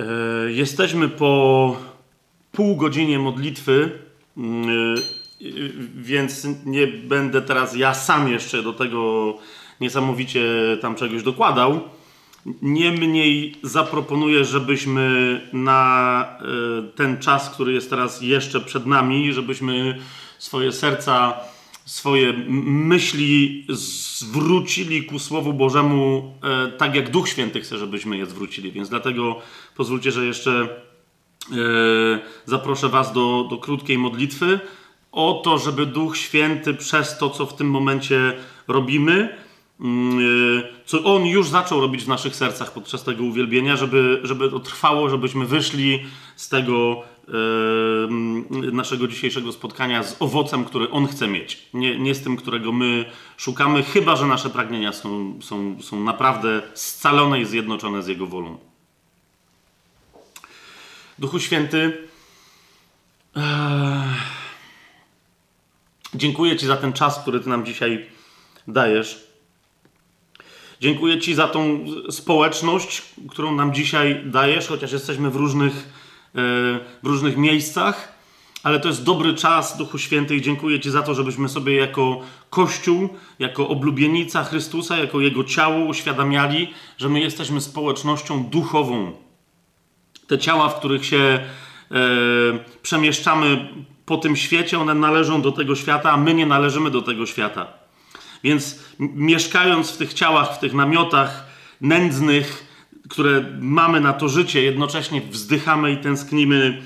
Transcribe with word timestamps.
E, 0.00 0.52
jesteśmy 0.52 1.08
po 1.08 1.76
pół 2.52 2.76
godzinie 2.76 3.18
modlitwy, 3.18 3.98
mm, 4.36 4.68
e, 4.68 5.02
więc 5.94 6.46
nie 6.64 6.86
będę 6.86 7.42
teraz 7.42 7.76
ja 7.76 7.94
sam 7.94 8.28
jeszcze 8.28 8.62
do 8.62 8.72
tego 8.72 9.34
niesamowicie 9.80 10.42
tam 10.80 10.94
czegoś 10.94 11.22
dokładał. 11.22 11.80
Niemniej 12.62 13.56
zaproponuję, 13.62 14.44
żebyśmy 14.44 15.40
na 15.52 16.24
e, 16.40 16.82
ten 16.96 17.18
czas, 17.18 17.50
który 17.50 17.72
jest 17.72 17.90
teraz 17.90 18.22
jeszcze 18.22 18.60
przed 18.60 18.86
nami, 18.86 19.32
żebyśmy 19.32 19.98
swoje 20.38 20.72
serca, 20.72 21.34
swoje 21.90 22.32
myśli 22.46 23.66
zwrócili 23.68 25.04
ku 25.04 25.18
Słowu 25.18 25.52
Bożemu 25.52 26.34
e, 26.42 26.72
tak, 26.72 26.94
jak 26.94 27.10
Duch 27.10 27.28
Święty 27.28 27.60
chce, 27.60 27.78
żebyśmy 27.78 28.18
je 28.18 28.26
zwrócili. 28.26 28.72
Więc 28.72 28.88
dlatego 28.88 29.36
pozwólcie, 29.76 30.12
że 30.12 30.26
jeszcze 30.26 30.50
e, 30.60 31.58
zaproszę 32.46 32.88
Was 32.88 33.12
do, 33.12 33.46
do 33.50 33.58
krótkiej 33.58 33.98
modlitwy 33.98 34.60
o 35.12 35.40
to, 35.44 35.58
żeby 35.58 35.86
Duch 35.86 36.16
Święty 36.16 36.74
przez 36.74 37.18
to, 37.18 37.30
co 37.30 37.46
w 37.46 37.56
tym 37.56 37.70
momencie 37.70 38.34
robimy, 38.68 39.36
Mm, 39.80 40.18
y, 40.18 40.62
co 40.84 41.04
On 41.04 41.26
już 41.26 41.48
zaczął 41.48 41.80
robić 41.80 42.04
w 42.04 42.08
naszych 42.08 42.36
sercach 42.36 42.72
podczas 42.72 43.04
tego 43.04 43.24
uwielbienia, 43.24 43.76
żeby, 43.76 44.20
żeby 44.22 44.50
to 44.50 44.60
trwało, 44.60 45.10
żebyśmy 45.10 45.46
wyszli 45.46 46.04
z 46.36 46.48
tego 46.48 47.02
naszego 48.72 49.08
dzisiejszego 49.08 49.52
spotkania 49.52 50.02
z 50.02 50.16
owocem, 50.22 50.64
który 50.64 50.90
On 50.90 51.06
chce 51.06 51.28
mieć. 51.28 51.68
Nie, 51.74 51.98
nie 51.98 52.14
z 52.14 52.22
tym, 52.22 52.36
którego 52.36 52.72
my 52.72 53.04
szukamy, 53.36 53.82
chyba 53.82 54.16
że 54.16 54.26
nasze 54.26 54.50
pragnienia 54.50 54.92
są, 54.92 55.38
są, 55.42 55.82
są 55.82 56.04
naprawdę 56.04 56.62
scalone 56.74 57.40
i 57.40 57.44
zjednoczone 57.44 58.02
z 58.02 58.06
Jego 58.06 58.26
wolą. 58.26 58.58
Duchu 61.18 61.40
Święty, 61.40 62.08
dziękuję 66.14 66.56
Ci 66.56 66.66
za 66.66 66.76
ten 66.76 66.92
czas, 66.92 67.18
który 67.18 67.40
Ty 67.40 67.48
nam 67.48 67.66
dzisiaj 67.66 68.06
dajesz. 68.68 69.26
Dziękuję 70.80 71.20
Ci 71.20 71.34
za 71.34 71.48
tą 71.48 71.86
społeczność, 72.10 73.02
którą 73.30 73.54
nam 73.54 73.74
dzisiaj 73.74 74.22
dajesz, 74.24 74.68
chociaż 74.68 74.92
jesteśmy 74.92 75.30
w 75.30 75.36
różnych, 75.36 75.99
w 76.34 77.06
różnych 77.06 77.36
miejscach, 77.36 78.20
ale 78.62 78.80
to 78.80 78.88
jest 78.88 79.04
dobry 79.04 79.34
czas, 79.34 79.76
Duchu 79.76 79.98
Święty, 79.98 80.36
i 80.36 80.42
dziękuję 80.42 80.80
Ci 80.80 80.90
za 80.90 81.02
to, 81.02 81.14
żebyśmy 81.14 81.48
sobie 81.48 81.76
jako 81.76 82.20
Kościół, 82.50 83.08
jako 83.38 83.68
oblubienica 83.68 84.44
Chrystusa, 84.44 84.96
jako 84.96 85.20
Jego 85.20 85.44
ciało 85.44 85.84
uświadamiali, 85.84 86.74
że 86.98 87.08
my 87.08 87.20
jesteśmy 87.20 87.60
społecznością 87.60 88.44
duchową. 88.44 89.12
Te 90.26 90.38
ciała, 90.38 90.68
w 90.68 90.78
których 90.78 91.06
się 91.06 91.18
e, 91.18 91.40
przemieszczamy 92.82 93.68
po 94.06 94.16
tym 94.16 94.36
świecie, 94.36 94.78
one 94.78 94.94
należą 94.94 95.42
do 95.42 95.52
tego 95.52 95.76
świata, 95.76 96.12
a 96.12 96.16
my 96.16 96.34
nie 96.34 96.46
należymy 96.46 96.90
do 96.90 97.02
tego 97.02 97.26
świata. 97.26 97.66
Więc 98.44 98.78
mieszkając 98.98 99.90
w 99.90 99.96
tych 99.96 100.14
ciałach, 100.14 100.54
w 100.54 100.58
tych 100.58 100.74
namiotach 100.74 101.46
nędznych, 101.80 102.69
które 103.10 103.44
mamy 103.60 104.00
na 104.00 104.12
to 104.12 104.28
życie, 104.28 104.62
jednocześnie 104.62 105.20
wzdychamy 105.20 105.92
i 105.92 105.96
tęsknimy 105.96 106.82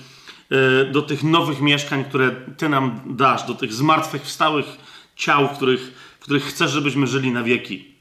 e, 0.51 0.85
do 0.85 1.03
tych 1.03 1.23
nowych 1.23 1.61
mieszkań, 1.61 2.05
które 2.05 2.31
Ty 2.57 2.69
nam 2.69 3.01
dasz, 3.07 3.43
do 3.43 3.55
tych 3.55 3.73
zmartwychwstałych 3.73 4.67
ciał, 5.17 5.49
w 5.49 5.57
których, 5.57 5.93
w 6.21 6.23
których 6.23 6.45
chcesz, 6.45 6.71
żebyśmy 6.71 7.07
żyli 7.07 7.31
na 7.31 7.43
wieki. 7.43 7.95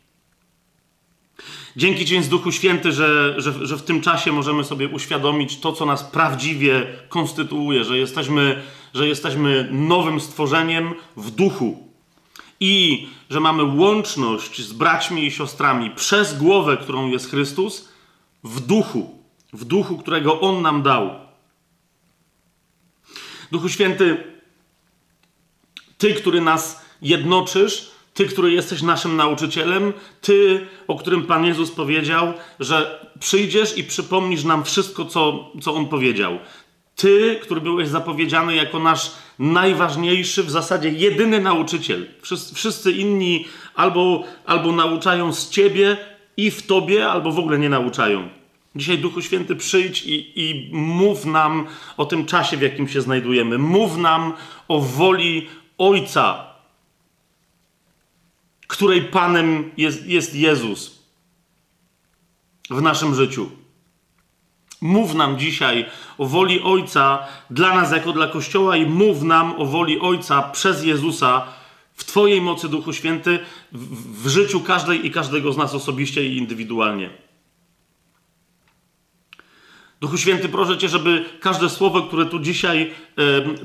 Dzięki 1.76 2.06
Ci 2.06 2.14
więc 2.14 2.28
Duchu 2.28 2.52
Święty, 2.52 2.92
że, 2.92 3.36
że, 3.38 3.68
że 3.68 3.78
w 3.78 3.84
tym 3.84 4.02
czasie 4.02 4.32
możemy 4.32 4.64
sobie 4.64 4.88
uświadomić 4.88 5.60
to, 5.60 5.74
co 5.74 5.86
nas 5.86 6.04
prawdziwie 6.04 6.86
konstytuuje, 7.10 7.84
że 7.84 7.98
jesteśmy, 7.98 8.62
że 8.94 9.08
jesteśmy 9.08 9.70
nowym 9.72 10.20
stworzeniem 10.20 10.94
w 11.18 11.32
duchu 11.32 11.94
i 12.60 13.08
że 13.30 13.40
mamy 13.40 13.64
łączność 13.64 14.62
z 14.62 14.74
braćmi 14.74 15.26
i 15.26 15.32
siostrami 15.32 15.92
przez 15.92 16.38
głowę, 16.38 16.78
którą 16.78 17.10
jest 17.10 17.30
Chrystus, 17.30 17.93
w 18.44 18.60
duchu, 18.60 19.20
w 19.54 19.66
duchu, 19.66 19.98
którego 19.98 20.42
On 20.42 20.62
nam 20.62 20.84
dał. 20.84 21.10
Duchu 23.52 23.70
Święty, 23.70 24.24
Ty, 25.98 26.14
który 26.14 26.42
nas 26.42 26.86
jednoczysz, 27.02 27.92
Ty, 28.14 28.26
który 28.26 28.52
jesteś 28.52 28.82
naszym 28.82 29.16
nauczycielem, 29.16 29.94
Ty, 30.22 30.68
o 30.88 30.96
którym 30.96 31.26
Pan 31.26 31.46
Jezus 31.46 31.72
powiedział, 31.72 32.34
że 32.60 33.08
przyjdziesz 33.20 33.78
i 33.78 33.84
przypomnisz 33.84 34.44
nam 34.44 34.64
wszystko, 34.64 35.06
co, 35.06 35.52
co 35.62 35.76
On 35.76 35.88
powiedział. 35.88 36.40
Ty, 36.96 37.40
który 37.42 37.62
byłeś 37.62 37.88
zapowiedziany 37.88 38.56
jako 38.56 38.80
nasz 38.80 39.12
najważniejszy, 39.40 40.44
w 40.44 40.52
zasadzie 40.52 40.90
jedyny 40.90 41.40
nauczyciel. 41.40 42.08
Wszyscy, 42.54 42.92
inni 42.92 43.46
albo, 43.76 44.24
albo 44.46 44.72
nauczają 44.72 45.34
z 45.34 45.50
ciebie 45.50 45.98
i 46.38 46.52
w 46.52 46.68
tobie, 46.68 47.12
albo 47.12 47.32
w 47.32 47.40
ogóle 47.40 47.60
nie 47.60 47.70
nauczają. 47.70 48.30
Dzisiaj, 48.76 48.98
Duchu 48.98 49.22
Święty, 49.22 49.56
przyjdź 49.56 50.04
i, 50.04 50.32
i 50.36 50.70
mów 50.74 51.26
nam 51.26 51.66
o 51.98 52.06
tym 52.06 52.26
czasie, 52.26 52.58
w 52.58 52.62
jakim 52.62 52.88
się 52.88 53.02
znajdujemy. 53.02 53.58
Mów 53.58 53.98
nam 53.98 54.34
o 54.68 54.80
woli 54.80 55.48
Ojca, 55.78 56.46
której 58.68 59.02
Panem 59.02 59.72
jest, 59.78 60.06
jest 60.06 60.36
Jezus 60.36 61.04
w 62.70 62.82
naszym 62.82 63.16
życiu. 63.16 63.50
Mów 64.82 65.14
nam 65.14 65.40
dzisiaj 65.40 65.86
o 66.18 66.26
woli 66.26 66.62
Ojca 66.62 67.20
dla 67.50 67.76
nas 67.76 67.92
jako 67.92 68.14
dla 68.14 68.28
Kościoła 68.28 68.78
i 68.78 68.86
mów 68.86 69.22
nam 69.22 69.62
o 69.62 69.66
woli 69.66 70.00
Ojca 70.00 70.42
przez 70.42 70.84
Jezusa 70.84 71.48
w 72.04 72.06
Twojej 72.06 72.42
mocy, 72.42 72.70
Duchu 72.70 72.94
Święty, 72.94 73.40
w, 73.72 74.24
w 74.24 74.28
życiu 74.28 74.62
każdej 74.62 75.06
i 75.06 75.12
każdego 75.12 75.54
z 75.54 75.58
nas 75.58 75.76
osobiście 75.76 76.28
i 76.28 76.38
indywidualnie. 76.38 77.10
Duchu 80.02 80.18
Święty, 80.18 80.50
proszę 80.50 80.78
Cię, 80.78 80.90
żeby 80.90 81.26
każde 81.40 81.70
słowo, 81.70 82.02
które 82.02 82.26
tu 82.26 82.40
dzisiaj 82.40 82.94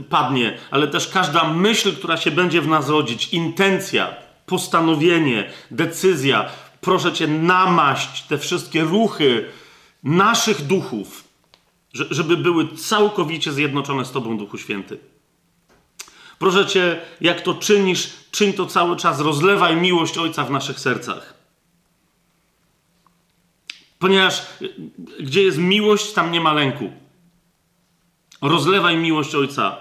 padnie, 0.08 0.58
ale 0.70 0.88
też 0.88 1.08
każda 1.08 1.52
myśl, 1.52 1.96
która 1.96 2.16
się 2.16 2.30
będzie 2.30 2.62
w 2.62 2.68
nas 2.68 2.88
rodzić, 2.88 3.28
intencja, 3.32 4.16
postanowienie, 4.46 5.50
decyzja, 5.70 6.48
proszę 6.80 7.12
Cię, 7.12 7.28
namaść 7.28 8.22
te 8.22 8.38
wszystkie 8.38 8.82
ruchy, 8.82 9.44
naszych 10.02 10.66
duchów, 10.66 11.24
żeby 11.92 12.36
były 12.36 12.68
całkowicie 12.68 13.52
zjednoczone 13.52 14.04
z 14.04 14.10
Tobą, 14.10 14.38
Duchu 14.38 14.58
Święty. 14.58 14.98
Proszę 16.38 16.66
Cię, 16.66 17.00
jak 17.20 17.40
to 17.40 17.54
czynisz, 17.54 18.10
czyń 18.30 18.52
to 18.52 18.66
cały 18.66 18.96
czas, 18.96 19.20
rozlewaj 19.20 19.76
miłość 19.76 20.18
Ojca 20.18 20.44
w 20.44 20.50
naszych 20.50 20.80
sercach. 20.80 21.34
Ponieważ 23.98 24.46
gdzie 25.20 25.42
jest 25.42 25.58
miłość, 25.58 26.12
tam 26.12 26.32
nie 26.32 26.40
ma 26.40 26.52
lęku. 26.52 26.92
Rozlewaj 28.42 28.96
miłość 28.96 29.34
Ojca 29.34 29.76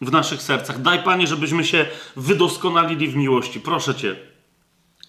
w 0.00 0.12
naszych 0.12 0.42
sercach. 0.42 0.82
Daj, 0.82 1.02
Panie, 1.02 1.26
żebyśmy 1.26 1.64
się 1.64 1.86
wydoskonalili 2.16 3.08
w 3.08 3.16
miłości. 3.16 3.60
Proszę 3.60 3.94
Cię. 3.94 4.16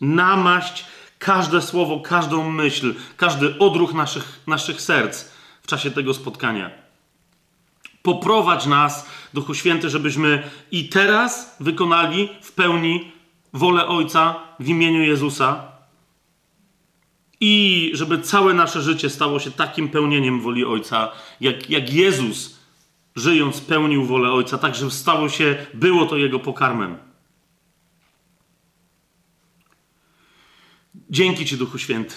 Namaść 0.01 0.85
każde 1.19 1.61
słowo, 1.61 1.99
każdą 1.99 2.51
myśl, 2.51 2.95
każdy 3.17 3.59
odruch 3.59 3.93
naszych, 3.93 4.39
naszych 4.47 4.81
serc 4.81 5.25
w 5.63 5.67
czasie 5.67 5.91
tego 5.91 6.13
spotkania. 6.13 6.86
Poprowadź 8.07 8.65
nas, 8.65 9.09
Duchu 9.33 9.53
Święty, 9.53 9.89
żebyśmy 9.89 10.43
i 10.71 10.89
teraz 10.89 11.57
wykonali 11.59 12.29
w 12.41 12.51
pełni 12.51 13.11
wolę 13.53 13.87
Ojca 13.87 14.35
w 14.59 14.69
imieniu 14.69 15.03
Jezusa 15.03 15.63
i 17.39 17.91
żeby 17.93 18.21
całe 18.21 18.53
nasze 18.53 18.81
życie 18.81 19.09
stało 19.09 19.39
się 19.39 19.51
takim 19.51 19.89
pełnieniem 19.89 20.41
woli 20.41 20.65
Ojca, 20.65 21.11
jak, 21.41 21.69
jak 21.69 21.93
Jezus 21.93 22.59
żyjąc 23.15 23.61
pełnił 23.61 24.05
wolę 24.05 24.31
Ojca, 24.31 24.57
tak 24.57 24.75
żeby 24.75 24.91
stało 24.91 25.29
się, 25.29 25.65
było 25.73 26.05
to 26.05 26.17
Jego 26.17 26.39
pokarmem. 26.39 26.97
Dzięki 31.09 31.45
Ci, 31.45 31.57
Duchu 31.57 31.77
Święty. 31.77 32.15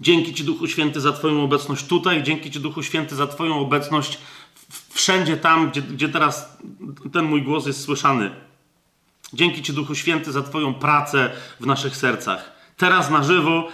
Dzięki 0.00 0.34
Ci, 0.34 0.44
Duchu 0.44 0.66
Święty, 0.66 1.00
za 1.00 1.12
Twoją 1.12 1.44
obecność 1.44 1.86
tutaj. 1.86 2.22
Dzięki 2.22 2.50
Ci, 2.50 2.60
Duchu 2.60 2.82
Święty, 2.82 3.16
za 3.16 3.26
Twoją 3.26 3.60
obecność 3.60 4.18
wszędzie 4.92 5.36
tam, 5.36 5.70
gdzie, 5.70 5.82
gdzie 5.82 6.08
teraz 6.08 6.58
ten 7.12 7.24
mój 7.24 7.42
głos 7.42 7.66
jest 7.66 7.80
słyszany. 7.80 8.30
Dzięki 9.32 9.62
Ci, 9.62 9.72
Duchu 9.72 9.94
Święty, 9.94 10.32
za 10.32 10.42
Twoją 10.42 10.74
pracę 10.74 11.30
w 11.60 11.66
naszych 11.66 11.96
sercach. 11.96 12.52
Teraz 12.76 13.10
na 13.10 13.22
żywo 13.22 13.68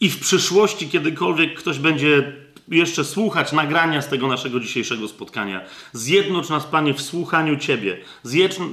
i 0.00 0.10
w 0.10 0.20
przyszłości, 0.20 0.88
kiedykolwiek 0.88 1.58
ktoś 1.58 1.78
będzie 1.78 2.32
jeszcze 2.68 3.04
słuchać 3.04 3.52
nagrania 3.52 4.02
z 4.02 4.08
tego 4.08 4.28
naszego 4.28 4.60
dzisiejszego 4.60 5.08
spotkania. 5.08 5.60
Zjednocz 5.92 6.48
nas, 6.48 6.66
Panie, 6.66 6.94
w 6.94 7.02
słuchaniu 7.02 7.56
Ciebie. 7.56 7.98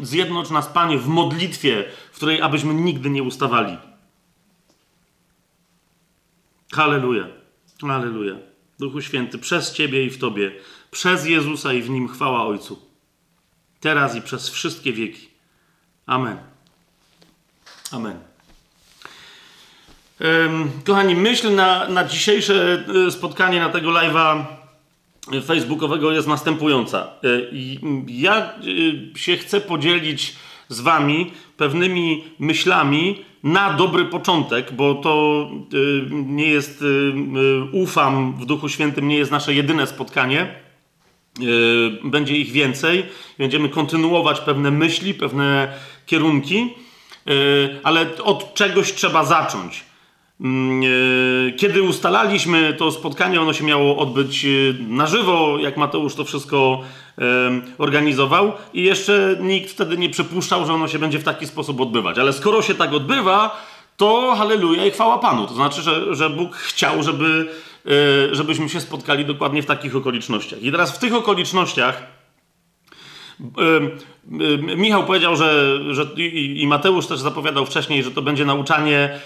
Zjednocz 0.02 0.50
nas, 0.50 0.68
Panie, 0.68 0.98
w 0.98 1.08
modlitwie, 1.08 1.86
w 2.12 2.16
której 2.16 2.42
abyśmy 2.42 2.74
nigdy 2.74 3.10
nie 3.10 3.24
ustawali. 3.24 3.78
Halleluja. 6.74 7.28
Halleluja. 7.82 8.36
Duchu 8.80 9.02
Święty, 9.02 9.38
przez 9.38 9.74
Ciebie 9.74 10.06
i 10.06 10.10
w 10.10 10.18
Tobie, 10.18 10.52
przez 10.92 11.26
Jezusa 11.26 11.74
i 11.74 11.82
w 11.82 11.90
Nim 11.90 12.08
chwała 12.08 12.46
Ojcu. 12.46 12.90
Teraz 13.80 14.16
i 14.16 14.22
przez 14.22 14.50
wszystkie 14.50 14.94
wieki. 14.94 15.30
Amen. 16.06 16.38
Amen. 17.92 18.20
Kochani, 20.86 21.16
myśl 21.16 21.56
na, 21.56 21.90
na 21.90 22.04
dzisiejsze 22.04 22.86
e, 23.08 23.12
spotkanie, 23.12 23.60
na 23.60 23.70
tego 23.70 23.90
live'a 23.90 24.46
facebookowego 25.46 26.12
jest 26.12 26.28
następująca. 26.28 27.08
E, 27.24 27.28
ja 28.08 28.54
e, 29.16 29.20
się 29.20 29.38
chcę 29.38 29.62
podzielić 29.62 30.36
z 30.70 30.80
wami 30.80 31.32
pewnymi 31.58 32.24
myślami 32.40 33.26
na 33.44 33.74
dobry 33.74 34.06
początek, 34.06 34.74
bo 34.74 34.96
to 34.96 35.46
nie 36.12 36.48
jest, 36.48 36.84
ufam 37.72 38.34
w 38.34 38.46
Duchu 38.46 38.70
Świętym, 38.70 39.08
nie 39.08 39.18
jest 39.18 39.32
nasze 39.32 39.54
jedyne 39.54 39.88
spotkanie. 39.88 40.56
Będzie 42.04 42.38
ich 42.38 42.52
więcej. 42.52 43.06
Będziemy 43.38 43.70
kontynuować 43.70 44.40
pewne 44.40 44.72
myśli, 44.72 45.14
pewne 45.14 45.74
kierunki, 46.06 46.74
ale 47.84 48.06
od 48.24 48.54
czegoś 48.54 48.94
trzeba 48.94 49.26
zacząć. 49.26 49.84
Mm, 50.42 50.82
kiedy 51.58 51.82
ustalaliśmy 51.82 52.74
to 52.74 52.92
spotkanie, 52.92 53.42
ono 53.42 53.54
się 53.54 53.64
miało 53.64 53.98
odbyć 53.98 54.46
na 54.80 55.08
żywo, 55.08 55.58
jak 55.60 55.78
Mateusz 55.78 56.16
to 56.16 56.26
wszystko 56.26 56.82
organizował, 57.78 58.54
i 58.74 58.84
jeszcze 58.84 59.38
nikt 59.40 59.72
wtedy 59.72 59.98
nie 59.98 60.10
przypuszczał, 60.10 60.66
że 60.66 60.74
ono 60.74 60.88
się 60.88 61.00
będzie 61.00 61.20
w 61.20 61.24
taki 61.24 61.48
sposób 61.48 61.82
odbywać. 61.82 62.20
Ale 62.20 62.34
skoro 62.34 62.62
się 62.62 62.76
tak 62.76 62.94
odbywa, 62.94 63.64
to 63.98 64.36
halleluja 64.36 64.86
i 64.86 64.92
chwała 64.92 65.18
Panu. 65.18 65.48
To 65.48 65.54
znaczy, 65.54 65.82
że, 65.82 66.16
że 66.16 66.30
Bóg 66.30 66.56
chciał, 66.56 67.04
żeby, 67.04 67.50
e, 67.86 68.36
żebyśmy 68.36 68.70
się 68.70 68.82
spotkali 68.82 69.26
dokładnie 69.26 69.64
w 69.64 69.66
takich 69.66 69.96
okolicznościach. 69.96 70.62
I 70.62 70.72
teraz 70.72 70.92
w 70.92 71.00
tych 71.00 71.14
okolicznościach 71.14 72.20
Michał 74.78 75.04
powiedział, 75.04 75.36
że, 75.36 75.80
że 75.94 76.04
i 76.34 76.68
Mateusz 76.68 77.08
też 77.08 77.20
zapowiadał 77.20 77.66
wcześniej, 77.66 78.04
że 78.04 78.12
to 78.12 78.22
będzie 78.22 78.46
nauczanie. 78.46 79.20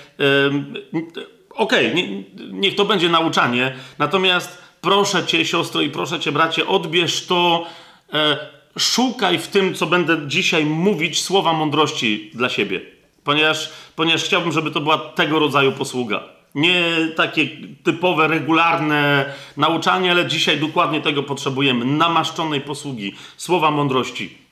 Okej, 1.49 1.91
okay, 1.91 2.23
niech 2.51 2.75
to 2.75 2.85
będzie 2.85 3.09
nauczanie, 3.09 3.75
natomiast 3.99 4.63
proszę 4.81 5.25
cię, 5.25 5.45
siostro, 5.45 5.81
i 5.81 5.89
proszę 5.89 6.19
cię, 6.19 6.31
bracie, 6.31 6.67
odbierz 6.67 7.25
to. 7.25 7.65
E, 8.13 8.37
szukaj 8.77 9.39
w 9.39 9.47
tym, 9.47 9.73
co 9.73 9.85
będę 9.85 10.17
dzisiaj 10.27 10.65
mówić, 10.65 11.21
słowa 11.21 11.53
mądrości 11.53 12.31
dla 12.33 12.49
siebie, 12.49 12.81
ponieważ, 13.23 13.69
ponieważ 13.95 14.23
chciałbym, 14.23 14.51
żeby 14.51 14.71
to 14.71 14.81
była 14.81 14.97
tego 14.97 15.39
rodzaju 15.39 15.71
posługa. 15.71 16.23
Nie 16.55 16.83
takie 17.15 17.47
typowe, 17.83 18.27
regularne 18.27 19.33
nauczanie, 19.57 20.11
ale 20.11 20.27
dzisiaj 20.27 20.59
dokładnie 20.59 21.01
tego 21.01 21.23
potrzebujemy. 21.23 21.85
Namaszczonej 21.85 22.61
posługi, 22.61 23.15
słowa 23.37 23.71
mądrości. 23.71 24.43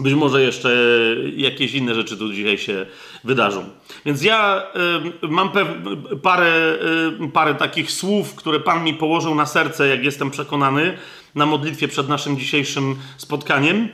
Być 0.00 0.14
może 0.14 0.42
jeszcze 0.42 0.76
jakieś 1.36 1.74
inne 1.74 1.94
rzeczy 1.94 2.16
tu 2.16 2.32
dzisiaj 2.32 2.58
się 2.58 2.86
wydarzą. 3.24 3.64
Więc 4.06 4.22
ja 4.22 4.62
y, 5.22 5.28
mam 5.28 5.50
parę, 6.22 6.76
y, 7.22 7.28
parę 7.28 7.54
takich 7.54 7.90
słów, 7.90 8.34
które 8.34 8.60
Pan 8.60 8.84
mi 8.84 8.94
położył 8.94 9.34
na 9.34 9.46
serce, 9.46 9.88
jak 9.88 10.04
jestem 10.04 10.30
przekonany, 10.30 10.98
na 11.34 11.46
modlitwie 11.46 11.88
przed 11.88 12.08
naszym 12.08 12.38
dzisiejszym 12.38 12.96
spotkaniem 13.16 13.88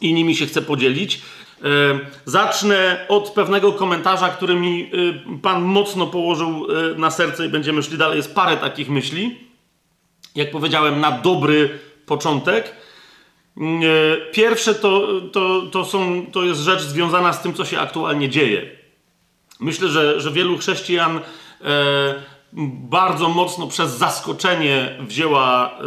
i 0.00 0.14
nimi 0.14 0.36
się 0.36 0.46
chcę 0.46 0.62
podzielić. 0.62 1.20
E, 1.64 1.98
zacznę 2.24 3.06
od 3.08 3.30
pewnego 3.30 3.72
komentarza, 3.72 4.28
który 4.28 4.54
mi 4.54 4.82
e, 4.82 5.38
Pan 5.42 5.62
mocno 5.62 6.06
położył 6.06 6.66
e, 6.70 6.98
na 6.98 7.10
serce 7.10 7.46
i 7.46 7.48
będziemy 7.48 7.82
szli 7.82 7.98
dalej. 7.98 8.16
Jest 8.16 8.34
parę 8.34 8.56
takich 8.56 8.90
myśli. 8.90 9.38
Jak 10.34 10.50
powiedziałem, 10.50 11.00
na 11.00 11.12
dobry 11.12 11.78
początek. 12.06 12.74
Pierwsze 14.32 14.74
to, 14.74 15.08
to, 15.32 15.62
to, 15.72 15.84
są, 15.84 16.26
to 16.32 16.44
jest 16.44 16.60
rzecz 16.60 16.80
związana 16.80 17.32
z 17.32 17.42
tym, 17.42 17.54
co 17.54 17.64
się 17.64 17.80
aktualnie 17.80 18.28
dzieje. 18.28 18.70
Myślę, 19.60 19.88
że, 19.88 20.20
że 20.20 20.30
wielu 20.30 20.58
chrześcijan 20.58 21.20
bardzo 22.90 23.28
mocno 23.28 23.66
przez 23.66 23.90
zaskoczenie 23.90 24.96
wzięła 25.00 25.78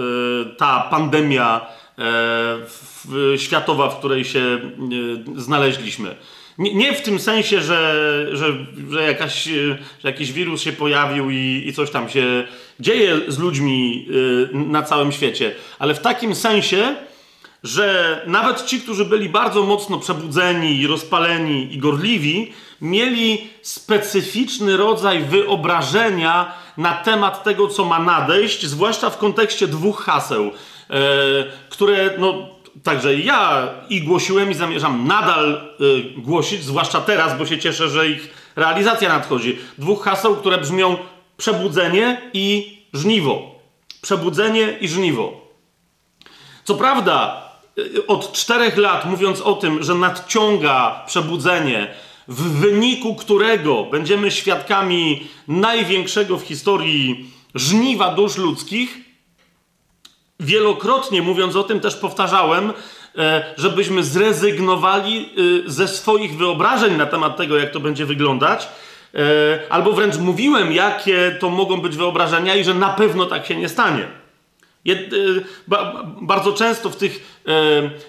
ta 0.57 0.87
pandemia 0.91 1.61
w, 1.97 3.33
światowa, 3.37 3.89
w 3.89 3.99
której 3.99 4.25
się 4.25 4.39
e, 4.39 5.41
znaleźliśmy. 5.41 6.15
Nie, 6.57 6.93
w 6.93 7.01
tym 7.01 7.19
sensie, 7.19 7.61
że, 7.61 8.27
że, 8.31 8.65
że, 8.89 9.03
jakaś, 9.03 9.43
że 9.43 9.77
jakiś 10.03 10.31
wirus 10.31 10.61
się 10.61 10.71
pojawił 10.73 11.29
i, 11.29 11.63
i 11.67 11.73
coś 11.73 11.91
tam 11.91 12.09
się 12.09 12.43
dzieje 12.79 13.17
z 13.27 13.39
ludźmi 13.39 14.07
e, 14.53 14.57
na 14.57 14.83
całym 14.83 15.11
świecie, 15.11 15.55
ale 15.79 15.93
w 15.93 15.99
takim 15.99 16.35
sensie, 16.35 16.95
że 17.63 18.21
nawet 18.27 18.65
ci, 18.65 18.81
którzy 18.81 19.05
byli 19.05 19.29
bardzo 19.29 19.63
mocno 19.63 19.99
przebudzeni, 19.99 20.87
rozpaleni 20.87 21.73
i 21.73 21.77
gorliwi, 21.77 22.53
mieli 22.81 23.49
specyficzny 23.61 24.77
rodzaj 24.77 25.23
wyobrażenia 25.23 26.53
na 26.77 26.93
temat 26.93 27.43
tego, 27.43 27.67
co 27.67 27.85
ma 27.85 27.99
nadejść, 27.99 28.65
zwłaszcza 28.65 29.09
w 29.09 29.17
kontekście 29.17 29.67
dwóch 29.67 30.03
haseł, 30.03 30.51
e, 30.89 30.99
które 31.69 32.09
no, 32.17 32.61
Także 32.83 33.15
ja 33.15 33.69
i 33.89 34.01
głosiłem 34.01 34.51
i 34.51 34.53
zamierzam 34.53 35.07
nadal 35.07 35.71
y, 35.81 36.21
głosić, 36.21 36.63
zwłaszcza 36.63 37.01
teraz, 37.01 37.37
bo 37.37 37.45
się 37.45 37.59
cieszę, 37.59 37.89
że 37.89 38.09
ich 38.09 38.29
realizacja 38.55 39.09
nadchodzi. 39.09 39.59
Dwóch 39.77 40.03
haseł, 40.03 40.35
które 40.35 40.57
brzmią 40.57 40.97
przebudzenie 41.37 42.21
i 42.33 42.77
żniwo. 42.93 43.55
Przebudzenie 44.01 44.77
i 44.81 44.87
żniwo. 44.87 45.41
Co 46.63 46.75
prawda, 46.75 47.41
y, 47.77 48.07
od 48.07 48.33
czterech 48.33 48.77
lat 48.77 49.05
mówiąc 49.05 49.41
o 49.41 49.53
tym, 49.53 49.83
że 49.83 49.95
nadciąga 49.95 51.03
przebudzenie, 51.07 51.93
w 52.31 52.59
wyniku 52.59 53.15
którego 53.15 53.83
będziemy 53.83 54.31
świadkami 54.31 55.27
największego 55.47 56.37
w 56.37 56.43
historii 56.43 57.29
żniwa 57.55 58.15
dusz 58.15 58.37
ludzkich, 58.37 58.97
wielokrotnie 60.39 61.21
mówiąc 61.21 61.55
o 61.55 61.63
tym 61.63 61.79
też 61.79 61.95
powtarzałem, 61.95 62.73
e, 63.17 63.53
żebyśmy 63.57 64.03
zrezygnowali 64.03 65.29
e, 65.65 65.69
ze 65.69 65.87
swoich 65.87 66.37
wyobrażeń 66.37 66.97
na 66.97 67.05
temat 67.05 67.37
tego, 67.37 67.57
jak 67.57 67.71
to 67.71 67.79
będzie 67.79 68.05
wyglądać. 68.05 68.67
E, 69.15 69.19
albo 69.69 69.91
wręcz 69.91 70.17
mówiłem, 70.17 70.71
jakie 70.71 71.37
to 71.39 71.49
mogą 71.49 71.81
być 71.81 71.97
wyobrażenia 71.97 72.55
i 72.55 72.63
że 72.63 72.73
na 72.73 72.89
pewno 72.89 73.25
tak 73.25 73.45
się 73.45 73.55
nie 73.55 73.69
stanie. 73.69 74.20
Bardzo 76.21 76.53
często 76.53 76.89
w 76.89 76.95
tych 76.95 77.43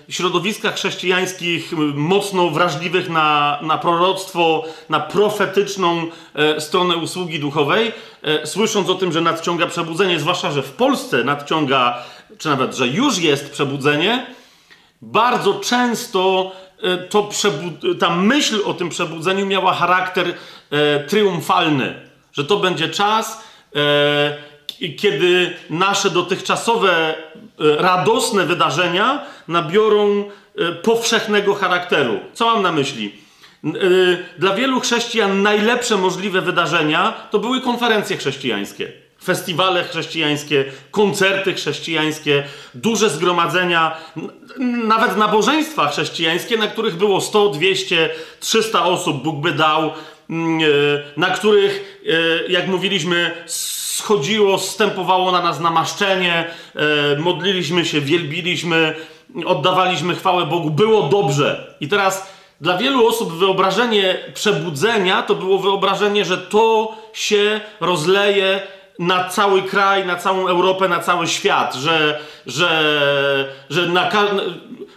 środowiskach 0.09 0.75
chrześcijańskich, 0.75 1.73
mocno 1.95 2.51
wrażliwych 2.51 3.09
na, 3.09 3.59
na 3.63 3.79
proroctwo, 3.79 4.65
na 4.89 5.01
profetyczną 5.01 6.07
stronę 6.59 6.97
usługi 6.97 7.41
duchowej, 7.41 7.93
słysząc 8.45 8.89
o 8.89 8.95
tym, 8.95 9.13
że 9.13 9.21
nadciąga 9.21 9.67
przebudzenie, 9.67 10.21
zwłaszcza, 10.21 10.51
że 10.51 10.63
w 10.63 10.73
Polsce 10.73 11.25
nadciąga 11.25 12.03
czy 12.39 12.49
nawet, 12.49 12.75
że 12.75 12.89
już 12.89 13.19
jest 13.19 13.51
przebudzenie, 13.51 14.27
bardzo 15.03 15.55
często 15.55 16.53
e, 16.83 16.99
to 16.99 17.29
ta 18.01 18.11
myśl 18.11 18.61
o 18.65 18.75
tym 18.75 18.89
przebudzeniu 18.89 19.47
miała 19.47 19.75
charakter 19.75 20.35
e, 20.71 21.01
triumfalny, 21.01 22.11
że 22.33 22.45
to 22.45 22.57
będzie 22.57 22.89
czas, 22.89 23.45
e, 23.77 24.52
kiedy 24.91 25.57
nasze 25.71 26.11
dotychczasowe 26.11 27.15
e, 27.15 27.15
radosne 27.59 28.47
wydarzenia 28.47 29.25
nabiorą 29.49 30.25
e, 30.57 30.73
powszechnego 30.73 31.55
charakteru. 31.55 32.21
Co 32.35 32.47
mam 32.47 32.63
na 32.63 32.73
myśli? 32.73 33.15
E, 33.65 33.69
dla 34.39 34.55
wielu 34.55 34.81
chrześcijan 34.81 35.43
najlepsze 35.43 35.97
możliwe 35.97 36.41
wydarzenia 36.41 37.13
to 37.31 37.39
były 37.39 37.61
konferencje 37.61 38.17
chrześcijańskie 38.17 38.93
festiwale 39.25 39.85
chrześcijańskie, 39.85 40.65
koncerty 40.91 41.55
chrześcijańskie, 41.55 42.45
duże 42.75 43.11
zgromadzenia, 43.11 43.97
nawet 44.87 45.17
nabożeństwa 45.17 45.89
chrześcijańskie, 45.89 46.57
na 46.57 46.67
których 46.67 46.97
było 46.97 47.21
100, 47.21 47.49
200, 47.49 48.11
300 48.41 48.85
osób, 48.85 49.23
Bóg 49.23 49.41
by 49.41 49.53
dał, 49.53 49.93
mm, 50.31 50.61
na 51.17 51.31
których, 51.31 52.03
jak 52.49 52.69
mówiliśmy, 52.69 53.45
schodziło, 53.93 54.59
stępowało 54.59 55.33
na 55.33 55.43
nas 55.43 55.61
namaszczenie, 55.61 56.45
e, 56.75 57.19
modliliśmy 57.19 57.85
się, 57.85 58.01
wielbiliśmy, 58.01 58.95
oddawaliśmy 59.47 60.15
chwałę 60.15 60.47
Bogu, 60.47 60.71
było 60.71 61.03
dobrze. 61.03 61.77
I 61.81 61.89
teraz 61.89 62.33
dla 62.61 62.79
wielu 62.79 63.07
osób 63.07 63.33
wyobrażenie 63.33 64.19
przebudzenia 64.35 65.23
to 65.23 65.35
było 65.35 65.59
wyobrażenie, 65.59 66.25
że 66.25 66.39
to 66.39 66.97
się 67.13 67.61
rozleje 67.81 68.63
na 68.99 69.29
cały 69.29 69.63
kraj, 69.63 70.07
na 70.07 70.17
całą 70.17 70.49
Europę, 70.49 70.89
na 70.89 71.01
cały 71.01 71.29
świat, 71.29 71.75
że, 71.75 72.21
że, 72.47 73.55
że 73.71 73.87
na, 73.87 74.11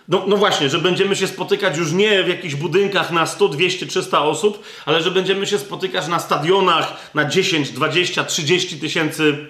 No, 0.08 0.24
no, 0.28 0.38
właśnie, 0.38 0.70
że 0.70 0.80
będziemy 0.80 1.16
się 1.16 1.28
spotykać 1.28 1.78
już 1.78 1.92
nie 1.92 2.24
w 2.24 2.28
jakichś 2.28 2.56
budynkach 2.56 3.12
na 3.12 3.26
100, 3.26 3.48
200, 3.48 3.86
300 3.86 4.22
osób, 4.22 4.64
ale 4.86 5.02
że 5.02 5.12
będziemy 5.12 5.48
się 5.48 5.60
spotykać 5.60 6.08
na 6.08 6.20
stadionach 6.20 7.12
na 7.14 7.26
10, 7.26 7.72
20, 7.72 8.24
30 8.24 8.80
tysięcy 8.80 9.50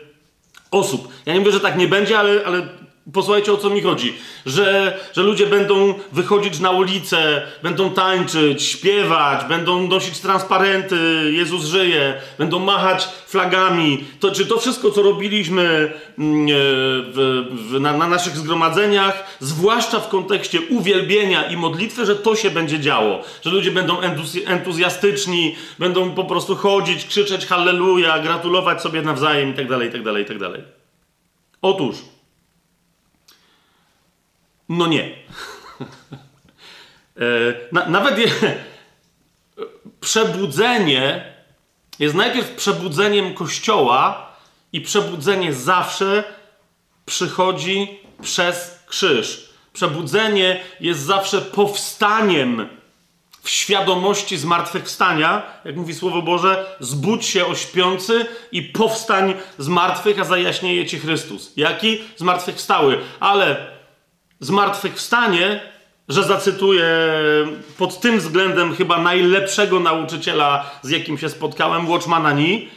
osób. 0.71 1.07
Ja 1.25 1.33
nie 1.33 1.39
mówię, 1.39 1.51
że 1.51 1.59
tak 1.59 1.77
nie 1.77 1.87
będzie, 1.87 2.19
ale, 2.19 2.45
ale 2.45 2.67
Posłuchajcie 3.13 3.53
o 3.53 3.57
co 3.57 3.69
mi 3.69 3.81
chodzi. 3.81 4.13
Że, 4.45 4.97
że 5.13 5.23
ludzie 5.23 5.47
będą 5.47 5.93
wychodzić 6.11 6.59
na 6.59 6.71
ulicę, 6.71 7.41
będą 7.63 7.89
tańczyć, 7.89 8.63
śpiewać, 8.63 9.45
będą 9.49 9.87
nosić 9.87 10.19
transparenty, 10.19 11.31
Jezus 11.31 11.65
żyje, 11.65 12.21
będą 12.37 12.59
machać 12.59 13.07
flagami. 13.27 14.03
To, 14.19 14.31
czy 14.31 14.45
to 14.45 14.57
wszystko, 14.57 14.91
co 14.91 15.01
robiliśmy 15.01 15.93
mm, 16.19 16.47
e, 16.47 16.49
w, 17.13 17.45
w, 17.51 17.79
na, 17.79 17.97
na 17.97 18.07
naszych 18.07 18.37
zgromadzeniach, 18.37 19.37
zwłaszcza 19.39 19.99
w 19.99 20.09
kontekście 20.09 20.61
uwielbienia 20.61 21.43
i 21.43 21.57
modlitwy, 21.57 22.05
że 22.05 22.15
to 22.15 22.35
się 22.35 22.49
będzie 22.49 22.79
działo. 22.79 23.21
Że 23.41 23.49
ludzie 23.49 23.71
będą 23.71 23.97
entuzjastyczni, 24.45 25.55
będą 25.79 26.11
po 26.11 26.23
prostu 26.23 26.55
chodzić, 26.55 27.05
krzyczeć 27.05 27.45
halleluja, 27.45 28.19
gratulować 28.19 28.81
sobie 28.81 29.01
nawzajem 29.01 29.49
itd., 29.49 29.85
itd., 29.85 30.19
itd. 30.19 30.49
Otóż 31.61 32.14
no 34.69 34.87
nie. 34.87 35.15
E, 37.17 37.21
na, 37.71 37.89
nawet 37.89 38.19
je, 38.19 38.27
przebudzenie 40.01 41.33
jest 41.99 42.15
najpierw 42.15 42.51
przebudzeniem 42.51 43.33
Kościoła 43.33 44.31
i 44.73 44.81
przebudzenie 44.81 45.53
zawsze 45.53 46.23
przychodzi 47.05 47.99
przez 48.21 48.79
krzyż. 48.87 49.49
Przebudzenie 49.73 50.61
jest 50.79 50.99
zawsze 50.99 51.41
powstaniem 51.41 52.69
w 53.41 53.49
świadomości 53.49 54.37
zmartwychwstania, 54.37 55.43
jak 55.65 55.75
mówi 55.75 55.95
Słowo 55.95 56.21
Boże, 56.21 56.77
zbudź 56.79 57.25
się 57.25 57.45
o 57.45 57.55
śpiący 57.55 58.25
i 58.51 58.61
powstań 58.61 59.33
z 59.57 59.67
martwych, 59.67 60.19
a 60.19 60.23
zajaśnieje 60.23 60.85
ci 60.85 60.99
Chrystus. 60.99 61.51
Jaki? 61.55 62.01
Zmartwychwstały. 62.17 62.99
Ale 63.19 63.74
zmartwychwstanie, 64.39 65.61
że 66.09 66.23
zacytuję 66.23 66.87
pod 67.77 67.99
tym 67.99 68.19
względem 68.19 68.75
chyba 68.75 69.01
najlepszego 69.01 69.79
nauczyciela, 69.79 70.71
z 70.81 70.89
jakim 70.89 71.17
się 71.17 71.29
spotkałem, 71.29 71.89
Watchmana 71.89 72.31
Ni, 72.31 72.69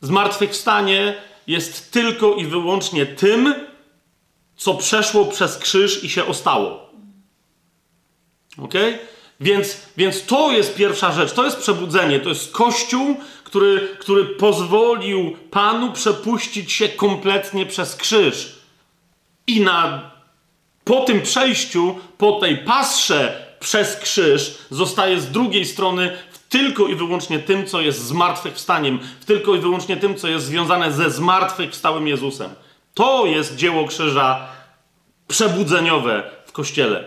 zmartwychwstanie 0.00 1.14
jest 1.46 1.92
tylko 1.92 2.34
i 2.34 2.46
wyłącznie 2.46 3.06
tym, 3.06 3.54
co 4.56 4.74
przeszło 4.74 5.24
przez 5.24 5.58
krzyż 5.58 6.04
i 6.04 6.08
się 6.08 6.26
ostało. 6.26 6.90
Ok? 8.58 8.74
Więc, 9.40 9.76
więc 9.96 10.26
to 10.26 10.52
jest 10.52 10.74
pierwsza 10.74 11.12
rzecz, 11.12 11.32
to 11.32 11.44
jest 11.44 11.56
przebudzenie, 11.58 12.20
to 12.20 12.28
jest 12.28 12.52
Kościół, 12.52 13.16
który, 13.44 13.96
który 14.00 14.24
pozwolił 14.24 15.36
Panu 15.50 15.92
przepuścić 15.92 16.72
się 16.72 16.88
kompletnie 16.88 17.66
przez 17.66 17.96
krzyż 17.96 18.58
i 19.46 19.60
na 19.60 20.10
po 20.84 21.00
tym 21.00 21.22
przejściu, 21.22 21.98
po 22.18 22.32
tej 22.32 22.58
pasrze 22.58 23.46
przez 23.60 23.96
krzyż, 23.96 24.58
zostaje 24.70 25.20
z 25.20 25.30
drugiej 25.30 25.66
strony 25.66 26.16
tylko 26.48 26.86
i 26.86 26.94
wyłącznie 26.94 27.38
tym, 27.38 27.66
co 27.66 27.80
jest 27.80 28.04
zmartwychwstaniem, 28.04 28.98
tylko 29.26 29.54
i 29.54 29.58
wyłącznie 29.58 29.96
tym, 29.96 30.16
co 30.16 30.28
jest 30.28 30.46
związane 30.46 30.92
ze 30.92 31.10
zmartwychwstałym 31.10 32.08
Jezusem. 32.08 32.50
To 32.94 33.26
jest 33.26 33.56
dzieło 33.56 33.84
krzyża 33.88 34.48
przebudzeniowe 35.28 36.30
w 36.46 36.52
Kościele. 36.52 37.04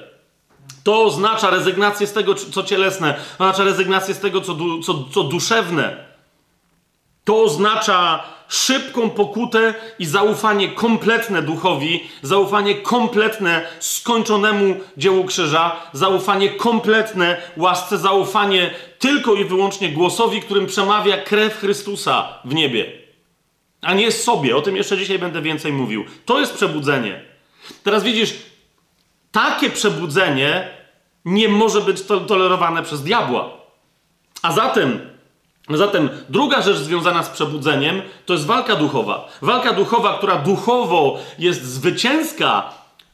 To 0.84 1.04
oznacza 1.04 1.50
rezygnację 1.50 2.08
z 2.08 2.14
tego, 2.14 2.36
co 2.36 2.64
cielesne, 2.64 3.16
oznacza 3.34 3.64
rezygnację 3.64 4.14
z 4.14 4.20
tego, 4.20 4.42
co, 4.42 4.54
du 4.54 4.84
co, 4.84 5.04
co 5.14 5.24
duszewne. 5.24 6.06
To 7.24 7.44
oznacza 7.44 8.24
szybką 8.54 9.10
pokutę 9.10 9.74
i 10.00 10.06
zaufanie 10.06 10.68
kompletne 10.68 11.42
duchowi, 11.42 12.10
zaufanie 12.22 12.76
kompletne 12.76 13.68
skończonemu 13.80 14.76
dziełu 14.98 15.26
krzyża, 15.26 15.76
zaufanie 15.94 16.50
kompletne 16.50 17.42
łasce, 17.58 17.98
zaufanie 17.98 18.72
tylko 19.00 19.34
i 19.34 19.46
wyłącznie 19.46 19.90
głosowi, 19.90 20.42
którym 20.42 20.66
przemawia 20.66 21.18
krew 21.18 21.58
Chrystusa 21.58 22.40
w 22.46 22.54
niebie. 22.54 22.92
A 23.82 23.94
nie 23.94 24.12
sobie. 24.12 24.56
O 24.56 24.62
tym 24.62 24.76
jeszcze 24.76 24.98
dzisiaj 24.98 25.20
będę 25.20 25.42
więcej 25.42 25.74
mówił. 25.74 26.06
To 26.26 26.40
jest 26.40 26.54
przebudzenie. 26.54 27.22
Teraz 27.84 28.04
widzisz, 28.04 28.34
takie 29.32 29.70
przebudzenie 29.70 30.68
nie 31.26 31.50
może 31.50 31.82
być 31.82 32.02
tolerowane 32.02 32.84
przez 32.84 33.04
diabła. 33.04 33.50
A 34.42 34.52
zatem 34.52 35.13
Zatem 35.70 36.10
druga 36.30 36.62
rzecz 36.62 36.78
związana 36.78 37.24
z 37.24 37.30
przebudzeniem 37.30 38.02
to 38.26 38.34
jest 38.34 38.46
walka 38.46 38.76
duchowa. 38.76 39.30
Walka 39.42 39.74
duchowa, 39.74 40.18
która 40.18 40.36
duchowo 40.36 41.20
jest 41.40 41.66
zwycięska 41.66 42.74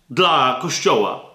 dla 0.09 0.59
Kościoła. 0.61 1.29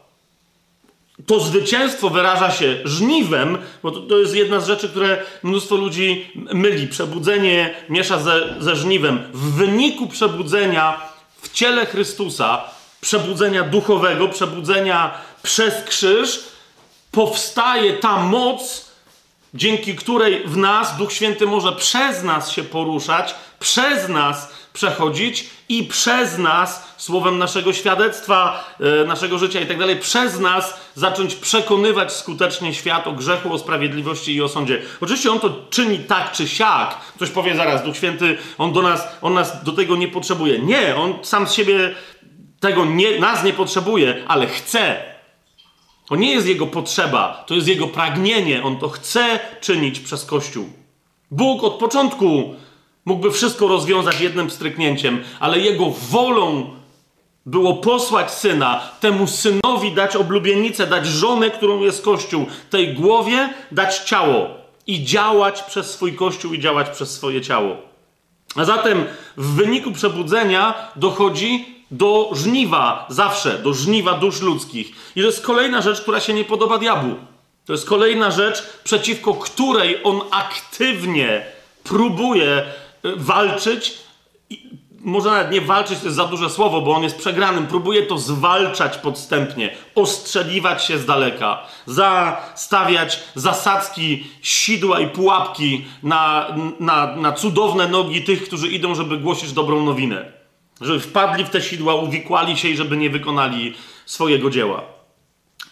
To 1.27 1.41
zwycięstwo 1.41 2.11
wyraża 2.11 2.51
się 2.51 2.77
żniwem, 2.85 3.59
bo 3.83 3.91
to, 3.91 4.01
to, 4.01 4.19
jest 4.19 4.35
jedna 4.35 4.61
z 4.61 4.67
rzeczy, 4.67 4.89
które 4.89 5.23
mnóstwo 5.43 5.77
ludzi 5.77 6.31
myli. 6.35 6.89
Przebudzenie 6.89 7.75
miesza 7.89 8.19
ze, 8.19 8.55
ze 8.59 8.77
żniwem. 8.77 9.23
W 9.33 9.53
wyniku 9.53 10.07
przebudzenia 10.07 11.01
w 11.43 11.53
ciele 11.53 11.87
Chrystusa, 11.87 12.65
przebudzenia 13.01 13.63
duchowego, 13.63 14.29
przebudzenia 14.29 15.15
przez 15.43 15.85
krzyż, 15.85 16.45
powstaje 17.11 17.93
ta 17.93 18.17
moc, 18.17 18.84
dzięki 19.55 19.95
której 19.95 20.43
w 20.47 20.57
nas 20.57 20.97
Duch 20.97 21.13
Święty 21.13 21.47
może 21.47 21.73
przez 21.73 22.23
nas 22.23 22.51
się 22.51 22.63
poruszać, 22.63 23.35
przez 23.59 24.09
nas 24.09 24.53
przechodzić 24.73 25.51
i 25.69 25.85
przez 25.85 26.39
nas, 26.39 26.95
słowem 26.97 27.39
naszego 27.39 27.73
świadectwa, 27.73 28.65
e, 28.81 29.05
naszego 29.05 29.39
życia 29.39 29.61
i 29.61 29.67
tak 29.67 29.79
dalej, 29.79 29.97
przez 29.97 30.41
nas 30.41 30.81
zacząć 30.95 31.35
przekonywać 31.35 32.13
skutecznie 32.13 32.75
świat 32.75 33.07
o 33.07 33.13
grzechu, 33.13 33.53
o 33.53 33.59
sprawiedliwości 33.59 34.35
i 34.35 34.43
o 34.43 34.49
sądzie. 34.49 34.83
Oczywiście 35.01 35.33
on 35.33 35.41
to 35.41 35.51
czyni 35.71 35.99
tak 35.99 36.33
czy 36.33 36.49
siak. 36.49 36.97
Ktoś 37.17 37.31
powie 37.31 37.57
zaraz, 37.57 37.85
Duch 37.85 37.97
Święty, 37.97 38.39
on 38.59 38.73
do 38.73 38.83
nas, 38.83 39.09
on 39.23 39.35
nas 39.35 39.65
do 39.65 39.73
tego 39.73 39.97
nie 39.97 40.09
potrzebuje. 40.09 40.59
Nie, 40.59 40.97
on 40.97 41.15
sam 41.23 41.49
z 41.49 41.53
siebie 41.53 41.95
tego 42.61 42.85
nie, 42.85 43.21
nas 43.21 43.45
nie 43.45 43.53
potrzebuje, 43.53 44.25
ale 44.29 44.47
chce 44.47 45.14
to 46.07 46.17
nie 46.17 46.33
jest 46.33 46.47
jego 46.47 46.67
potrzeba, 46.67 47.45
to 47.47 47.55
jest 47.55 47.69
jego 47.69 47.87
pragnienie. 47.87 48.63
On 48.63 48.79
to 48.79 48.89
chce 48.89 49.41
czynić 49.61 50.01
przez 50.01 50.25
Kościół. 50.25 50.65
Bóg 51.31 51.65
od 51.65 51.75
początku 51.75 52.55
mógłby 53.05 53.31
wszystko 53.31 53.69
rozwiązać 53.69 54.21
jednym 54.21 54.51
stryknięciem, 54.51 55.23
ale 55.41 55.61
jego 55.61 55.91
wolą 55.91 56.71
było 57.47 57.75
posłać 57.75 58.31
syna, 58.31 58.81
temu 59.01 59.27
synowi 59.27 59.93
dać 59.93 60.17
oblubienicę, 60.17 60.87
dać 60.87 61.07
żonę, 61.07 61.51
którą 61.51 61.81
jest 61.81 62.05
Kościół, 62.05 62.47
tej 62.71 62.95
głowie 62.95 63.49
dać 63.73 63.99
ciało 63.99 64.49
i 64.87 65.05
działać 65.05 65.63
przez 65.63 65.91
swój 65.91 66.15
Kościół 66.15 66.55
i 66.55 66.61
działać 66.61 66.91
przez 66.91 67.11
swoje 67.11 67.41
ciało. 67.41 67.77
A 68.57 68.65
zatem 68.65 69.05
w 69.37 69.55
wyniku 69.55 69.93
przebudzenia 69.93 70.75
dochodzi 70.97 71.74
do 71.91 72.31
żniwa, 72.33 73.07
zawsze, 73.09 73.59
do 73.59 73.75
żniwa 73.75 74.15
dusz 74.15 74.41
ludzkich. 74.41 74.89
I 75.17 75.21
to 75.21 75.27
jest 75.27 75.47
kolejna 75.47 75.83
rzecz, 75.83 76.01
która 76.01 76.21
się 76.21 76.35
nie 76.35 76.45
podoba 76.45 76.79
diabłu. 76.79 77.15
To 77.67 77.73
jest 77.73 77.89
kolejna 77.89 78.31
rzecz, 78.31 78.63
przeciwko 78.85 79.35
której 79.35 80.05
on 80.05 80.21
aktywnie 80.31 81.47
próbuje 81.85 82.63
y, 83.05 83.17
walczyć. 83.17 83.93
może 85.01 85.31
nawet 85.31 85.51
nie 85.51 85.61
walczyć, 85.61 85.99
to 85.99 86.05
jest 86.05 86.17
za 86.17 86.25
duże 86.25 86.51
słowo, 86.51 86.81
bo 86.81 86.95
on 86.95 87.03
jest 87.03 87.19
przegranym. 87.19 87.67
Próbuje 87.67 88.03
to 88.03 88.19
zwalczać 88.19 88.99
podstępnie, 88.99 89.77
ostrzeliwać 89.95 90.85
się 90.85 90.99
z 90.99 91.07
daleka, 91.07 91.67
zastawiać 91.87 93.23
zasadzki, 93.35 94.27
sidła 94.43 95.01
i 95.01 95.09
pułapki 95.09 95.85
na, 96.03 96.47
na, 96.81 97.17
na 97.17 97.33
cudowne 97.33 97.89
nogi 97.89 98.23
tych, 98.23 98.45
którzy 98.45 98.69
idą, 98.69 98.95
żeby 98.95 99.19
głosić 99.19 99.53
dobrą 99.53 99.85
nowinę. 99.85 100.34
Żeby 100.81 101.01
wpadli 101.01 101.45
w 101.45 101.51
te 101.51 101.63
sidła, 101.63 101.95
uwikłali 101.95 102.57
się 102.57 102.69
i 102.69 102.77
żeby 102.77 102.97
nie 102.97 103.11
wykonali 103.11 103.75
swojego 104.07 104.51
dzieła. 104.51 104.83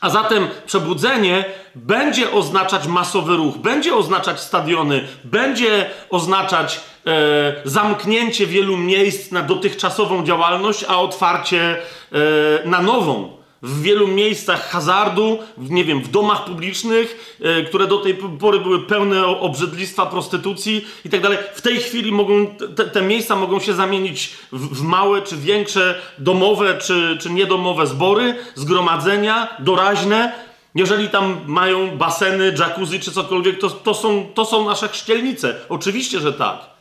A 0.01 0.11
zatem 0.11 0.49
przebudzenie 0.67 1.45
będzie 1.75 2.33
oznaczać 2.33 2.87
masowy 2.87 3.37
ruch, 3.37 3.59
będzie 3.59 3.95
oznaczać 3.95 4.41
stadiony, 4.41 5.09
będzie 5.25 5.91
oznaczać 6.11 6.81
e, 7.07 7.55
zamknięcie 7.65 8.47
wielu 8.47 8.77
miejsc 8.77 9.31
na 9.31 9.43
dotychczasową 9.43 10.25
działalność, 10.25 10.85
a 10.89 11.01
otwarcie 11.01 11.79
e, 12.13 12.69
na 12.69 12.83
nową. 12.83 13.42
W 13.63 13.83
wielu 13.83 14.09
miejscach 14.09 14.71
hazardu, 14.71 15.39
w, 15.57 15.71
nie 15.71 15.85
wiem, 15.85 16.03
w 16.03 16.11
domach 16.11 16.45
publicznych, 16.45 17.37
e, 17.41 17.63
które 17.63 17.87
do 17.87 17.99
tej 17.99 18.15
pory 18.15 18.61
były 18.61 18.87
pełne 18.87 19.27
obrzydlistwa, 19.27 20.07
prostytucji 20.07 20.87
i 21.05 21.11
tak 21.11 21.21
dalej. 21.21 21.39
W 21.55 21.61
tej 21.61 21.77
chwili 21.77 22.13
mogą, 22.13 22.47
te, 22.77 22.85
te 22.85 23.03
miejsca 23.03 23.37
mogą 23.37 23.61
się 23.61 23.75
zamienić 23.75 24.31
w, 24.53 24.79
w, 24.79 24.83
małe 24.83 25.23
czy 25.23 25.37
większe 25.37 26.01
domowe 26.19 26.79
czy, 26.79 27.19
czy 27.21 27.31
niedomowe 27.31 27.87
zbory, 27.87 28.35
zgromadzenia 28.55 29.57
doraźne. 29.59 30.33
Jeżeli 30.75 31.09
tam 31.09 31.41
mają 31.47 31.97
baseny, 31.97 32.55
jacuzzi 32.59 33.01
czy 33.01 33.13
cokolwiek, 33.13 33.61
to, 33.61 33.71
to, 33.71 33.95
są, 33.95 34.27
to 34.35 34.45
są 34.45 34.65
nasze 34.65 34.89
chrzcielnice. 34.89 35.55
Oczywiście, 35.69 36.21
że 36.21 36.33
tak. 36.33 36.72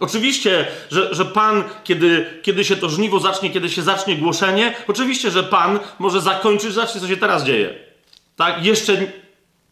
Oczywiście, 0.00 0.66
że, 0.90 1.14
że 1.14 1.24
Pan, 1.24 1.64
kiedy, 1.84 2.40
kiedy 2.42 2.64
się 2.64 2.76
to 2.76 2.88
żniwo 2.88 3.20
zacznie, 3.20 3.50
kiedy 3.50 3.70
się 3.70 3.82
zacznie 3.82 4.16
głoszenie, 4.16 4.74
oczywiście, 4.88 5.30
że 5.30 5.42
Pan 5.42 5.78
może 5.98 6.20
zakończyć, 6.20 6.72
zobaczcie, 6.72 7.00
co 7.00 7.08
się 7.08 7.16
teraz 7.16 7.44
dzieje. 7.44 7.74
Tak? 8.36 8.64
Jeszcze, 8.64 9.12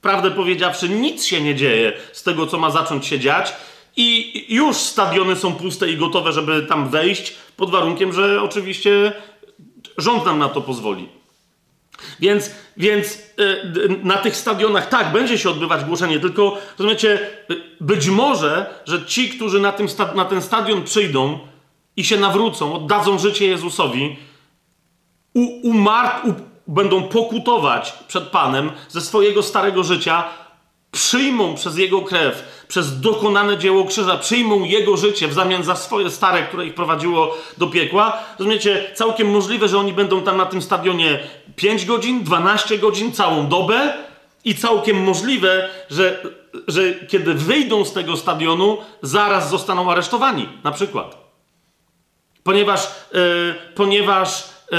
prawdę 0.00 0.30
powiedziawszy, 0.30 0.88
nic 0.88 1.25
się 1.25 1.40
nie 1.40 1.54
dzieje 1.54 1.92
z 2.12 2.23
tego, 2.23 2.47
co 2.47 2.59
ma 2.59 2.71
zacząć 2.71 3.06
się 3.06 3.21
dziać 3.21 3.52
i 3.97 4.33
już 4.49 4.76
stadiony 4.76 5.37
są 5.37 5.54
puste 5.54 5.90
i 5.90 5.97
gotowe, 5.97 6.33
żeby 6.33 6.62
tam 6.62 6.88
wejść, 6.88 7.35
pod 7.56 7.71
warunkiem, 7.71 8.12
że 8.12 8.42
oczywiście 8.42 9.12
rząd 9.99 10.26
nam 10.26 10.38
na 10.38 10.49
to 10.49 10.61
pozwoli. 10.61 11.09
Więc, 12.21 12.50
więc 12.76 13.19
yy, 13.38 14.00
na 14.03 14.17
tych 14.17 14.37
stadionach 14.37 14.88
tak, 14.88 15.12
będzie 15.12 15.38
się 15.38 15.50
odbywać 15.50 15.85
głoszenie, 15.85 16.21
tylko 16.21 16.59
rozumiecie, 16.79 17.31
być 17.81 18.09
może, 18.09 18.67
że 18.85 19.07
ci, 19.07 19.29
którzy 19.29 19.61
na, 19.61 19.73
tym 19.73 19.87
na 20.15 20.25
ten 20.25 20.43
stadion 20.43 20.83
przyjdą 20.83 21.38
i 21.97 22.05
się 22.05 22.17
nawrócą, 22.17 22.75
oddadzą 22.75 23.19
życie 23.19 23.47
Jezusowi, 23.47 24.17
u, 25.35 25.69
umar, 25.69 26.21
u, 26.25 26.33
będą 26.73 27.03
pokutować 27.03 27.95
przed 28.09 28.25
Panem 28.25 28.71
ze 28.88 29.00
swojego 29.00 29.43
starego 29.43 29.83
życia, 29.83 30.25
przyjmą 30.91 31.55
przez 31.55 31.79
Jego 31.79 32.03
krew, 32.03 32.56
przez 32.69 33.01
dokonane 33.01 33.59
dzieło 33.59 33.85
krzyża, 33.85 34.17
przyjmą 34.17 34.65
Jego 34.65 34.97
życie 34.97 35.29
w 35.29 35.33
zamian 35.33 35.65
za 35.65 35.77
swoje 35.77 36.11
stare, 36.11 36.43
które 36.43 36.67
ich 36.67 36.75
prowadziło 36.75 37.37
do 37.59 37.67
piekła. 37.67 38.19
Rozumiecie, 38.39 38.91
całkiem 38.95 39.31
możliwe, 39.31 39.69
że 39.69 39.79
oni 39.79 39.93
będą 39.93 40.23
tam 40.23 40.37
na 40.37 40.47
tym 40.47 40.63
stadionie 40.63 41.19
5 41.57 41.85
godzin, 41.85 42.25
12 42.25 42.79
godzin, 42.79 43.13
całą 43.13 43.49
dobę 43.49 43.95
i 44.45 44.55
całkiem 44.55 45.03
możliwe, 45.03 45.69
że, 45.91 46.23
że 46.69 46.95
kiedy 46.95 47.35
wyjdą 47.35 47.85
z 47.85 47.93
tego 47.93 48.17
stadionu, 48.17 48.79
zaraz 49.03 49.51
zostaną 49.51 49.93
aresztowani, 49.93 50.49
na 50.65 50.73
przykład. 50.73 51.17
Ponieważ, 52.43 52.91
yy, 53.13 53.55
ponieważ 53.75 54.49
yy, 54.71 54.79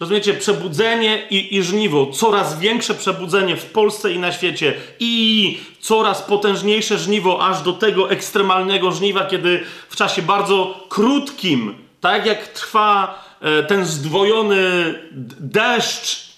rozumiecie, 0.00 0.34
przebudzenie 0.34 1.26
i, 1.30 1.56
i 1.56 1.62
żniwo, 1.62 2.06
coraz 2.06 2.58
większe 2.58 2.94
przebudzenie 2.94 3.56
w 3.56 3.66
Polsce 3.66 4.12
i 4.12 4.18
na 4.18 4.32
świecie. 4.32 4.74
I 5.00 5.58
coraz 5.80 6.22
potężniejsze 6.22 6.98
żniwo, 6.98 7.46
aż 7.46 7.62
do 7.62 7.72
tego 7.72 8.10
ekstremalnego 8.10 8.92
żniwa, 8.92 9.26
kiedy 9.26 9.64
w 9.88 9.96
czasie 9.96 10.22
bardzo 10.22 10.86
krótkim, 10.88 11.74
tak 12.00 12.26
jak 12.26 12.48
trwa 12.48 13.24
e, 13.40 13.62
ten 13.62 13.86
zdwojony 13.86 14.94
deszcz, 15.40 16.30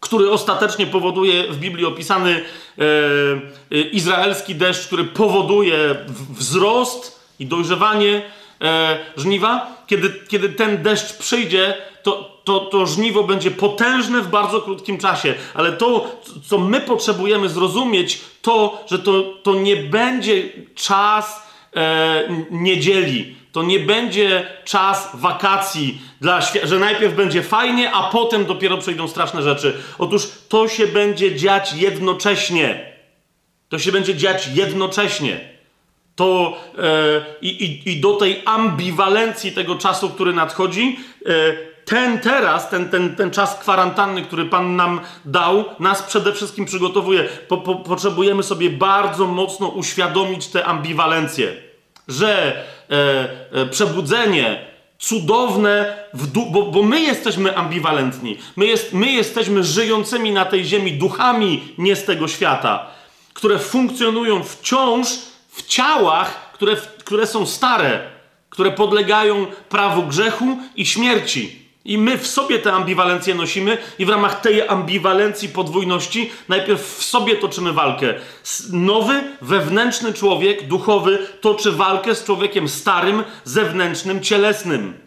który 0.00 0.30
ostatecznie 0.30 0.86
powoduje 0.86 1.52
w 1.52 1.58
Biblii 1.58 1.86
opisany 1.86 2.30
e, 2.30 2.82
e, 3.70 3.80
izraelski 3.80 4.54
deszcz, 4.54 4.86
który 4.86 5.04
powoduje 5.04 5.96
wzrost 6.30 7.20
i 7.38 7.46
dojrzewanie 7.46 8.22
e, 8.62 8.98
żniwa, 9.16 9.84
kiedy, 9.86 10.12
kiedy 10.28 10.48
ten 10.48 10.82
deszcz 10.82 11.12
przyjdzie, 11.12 11.74
to, 12.02 12.40
to, 12.44 12.60
to 12.60 12.86
żniwo 12.86 13.22
będzie 13.24 13.50
potężne 13.50 14.22
w 14.22 14.28
bardzo 14.28 14.60
krótkim 14.60 14.98
czasie. 14.98 15.34
Ale 15.54 15.72
to, 15.72 16.20
co 16.48 16.58
my 16.58 16.80
potrzebujemy 16.80 17.48
zrozumieć, 17.48 18.20
to, 18.42 18.84
że 18.90 18.98
to, 18.98 19.22
to 19.42 19.54
nie 19.54 19.76
będzie 19.76 20.42
czas 20.74 21.48
e, 21.76 22.28
niedzieli. 22.50 23.36
To 23.52 23.62
nie 23.62 23.80
będzie 23.80 24.46
czas 24.64 25.10
wakacji, 25.14 26.02
dla, 26.20 26.40
że 26.64 26.78
najpierw 26.78 27.14
będzie 27.14 27.42
fajnie, 27.42 27.92
a 27.92 28.02
potem 28.02 28.44
dopiero 28.44 28.78
przyjdą 28.78 29.08
straszne 29.08 29.42
rzeczy. 29.42 29.78
Otóż 29.98 30.28
to 30.48 30.68
się 30.68 30.86
będzie 30.86 31.36
dziać 31.36 31.72
jednocześnie. 31.72 32.92
To 33.68 33.78
się 33.78 33.92
będzie 33.92 34.14
dziać 34.14 34.48
jednocześnie 34.54 35.51
to 36.16 36.56
e, 36.78 36.82
i, 37.42 37.82
i, 37.92 38.00
do 38.00 38.12
tej 38.12 38.42
ambiwalencji 38.44 39.52
tego 39.52 39.74
czasu, 39.74 40.10
który 40.10 40.32
nadchodzi, 40.32 40.96
e, 41.26 41.72
ten 41.84 42.18
teraz, 42.18 42.68
ten, 42.70 42.88
ten, 42.88 43.16
ten 43.16 43.30
czas 43.30 43.54
kwarantanny, 43.54 44.22
który 44.22 44.44
Pan 44.44 44.76
nam 44.76 45.00
dał, 45.24 45.64
nas 45.78 46.02
przede 46.02 46.32
wszystkim 46.32 46.64
przygotowuje. 46.64 47.28
Po, 47.48 47.58
po, 47.58 47.74
potrzebujemy 47.74 48.42
sobie 48.42 48.70
bardzo 48.70 49.26
mocno 49.26 49.68
uświadomić 49.68 50.46
tę 50.46 50.64
ambiwalencję, 50.64 51.56
że 52.08 52.64
e, 52.90 53.28
e 53.52 53.66
przebudzenie, 53.66 54.72
cudowne, 54.98 55.96
bo, 56.50 56.62
bo, 56.62 56.82
my 56.82 57.00
jesteśmy 57.00 57.56
ambiwalentni. 57.56 58.38
My, 58.56 58.66
jest, 58.66 58.92
my 58.92 59.12
jesteśmy 59.12 59.64
żyjącymi 59.64 60.30
na 60.30 60.44
tej 60.44 60.64
ziemi 60.64 60.92
duchami 60.92 61.74
nie 61.78 61.96
z 61.96 62.04
tego 62.04 62.28
świata, 62.28 62.86
które 63.34 63.58
funkcjonują 63.58 64.42
wciąż 64.44 65.08
w 65.52 65.66
ciałach, 65.66 66.52
które, 66.52 66.76
które 67.04 67.26
są 67.26 67.46
stare, 67.46 68.00
które 68.50 68.70
podlegają 68.70 69.46
prawu 69.68 70.02
grzechu 70.02 70.58
i 70.76 70.86
śmierci. 70.86 71.62
I 71.84 71.98
my 71.98 72.18
w 72.18 72.26
sobie 72.26 72.58
tę 72.58 72.72
ambiwalencję 72.72 73.34
nosimy, 73.34 73.78
i 73.98 74.06
w 74.06 74.08
ramach 74.08 74.40
tej 74.40 74.68
ambiwalencji 74.68 75.48
podwójności 75.48 76.30
najpierw 76.48 76.98
w 76.98 77.04
sobie 77.04 77.36
toczymy 77.36 77.72
walkę. 77.72 78.14
Nowy, 78.72 79.22
wewnętrzny 79.40 80.12
człowiek, 80.12 80.68
duchowy, 80.68 81.18
toczy 81.40 81.72
walkę 81.72 82.14
z 82.14 82.24
człowiekiem 82.24 82.68
starym, 82.68 83.24
zewnętrznym, 83.44 84.20
cielesnym. 84.20 85.01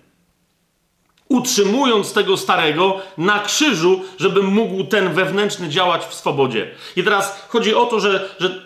Utrzymując 1.29 2.13
tego 2.13 2.37
starego 2.37 3.01
na 3.17 3.39
krzyżu, 3.39 4.01
żeby 4.17 4.43
mógł 4.43 4.83
ten 4.83 5.13
wewnętrzny 5.13 5.69
działać 5.69 6.05
w 6.05 6.13
swobodzie. 6.13 6.71
I 6.95 7.03
teraz 7.03 7.45
chodzi 7.49 7.75
o 7.75 7.85
to, 7.85 7.99
że, 7.99 8.29
że 8.39 8.61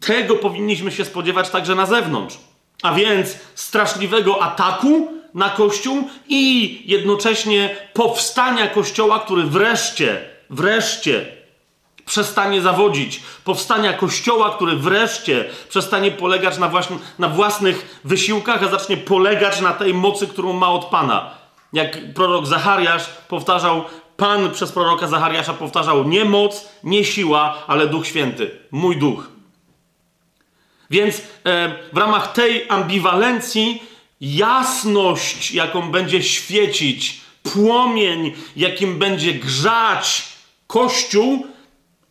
tego 0.00 0.36
powinniśmy 0.36 0.92
się 0.92 1.04
spodziewać 1.04 1.50
także 1.50 1.74
na 1.74 1.86
zewnątrz. 1.86 2.38
A 2.82 2.94
więc 2.94 3.36
straszliwego 3.54 4.42
ataku 4.42 5.12
na 5.34 5.50
Kościół 5.50 6.08
i 6.28 6.82
jednocześnie 6.86 7.76
powstania 7.94 8.68
Kościoła, 8.68 9.18
który 9.18 9.42
wreszcie, 9.42 10.20
wreszcie 10.50 11.38
przestanie 12.06 12.60
zawodzić. 12.60 13.22
Powstania 13.44 13.92
Kościoła, 13.92 14.50
który 14.50 14.76
wreszcie 14.76 15.44
przestanie 15.68 16.10
polegać 16.10 16.58
na, 16.58 16.68
właśnie, 16.68 16.96
na 17.18 17.28
własnych 17.28 18.00
wysiłkach, 18.04 18.62
a 18.62 18.68
zacznie 18.68 18.96
polegać 18.96 19.60
na 19.60 19.72
tej 19.72 19.94
mocy, 19.94 20.26
którą 20.26 20.52
ma 20.52 20.70
od 20.70 20.84
Pana. 20.84 21.37
Jak 21.72 22.14
prorok 22.14 22.46
Zachariasz 22.46 23.06
powtarzał, 23.28 23.84
Pan 24.16 24.50
przez 24.50 24.72
proroka 24.72 25.06
Zachariasza 25.06 25.54
powtarzał 25.54 26.08
nie 26.08 26.24
moc, 26.24 26.68
nie 26.84 27.04
siła, 27.04 27.64
ale 27.66 27.86
Duch 27.86 28.06
Święty. 28.06 28.50
Mój 28.70 28.96
duch. 28.96 29.30
Więc 30.90 31.16
e, 31.18 31.22
w 31.92 31.96
ramach 31.96 32.32
tej 32.32 32.68
ambiwalencji 32.68 33.82
jasność, 34.20 35.52
jaką 35.52 35.90
będzie 35.90 36.22
świecić, 36.22 37.20
płomień, 37.42 38.32
jakim 38.56 38.98
będzie 38.98 39.32
grzać 39.32 40.24
Kościół, 40.66 41.46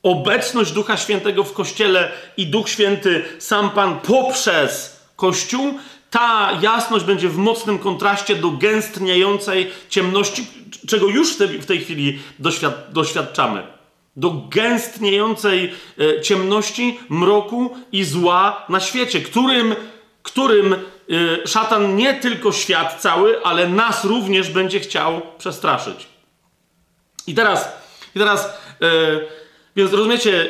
obecność 0.03 0.71
Ducha 0.71 0.97
Świętego 0.97 1.43
w 1.43 1.53
Kościele 1.53 2.11
i 2.37 2.47
Duch 2.47 2.69
Święty, 2.69 3.25
sam 3.39 3.69
Pan 3.69 3.99
poprzez 3.99 4.99
Kościół, 5.15 5.79
ta 6.09 6.51
jasność 6.61 7.05
będzie 7.05 7.29
w 7.29 7.37
mocnym 7.37 7.79
kontraście 7.79 8.35
do 8.35 8.51
gęstniejącej 8.51 9.71
ciemności, 9.89 10.47
czego 10.87 11.07
już 11.07 11.37
w 11.37 11.65
tej, 11.65 11.79
chwili 11.79 12.19
doświad 12.39 12.93
doświadczamy 12.93 13.77
do 14.17 14.31
gęstniejącej 14.31 15.73
e, 15.99 16.21
ciemności, 16.21 16.99
mroku 17.09 17.77
i 17.91 18.03
zła 18.03 18.65
na 18.69 18.79
świecie, 18.79 19.21
którym, 19.21 19.75
którym 20.23 20.73
e, 20.73 20.77
szatan 21.47 21.95
nie 21.95 22.13
tylko 22.13 22.51
świat 22.51 23.01
cały, 23.01 23.43
ale 23.43 23.69
nas 23.69 24.05
również 24.05 24.49
będzie 24.49 24.79
chciał 24.79 25.21
przestraszyć. 25.37 26.07
I 27.27 27.35
teraz, 27.35 27.71
i 28.15 28.19
teraz 28.19 28.45
e, 28.45 28.49
więc 29.77 29.93
rozumiecie, 29.93 30.49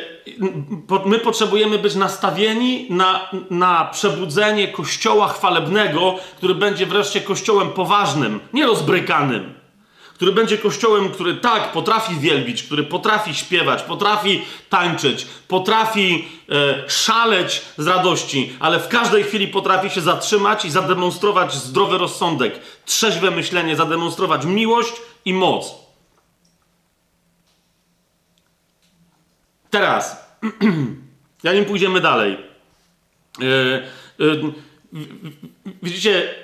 my 1.06 1.18
potrzebujemy 1.18 1.78
być 1.78 1.94
nastawieni 1.94 2.86
na, 2.90 3.30
na 3.50 3.84
przebudzenie 3.84 4.68
kościoła 4.68 5.28
chwalebnego, 5.28 6.14
który 6.36 6.54
będzie 6.54 6.86
wreszcie 6.86 7.20
kościołem 7.20 7.70
poważnym, 7.70 8.40
nie 8.52 8.66
rozbrykanym 8.66 9.58
który 10.14 10.32
będzie 10.32 10.58
kościołem, 10.58 11.10
który 11.10 11.34
tak 11.34 11.72
potrafi 11.72 12.14
wielbić, 12.14 12.62
który 12.62 12.82
potrafi 12.82 13.34
śpiewać, 13.34 13.82
potrafi 13.82 14.42
tańczyć, 14.68 15.26
potrafi 15.48 16.28
e, 16.50 16.90
szaleć 16.90 17.62
z 17.76 17.86
radości, 17.86 18.52
ale 18.60 18.80
w 18.80 18.88
każdej 18.88 19.24
chwili 19.24 19.48
potrafi 19.48 19.90
się 19.90 20.00
zatrzymać 20.00 20.64
i 20.64 20.70
zademonstrować 20.70 21.54
zdrowy 21.54 21.98
rozsądek, 21.98 22.60
trzeźwe 22.86 23.30
myślenie, 23.30 23.76
zademonstrować 23.76 24.44
miłość 24.44 24.92
i 25.24 25.34
moc. 25.34 25.87
Teraz, 29.70 30.34
zanim 31.44 31.64
pójdziemy 31.64 32.00
dalej. 32.00 32.32
E, 32.32 33.44
e, 33.44 34.52
widzicie, 35.82 36.34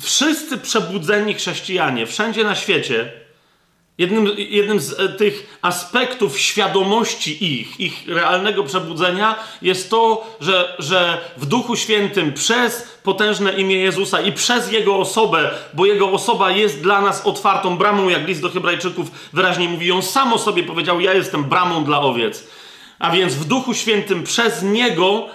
wszyscy 0.00 0.58
przebudzeni 0.58 1.34
chrześcijanie, 1.34 2.06
wszędzie 2.06 2.44
na 2.44 2.54
świecie, 2.54 3.12
jednym, 3.98 4.30
jednym 4.36 4.80
z 4.80 5.00
e, 5.00 5.08
tych 5.08 5.58
aspektów 5.62 6.38
świadomości 6.40 7.60
ich, 7.60 7.80
ich 7.80 8.08
realnego 8.08 8.64
przebudzenia 8.64 9.38
jest 9.62 9.90
to, 9.90 10.26
że, 10.40 10.76
że 10.78 11.20
w 11.36 11.46
Duchu 11.46 11.76
Świętym 11.76 12.32
przez 12.32 12.98
potężne 13.02 13.52
imię 13.52 13.76
Jezusa 13.76 14.20
i 14.20 14.32
przez 14.32 14.72
Jego 14.72 14.96
osobę, 14.96 15.50
bo 15.74 15.86
Jego 15.86 16.10
osoba 16.10 16.50
jest 16.50 16.82
dla 16.82 17.00
nas 17.00 17.26
otwartą 17.26 17.76
bramą, 17.76 18.08
jak 18.08 18.26
list 18.26 18.42
do 18.42 18.50
Hebrajczyków 18.50 19.10
wyraźnie 19.32 19.68
mówi, 19.68 19.92
on 19.92 20.02
sam 20.02 20.32
o 20.32 20.38
sobie 20.38 20.62
powiedział, 20.62 21.00
ja 21.00 21.14
jestem 21.14 21.44
bramą 21.44 21.84
dla 21.84 22.00
owiec. 22.00 22.48
A 22.98 23.10
więc 23.10 23.34
w 23.34 23.44
Duchu 23.44 23.74
Świętym 23.74 24.22
przez 24.22 24.62
Niego 24.62 25.28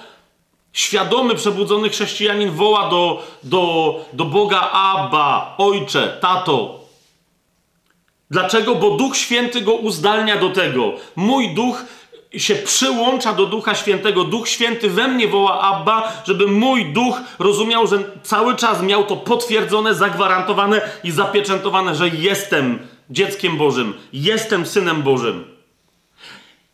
Świadomy, 0.73 1.35
przebudzony 1.35 1.89
chrześcijanin 1.89 2.51
woła 2.51 2.89
do, 2.89 3.23
do, 3.43 3.95
do 4.13 4.25
Boga 4.25 4.69
Abba, 4.71 5.55
Ojcze, 5.57 6.17
Tato. 6.21 6.86
Dlaczego? 8.31 8.75
Bo 8.75 8.91
Duch 8.91 9.17
Święty 9.17 9.61
go 9.61 9.73
uzdalnia 9.73 10.37
do 10.37 10.49
tego. 10.49 10.93
Mój 11.15 11.53
duch 11.53 11.85
się 12.31 12.55
przyłącza 12.55 13.33
do 13.33 13.45
Ducha 13.45 13.75
Świętego. 13.75 14.23
Duch 14.23 14.47
Święty 14.49 14.89
we 14.89 15.07
mnie 15.07 15.27
woła 15.27 15.61
Abba, 15.61 16.23
żeby 16.25 16.47
mój 16.47 16.85
duch 16.85 17.21
rozumiał, 17.39 17.87
że 17.87 18.03
cały 18.23 18.55
czas 18.55 18.81
miał 18.81 19.03
to 19.03 19.17
potwierdzone, 19.17 19.95
zagwarantowane 19.95 20.81
i 21.03 21.11
zapieczętowane, 21.11 21.95
że 21.95 22.09
jestem 22.09 22.79
dzieckiem 23.09 23.57
Bożym, 23.57 23.93
jestem 24.13 24.65
synem 24.65 25.03
Bożym. 25.03 25.57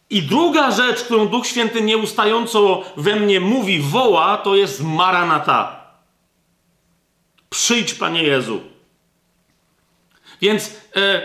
I 0.10 0.22
druga 0.22 0.72
rzecz, 0.72 1.04
którą 1.04 1.28
Duch 1.28 1.48
Święty 1.48 1.82
nieustająco 1.82 2.84
we 2.98 3.16
mnie 3.16 3.39
mówi, 3.39 3.80
woła, 3.80 4.38
to 4.38 4.56
jest 4.56 4.84
Maranata. 4.84 5.84
Przyjdź, 7.50 7.94
Panie 7.94 8.24
Jezu. 8.24 8.62
Więc 10.42 10.76
e, 10.96 11.22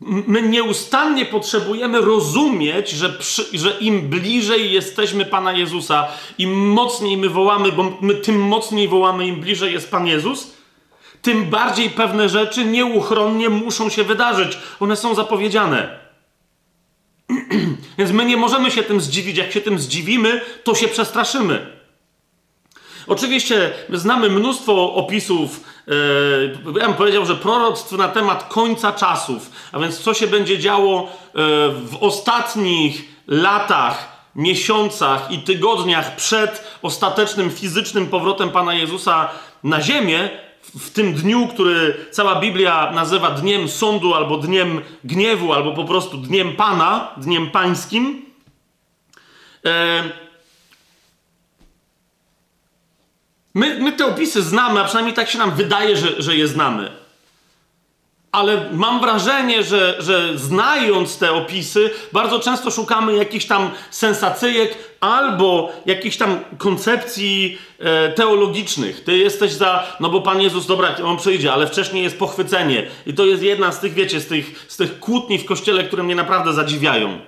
my 0.00 0.42
nieustannie 0.42 1.26
potrzebujemy 1.26 2.00
rozumieć, 2.00 2.90
że, 2.90 3.10
przy, 3.10 3.58
że 3.58 3.70
im 3.80 4.08
bliżej 4.08 4.72
jesteśmy 4.72 5.24
Pana 5.24 5.52
Jezusa, 5.52 6.08
im 6.38 6.68
mocniej 6.70 7.16
my 7.16 7.28
wołamy, 7.28 7.72
bo 7.72 7.98
my 8.00 8.14
tym 8.14 8.42
mocniej 8.42 8.88
wołamy, 8.88 9.26
im 9.26 9.40
bliżej 9.40 9.72
jest 9.72 9.90
Pan 9.90 10.06
Jezus, 10.06 10.54
tym 11.22 11.50
bardziej 11.50 11.90
pewne 11.90 12.28
rzeczy 12.28 12.64
nieuchronnie 12.64 13.48
muszą 13.48 13.88
się 13.88 14.04
wydarzyć. 14.04 14.58
One 14.80 14.96
są 14.96 15.14
zapowiedziane. 15.14 15.98
Więc 17.98 18.10
my 18.10 18.24
nie 18.24 18.36
możemy 18.36 18.70
się 18.70 18.82
tym 18.82 19.00
zdziwić. 19.00 19.36
Jak 19.36 19.52
się 19.52 19.60
tym 19.60 19.78
zdziwimy, 19.78 20.40
to 20.64 20.74
się 20.74 20.88
przestraszymy. 20.88 21.66
Oczywiście 23.06 23.72
znamy 23.92 24.30
mnóstwo 24.30 24.94
opisów, 24.94 25.60
ja 26.80 26.86
bym 26.86 26.94
powiedział, 26.94 27.26
że 27.26 27.34
proroctw 27.34 27.92
na 27.92 28.08
temat 28.08 28.48
końca 28.48 28.92
czasów, 28.92 29.50
a 29.72 29.78
więc 29.78 29.98
co 29.98 30.14
się 30.14 30.26
będzie 30.26 30.58
działo 30.58 31.02
yy, 31.02 31.40
w 31.70 31.96
ostatnich 32.00 33.04
latach, 33.26 34.14
miesiącach 34.34 35.30
i 35.30 35.38
tygodniach 35.38 36.16
przed 36.16 36.78
ostatecznym 36.82 37.50
fizycznym 37.50 38.06
powrotem 38.06 38.50
Pana 38.50 38.74
Jezusa 38.74 39.28
na 39.64 39.80
ziemię, 39.80 40.30
w 40.78 40.90
tym 40.90 41.14
dniu, 41.14 41.48
który 41.48 41.96
cała 42.10 42.40
Biblia 42.40 42.92
nazywa 42.94 43.30
dniem 43.30 43.68
sądu, 43.68 44.14
albo 44.14 44.36
dniem 44.36 44.80
gniewu, 45.04 45.52
albo 45.52 45.72
po 45.72 45.84
prostu 45.84 46.18
dniem 46.18 46.56
Pana, 46.56 47.12
dniem 47.16 47.50
pańskim. 47.50 48.24
E, 49.66 50.04
my, 53.54 53.78
my 53.80 53.92
te 53.92 54.06
opisy 54.06 54.42
znamy, 54.42 54.80
a 54.80 54.84
przynajmniej 54.84 55.14
tak 55.14 55.30
się 55.30 55.38
nam 55.38 55.50
wydaje, 55.50 55.96
że, 55.96 56.22
że 56.22 56.36
je 56.36 56.48
znamy 56.48 57.04
ale 58.34 58.70
mam 58.72 59.00
wrażenie, 59.00 59.62
że, 59.62 59.96
że 59.98 60.38
znając 60.38 61.18
te 61.18 61.32
opisy, 61.32 61.90
bardzo 62.12 62.40
często 62.40 62.70
szukamy 62.70 63.16
jakichś 63.16 63.46
tam 63.46 63.70
sensacyjek 63.90 64.78
albo 65.00 65.72
jakichś 65.86 66.16
tam 66.16 66.38
koncepcji 66.58 67.58
e, 67.78 68.12
teologicznych. 68.12 69.04
Ty 69.04 69.18
jesteś 69.18 69.52
za, 69.52 69.86
no 70.00 70.10
bo 70.10 70.20
Pan 70.20 70.40
Jezus, 70.40 70.66
dobra, 70.66 70.96
on 71.04 71.16
przyjdzie, 71.16 71.52
ale 71.52 71.66
wcześniej 71.66 72.02
jest 72.02 72.18
pochwycenie. 72.18 72.86
I 73.06 73.14
to 73.14 73.24
jest 73.24 73.42
jedna 73.42 73.72
z 73.72 73.80
tych, 73.80 73.94
wiecie, 73.94 74.20
z 74.20 74.26
tych, 74.26 74.64
z 74.68 74.76
tych 74.76 75.00
kłótni 75.00 75.38
w 75.38 75.44
kościele, 75.44 75.84
które 75.84 76.02
mnie 76.02 76.14
naprawdę 76.14 76.52
zadziwiają. 76.52 77.18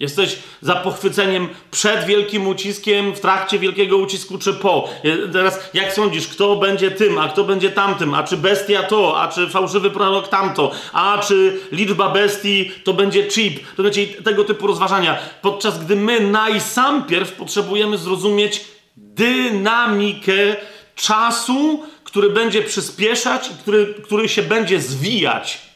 Jesteś 0.00 0.38
za 0.60 0.74
pochwyceniem 0.74 1.48
przed 1.70 2.06
wielkim 2.06 2.46
uciskiem, 2.46 3.14
w 3.14 3.20
trakcie 3.20 3.58
wielkiego 3.58 3.96
ucisku, 3.96 4.38
czy 4.38 4.54
po. 4.54 4.88
Teraz, 5.32 5.70
jak 5.74 5.92
sądzisz, 5.92 6.28
kto 6.28 6.56
będzie 6.56 6.90
tym, 6.90 7.18
a 7.18 7.28
kto 7.28 7.44
będzie 7.44 7.70
tamtym, 7.70 8.14
a 8.14 8.22
czy 8.22 8.36
bestia 8.36 8.82
to, 8.82 9.20
a 9.20 9.28
czy 9.28 9.48
fałszywy 9.48 9.90
prorok 9.90 10.28
tamto, 10.28 10.70
a 10.92 11.18
czy 11.18 11.60
liczba 11.72 12.10
bestii 12.10 12.72
to 12.84 12.92
będzie 12.92 13.26
chip, 13.26 13.74
to 13.76 13.82
będzie 13.82 14.06
tego 14.06 14.44
typu 14.44 14.66
rozważania. 14.66 15.18
Podczas 15.42 15.84
gdy 15.84 15.96
my 15.96 16.20
najsampierw 16.20 17.32
potrzebujemy 17.32 17.98
zrozumieć 17.98 18.64
dynamikę 18.96 20.56
czasu, 20.94 21.82
który 22.04 22.30
będzie 22.30 22.62
przyspieszać 22.62 23.50
i 23.50 23.54
który, 23.54 23.94
który 24.04 24.28
się 24.28 24.42
będzie 24.42 24.80
zwijać. 24.80 25.73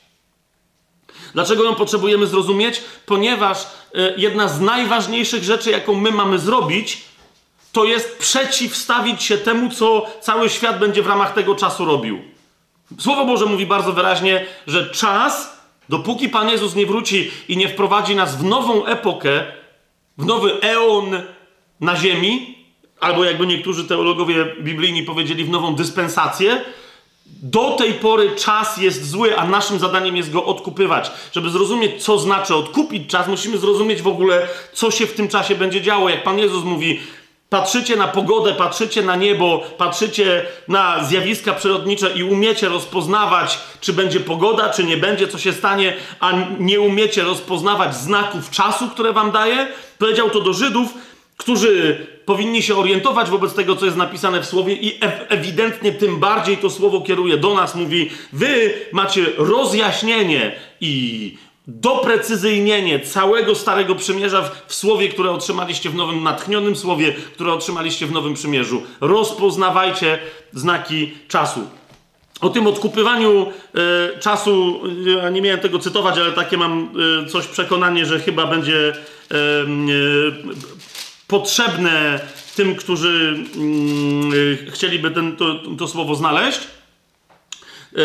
Dlaczego 1.34 1.64
ją 1.64 1.74
potrzebujemy 1.74 2.26
zrozumieć? 2.26 2.82
Ponieważ 3.06 3.66
e, 3.94 4.14
jedna 4.16 4.48
z 4.48 4.60
najważniejszych 4.60 5.44
rzeczy, 5.44 5.70
jaką 5.70 5.94
my 5.94 6.12
mamy 6.12 6.38
zrobić, 6.38 7.02
to 7.72 7.84
jest 7.84 8.18
przeciwstawić 8.18 9.22
się 9.22 9.38
temu, 9.38 9.70
co 9.70 10.06
cały 10.20 10.50
świat 10.50 10.78
będzie 10.78 11.02
w 11.02 11.06
ramach 11.06 11.34
tego 11.34 11.54
czasu 11.54 11.84
robił. 11.84 12.22
Słowo 12.98 13.24
Boże 13.24 13.46
mówi 13.46 13.66
bardzo 13.66 13.92
wyraźnie, 13.92 14.46
że 14.66 14.90
czas, 14.90 15.58
dopóki 15.88 16.28
Pan 16.28 16.48
Jezus 16.48 16.74
nie 16.74 16.86
wróci 16.86 17.30
i 17.48 17.56
nie 17.56 17.68
wprowadzi 17.68 18.14
nas 18.14 18.36
w 18.36 18.44
nową 18.44 18.86
epokę, 18.86 19.44
w 20.18 20.26
nowy 20.26 20.60
eon 20.60 21.22
na 21.80 21.96
ziemi, 21.96 22.58
albo 23.00 23.24
jakby 23.24 23.46
niektórzy 23.46 23.84
teologowie 23.84 24.56
biblijni 24.60 25.02
powiedzieli, 25.02 25.44
w 25.44 25.50
nową 25.50 25.74
dyspensację, 25.74 26.64
do 27.42 27.70
tej 27.70 27.94
pory 27.94 28.36
czas 28.36 28.76
jest 28.76 29.10
zły, 29.10 29.38
a 29.38 29.46
naszym 29.46 29.78
zadaniem 29.78 30.16
jest 30.16 30.30
go 30.30 30.44
odkupywać. 30.44 31.10
Żeby 31.32 31.50
zrozumieć, 31.50 32.04
co 32.04 32.18
znaczy 32.18 32.54
odkupić 32.54 33.10
czas, 33.10 33.28
musimy 33.28 33.58
zrozumieć 33.58 34.02
w 34.02 34.08
ogóle, 34.08 34.48
co 34.72 34.90
się 34.90 35.06
w 35.06 35.14
tym 35.14 35.28
czasie 35.28 35.54
będzie 35.54 35.82
działo. 35.82 36.08
Jak 36.08 36.22
Pan 36.22 36.38
Jezus 36.38 36.64
mówi, 36.64 37.00
patrzycie 37.48 37.96
na 37.96 38.08
pogodę, 38.08 38.54
patrzycie 38.54 39.02
na 39.02 39.16
niebo, 39.16 39.62
patrzycie 39.78 40.46
na 40.68 41.04
zjawiska 41.04 41.52
przyrodnicze 41.52 42.10
i 42.10 42.22
umiecie 42.22 42.68
rozpoznawać, 42.68 43.58
czy 43.80 43.92
będzie 43.92 44.20
pogoda, 44.20 44.70
czy 44.70 44.84
nie 44.84 44.96
będzie, 44.96 45.28
co 45.28 45.38
się 45.38 45.52
stanie, 45.52 45.96
a 46.20 46.32
nie 46.58 46.80
umiecie 46.80 47.22
rozpoznawać 47.22 47.96
znaków 47.96 48.50
czasu, 48.50 48.88
które 48.88 49.12
Wam 49.12 49.30
daje. 49.30 49.68
Powiedział 49.98 50.30
to 50.30 50.40
do 50.40 50.52
Żydów, 50.52 50.94
którzy 51.38 52.06
powinni 52.24 52.62
się 52.62 52.76
orientować 52.76 53.30
wobec 53.30 53.54
tego, 53.54 53.76
co 53.76 53.84
jest 53.84 53.96
napisane 53.96 54.42
w 54.42 54.46
słowie, 54.46 54.74
i 54.74 54.98
ewidentnie 55.28 55.92
tym 55.92 56.20
bardziej 56.20 56.56
to 56.56 56.70
słowo 56.70 57.00
kieruje 57.00 57.36
do 57.36 57.54
nas. 57.54 57.74
Mówi: 57.74 58.10
Wy 58.32 58.74
macie 58.92 59.26
rozjaśnienie 59.36 60.52
i 60.80 61.34
doprecyzyjnienie 61.66 63.00
całego 63.00 63.54
Starego 63.54 63.94
Przymierza 63.94 64.50
w, 64.66 64.74
słowie, 64.74 65.08
które 65.08 65.30
otrzymaliście 65.30 65.90
w 65.90 65.94
Nowym, 65.94 66.22
natchnionym 66.22 66.76
słowie, 66.76 67.12
które 67.12 67.52
otrzymaliście 67.52 68.06
w 68.06 68.12
Nowym 68.12 68.34
Przymierzu. 68.34 68.82
Rozpoznawajcie 69.00 70.18
znaki 70.52 71.14
czasu. 71.28 71.60
O 72.40 72.48
tym 72.48 72.66
odkupywaniu 72.66 73.46
y, 74.16 74.18
czasu, 74.18 74.80
ja 75.22 75.30
nie 75.30 75.42
miałem 75.42 75.60
tego 75.60 75.78
cytować, 75.78 76.18
ale 76.18 76.32
takie 76.32 76.56
mam 76.56 76.90
y, 77.24 77.26
coś 77.26 77.46
przekonanie, 77.46 78.06
że 78.06 78.20
chyba 78.20 78.46
będzie 78.46 78.92
y, 78.92 78.94
potrzebne 81.28 82.20
tym, 82.56 82.76
którzy 82.76 83.44
mm, 83.56 84.32
chcieliby 84.70 85.10
ten, 85.10 85.36
to, 85.36 85.54
to 85.78 85.88
słowo 85.88 86.14
znaleźć. 86.14 86.60
E, 87.96 88.00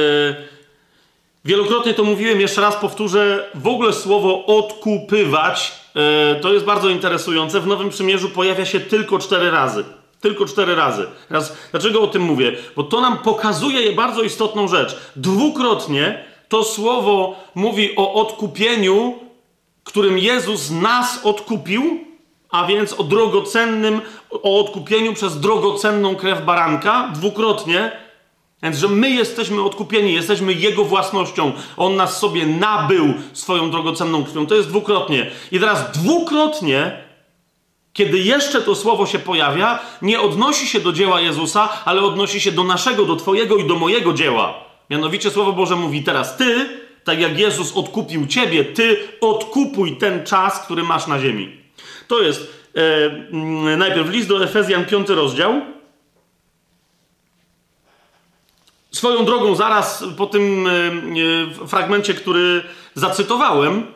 wielokrotnie 1.45 1.93
to 1.93 2.03
mówiłem, 2.03 2.41
jeszcze 2.41 2.61
raz 2.61 2.75
powtórzę. 2.75 3.49
W 3.55 3.67
ogóle 3.67 3.93
słowo 3.93 4.45
odkupywać 4.45 5.71
e, 5.95 6.35
to 6.35 6.53
jest 6.53 6.65
bardzo 6.65 6.89
interesujące. 6.89 7.61
W 7.61 7.67
Nowym 7.67 7.89
Przymierzu 7.89 8.29
pojawia 8.29 8.65
się 8.65 8.79
tylko 8.79 9.19
cztery 9.19 9.51
razy. 9.51 9.83
Tylko 10.21 10.45
cztery 10.45 10.75
razy. 10.75 11.07
Raz, 11.29 11.57
dlaczego 11.71 12.01
o 12.01 12.07
tym 12.07 12.21
mówię? 12.21 12.55
Bo 12.75 12.83
to 12.83 13.01
nam 13.01 13.17
pokazuje 13.17 13.91
bardzo 13.91 14.23
istotną 14.23 14.67
rzecz. 14.67 14.95
Dwukrotnie 15.15 16.23
to 16.49 16.63
słowo 16.63 17.35
mówi 17.55 17.95
o 17.95 18.13
odkupieniu, 18.13 19.19
którym 19.83 20.17
Jezus 20.17 20.71
nas 20.71 21.19
odkupił, 21.23 22.12
a 22.53 22.65
więc 22.65 22.93
o 22.93 23.03
drogocennym, 23.03 24.01
o 24.29 24.59
odkupieniu 24.59 25.13
przez 25.13 25.39
drogocenną 25.39 26.15
krew 26.15 26.45
baranka, 26.45 27.11
dwukrotnie. 27.15 27.91
Więc, 28.63 28.77
że 28.77 28.87
my 28.87 29.09
jesteśmy 29.09 29.61
odkupieni, 29.61 30.13
jesteśmy 30.13 30.53
Jego 30.53 30.83
własnością. 30.83 31.51
On 31.77 31.95
nas 31.95 32.19
sobie 32.19 32.45
nabył 32.45 33.13
swoją 33.33 33.71
drogocenną 33.71 34.23
krwią. 34.23 34.45
To 34.45 34.55
jest 34.55 34.69
dwukrotnie. 34.69 35.31
I 35.51 35.59
teraz 35.59 35.91
dwukrotnie, 35.91 36.97
kiedy 37.93 38.19
jeszcze 38.19 38.61
to 38.61 38.75
słowo 38.75 39.05
się 39.05 39.19
pojawia, 39.19 39.79
nie 40.01 40.21
odnosi 40.21 40.67
się 40.67 40.79
do 40.79 40.93
dzieła 40.93 41.21
Jezusa, 41.21 41.69
ale 41.85 42.01
odnosi 42.01 42.41
się 42.41 42.51
do 42.51 42.63
naszego, 42.63 43.05
do 43.05 43.15
Twojego 43.15 43.57
i 43.57 43.67
do 43.67 43.75
mojego 43.75 44.13
dzieła. 44.13 44.53
Mianowicie 44.89 45.31
Słowo 45.31 45.53
Boże 45.53 45.75
mówi 45.75 46.03
teraz 46.03 46.37
Ty, 46.37 46.69
tak 47.03 47.19
jak 47.19 47.39
Jezus 47.39 47.77
odkupił 47.77 48.27
Ciebie, 48.27 48.65
Ty 48.65 48.97
odkupuj 49.21 49.97
ten 49.97 50.25
czas, 50.25 50.59
który 50.59 50.83
masz 50.83 51.07
na 51.07 51.19
ziemi. 51.19 51.62
To 52.13 52.21
jest 52.21 52.53
e, 52.75 53.05
mm, 53.05 53.79
najpierw 53.79 54.09
list 54.09 54.27
do 54.29 54.43
Efezjan, 54.43 54.85
piąty 54.85 55.15
rozdział. 55.15 55.61
Swoją 58.91 59.25
drogą, 59.25 59.55
zaraz 59.55 60.03
po 60.17 60.25
tym 60.25 60.67
e, 60.67 60.71
e, 61.63 61.67
fragmencie, 61.67 62.13
który 62.13 62.63
zacytowałem, 62.95 63.87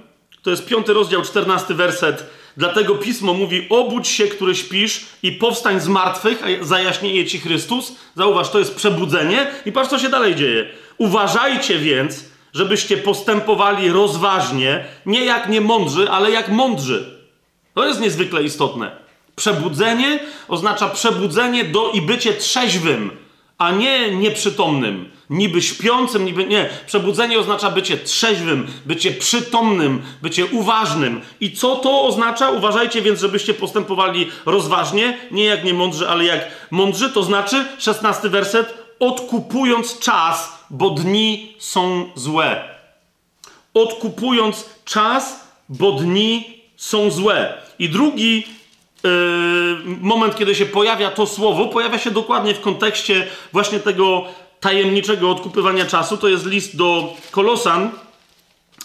to 0.41 0.49
jest 0.49 0.65
piąty 0.65 0.93
rozdział, 0.93 1.21
czternasty 1.21 1.73
werset. 1.73 2.30
Dlatego 2.58 2.95
pismo 2.95 3.34
mówi: 3.34 3.67
Obudź 3.69 4.08
się, 4.08 4.27
który 4.27 4.56
śpisz, 4.56 5.06
i 5.23 5.32
powstań 5.32 5.80
z 5.80 5.88
martwych, 5.88 6.43
a 6.43 6.65
zajaśnieje 6.65 7.25
ci 7.25 7.39
Chrystus. 7.39 7.95
Zauważ, 8.15 8.49
to 8.49 8.60
jest 8.60 8.75
przebudzenie, 8.75 9.47
i 9.65 9.71
patrz, 9.71 9.89
co 9.89 9.99
się 9.99 10.10
dalej 10.10 10.36
dzieje. 10.36 10.69
Uważajcie 10.97 11.80
więc, 11.80 12.25
żebyście 12.53 12.97
postępowali 12.97 13.89
rozważnie, 13.89 14.86
nie 15.06 15.25
jak 15.25 15.49
niemądrzy, 15.49 16.10
ale 16.10 16.32
jak 16.32 16.49
mądrzy 16.49 17.16
to 17.78 17.86
jest 17.86 18.00
niezwykle 18.00 18.44
istotne. 18.44 18.92
Przebudzenie 19.36 20.20
oznacza 20.48 20.90
przebudzenie 20.90 21.63
do 21.63 21.92
i 21.92 22.02
bycie 22.02 22.34
trzeźwym, 22.34 23.12
a 23.58 23.72
nie 23.72 24.16
nieprzytomnym, 24.16 25.12
niby 25.30 25.62
śpiącym, 25.62 26.26
niby 26.26 26.46
nie. 26.46 26.70
Przebudzenie 26.88 27.40
oznacza 27.40 27.72
bycie 27.72 27.98
trzeźwym, 27.98 28.68
bycie 28.86 29.12
przytomnym, 29.12 30.02
bycie 30.22 30.46
uważnym. 30.46 31.22
I 31.40 31.52
co 31.52 31.76
to 31.76 32.04
oznacza? 32.04 32.50
Uważajcie 32.50 33.02
więc, 33.02 33.20
żebyście 33.20 33.54
postępowali 33.54 34.32
rozważnie, 34.46 35.18
nie 35.32 35.46
jak 35.46 35.63
niemądrzy, 35.63 36.10
ale 36.10 36.26
jak 36.26 36.42
mądrzy. 36.72 37.10
To 37.10 37.24
znaczy, 37.24 37.66
szesnasty 37.78 38.30
werset, 38.30 38.74
odkupując 39.00 40.00
czas, 40.00 40.52
bo 40.70 40.90
dni 40.90 41.56
są 41.60 42.10
złe. 42.16 42.78
Odkupując 43.74 44.70
czas, 44.86 45.48
bo 45.70 45.92
dni 45.92 46.63
są 46.78 47.12
złe. 47.12 47.66
I 47.80 47.90
drugi 47.90 48.48
yy, 49.04 49.12
moment, 50.02 50.36
kiedy 50.36 50.56
się 50.56 50.66
pojawia 50.66 51.12
to 51.12 51.28
słowo, 51.28 51.66
pojawia 51.66 52.00
się 52.00 52.12
dokładnie 52.12 52.54
w 52.54 52.62
kontekście 52.62 53.28
właśnie 53.54 53.80
tego 53.80 54.26
tajemniczego 54.60 55.32
odkupywania 55.32 55.86
czasu. 55.86 56.18
To 56.18 56.28
jest 56.28 56.46
list 56.46 56.76
do 56.76 57.13
Kolosan, 57.32 57.92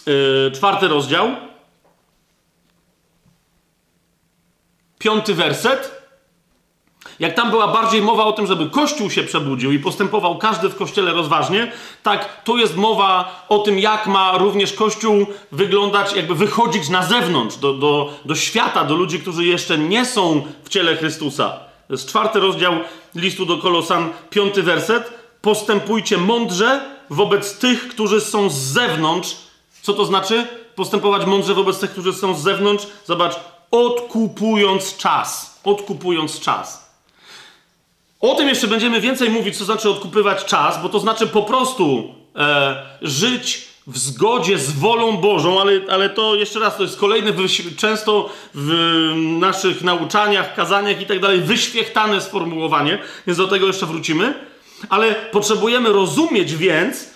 yy, 0.05 0.51
czwarty 0.55 0.87
rozdział, 0.87 1.35
piąty 4.99 5.33
werset. 5.33 6.02
Jak 7.19 7.33
tam 7.33 7.49
była 7.49 7.67
bardziej 7.67 8.01
mowa 8.01 8.25
o 8.25 8.31
tym, 8.31 8.47
żeby 8.47 8.69
Kościół 8.69 9.09
się 9.09 9.23
przebudził 9.23 9.71
i 9.71 9.79
postępował 9.79 10.37
każdy 10.37 10.69
w 10.69 10.75
Kościele 10.75 11.13
rozważnie, 11.13 11.71
tak 12.03 12.43
tu 12.43 12.57
jest 12.57 12.75
mowa 12.75 13.45
o 13.49 13.59
tym, 13.59 13.79
jak 13.79 14.07
ma 14.07 14.37
również 14.37 14.73
Kościół 14.73 15.25
wyglądać, 15.51 16.13
jakby 16.15 16.35
wychodzić 16.35 16.89
na 16.89 17.03
zewnątrz, 17.03 17.57
do, 17.57 17.73
do, 17.73 18.13
do 18.25 18.35
świata, 18.35 18.83
do 18.83 18.95
ludzi, 18.95 19.19
którzy 19.19 19.45
jeszcze 19.45 19.77
nie 19.77 20.05
są 20.05 20.43
w 20.63 20.69
ciele 20.69 20.95
Chrystusa. 20.95 21.49
To 21.87 21.93
jest 21.93 22.09
czwarty 22.09 22.39
rozdział 22.39 22.73
listu 23.15 23.45
do 23.45 23.57
Kolosan, 23.57 24.09
piąty 24.29 24.63
werset. 24.63 25.13
Postępujcie 25.41 26.17
mądrze 26.17 26.81
wobec 27.09 27.57
tych, 27.57 27.87
którzy 27.87 28.21
są 28.21 28.49
z 28.49 28.53
zewnątrz. 28.53 29.35
Co 29.81 29.93
to 29.93 30.05
znaczy? 30.05 30.47
Postępować 30.75 31.25
mądrze 31.25 31.53
wobec 31.53 31.79
tych, 31.79 31.91
którzy 31.91 32.13
są 32.13 32.35
z 32.35 32.43
zewnątrz. 32.43 32.87
Zobacz, 33.05 33.35
odkupując 33.71 34.97
czas. 34.97 35.59
Odkupując 35.63 36.39
czas. 36.39 36.82
O 38.23 38.35
tym 38.35 38.49
jeszcze 38.49 38.67
będziemy 38.67 39.01
więcej 39.01 39.29
mówić, 39.29 39.57
co 39.57 39.65
znaczy 39.65 39.89
odkupywać 39.89 40.45
czas, 40.45 40.81
bo 40.81 40.89
to 40.89 40.99
znaczy 40.99 41.27
po 41.27 41.43
prostu 41.43 42.15
e, 42.35 42.75
żyć 43.01 43.67
w 43.87 43.97
zgodzie 43.97 44.57
z 44.57 44.71
wolą 44.71 45.17
Bożą, 45.17 45.61
ale, 45.61 45.71
ale 45.91 46.09
to 46.09 46.35
jeszcze 46.35 46.59
raz, 46.59 46.77
to 46.77 46.83
jest 46.83 46.99
kolejne, 46.99 47.33
często 47.77 48.29
w 48.53 48.73
naszych 49.39 49.83
nauczaniach, 49.83 50.55
kazaniach 50.55 51.01
i 51.01 51.05
tak 51.05 51.19
dalej, 51.19 51.41
wyświechtane 51.41 52.21
sformułowanie, 52.21 52.99
więc 53.27 53.37
do 53.37 53.47
tego 53.47 53.67
jeszcze 53.67 53.85
wrócimy. 53.85 54.33
Ale 54.89 55.15
potrzebujemy 55.15 55.89
rozumieć 55.89 56.55
więc, 56.55 57.03
e, 57.03 57.07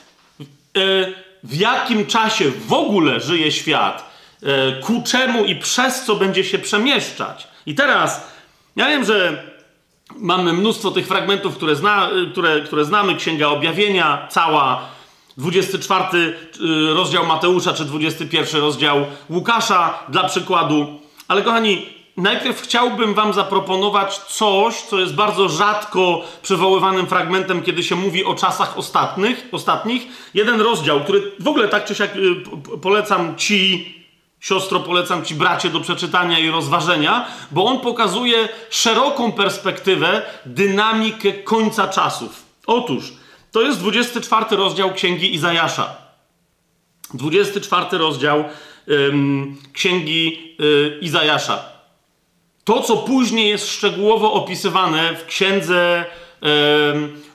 w 1.44 1.56
jakim 1.56 2.06
czasie 2.06 2.52
w 2.68 2.74
ogóle 2.74 3.20
żyje 3.20 3.52
świat, 3.52 4.10
e, 4.44 4.80
ku 4.82 5.04
czemu 5.06 5.46
i 5.46 5.56
przez 5.56 6.04
co 6.04 6.16
będzie 6.16 6.44
się 6.44 6.60
przemieszczać. 6.60 7.48
I 7.66 7.76
teraz, 7.76 8.28
ja 8.76 8.88
wiem, 8.88 9.06
że 9.06 9.44
Mamy 10.16 10.54
mnóstwo 10.54 10.92
tych 10.92 11.08
fragmentów, 11.08 11.56
które, 11.56 11.76
zna, 11.76 12.10
które, 12.32 12.62
które 12.62 12.86
znamy. 12.86 13.16
Księga 13.16 13.48
Objawienia, 13.48 14.28
cała 14.32 14.82
24 15.38 16.04
y, 16.14 16.34
rozdział 16.94 17.26
Mateusza, 17.26 17.74
czy 17.74 17.86
21 17.86 18.62
rozdział 18.62 19.06
Łukasza, 19.30 20.00
dla 20.10 20.24
przykładu. 20.24 20.88
Ale 21.28 21.42
kochani, 21.42 21.86
najpierw 22.18 22.62
chciałbym 22.62 23.14
Wam 23.14 23.34
zaproponować 23.34 24.18
coś, 24.18 24.82
co 24.82 25.00
jest 25.00 25.16
bardzo 25.16 25.50
rzadko 25.50 26.22
przywoływanym 26.42 27.08
fragmentem, 27.08 27.62
kiedy 27.62 27.84
się 27.84 27.96
mówi 27.96 28.26
o 28.26 28.36
czasach 28.36 28.78
ostatnich. 28.78 29.48
ostatnich. 29.52 30.08
Jeden 30.34 30.62
rozdział, 30.62 31.00
który 31.04 31.32
w 31.40 31.48
ogóle 31.48 31.68
tak 31.68 31.86
czy 31.86 31.96
siak 31.96 32.16
y, 32.16 32.36
polecam 32.82 33.36
Ci 33.36 33.97
Siostro, 34.40 34.80
polecam 34.80 35.26
ci 35.26 35.36
bracie 35.36 35.70
do 35.70 35.80
przeczytania 35.80 36.40
i 36.40 36.50
rozważenia, 36.50 37.28
bo 37.52 37.66
on 37.66 37.80
pokazuje 37.80 38.50
szeroką 38.70 39.32
perspektywę, 39.32 40.22
dynamikę 40.46 41.34
końca 41.34 41.88
czasów. 41.88 42.46
Otóż, 42.68 43.14
to 43.52 43.62
jest 43.62 43.80
24 43.80 44.46
rozdział 44.56 44.94
Księgi 44.94 45.36
Izajasza. 45.36 45.96
24 47.14 47.98
rozdział 47.98 48.44
ym, 48.90 49.58
Księgi 49.74 50.56
y, 50.62 51.00
Izajasza. 51.02 51.66
To, 52.64 52.82
co 52.82 52.98
później 52.98 53.50
jest 53.50 53.70
szczegółowo 53.70 54.34
opisywane 54.34 55.16
w 55.16 55.26
Księdze 55.26 56.06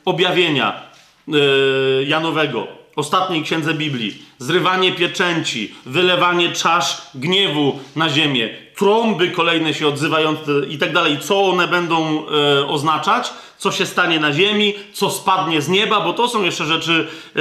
Objawienia 0.05 0.83
y, 1.29 2.05
Janowego 2.05 2.82
ostatniej 2.97 3.43
księdze 3.43 3.75
Biblii. 3.75 4.23
Zrywanie 4.39 4.93
pieczęci, 4.93 5.75
wylewanie 5.87 6.53
czasz 6.53 7.03
gniewu 7.15 7.79
na 7.97 8.09
ziemię, 8.09 8.51
trąby 8.77 9.31
kolejne 9.31 9.75
się 9.75 9.89
odzywające 9.89 10.53
i 10.69 10.79
tak 10.79 10.93
dalej. 10.93 11.19
Co 11.21 11.45
one 11.45 11.69
będą 11.69 12.27
e, 12.27 12.67
oznaczać? 12.67 13.33
Co 13.59 13.73
się 13.73 13.87
stanie 13.87 14.21
na 14.21 14.33
ziemi? 14.33 14.75
Co 14.93 15.11
spadnie 15.11 15.63
z 15.63 15.69
nieba? 15.69 16.01
Bo 16.01 16.13
to 16.13 16.29
są 16.29 16.43
jeszcze 16.43 16.65
rzeczy, 16.65 17.09
e, 17.37 17.41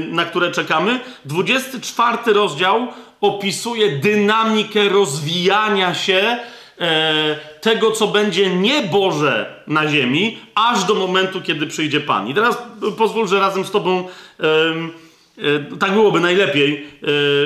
na 0.00 0.24
które 0.24 0.50
czekamy. 0.50 1.00
24 1.24 2.18
rozdział 2.32 2.88
opisuje 3.20 3.98
dynamikę 3.98 4.88
rozwijania 4.88 5.94
się 5.94 6.38
e, 6.78 7.38
tego, 7.60 7.92
co 7.92 8.06
będzie 8.06 8.56
nieboże 8.56 9.62
na 9.66 9.88
ziemi, 9.88 10.38
aż 10.54 10.84
do 10.84 10.94
momentu, 10.94 11.42
kiedy 11.42 11.66
przyjdzie 11.66 12.00
Pan. 12.00 12.28
I 12.28 12.34
teraz 12.34 12.58
pozwól, 12.98 13.28
że 13.28 13.40
razem 13.40 13.64
z 13.64 13.70
Tobą 13.70 14.08
e, 14.40 15.76
tak 15.80 15.92
byłoby 15.92 16.20
najlepiej, 16.20 16.86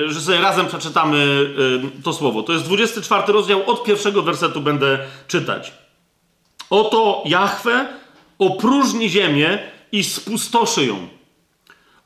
e, 0.07 0.12
że 0.12 0.21
sobie 0.21 0.40
razem 0.40 0.66
przeczytamy 0.66 1.47
e, 1.99 2.03
to 2.03 2.12
słowo. 2.12 2.43
To 2.43 2.53
jest 2.53 2.64
24 2.64 3.33
rozdział, 3.33 3.71
od 3.71 3.85
pierwszego 3.85 4.23
wersetu 4.23 4.61
będę 4.61 4.99
czytać. 5.29 5.73
Oto 6.71 7.23
Jahwe 7.27 7.87
opróżni 8.38 9.09
ziemię 9.09 9.59
i 9.93 10.05
spustoszy 10.05 10.87
ją. 10.87 11.09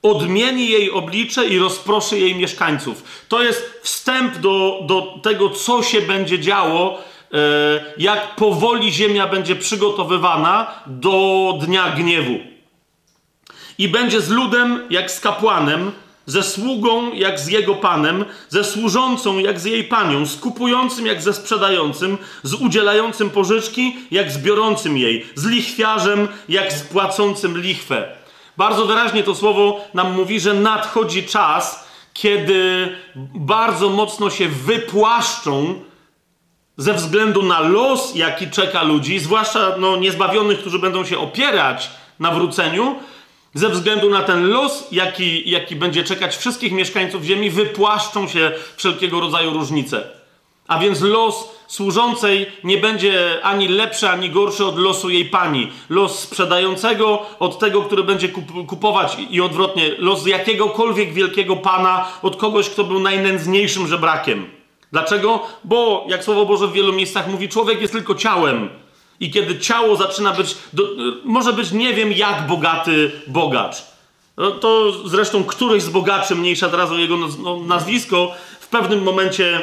Odmieni 0.02 0.68
jej 0.68 0.90
oblicze 0.90 1.46
i 1.46 1.58
rozproszy 1.58 2.18
jej 2.18 2.36
mieszkańców. 2.36 3.02
To 3.28 3.42
jest 3.42 3.80
wstęp 3.82 4.36
do, 4.36 4.80
do 4.86 5.18
tego, 5.22 5.50
co 5.50 5.82
się 5.82 6.00
będzie 6.00 6.38
działo 6.38 6.98
jak 7.98 8.36
powoli 8.36 8.92
ziemia 8.92 9.28
będzie 9.28 9.56
przygotowywana 9.56 10.66
do 10.86 11.54
dnia 11.60 11.90
gniewu. 11.90 12.38
I 13.78 13.88
będzie 13.88 14.20
z 14.20 14.28
ludem 14.28 14.82
jak 14.90 15.10
z 15.10 15.20
kapłanem, 15.20 15.92
ze 16.26 16.42
sługą 16.42 17.12
jak 17.12 17.40
z 17.40 17.48
jego 17.48 17.74
panem, 17.74 18.24
ze 18.48 18.64
służącą 18.64 19.38
jak 19.38 19.60
z 19.60 19.64
jej 19.64 19.84
panią, 19.84 20.26
z 20.26 20.36
kupującym 20.36 21.06
jak 21.06 21.22
ze 21.22 21.32
sprzedającym, 21.32 22.18
z 22.42 22.54
udzielającym 22.54 23.30
pożyczki 23.30 23.96
jak 24.10 24.30
z 24.30 24.38
biorącym 24.38 24.98
jej, 24.98 25.26
z 25.34 25.46
lichwiarzem 25.46 26.28
jak 26.48 26.72
z 26.72 26.82
płacącym 26.82 27.58
lichwę. 27.58 28.08
Bardzo 28.56 28.86
wyraźnie 28.86 29.22
to 29.22 29.34
słowo 29.34 29.80
nam 29.94 30.12
mówi, 30.12 30.40
że 30.40 30.54
nadchodzi 30.54 31.24
czas, 31.24 31.88
kiedy 32.12 32.88
bardzo 33.34 33.88
mocno 33.88 34.30
się 34.30 34.48
wypłaszczą 34.48 35.74
ze 36.76 36.94
względu 36.94 37.42
na 37.42 37.60
los, 37.60 38.14
jaki 38.14 38.50
czeka 38.50 38.82
ludzi, 38.82 39.18
zwłaszcza 39.18 39.74
no, 39.78 39.96
niezbawionych, 39.96 40.58
którzy 40.58 40.78
będą 40.78 41.04
się 41.04 41.18
opierać 41.18 41.90
na 42.20 42.30
wróceniu, 42.30 42.96
ze 43.54 43.68
względu 43.68 44.10
na 44.10 44.22
ten 44.22 44.48
los, 44.48 44.88
jaki, 44.92 45.50
jaki 45.50 45.76
będzie 45.76 46.04
czekać 46.04 46.36
wszystkich 46.36 46.72
mieszkańców 46.72 47.24
Ziemi, 47.24 47.50
wypłaszczą 47.50 48.28
się 48.28 48.52
wszelkiego 48.76 49.20
rodzaju 49.20 49.52
różnice. 49.52 50.04
A 50.68 50.78
więc 50.78 51.00
los 51.00 51.48
służącej 51.66 52.46
nie 52.64 52.78
będzie 52.78 53.40
ani 53.42 53.68
lepszy, 53.68 54.08
ani 54.08 54.30
gorszy 54.30 54.64
od 54.66 54.78
losu 54.78 55.10
jej 55.10 55.24
pani. 55.24 55.72
Los 55.88 56.18
sprzedającego 56.18 57.26
od 57.38 57.58
tego, 57.58 57.82
który 57.82 58.04
będzie 58.04 58.28
kupować 58.66 59.16
i 59.30 59.40
odwrotnie. 59.40 59.94
Los 59.98 60.26
jakiegokolwiek 60.26 61.12
wielkiego 61.12 61.56
pana 61.56 62.08
od 62.22 62.36
kogoś, 62.36 62.70
kto 62.70 62.84
był 62.84 63.00
najnędzniejszym 63.00 63.86
żebrakiem. 63.86 64.63
Dlaczego? 64.92 65.40
Bo, 65.64 66.06
jak 66.08 66.24
Słowo 66.24 66.46
Boże 66.46 66.66
w 66.66 66.72
wielu 66.72 66.92
miejscach 66.92 67.28
mówi, 67.28 67.48
człowiek 67.48 67.80
jest 67.80 67.92
tylko 67.92 68.14
ciałem. 68.14 68.68
I 69.20 69.30
kiedy 69.30 69.58
ciało 69.58 69.96
zaczyna 69.96 70.32
być, 70.32 70.56
do, 70.72 70.82
może 71.24 71.52
być 71.52 71.72
nie 71.72 71.94
wiem 71.94 72.12
jak 72.12 72.46
bogaty 72.46 73.10
bogacz. 73.26 73.76
No, 74.36 74.50
to 74.50 74.92
zresztą 75.08 75.44
któryś 75.44 75.82
z 75.82 75.88
bogaczy, 75.88 76.34
mniejsza 76.34 76.68
teraz 76.68 76.90
o 76.90 76.98
jego 76.98 77.16
no, 77.16 77.56
nazwisko, 77.56 78.32
w 78.60 78.68
pewnym 78.68 79.02
momencie 79.02 79.62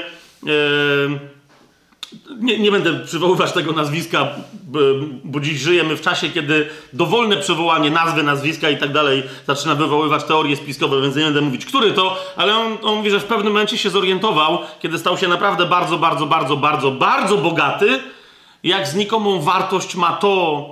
nie, 2.39 2.59
nie, 2.59 2.71
będę 2.71 2.99
przywoływać 2.99 3.51
tego 3.51 3.71
nazwiska, 3.71 4.27
bo 5.23 5.39
dziś 5.39 5.59
żyjemy 5.59 5.97
w 5.97 6.01
czasie, 6.01 6.29
kiedy 6.29 6.69
dowolne 6.93 7.37
przywołanie 7.37 7.91
nazwy, 7.91 8.23
nazwiska 8.23 8.69
i 8.69 8.77
tak 8.77 8.91
dalej 8.91 9.23
zaczyna 9.47 9.75
wywoływać 9.75 10.23
teorie 10.23 10.55
spiskowe, 10.55 11.01
więc 11.01 11.15
nie 11.15 11.23
będę 11.23 11.41
mówić, 11.41 11.65
który 11.65 11.91
to, 11.91 12.17
ale 12.35 12.57
on, 12.57 12.77
on 12.83 12.95
mówi, 12.95 13.11
że 13.11 13.19
w 13.19 13.25
pewnym 13.25 13.53
momencie 13.53 13.77
się 13.77 13.89
zorientował, 13.89 14.59
kiedy 14.79 14.99
stał 14.99 15.17
się 15.17 15.27
naprawdę 15.27 15.65
bardzo, 15.65 15.97
bardzo, 15.97 16.25
bardzo, 16.25 16.57
bardzo, 16.57 16.91
bardzo 16.91 17.37
bogaty, 17.37 17.99
jak 18.63 18.87
znikomą 18.87 19.41
wartość 19.41 19.95
ma 19.95 20.11
to, 20.13 20.65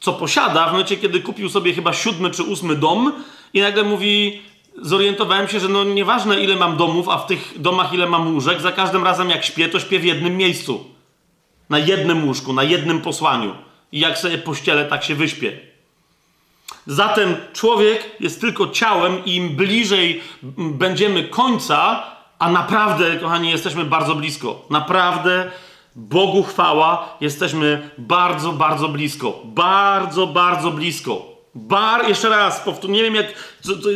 co 0.00 0.12
posiada, 0.12 0.68
w 0.68 0.72
momencie, 0.72 0.96
kiedy 0.96 1.20
kupił 1.20 1.48
sobie 1.48 1.72
chyba 1.72 1.92
siódmy 1.92 2.30
czy 2.30 2.42
ósmy 2.42 2.74
dom 2.74 3.12
i 3.54 3.60
nagle 3.60 3.82
mówi, 3.82 4.42
zorientowałem 4.82 5.48
się, 5.48 5.60
że 5.60 5.68
no 5.68 5.84
nieważne 5.84 6.40
ile 6.40 6.56
mam 6.56 6.76
domów, 6.76 7.08
a 7.08 7.18
w 7.18 7.26
tych 7.26 7.60
domach 7.60 7.92
ile 7.92 8.06
mam 8.06 8.34
łóżek, 8.34 8.60
za 8.60 8.72
każdym 8.72 9.04
razem 9.04 9.30
jak 9.30 9.44
śpię, 9.44 9.68
to 9.68 9.80
śpię 9.80 9.98
w 9.98 10.04
jednym 10.04 10.36
miejscu. 10.36 10.84
Na 11.70 11.78
jednym 11.78 12.26
łóżku, 12.26 12.52
na 12.52 12.62
jednym 12.62 13.00
posłaniu. 13.00 13.54
I 13.92 14.00
jak 14.00 14.18
sobie 14.18 14.38
pościelę, 14.38 14.84
tak 14.84 15.04
się 15.04 15.14
wyśpię. 15.14 15.58
Zatem 16.86 17.36
człowiek 17.52 18.10
jest 18.20 18.40
tylko 18.40 18.68
ciałem 18.68 19.24
i 19.24 19.36
im 19.36 19.48
bliżej 19.48 20.20
będziemy 20.58 21.24
końca, 21.24 22.02
a 22.38 22.50
naprawdę, 22.50 23.16
kochani, 23.16 23.50
jesteśmy 23.50 23.84
bardzo 23.84 24.14
blisko. 24.14 24.62
Naprawdę 24.70 25.50
Bogu 25.96 26.42
chwała, 26.42 27.16
jesteśmy 27.20 27.90
bardzo, 27.98 28.52
bardzo 28.52 28.88
blisko. 28.88 29.40
Bardzo, 29.44 30.26
bardzo 30.26 30.70
blisko. 30.70 31.35
Bar, 31.56 32.08
jeszcze 32.08 32.28
raz, 32.28 32.60
powtórzę, 32.60 32.92
nie 32.92 33.02
wiem 33.02 33.14
jak, 33.14 33.26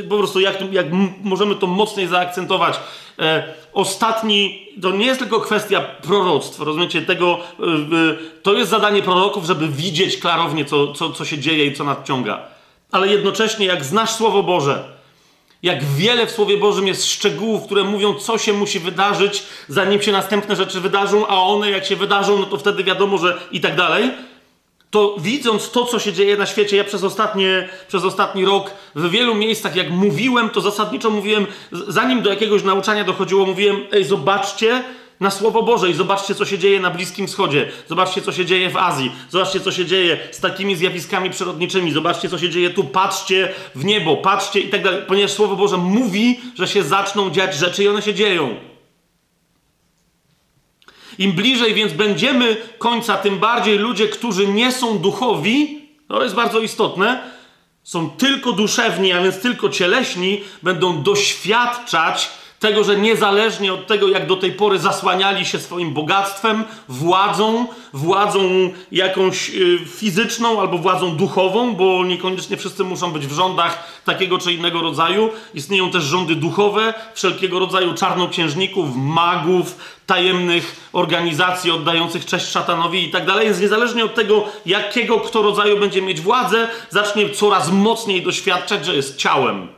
po 0.08 0.18
prostu 0.18 0.40
jak, 0.40 0.72
jak 0.72 0.86
możemy 1.22 1.56
to 1.56 1.66
mocniej 1.66 2.06
zaakcentować. 2.06 2.80
E, 3.18 3.54
ostatni, 3.72 4.66
to 4.82 4.90
nie 4.90 5.06
jest 5.06 5.20
tylko 5.20 5.40
kwestia 5.40 5.80
proroctw, 5.80 6.60
rozumiecie, 6.60 7.02
tego, 7.02 7.38
e, 7.60 8.42
to 8.42 8.52
jest 8.52 8.70
zadanie 8.70 9.02
proroków, 9.02 9.44
żeby 9.44 9.68
widzieć 9.68 10.16
klarownie, 10.16 10.64
co, 10.64 10.92
co, 10.92 11.12
co 11.12 11.24
się 11.24 11.38
dzieje 11.38 11.66
i 11.66 11.74
co 11.74 11.84
nadciąga. 11.84 12.40
Ale 12.92 13.08
jednocześnie, 13.08 13.66
jak 13.66 13.84
znasz 13.84 14.10
Słowo 14.10 14.42
Boże, 14.42 14.84
jak 15.62 15.84
wiele 15.84 16.26
w 16.26 16.30
Słowie 16.30 16.56
Bożym 16.56 16.86
jest 16.86 17.06
szczegółów, 17.06 17.64
które 17.64 17.84
mówią, 17.84 18.14
co 18.14 18.38
się 18.38 18.52
musi 18.52 18.80
wydarzyć, 18.80 19.42
zanim 19.68 20.02
się 20.02 20.12
następne 20.12 20.56
rzeczy 20.56 20.80
wydarzą, 20.80 21.26
a 21.26 21.36
one, 21.36 21.70
jak 21.70 21.84
się 21.84 21.96
wydarzą, 21.96 22.38
no 22.38 22.46
to 22.46 22.58
wtedy 22.58 22.84
wiadomo, 22.84 23.18
że 23.18 23.38
i 23.52 23.60
tak 23.60 23.76
dalej 23.76 24.10
to 24.90 25.16
widząc 25.18 25.70
to, 25.70 25.84
co 25.84 25.98
się 25.98 26.12
dzieje 26.12 26.36
na 26.36 26.46
świecie, 26.46 26.76
ja 26.76 26.84
przez, 26.84 27.04
ostatnie, 27.04 27.68
przez 27.88 28.04
ostatni 28.04 28.44
rok 28.44 28.70
w 28.94 29.10
wielu 29.10 29.34
miejscach, 29.34 29.76
jak 29.76 29.90
mówiłem, 29.90 30.50
to 30.50 30.60
zasadniczo 30.60 31.10
mówiłem, 31.10 31.46
zanim 31.72 32.22
do 32.22 32.30
jakiegoś 32.30 32.62
nauczania 32.62 33.04
dochodziło, 33.04 33.46
mówiłem, 33.46 33.76
ej, 33.92 34.04
zobaczcie 34.04 34.84
na 35.20 35.30
Słowo 35.30 35.62
Boże 35.62 35.90
i 35.90 35.94
zobaczcie, 35.94 36.34
co 36.34 36.44
się 36.44 36.58
dzieje 36.58 36.80
na 36.80 36.90
Bliskim 36.90 37.26
Wschodzie, 37.26 37.68
zobaczcie, 37.88 38.22
co 38.22 38.32
się 38.32 38.46
dzieje 38.46 38.70
w 38.70 38.76
Azji, 38.76 39.12
zobaczcie, 39.30 39.60
co 39.60 39.72
się 39.72 39.86
dzieje 39.86 40.18
z 40.30 40.40
takimi 40.40 40.76
zjawiskami 40.76 41.30
przyrodniczymi, 41.30 41.92
zobaczcie, 41.92 42.28
co 42.28 42.38
się 42.38 42.50
dzieje 42.50 42.70
tu, 42.70 42.84
patrzcie 42.84 43.48
w 43.74 43.84
niebo, 43.84 44.16
patrzcie 44.16 44.60
i 44.60 44.68
tak 44.68 44.82
dalej, 44.82 45.02
ponieważ 45.08 45.30
Słowo 45.30 45.56
Boże 45.56 45.76
mówi, 45.76 46.40
że 46.54 46.68
się 46.68 46.82
zaczną 46.82 47.30
dziać 47.30 47.54
rzeczy 47.54 47.84
i 47.84 47.88
one 47.88 48.02
się 48.02 48.14
dzieją. 48.14 48.69
Im 51.20 51.32
bliżej 51.32 51.74
więc 51.74 51.92
będziemy 51.92 52.56
końca, 52.78 53.16
tym 53.16 53.38
bardziej 53.38 53.78
ludzie, 53.78 54.08
którzy 54.08 54.46
nie 54.46 54.72
są 54.72 54.98
duchowi, 54.98 55.88
to 56.08 56.22
jest 56.22 56.34
bardzo 56.34 56.60
istotne, 56.60 57.22
są 57.82 58.10
tylko 58.10 58.52
duszewni, 58.52 59.12
a 59.12 59.22
więc 59.22 59.40
tylko 59.40 59.68
cieleśni, 59.68 60.40
będą 60.62 61.02
doświadczać 61.02 62.30
tego, 62.60 62.84
że 62.84 62.96
niezależnie 62.96 63.72
od 63.72 63.86
tego, 63.86 64.08
jak 64.08 64.26
do 64.26 64.36
tej 64.36 64.52
pory 64.52 64.78
zasłaniali 64.78 65.44
się 65.46 65.58
swoim 65.58 65.94
bogactwem, 65.94 66.64
władzą, 66.88 67.66
władzą 67.92 68.70
jakąś 68.92 69.50
y, 69.50 69.78
fizyczną 69.86 70.60
albo 70.60 70.78
władzą 70.78 71.16
duchową, 71.16 71.74
bo 71.74 72.04
niekoniecznie 72.04 72.56
wszyscy 72.56 72.84
muszą 72.84 73.12
być 73.12 73.26
w 73.26 73.32
rządach 73.32 74.02
takiego 74.04 74.38
czy 74.38 74.52
innego 74.52 74.82
rodzaju. 74.82 75.30
Istnieją 75.54 75.90
też 75.90 76.04
rządy 76.04 76.34
duchowe, 76.34 76.94
wszelkiego 77.14 77.58
rodzaju 77.58 77.94
czarnoksiężników, 77.94 78.88
magów, 78.96 79.78
tajemnych 80.06 80.90
organizacji 80.92 81.70
oddających 81.70 82.26
cześć 82.26 82.46
szatanowi 82.46 83.04
i 83.04 83.10
tak 83.10 83.26
dalej. 83.26 83.46
Więc 83.46 83.60
niezależnie 83.60 84.04
od 84.04 84.14
tego, 84.14 84.44
jakiego 84.66 85.20
kto 85.20 85.42
rodzaju 85.42 85.80
będzie 85.80 86.02
mieć 86.02 86.20
władzę, 86.20 86.68
zacznie 86.90 87.30
coraz 87.30 87.70
mocniej 87.70 88.22
doświadczać, 88.22 88.86
że 88.86 88.96
jest 88.96 89.16
ciałem. 89.16 89.68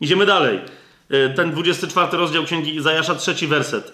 Idziemy 0.00 0.26
dalej. 0.26 0.60
E, 1.10 1.28
ten 1.28 1.50
24 1.50 2.16
rozdział 2.16 2.44
Księgi 2.44 2.74
Izajasza, 2.74 3.14
trzeci 3.14 3.46
werset. 3.46 3.92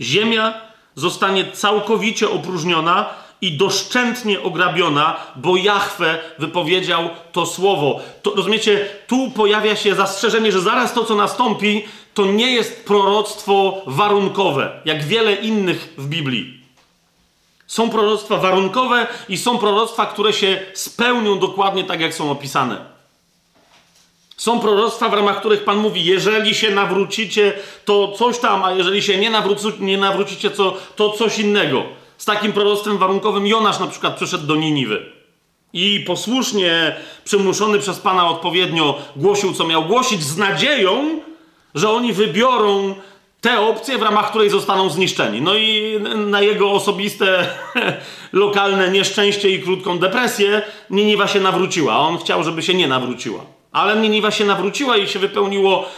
Ziemia 0.00 0.54
zostanie 0.94 1.52
całkowicie 1.52 2.30
opróżniona 2.30 3.08
i 3.40 3.56
doszczętnie 3.56 4.42
ograbiona, 4.42 5.16
bo 5.36 5.56
Jahwe 5.56 6.18
wypowiedział 6.38 7.10
to 7.32 7.46
słowo. 7.46 8.00
To, 8.22 8.34
rozumiecie, 8.34 8.88
tu 9.06 9.30
pojawia 9.30 9.76
się 9.76 9.94
zastrzeżenie, 9.94 10.52
że 10.52 10.60
zaraz 10.60 10.94
to, 10.94 11.04
co 11.04 11.14
nastąpi, 11.14 11.84
to 12.14 12.26
nie 12.26 12.50
jest 12.50 12.86
proroctwo 12.86 13.82
warunkowe, 13.86 14.80
jak 14.84 15.04
wiele 15.04 15.34
innych 15.34 15.94
w 15.98 16.06
Biblii. 16.06 16.62
Są 17.66 17.90
proroctwa 17.90 18.36
warunkowe 18.36 19.06
i 19.28 19.38
są 19.38 19.58
proroctwa, 19.58 20.06
które 20.06 20.32
się 20.32 20.60
spełnią 20.74 21.38
dokładnie 21.38 21.84
tak, 21.84 22.00
jak 22.00 22.14
są 22.14 22.30
opisane. 22.30 22.91
Są 24.42 24.60
proroctwa, 24.60 25.08
w 25.08 25.12
ramach 25.12 25.40
których 25.40 25.64
Pan 25.64 25.78
mówi, 25.78 26.04
jeżeli 26.04 26.54
się 26.54 26.70
nawrócicie, 26.70 27.52
to 27.84 28.12
coś 28.18 28.38
tam, 28.38 28.64
a 28.64 28.72
jeżeli 28.72 29.02
się 29.02 29.18
nie, 29.18 29.30
nawróci, 29.30 29.66
nie 29.80 29.98
nawrócicie, 29.98 30.50
to, 30.50 30.76
to 30.96 31.10
coś 31.10 31.38
innego. 31.38 31.84
Z 32.18 32.24
takim 32.24 32.52
proroctwem 32.52 32.98
warunkowym 32.98 33.46
Jonasz 33.46 33.78
na 33.78 33.86
przykład 33.86 34.16
przyszedł 34.16 34.46
do 34.46 34.56
Niniwy. 34.56 35.06
I 35.72 36.04
posłusznie, 36.06 36.96
przymuszony 37.24 37.78
przez 37.78 37.98
Pana 37.98 38.28
odpowiednio, 38.28 38.98
głosił, 39.16 39.52
co 39.52 39.66
miał 39.66 39.84
głosić, 39.84 40.22
z 40.22 40.36
nadzieją, 40.36 41.20
że 41.74 41.90
oni 41.90 42.12
wybiorą 42.12 42.94
tę 43.40 43.60
opcję, 43.60 43.98
w 43.98 44.02
ramach 44.02 44.30
której 44.30 44.50
zostaną 44.50 44.90
zniszczeni. 44.90 45.40
No 45.40 45.54
i 45.54 46.00
na 46.16 46.40
jego 46.40 46.72
osobiste, 46.72 47.46
lokalne 48.32 48.90
nieszczęście 48.90 49.50
i 49.50 49.62
krótką 49.62 49.98
depresję 49.98 50.62
Niniwa 50.90 51.28
się 51.28 51.40
nawróciła. 51.40 51.98
On 51.98 52.18
chciał, 52.18 52.44
żeby 52.44 52.62
się 52.62 52.74
nie 52.74 52.88
nawróciła. 52.88 53.61
Ale 53.72 53.96
Niniwa 53.96 54.30
się 54.30 54.44
nawróciła 54.44 54.96
i 54.96 55.08
się 55.08 55.18
wypełniło, 55.18 55.88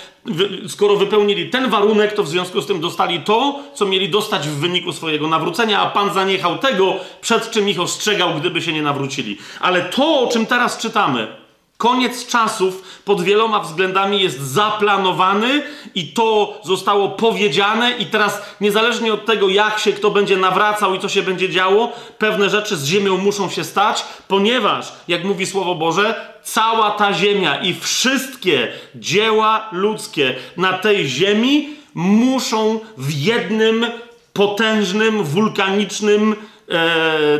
skoro 0.69 0.97
wypełnili 0.97 1.51
ten 1.51 1.71
warunek, 1.71 2.13
to 2.13 2.23
w 2.23 2.29
związku 2.29 2.61
z 2.61 2.67
tym 2.67 2.81
dostali 2.81 3.21
to, 3.21 3.61
co 3.75 3.87
mieli 3.87 4.09
dostać 4.09 4.49
w 4.49 4.61
wyniku 4.61 4.93
swojego 4.93 5.29
nawrócenia, 5.29 5.81
a 5.81 5.91
Pan 5.91 6.15
zaniechał 6.15 6.59
tego, 6.59 6.95
przed 7.21 7.51
czym 7.51 7.69
ich 7.69 7.81
ostrzegał, 7.81 8.35
gdyby 8.35 8.63
się 8.63 8.73
nie 8.73 8.83
nawrócili. 8.83 9.39
Ale 9.61 9.83
to, 9.83 10.21
o 10.21 10.27
czym 10.27 10.47
teraz 10.47 10.79
czytamy, 10.79 11.44
Koniec 11.85 12.27
czasów 12.27 12.83
pod 13.05 13.23
wieloma 13.23 13.61
względami 13.61 14.21
jest 14.21 14.41
zaplanowany 14.41 15.63
i 15.95 16.13
to 16.13 16.61
zostało 16.65 17.09
powiedziane, 17.09 17.93
i 17.99 18.07
teraz 18.07 18.43
niezależnie 18.61 19.13
od 19.13 19.27
tego, 19.27 19.49
jak 19.49 19.79
się 19.79 19.93
kto 19.93 20.11
będzie 20.11 20.37
nawracał 20.37 20.95
i 20.95 21.01
co 21.01 21.09
się 21.09 21.23
będzie 21.23 21.49
działo, 21.49 21.93
pewne 22.19 22.51
rzeczy 22.51 22.77
z 22.77 22.85
ziemią 22.85 23.17
muszą 23.17 23.51
się 23.51 23.65
stać, 23.65 24.05
ponieważ, 24.29 24.93
jak 25.09 25.25
mówi 25.25 25.47
Słowo 25.47 25.75
Boże, 25.75 26.37
cała 26.43 26.91
ta 26.91 27.13
ziemia 27.13 27.63
i 27.63 27.75
wszystkie 27.75 28.73
dzieła 28.95 29.69
ludzkie 29.73 30.35
na 30.57 30.73
tej 30.73 31.09
ziemi 31.09 31.69
muszą 31.95 32.81
w 32.97 33.13
jednym 33.13 33.87
potężnym, 34.33 35.25
wulkanicznym, 35.25 36.37
e, 36.71 37.39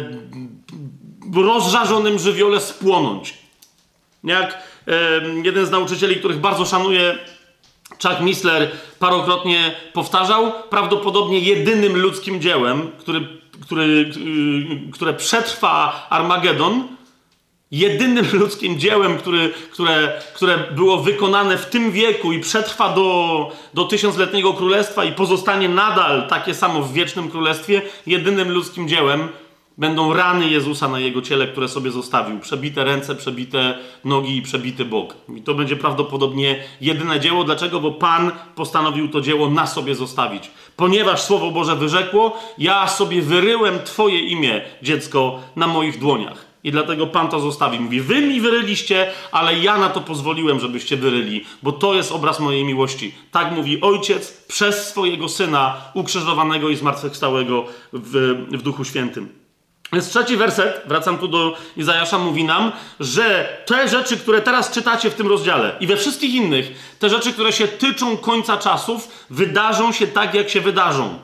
rozżarzonym 1.35 2.19
żywiole 2.19 2.61
spłonąć. 2.61 3.44
Jak 4.25 4.59
jeden 5.43 5.67
z 5.67 5.71
nauczycieli, 5.71 6.17
których 6.17 6.39
bardzo 6.39 6.65
szanuję, 6.65 7.19
Chuck 8.03 8.21
Missler 8.21 8.71
parokrotnie 8.99 9.75
powtarzał, 9.93 10.53
prawdopodobnie 10.71 11.39
jedynym 11.39 11.97
ludzkim 11.97 12.41
dziełem, 12.41 12.91
który, 12.99 13.27
który, 13.61 13.87
yy, 13.87 14.93
które 14.93 15.15
przetrwa 15.15 16.07
Armagedon, 16.11 16.89
jedynym 17.71 18.27
ludzkim 18.41 18.79
dziełem, 18.79 19.19
który, 19.19 19.53
które, 19.71 20.13
które 20.35 20.59
było 20.59 20.99
wykonane 20.99 21.59
w 21.59 21.67
tym 21.67 21.93
wieku 21.93 22.33
i 22.33 22.41
przetrwa 22.41 22.95
do, 22.95 23.53
do 23.75 23.85
tysiącletniego 23.85 24.53
królestwa 24.53 25.05
i 25.05 25.13
pozostanie 25.13 25.69
nadal 25.69 26.29
takie 26.29 26.55
samo 26.55 26.83
w 26.83 26.93
wiecznym 26.93 27.31
królestwie, 27.31 27.83
jedynym 28.07 28.51
ludzkim 28.51 28.89
dziełem 28.89 29.29
będą 29.79 30.15
rany 30.15 30.49
Jezusa 30.49 30.89
na 30.89 30.99
jego 30.99 31.23
ciele, 31.23 31.47
które 31.47 31.69
sobie 31.69 31.91
zostawił. 31.91 32.39
Przebite 32.41 32.85
ręce, 32.85 33.15
przebite 33.15 33.79
nogi 34.05 34.37
i 34.37 34.43
przebity 34.43 34.85
bok. 34.85 35.15
I 35.37 35.43
to 35.43 35.55
będzie 35.55 35.77
prawdopodobnie 35.77 36.65
jedyne 36.81 37.21
dzieło. 37.21 37.45
Dlaczego? 37.45 37.81
Bo 37.81 37.93
Pan 37.93 38.33
postanowił 38.55 39.09
to 39.09 39.21
dzieło 39.21 39.51
na 39.51 39.67
sobie 39.67 39.95
zostawić. 39.95 40.51
Ponieważ 40.77 41.23
Słowo 41.23 41.51
Boże 41.51 41.77
wyrzekło, 41.77 42.37
ja 42.59 42.89
sobie 42.89 43.23
wyryłem 43.23 43.79
Twoje 43.85 44.21
imię, 44.21 44.63
dziecko, 44.83 45.41
na 45.57 45.67
moich 45.67 45.99
dłoniach. 45.99 46.55
I 46.65 46.73
dlatego 46.73 47.07
Pan 47.07 47.29
to 47.29 47.41
zostawi. 47.41 47.81
Mówi, 47.81 48.01
wy 48.01 48.23
mi 48.23 48.41
wyryliście, 48.41 49.11
ale 49.33 49.59
ja 49.59 49.79
na 49.79 49.89
to 49.89 50.01
pozwoliłem, 50.01 50.61
żebyście 50.61 50.97
wyryli, 50.97 51.45
bo 51.63 51.73
to 51.73 51.95
jest 51.95 52.13
obraz 52.13 52.41
mojej 52.41 52.65
miłości. 52.65 53.15
Tak 53.31 53.53
mówi 53.53 53.81
Ojciec 53.81 54.45
przez 54.49 54.89
swojego 54.89 55.29
Syna 55.29 55.77
ukrzyżowanego 55.95 56.69
i 56.69 56.77
zmartwychwstałego 56.77 57.65
w, 57.93 58.35
w 58.51 58.63
Duchu 58.63 58.85
Świętym. 58.85 59.44
Więc 59.95 60.09
trzeci 60.09 60.37
werset, 60.37 60.83
wracam 60.87 61.19
tu 61.19 61.29
do 61.29 61.57
Izajasza, 61.77 62.19
mówi 62.19 62.45
nam, 62.45 62.73
że 63.01 63.59
te 63.67 63.89
rzeczy, 63.89 64.17
które 64.17 64.43
teraz 64.43 64.71
czytacie 64.71 65.11
w 65.11 65.15
tym 65.15 65.29
rozdziale 65.29 65.77
i 65.81 65.87
we 65.87 65.97
wszystkich 65.97 66.35
innych, 66.35 66.97
te 66.99 67.11
rzeczy, 67.11 67.33
które 67.33 67.53
się 67.53 67.69
tyczą 67.69 68.17
końca 68.17 68.57
czasów, 68.57 69.09
wydarzą 69.31 69.93
się 69.93 70.07
tak, 70.07 70.35
jak 70.35 70.51
się 70.51 70.61
wydarzą. 70.61 71.19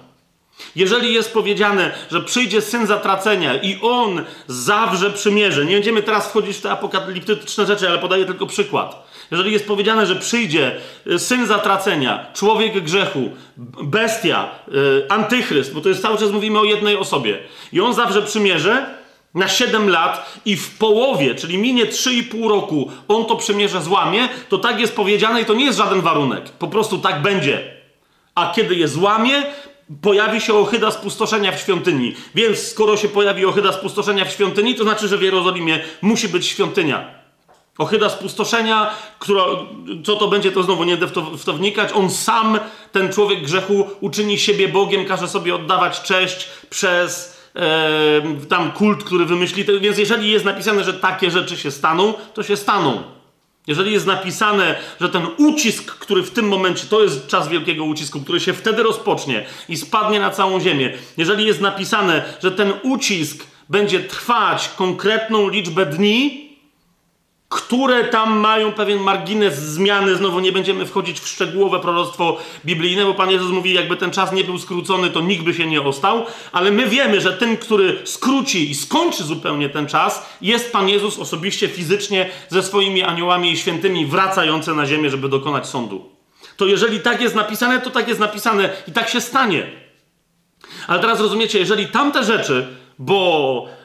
Jeżeli 0.76 1.14
jest 1.14 1.32
powiedziane, 1.32 1.92
że 2.10 2.20
przyjdzie 2.20 2.60
syn 2.60 2.86
zatracenia 2.86 3.54
i 3.62 3.78
on 3.82 4.24
zawrze 4.46 5.10
przymierze, 5.10 5.64
nie 5.64 5.74
będziemy 5.74 6.02
teraz 6.02 6.28
wchodzić 6.28 6.56
w 6.56 6.60
te 6.60 6.70
apokaliptyczne 6.70 7.66
rzeczy, 7.66 7.88
ale 7.88 7.98
podaję 7.98 8.26
tylko 8.26 8.46
przykład. 8.46 9.09
Jeżeli 9.30 9.52
jest 9.52 9.66
powiedziane, 9.66 10.06
że 10.06 10.16
przyjdzie 10.16 10.76
y, 11.06 11.18
syn 11.18 11.46
zatracenia, 11.46 12.26
człowiek 12.34 12.80
grzechu, 12.80 13.30
bestia, 13.82 14.50
yy, 14.68 15.06
antychryst, 15.08 15.74
bo 15.74 15.80
to 15.80 15.88
jest 15.88 16.02
cały 16.02 16.18
czas 16.18 16.30
mówimy 16.30 16.58
o 16.58 16.64
jednej 16.64 16.96
osobie, 16.96 17.38
i 17.72 17.80
on 17.80 17.94
zawrze 17.94 18.22
przymierze 18.22 19.00
na 19.34 19.48
7 19.48 19.90
lat 19.90 20.40
i 20.44 20.56
w 20.56 20.78
połowie, 20.78 21.34
czyli 21.34 21.58
minie 21.58 21.86
3,5 21.86 22.48
roku, 22.48 22.90
on 23.08 23.24
to 23.24 23.36
przymierze 23.36 23.82
złamie, 23.82 24.28
to 24.48 24.58
tak 24.58 24.80
jest 24.80 24.96
powiedziane 24.96 25.42
i 25.42 25.44
to 25.44 25.54
nie 25.54 25.64
jest 25.64 25.78
żaden 25.78 26.00
warunek. 26.00 26.50
Po 26.50 26.68
prostu 26.68 26.98
tak 26.98 27.22
będzie. 27.22 27.74
A 28.34 28.52
kiedy 28.56 28.74
je 28.74 28.88
złamie, 28.88 29.42
pojawi 30.02 30.40
się 30.40 30.54
ohyda 30.54 30.90
spustoszenia 30.90 31.52
w 31.52 31.60
świątyni. 31.60 32.14
Więc 32.34 32.58
skoro 32.58 32.96
się 32.96 33.08
pojawi 33.08 33.46
ohyda 33.46 33.72
spustoszenia 33.72 34.24
w 34.24 34.30
świątyni, 34.30 34.74
to 34.74 34.82
znaczy, 34.82 35.08
że 35.08 35.18
w 35.18 35.22
Jerozolimie 35.22 35.80
musi 36.02 36.28
być 36.28 36.46
świątynia. 36.46 37.19
Ohyda 37.78 38.08
spustoszenia, 38.08 38.90
która, 39.18 39.44
co 40.04 40.16
to 40.16 40.28
będzie, 40.28 40.52
to 40.52 40.62
znowu 40.62 40.84
nie 40.84 40.96
w 40.96 41.12
to, 41.12 41.22
w 41.22 41.44
to 41.44 41.52
wnikać. 41.52 41.90
On 41.94 42.10
sam, 42.10 42.58
ten 42.92 43.12
człowiek 43.12 43.42
grzechu, 43.42 43.86
uczyni 44.00 44.38
siebie 44.38 44.68
Bogiem, 44.68 45.04
każe 45.04 45.28
sobie 45.28 45.54
oddawać 45.54 46.02
cześć 46.02 46.48
przez 46.70 47.40
e, 47.56 48.46
tam 48.48 48.72
kult, 48.72 49.04
który 49.04 49.24
wymyśli. 49.24 49.64
Więc 49.80 49.98
jeżeli 49.98 50.30
jest 50.30 50.44
napisane, 50.44 50.84
że 50.84 50.94
takie 50.94 51.30
rzeczy 51.30 51.56
się 51.56 51.70
staną, 51.70 52.14
to 52.34 52.42
się 52.42 52.56
staną. 52.56 53.02
Jeżeli 53.66 53.92
jest 53.92 54.06
napisane, 54.06 54.74
że 55.00 55.08
ten 55.08 55.26
ucisk, 55.36 55.94
który 55.98 56.22
w 56.22 56.30
tym 56.30 56.48
momencie, 56.48 56.86
to 56.86 57.02
jest 57.02 57.26
czas 57.26 57.48
wielkiego 57.48 57.84
ucisku, 57.84 58.20
który 58.20 58.40
się 58.40 58.52
wtedy 58.52 58.82
rozpocznie 58.82 59.46
i 59.68 59.76
spadnie 59.76 60.20
na 60.20 60.30
całą 60.30 60.60
ziemię, 60.60 60.92
jeżeli 61.16 61.46
jest 61.46 61.60
napisane, 61.60 62.22
że 62.42 62.50
ten 62.50 62.72
ucisk 62.82 63.46
będzie 63.68 64.00
trwać 64.00 64.68
konkretną 64.68 65.48
liczbę 65.48 65.86
dni, 65.86 66.49
które 67.50 68.04
tam 68.04 68.38
mają 68.38 68.72
pewien 68.72 68.98
margines 68.98 69.58
zmiany. 69.58 70.16
Znowu 70.16 70.40
nie 70.40 70.52
będziemy 70.52 70.86
wchodzić 70.86 71.20
w 71.20 71.28
szczegółowe 71.28 71.80
proroctwo 71.80 72.36
biblijne, 72.64 73.04
bo 73.04 73.14
Pan 73.14 73.30
Jezus 73.30 73.50
mówi, 73.50 73.72
jakby 73.72 73.96
ten 73.96 74.10
czas 74.10 74.32
nie 74.32 74.44
był 74.44 74.58
skrócony, 74.58 75.10
to 75.10 75.20
nikt 75.20 75.44
by 75.44 75.54
się 75.54 75.66
nie 75.66 75.82
ostał, 75.82 76.24
ale 76.52 76.70
my 76.70 76.88
wiemy, 76.88 77.20
że 77.20 77.32
ten, 77.32 77.56
który 77.56 77.98
skróci 78.04 78.70
i 78.70 78.74
skończy 78.74 79.24
zupełnie 79.24 79.68
ten 79.68 79.86
czas, 79.86 80.26
jest 80.40 80.72
Pan 80.72 80.88
Jezus 80.88 81.18
osobiście, 81.18 81.68
fizycznie, 81.68 82.30
ze 82.48 82.62
swoimi 82.62 83.02
aniołami 83.02 83.52
i 83.52 83.56
świętymi 83.56 84.06
wracający 84.06 84.74
na 84.74 84.86
ziemię, 84.86 85.10
żeby 85.10 85.28
dokonać 85.28 85.66
sądu. 85.66 86.10
To 86.56 86.66
jeżeli 86.66 87.00
tak 87.00 87.20
jest 87.20 87.34
napisane, 87.34 87.80
to 87.80 87.90
tak 87.90 88.08
jest 88.08 88.20
napisane 88.20 88.70
i 88.88 88.92
tak 88.92 89.08
się 89.08 89.20
stanie. 89.20 89.66
Ale 90.86 91.00
teraz 91.00 91.20
rozumiecie, 91.20 91.58
jeżeli 91.58 91.86
tamte 91.86 92.24
rzeczy, 92.24 92.66
bo 92.98 93.79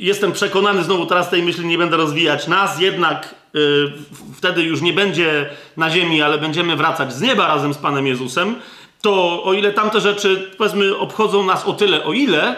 jestem 0.00 0.32
przekonany, 0.32 0.84
znowu 0.84 1.06
teraz 1.06 1.30
tej 1.30 1.42
myśli 1.42 1.66
nie 1.66 1.78
będę 1.78 1.96
rozwijać, 1.96 2.46
nas 2.46 2.80
jednak 2.80 3.34
yy, 3.54 3.92
wtedy 4.36 4.62
już 4.62 4.80
nie 4.80 4.92
będzie 4.92 5.50
na 5.76 5.90
ziemi, 5.90 6.22
ale 6.22 6.38
będziemy 6.38 6.76
wracać 6.76 7.12
z 7.12 7.20
nieba 7.20 7.46
razem 7.46 7.74
z 7.74 7.78
Panem 7.78 8.06
Jezusem, 8.06 8.56
to 9.02 9.42
o 9.44 9.52
ile 9.52 9.72
tamte 9.72 10.00
rzeczy, 10.00 10.50
powiedzmy, 10.58 10.96
obchodzą 10.96 11.44
nas 11.44 11.64
o 11.64 11.72
tyle, 11.72 12.04
o 12.04 12.12
ile, 12.12 12.56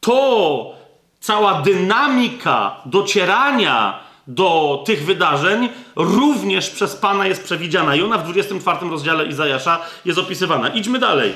to 0.00 0.74
cała 1.20 1.62
dynamika 1.62 2.76
docierania 2.86 4.00
do 4.26 4.82
tych 4.86 5.04
wydarzeń 5.04 5.68
również 5.96 6.70
przez 6.70 6.96
Pana 6.96 7.26
jest 7.26 7.44
przewidziana. 7.44 7.96
I 7.96 8.02
ona 8.02 8.18
w 8.18 8.24
24 8.24 8.90
rozdziale 8.90 9.26
Izajasza 9.26 9.80
jest 10.04 10.18
opisywana. 10.18 10.68
Idźmy 10.68 10.98
dalej. 10.98 11.34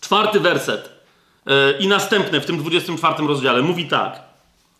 Czwarty 0.00 0.40
werset. 0.40 0.99
E, 1.46 1.78
I 1.78 1.88
następne 1.88 2.40
w 2.40 2.46
tym 2.46 2.58
24 2.58 3.26
rozdziale 3.26 3.62
mówi 3.62 3.88
tak: 3.88 4.20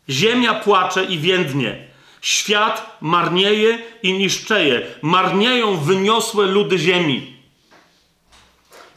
Ziemia 0.08 0.54
płacze 0.54 1.04
i 1.04 1.18
więdnie, 1.18 1.88
świat 2.20 2.98
marnieje 3.00 3.78
i 4.02 4.12
niszczeje, 4.12 4.82
marnieją 5.02 5.76
wyniosłe 5.76 6.46
ludy 6.46 6.78
ziemi. 6.78 7.40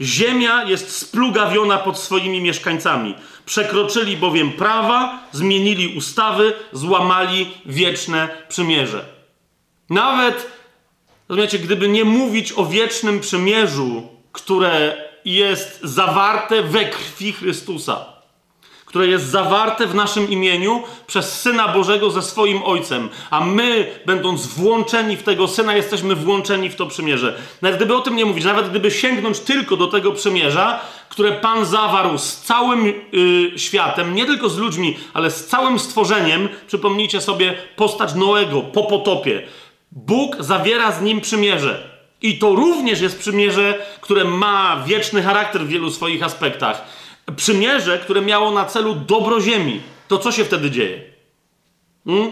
Ziemia 0.02 0.64
jest 0.64 0.98
splugawiona 0.98 1.78
pod 1.78 2.00
swoimi 2.00 2.42
mieszkańcami. 2.42 3.16
Przekroczyli 3.46 4.18
bowiem 4.18 4.52
prawa, 4.52 5.20
zmienili 5.32 5.98
ustawy, 5.98 6.54
złamali 6.72 7.52
wieczne 7.66 8.30
przymierze. 8.50 9.06
Nawet, 9.90 10.52
rozumiecie, 11.30 11.60
gdyby 11.60 11.88
nie 11.88 12.06
mówić 12.06 12.54
o 12.56 12.66
wiecznym 12.66 13.20
przymierzu, 13.20 14.10
które 14.32 14.98
jest 15.26 15.80
zawarte 15.84 16.64
we 16.64 16.86
krwi 16.86 17.34
Chrystusa, 17.34 18.06
które 18.86 19.08
jest 19.08 19.26
zawarte 19.26 19.88
w 19.88 19.96
naszym 19.96 20.30
imieniu 20.30 20.84
przez 21.08 21.42
Syna 21.42 21.68
Bożego 21.68 22.12
ze 22.12 22.22
swoim 22.22 22.64
Ojcem, 22.64 23.10
a 23.30 23.40
my, 23.46 24.00
będąc 24.06 24.48
włączeni 24.48 25.18
w 25.18 25.24
tego 25.24 25.48
Syna, 25.48 25.76
jesteśmy 25.76 26.16
włączeni 26.16 26.70
w 26.70 26.76
to 26.76 26.86
przymierze. 26.86 27.40
Nawet 27.62 27.78
gdyby 27.78 27.96
o 27.96 28.02
tym 28.02 28.16
nie 28.16 28.26
mówić, 28.26 28.46
nawet 28.46 28.70
gdyby 28.70 28.92
sięgnąć 28.92 29.40
tylko 29.40 29.78
do 29.78 29.88
tego 29.88 30.12
przymierza, 30.12 30.80
które 31.10 31.32
Pan 31.32 31.66
zawarł 31.66 32.18
z 32.18 32.38
całym 32.38 32.86
yy, 32.86 33.60
światem, 33.60 34.16
nie 34.16 34.26
tylko 34.26 34.50
z 34.50 34.58
ludźmi, 34.58 34.98
ale 35.14 35.32
z 35.32 35.48
całym 35.48 35.80
stworzeniem, 35.80 36.50
przypomnijcie 36.68 37.22
sobie 37.22 37.54
postać 37.76 38.16
Noego 38.16 38.62
po 38.62 38.84
potopie. 38.84 39.44
Bóg 39.92 40.36
zawiera 40.40 40.92
z 40.92 41.02
nim 41.02 41.22
przymierze. 41.22 41.93
I 42.24 42.38
to 42.38 42.56
również 42.56 43.02
jest 43.02 43.20
przymierze, 43.20 43.86
które 44.02 44.24
ma 44.24 44.84
wieczny 44.88 45.22
charakter 45.22 45.62
w 45.62 45.68
wielu 45.68 45.92
swoich 45.92 46.24
aspektach. 46.24 46.86
Przymierze, 47.36 48.00
które 48.00 48.22
miało 48.22 48.52
na 48.52 48.66
celu 48.66 48.96
dobro 48.96 49.42
ziemi. 49.42 49.82
To 50.08 50.18
co 50.18 50.32
się 50.32 50.46
wtedy 50.46 50.72
dzieje? 50.72 51.02
Hmm? 52.06 52.32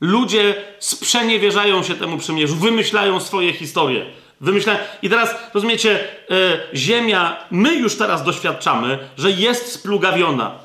Ludzie 0.00 0.54
sprzeniewierzają 0.78 1.82
się 1.82 1.94
temu 1.94 2.18
przymierzu, 2.18 2.56
wymyślają 2.56 3.20
swoje 3.20 3.52
historie. 3.52 4.06
Wymyślają... 4.40 4.78
I 5.02 5.10
teraz, 5.10 5.34
rozumiecie, 5.54 6.00
e, 6.30 6.76
ziemia, 6.76 7.36
my 7.50 7.74
już 7.74 7.96
teraz 7.96 8.24
doświadczamy, 8.24 8.98
że 9.18 9.30
jest 9.30 9.72
splugawiona. 9.72 10.58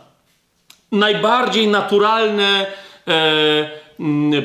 Najbardziej 0.92 1.68
naturalne 1.68 2.66
Mm, 3.10 3.70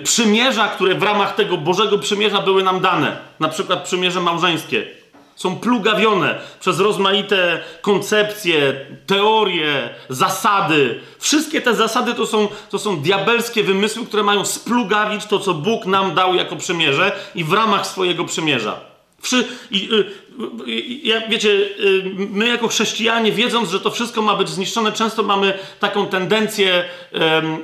przymierza, 0.05 0.69
które 0.69 0.95
w 0.95 1.03
ramach 1.03 1.35
tego 1.35 1.57
Bożego 1.57 1.99
przymierza 1.99 2.41
były 2.41 2.63
nam 2.63 2.81
dane, 2.81 3.17
na 3.41 3.49
przykład 3.49 3.85
przymierze 3.85 4.21
małżeńskie, 4.21 4.87
są 5.37 5.57
plugawione 5.57 6.41
przez 6.61 6.81
rozmaite 6.81 7.61
koncepcje, 7.83 8.87
teorie, 9.07 9.91
zasady. 10.09 11.01
Wszystkie 11.19 11.61
te 11.61 11.75
zasady 11.75 12.15
to 12.15 12.27
są, 12.27 12.49
to 12.71 12.79
są 12.79 12.97
diabelskie 12.97 13.63
wymysły, 13.63 14.07
które 14.07 14.23
mają 14.23 14.45
splugawić 14.45 15.27
to, 15.27 15.39
co 15.39 15.55
Bóg 15.55 15.87
nam 15.87 16.15
dał 16.15 16.35
jako 16.35 16.57
przymierze 16.57 17.13
i 17.35 17.45
w 17.45 17.53
ramach 17.53 17.87
swojego 17.87 18.25
przymierza. 18.25 18.94
Wszy, 19.25 19.49
i, 19.71 19.89
y, 19.93 20.05
y, 21.15 21.29
wiecie, 21.29 21.51
y, 21.51 22.03
my 22.31 22.49
jako 22.49 22.69
chrześcijanie, 22.69 23.33
wiedząc, 23.33 23.71
że 23.71 23.81
to 23.81 23.91
wszystko 23.91 24.23
ma 24.23 24.37
być 24.37 24.49
zniszczone, 24.49 24.93
często 24.93 25.23
mamy 25.23 25.59
taką 25.81 26.07
tendencję, 26.07 26.85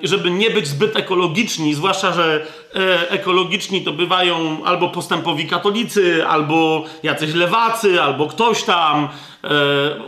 żeby 0.02 0.30
nie 0.30 0.50
być 0.50 0.66
zbyt 0.66 0.96
ekologiczni, 0.96 1.74
zwłaszcza, 1.74 2.12
że 2.12 2.46
e, 2.74 3.10
ekologiczni 3.10 3.84
to 3.84 3.92
bywają 3.92 4.64
albo 4.64 4.88
postępowi 4.88 5.46
katolicy, 5.46 6.26
albo 6.26 6.84
jacyś 7.02 7.34
lewacy, 7.34 8.02
albo 8.02 8.26
ktoś 8.26 8.62
tam. 8.62 9.08
E, 9.44 9.48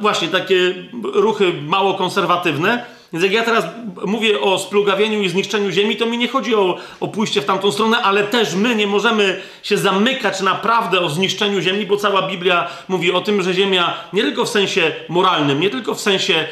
właśnie 0.01 0.29
takie 0.29 0.75
ruchy 1.03 1.53
mało 1.63 1.95
konserwatywne. 1.95 2.85
Więc 3.13 3.25
jak 3.25 3.33
ja 3.33 3.45
teraz 3.45 3.65
mówię 4.07 4.41
o 4.41 4.59
splugawieniu 4.59 5.23
i 5.23 5.29
zniszczeniu 5.29 5.71
ziemi, 5.71 5.97
to 5.97 6.07
mi 6.07 6.19
nie 6.19 6.29
chodzi 6.29 6.55
o, 6.55 6.79
o 7.01 7.09
pójście 7.09 7.43
w 7.43 7.45
tamtą 7.45 7.73
stronę, 7.73 8.03
ale 8.03 8.25
też 8.25 8.55
my 8.55 8.75
nie 8.75 8.87
możemy 8.87 9.41
się 9.63 9.79
zamykać 9.79 10.41
naprawdę 10.41 11.01
o 11.01 11.09
zniszczeniu 11.09 11.61
ziemi, 11.61 11.87
bo 11.87 11.97
cała 11.97 12.29
Biblia 12.29 12.69
mówi 12.89 13.13
o 13.13 13.21
tym, 13.21 13.43
że 13.43 13.55
ziemia 13.55 13.95
nie 14.13 14.23
tylko 14.23 14.45
w 14.45 14.49
sensie 14.49 14.93
moralnym, 15.09 15.61
nie 15.61 15.71
tylko 15.71 15.95
w 15.95 16.01
sensie 16.01 16.47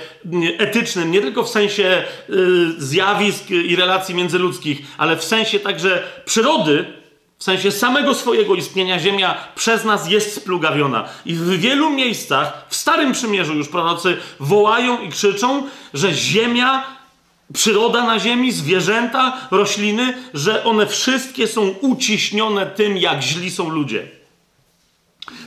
etycznym, 0.59 1.11
nie 1.11 1.21
tylko 1.21 1.43
w 1.43 1.49
sensie 1.49 2.05
y, 2.31 2.35
zjawisk 2.79 3.51
i 3.51 3.77
relacji 3.77 4.15
międzyludzkich, 4.15 4.79
ale 4.99 5.17
w 5.17 5.25
sensie 5.25 5.61
także 5.61 6.03
przyrody, 6.25 7.00
w 7.41 7.45
sensie 7.45 7.71
samego 7.71 8.15
swojego 8.15 8.55
istnienia 8.55 8.99
Ziemia 8.99 9.35
przez 9.55 9.85
nas 9.85 10.11
jest 10.11 10.35
splugawiona. 10.35 11.09
I 11.27 11.35
w 11.35 11.49
wielu 11.49 11.91
miejscach, 11.91 12.67
w 12.69 12.77
Starym 12.77 13.13
Przymierzu 13.13 13.55
już 13.55 13.69
prorocy 13.69 14.17
wołają 14.41 15.01
i 15.01 15.09
krzyczą, 15.09 15.63
że 15.95 16.13
Ziemia, 16.15 16.87
przyroda 17.55 18.05
na 18.05 18.19
Ziemi, 18.19 18.53
zwierzęta, 18.53 19.49
rośliny, 19.51 20.15
że 20.35 20.65
one 20.65 20.87
wszystkie 20.87 21.49
są 21.49 21.69
uciśnione 21.69 22.67
tym, 22.67 22.97
jak 22.97 23.23
źli 23.23 23.51
są 23.51 23.69
ludzie. 23.69 24.09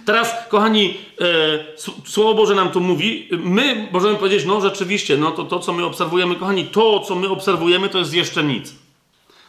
Teraz, 0.06 0.34
kochani, 0.50 0.98
e, 1.22 2.06
Słowo 2.06 2.34
Boże 2.34 2.56
nam 2.56 2.70
tu 2.70 2.82
mówi, 2.82 3.30
my 3.32 3.88
możemy 3.92 4.16
powiedzieć, 4.16 4.46
no 4.46 4.62
rzeczywiście, 4.62 5.18
no 5.18 5.32
to, 5.32 5.44
to 5.44 5.60
co 5.60 5.74
my 5.74 5.86
obserwujemy, 5.86 6.36
kochani, 6.36 6.66
to 6.66 7.00
co 7.00 7.16
my 7.16 7.30
obserwujemy 7.30 7.90
to 7.90 8.00
jest 8.00 8.14
jeszcze 8.14 8.44
nic 8.44 8.83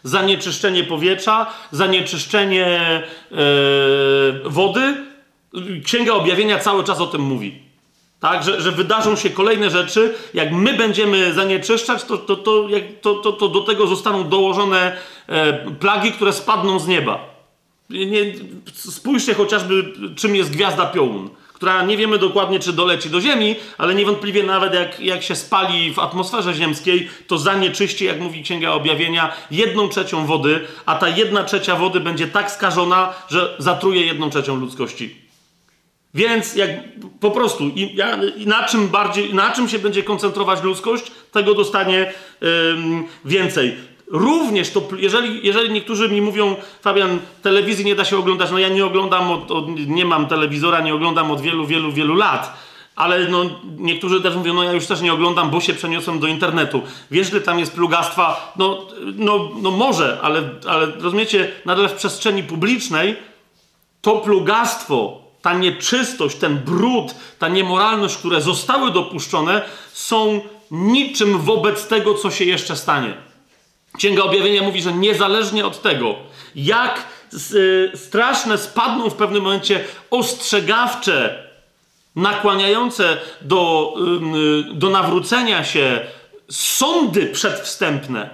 zanieczyszczenie 0.04 0.84
powietrza, 0.84 1.46
zanieczyszczenie 1.70 3.02
yy, 3.30 3.38
wody. 4.44 4.94
Księga 5.84 6.12
Objawienia 6.12 6.58
cały 6.58 6.84
czas 6.84 7.00
o 7.00 7.06
tym 7.06 7.20
mówi. 7.20 7.62
Tak, 8.20 8.44
że, 8.44 8.60
że 8.60 8.72
wydarzą 8.72 9.16
się 9.16 9.30
kolejne 9.30 9.70
rzeczy. 9.70 10.14
Jak 10.34 10.52
my 10.52 10.74
będziemy 10.74 11.32
zanieczyszczać, 11.32 12.04
to, 12.04 12.18
to, 12.18 12.36
to, 12.36 12.68
to, 13.00 13.14
to, 13.14 13.32
to 13.32 13.48
do 13.48 13.60
tego 13.60 13.86
zostaną 13.86 14.28
dołożone 14.28 14.96
e, 15.26 15.52
plagi, 15.70 16.12
które 16.12 16.32
spadną 16.32 16.78
z 16.78 16.86
nieba. 16.86 17.34
Nie, 17.90 18.20
spójrzcie 18.72 19.34
chociażby, 19.34 19.92
czym 20.16 20.36
jest 20.36 20.50
gwiazda 20.50 20.86
piołun 20.86 21.30
która 21.54 21.82
nie 21.82 21.96
wiemy 21.96 22.18
dokładnie, 22.18 22.60
czy 22.60 22.72
doleci 22.72 23.10
do 23.10 23.20
Ziemi, 23.20 23.56
ale 23.78 23.94
niewątpliwie 23.94 24.42
nawet 24.42 24.74
jak, 24.74 25.00
jak 25.00 25.22
się 25.22 25.36
spali 25.36 25.94
w 25.94 25.98
atmosferze 25.98 26.54
ziemskiej, 26.54 27.08
to 27.26 27.38
zanieczyści, 27.38 28.04
jak 28.04 28.20
mówi 28.20 28.42
Księga 28.42 28.72
Objawienia, 28.72 29.32
jedną 29.50 29.88
trzecią 29.88 30.26
wody, 30.26 30.60
a 30.86 30.94
ta 30.94 31.08
jedna 31.08 31.44
trzecia 31.44 31.76
wody 31.76 32.00
będzie 32.00 32.26
tak 32.28 32.50
skażona, 32.50 33.14
że 33.28 33.56
zatruje 33.58 34.06
jedną 34.06 34.30
trzecią 34.30 34.56
ludzkości. 34.56 35.24
Więc 36.14 36.56
jak 36.56 36.70
po 37.20 37.30
prostu 37.30 37.64
i, 37.64 37.96
i 38.36 38.46
na 38.46 38.62
czym 38.62 38.88
bardziej, 38.88 39.34
na 39.34 39.50
czym 39.50 39.68
się 39.68 39.78
będzie 39.78 40.02
koncentrować 40.02 40.62
ludzkość, 40.62 41.12
tego 41.32 41.54
dostanie 41.54 42.12
ym, 42.42 43.04
więcej. 43.24 43.76
Również 44.06 44.70
to, 44.70 44.82
jeżeli, 44.98 45.46
jeżeli 45.46 45.70
niektórzy 45.70 46.08
mi 46.08 46.20
mówią, 46.20 46.56
Fabian, 46.82 47.18
telewizji 47.42 47.84
nie 47.84 47.94
da 47.94 48.04
się 48.04 48.18
oglądać, 48.18 48.50
no 48.50 48.58
ja 48.58 48.68
nie 48.68 48.86
oglądam, 48.86 49.30
od, 49.30 49.50
od, 49.50 49.68
nie 49.68 50.04
mam 50.04 50.26
telewizora, 50.26 50.80
nie 50.80 50.94
oglądam 50.94 51.30
od 51.30 51.40
wielu, 51.40 51.66
wielu, 51.66 51.92
wielu 51.92 52.14
lat. 52.14 52.64
Ale 52.96 53.28
no, 53.28 53.44
niektórzy 53.78 54.20
też 54.20 54.36
mówią, 54.36 54.54
no 54.54 54.62
ja 54.62 54.72
już 54.72 54.86
też 54.86 55.00
nie 55.00 55.12
oglądam, 55.12 55.50
bo 55.50 55.60
się 55.60 55.74
przeniosłem 55.74 56.18
do 56.18 56.26
internetu. 56.26 56.82
Wiesz, 57.10 57.30
że 57.30 57.40
tam 57.40 57.58
jest 57.58 57.74
plugastwa? 57.74 58.52
No, 58.56 58.86
no, 59.14 59.50
no 59.62 59.70
może, 59.70 60.18
ale, 60.22 60.42
ale 60.68 60.86
rozumiecie, 60.86 61.52
nadal 61.64 61.88
w 61.88 61.92
przestrzeni 61.92 62.42
publicznej 62.42 63.16
to 64.00 64.16
plugastwo, 64.16 65.20
ta 65.42 65.54
nieczystość, 65.54 66.36
ten 66.36 66.58
brud, 66.58 67.14
ta 67.38 67.48
niemoralność, 67.48 68.16
które 68.16 68.40
zostały 68.40 68.90
dopuszczone, 68.90 69.62
są 69.92 70.40
niczym 70.70 71.38
wobec 71.38 71.86
tego, 71.86 72.14
co 72.14 72.30
się 72.30 72.44
jeszcze 72.44 72.76
stanie. 72.76 73.14
Księga 73.96 74.22
Objawienia 74.22 74.62
mówi, 74.62 74.82
że 74.82 74.92
niezależnie 74.92 75.66
od 75.66 75.82
tego, 75.82 76.16
jak 76.54 77.06
y, 77.54 77.92
straszne 77.94 78.58
spadną 78.58 79.10
w 79.10 79.14
pewnym 79.14 79.42
momencie 79.42 79.84
ostrzegawcze, 80.10 81.44
nakłaniające 82.16 83.16
do, 83.40 83.94
y, 84.70 84.74
do 84.74 84.90
nawrócenia 84.90 85.64
się 85.64 86.06
sądy 86.50 87.26
przedwstępne, 87.26 88.30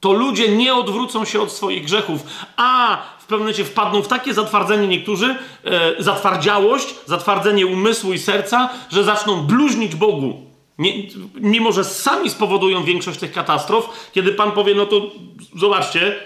to 0.00 0.12
ludzie 0.12 0.48
nie 0.56 0.74
odwrócą 0.74 1.24
się 1.24 1.40
od 1.40 1.52
swoich 1.52 1.84
grzechów, 1.84 2.20
a 2.56 2.98
w 3.18 3.22
pewnym 3.22 3.40
momencie 3.40 3.64
wpadną 3.64 4.02
w 4.02 4.08
takie 4.08 4.34
zatwardzenie 4.34 4.88
niektórzy, 4.88 5.36
e, 5.64 6.02
zatwardziałość, 6.02 6.94
zatwardzenie 7.06 7.66
umysłu 7.66 8.12
i 8.12 8.18
serca, 8.18 8.68
że 8.92 9.04
zaczną 9.04 9.42
bluźnić 9.42 9.94
Bogu 9.94 10.49
nie, 10.80 10.92
mimo, 11.34 11.72
że 11.72 11.84
sami 11.84 12.30
spowodują 12.30 12.84
większość 12.84 13.18
tych 13.18 13.32
katastrof, 13.32 14.10
kiedy 14.12 14.32
Pan 14.32 14.52
powie, 14.52 14.74
no 14.74 14.86
to 14.86 15.10
zobaczcie, 15.56 16.20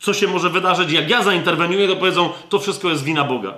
co 0.00 0.14
się 0.14 0.26
może 0.26 0.50
wydarzyć, 0.50 0.92
jak 0.92 1.10
ja 1.10 1.22
zainterweniuję, 1.22 1.88
to 1.88 1.96
powiedzą, 1.96 2.32
to 2.48 2.58
wszystko 2.58 2.88
jest 2.88 3.04
wina 3.04 3.24
Boga. 3.24 3.54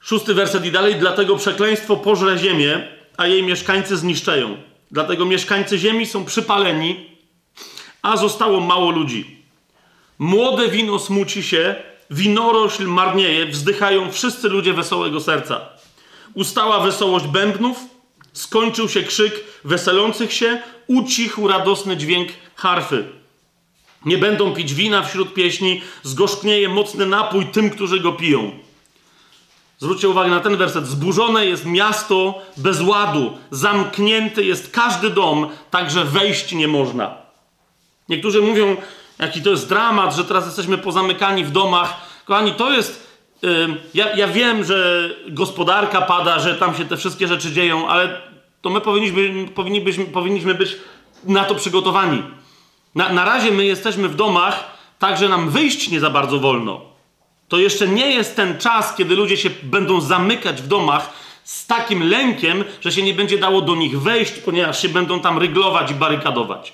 Szósty 0.00 0.34
werset 0.34 0.64
i 0.64 0.72
dalej, 0.72 0.96
dlatego 0.96 1.36
przekleństwo 1.36 1.96
pożre 1.96 2.38
ziemię, 2.38 2.88
a 3.16 3.26
jej 3.26 3.42
mieszkańcy 3.42 3.96
zniszczeją. 3.96 4.56
Dlatego 4.90 5.24
mieszkańcy 5.24 5.78
ziemi 5.78 6.06
są 6.06 6.24
przypaleni, 6.24 7.06
a 8.02 8.16
zostało 8.16 8.60
mało 8.60 8.90
ludzi. 8.90 9.38
Młode 10.18 10.68
wino 10.68 10.98
smuci 10.98 11.42
się, 11.42 11.74
winorośl 12.10 12.86
marnieje, 12.86 13.46
wzdychają 13.46 14.12
wszyscy 14.12 14.48
ludzie 14.48 14.72
wesołego 14.72 15.20
serca. 15.20 15.77
Ustała 16.34 16.80
wesołość 16.80 17.26
bębnów, 17.26 17.78
skończył 18.32 18.88
się 18.88 19.02
krzyk 19.02 19.44
weselących 19.64 20.32
się, 20.32 20.62
ucichł 20.86 21.48
radosny 21.48 21.96
dźwięk 21.96 22.28
harfy. 22.54 23.04
Nie 24.04 24.18
będą 24.18 24.54
pić 24.54 24.74
wina 24.74 25.02
wśród 25.02 25.34
pieśni, 25.34 25.82
zgorzknieje 26.02 26.68
mocny 26.68 27.06
napój 27.06 27.46
tym, 27.46 27.70
którzy 27.70 28.00
go 28.00 28.12
piją. 28.12 28.50
Zwróćcie 29.78 30.08
uwagę 30.08 30.30
na 30.30 30.40
ten 30.40 30.56
werset. 30.56 30.86
Zburzone 30.86 31.46
jest 31.46 31.66
miasto 31.66 32.42
bez 32.56 32.80
ładu, 32.80 33.38
zamknięty 33.50 34.44
jest 34.44 34.70
każdy 34.70 35.10
dom, 35.10 35.48
także 35.70 36.04
wejść 36.04 36.52
nie 36.52 36.68
można. 36.68 37.14
Niektórzy 38.08 38.40
mówią, 38.42 38.76
jaki 39.18 39.42
to 39.42 39.50
jest 39.50 39.68
dramat, 39.68 40.16
że 40.16 40.24
teraz 40.24 40.46
jesteśmy 40.46 40.78
pozamykani 40.78 41.44
w 41.44 41.50
domach. 41.50 41.94
Kochani, 42.24 42.52
to 42.52 42.72
jest 42.72 43.07
ja, 43.94 44.16
ja 44.16 44.28
wiem, 44.28 44.64
że 44.64 45.10
gospodarka 45.28 46.02
pada, 46.02 46.38
że 46.38 46.54
tam 46.54 46.74
się 46.74 46.84
te 46.84 46.96
wszystkie 46.96 47.28
rzeczy 47.28 47.52
dzieją, 47.52 47.88
ale 47.88 48.20
to 48.62 48.70
my 48.70 48.80
powinniśmy, 48.80 49.48
powinniśmy, 49.54 50.04
powinniśmy 50.04 50.54
być 50.54 50.76
na 51.24 51.44
to 51.44 51.54
przygotowani. 51.54 52.22
Na, 52.94 53.08
na 53.08 53.24
razie 53.24 53.50
my 53.50 53.64
jesteśmy 53.64 54.08
w 54.08 54.14
domach, 54.16 54.64
tak 54.98 55.18
że 55.18 55.28
nam 55.28 55.50
wyjść 55.50 55.90
nie 55.90 56.00
za 56.00 56.10
bardzo 56.10 56.38
wolno. 56.38 56.80
To 57.48 57.58
jeszcze 57.58 57.88
nie 57.88 58.10
jest 58.10 58.36
ten 58.36 58.58
czas, 58.58 58.94
kiedy 58.94 59.16
ludzie 59.16 59.36
się 59.36 59.50
będą 59.62 60.00
zamykać 60.00 60.62
w 60.62 60.66
domach 60.66 61.12
z 61.44 61.66
takim 61.66 62.08
lękiem, 62.08 62.64
że 62.80 62.92
się 62.92 63.02
nie 63.02 63.14
będzie 63.14 63.38
dało 63.38 63.60
do 63.60 63.74
nich 63.74 64.00
wejść, 64.00 64.32
ponieważ 64.32 64.82
się 64.82 64.88
będą 64.88 65.20
tam 65.20 65.38
ryglować 65.38 65.90
i 65.90 65.94
barykadować. 65.94 66.72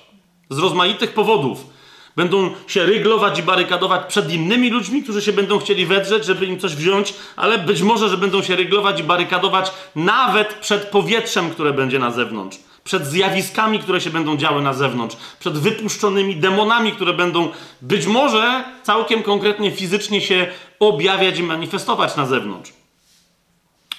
Z 0.49 0.57
rozmaitych 0.57 1.13
powodów. 1.13 1.74
Będą 2.15 2.51
się 2.67 2.85
ryglować 2.85 3.39
i 3.39 3.43
barykadować 3.43 4.05
przed 4.07 4.33
innymi 4.33 4.69
ludźmi, 4.69 5.03
którzy 5.03 5.21
się 5.21 5.33
będą 5.33 5.59
chcieli 5.59 5.85
wedrzeć, 5.85 6.25
żeby 6.25 6.45
im 6.45 6.59
coś 6.59 6.75
wziąć, 6.75 7.13
ale 7.35 7.57
być 7.57 7.81
może, 7.81 8.09
że 8.09 8.17
będą 8.17 8.43
się 8.43 8.55
ryglować 8.55 8.99
i 8.99 9.03
barykadować 9.03 9.71
nawet 9.95 10.53
przed 10.53 10.83
powietrzem, 10.83 11.49
które 11.49 11.73
będzie 11.73 11.99
na 11.99 12.11
zewnątrz. 12.11 12.57
Przed 12.83 13.07
zjawiskami, 13.07 13.79
które 13.79 14.01
się 14.01 14.09
będą 14.09 14.37
działy 14.37 14.61
na 14.61 14.73
zewnątrz, 14.73 15.17
przed 15.39 15.57
wypuszczonymi 15.57 16.35
demonami, 16.35 16.91
które 16.91 17.13
będą 17.13 17.49
być 17.81 18.05
może 18.05 18.63
całkiem 18.83 19.23
konkretnie 19.23 19.71
fizycznie 19.71 20.21
się 20.21 20.47
objawiać 20.79 21.39
i 21.39 21.43
manifestować 21.43 22.15
na 22.15 22.25
zewnątrz. 22.25 22.73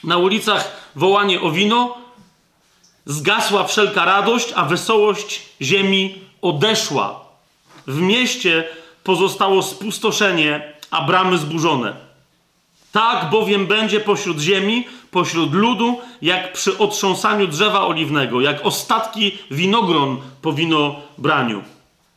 Na 0.04 0.16
ulicach 0.16 0.90
wołanie 0.96 1.40
o 1.40 1.50
wino, 1.50 1.98
zgasła 3.06 3.64
wszelka 3.64 4.04
radość, 4.04 4.52
a 4.56 4.64
wesołość 4.64 5.42
ziemi 5.62 6.18
odeszła. 6.42 7.25
W 7.86 8.00
mieście 8.00 8.64
pozostało 9.04 9.62
spustoszenie, 9.62 10.72
a 10.90 11.02
bramy 11.02 11.38
zburzone. 11.38 11.94
Tak 12.92 13.30
bowiem 13.30 13.66
będzie 13.66 14.00
pośród 14.00 14.40
ziemi, 14.40 14.86
pośród 15.10 15.54
ludu, 15.54 16.00
jak 16.22 16.52
przy 16.52 16.78
otrząsaniu 16.78 17.46
drzewa 17.46 17.86
oliwnego, 17.86 18.40
jak 18.40 18.66
ostatki 18.66 19.38
winogron 19.50 20.20
po 20.42 20.52
winobraniu. 20.52 21.62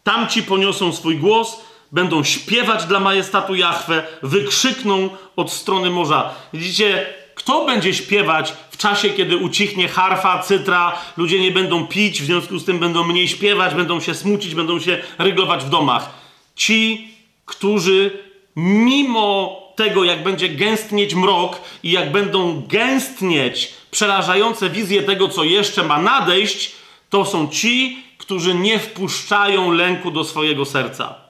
Tamci 0.04 0.44
poniosą 0.44 0.94
swój 0.94 1.18
głos, 1.18 1.62
będą 1.92 2.24
śpiewać 2.24 2.86
dla 2.86 3.00
majestatu 3.00 3.56
Jahwe, 3.56 4.04
wykrzykną 4.24 5.10
od 5.36 5.52
strony 5.52 5.90
morza. 5.90 6.30
Widzicie, 6.54 7.06
kto 7.40 7.66
będzie 7.66 7.94
śpiewać 7.94 8.54
w 8.72 8.78
czasie, 8.78 9.10
kiedy 9.10 9.38
ucichnie 9.38 9.88
harfa, 9.88 10.40
cytra, 10.40 11.00
ludzie 11.18 11.40
nie 11.40 11.52
będą 11.52 11.88
pić, 11.88 12.22
w 12.22 12.26
związku 12.26 12.60
z 12.60 12.66
tym 12.66 12.80
będą 12.80 13.04
mniej 13.04 13.28
śpiewać, 13.28 13.76
będą 13.76 14.00
się 14.00 14.16
smucić, 14.16 14.56
będą 14.56 14.80
się 14.80 14.98
ryglować 15.18 15.64
w 15.64 15.70
domach. 15.70 16.10
Ci, 16.56 17.12
którzy 17.46 18.24
mimo 18.56 19.60
tego, 19.76 20.04
jak 20.04 20.24
będzie 20.24 20.50
gęstnieć 20.50 21.16
mrok 21.16 21.62
i 21.84 21.92
jak 21.92 22.12
będą 22.12 22.64
gęstnieć 22.68 23.74
przerażające 23.92 24.70
wizje 24.70 25.04
tego, 25.04 25.28
co 25.28 25.44
jeszcze 25.44 25.84
ma 25.84 26.02
nadejść, 26.02 26.72
to 27.10 27.26
są 27.26 27.48
ci, 27.48 28.04
którzy 28.18 28.56
nie 28.56 28.80
wpuszczają 28.80 29.72
lęku 29.72 30.12
do 30.12 30.24
swojego 30.24 30.66
serca. 30.66 31.29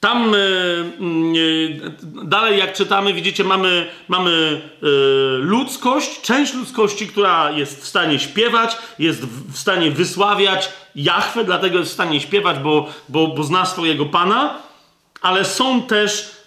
Tam 0.00 0.34
e, 0.34 0.38
e, 0.38 2.24
dalej, 2.24 2.58
jak 2.58 2.72
czytamy, 2.72 3.14
widzicie, 3.14 3.44
mamy, 3.44 3.86
mamy 4.08 4.60
e, 4.82 4.86
ludzkość, 5.38 6.20
część 6.20 6.54
ludzkości, 6.54 7.06
która 7.06 7.50
jest 7.50 7.82
w 7.82 7.86
stanie 7.86 8.18
śpiewać, 8.18 8.76
jest 8.98 9.20
w, 9.20 9.52
w 9.52 9.58
stanie 9.58 9.90
wysławiać 9.90 10.68
Jachwę, 10.94 11.44
dlatego 11.44 11.78
jest 11.78 11.90
w 11.90 11.94
stanie 11.94 12.20
śpiewać, 12.20 12.58
bo, 12.58 12.88
bo, 13.08 13.26
bo 13.26 13.44
zna 13.44 13.66
swojego 13.66 14.06
Pana, 14.06 14.58
ale 15.22 15.44
są 15.44 15.82
też 15.82 16.38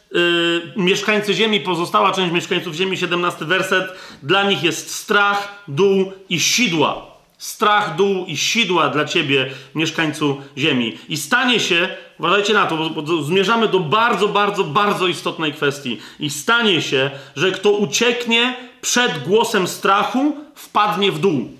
mieszkańcy 0.76 1.34
ziemi, 1.34 1.60
pozostała 1.60 2.12
część 2.12 2.34
mieszkańców 2.34 2.74
ziemi, 2.74 2.98
17 2.98 3.46
werset, 3.46 3.92
dla 4.24 4.44
nich 4.44 4.64
jest 4.64 4.96
strach, 4.96 5.64
dół 5.68 6.12
i 6.30 6.40
sidła 6.40 7.11
strach, 7.42 7.96
dół 7.96 8.26
i 8.26 8.38
sidła 8.38 8.90
dla 8.90 9.06
ciebie, 9.06 9.50
mieszkańcu 9.76 10.42
ziemi. 10.58 10.98
I 11.10 11.18
stanie 11.18 11.60
się, 11.60 11.90
uważajcie 12.20 12.54
na 12.54 12.66
to, 12.66 12.78
bo, 12.78 12.90
bo 12.90 13.24
zmierzamy 13.24 13.68
do 13.68 13.80
bardzo, 13.80 14.28
bardzo, 14.28 14.64
bardzo 14.64 15.08
istotnej 15.08 15.54
kwestii. 15.54 15.98
I 16.20 16.30
stanie 16.30 16.82
się, 16.82 17.12
że 17.36 17.52
kto 17.52 17.72
ucieknie 17.72 18.56
przed 18.82 19.24
głosem 19.24 19.68
strachu, 19.68 20.36
wpadnie 20.56 21.12
w 21.12 21.20
dół. 21.20 21.52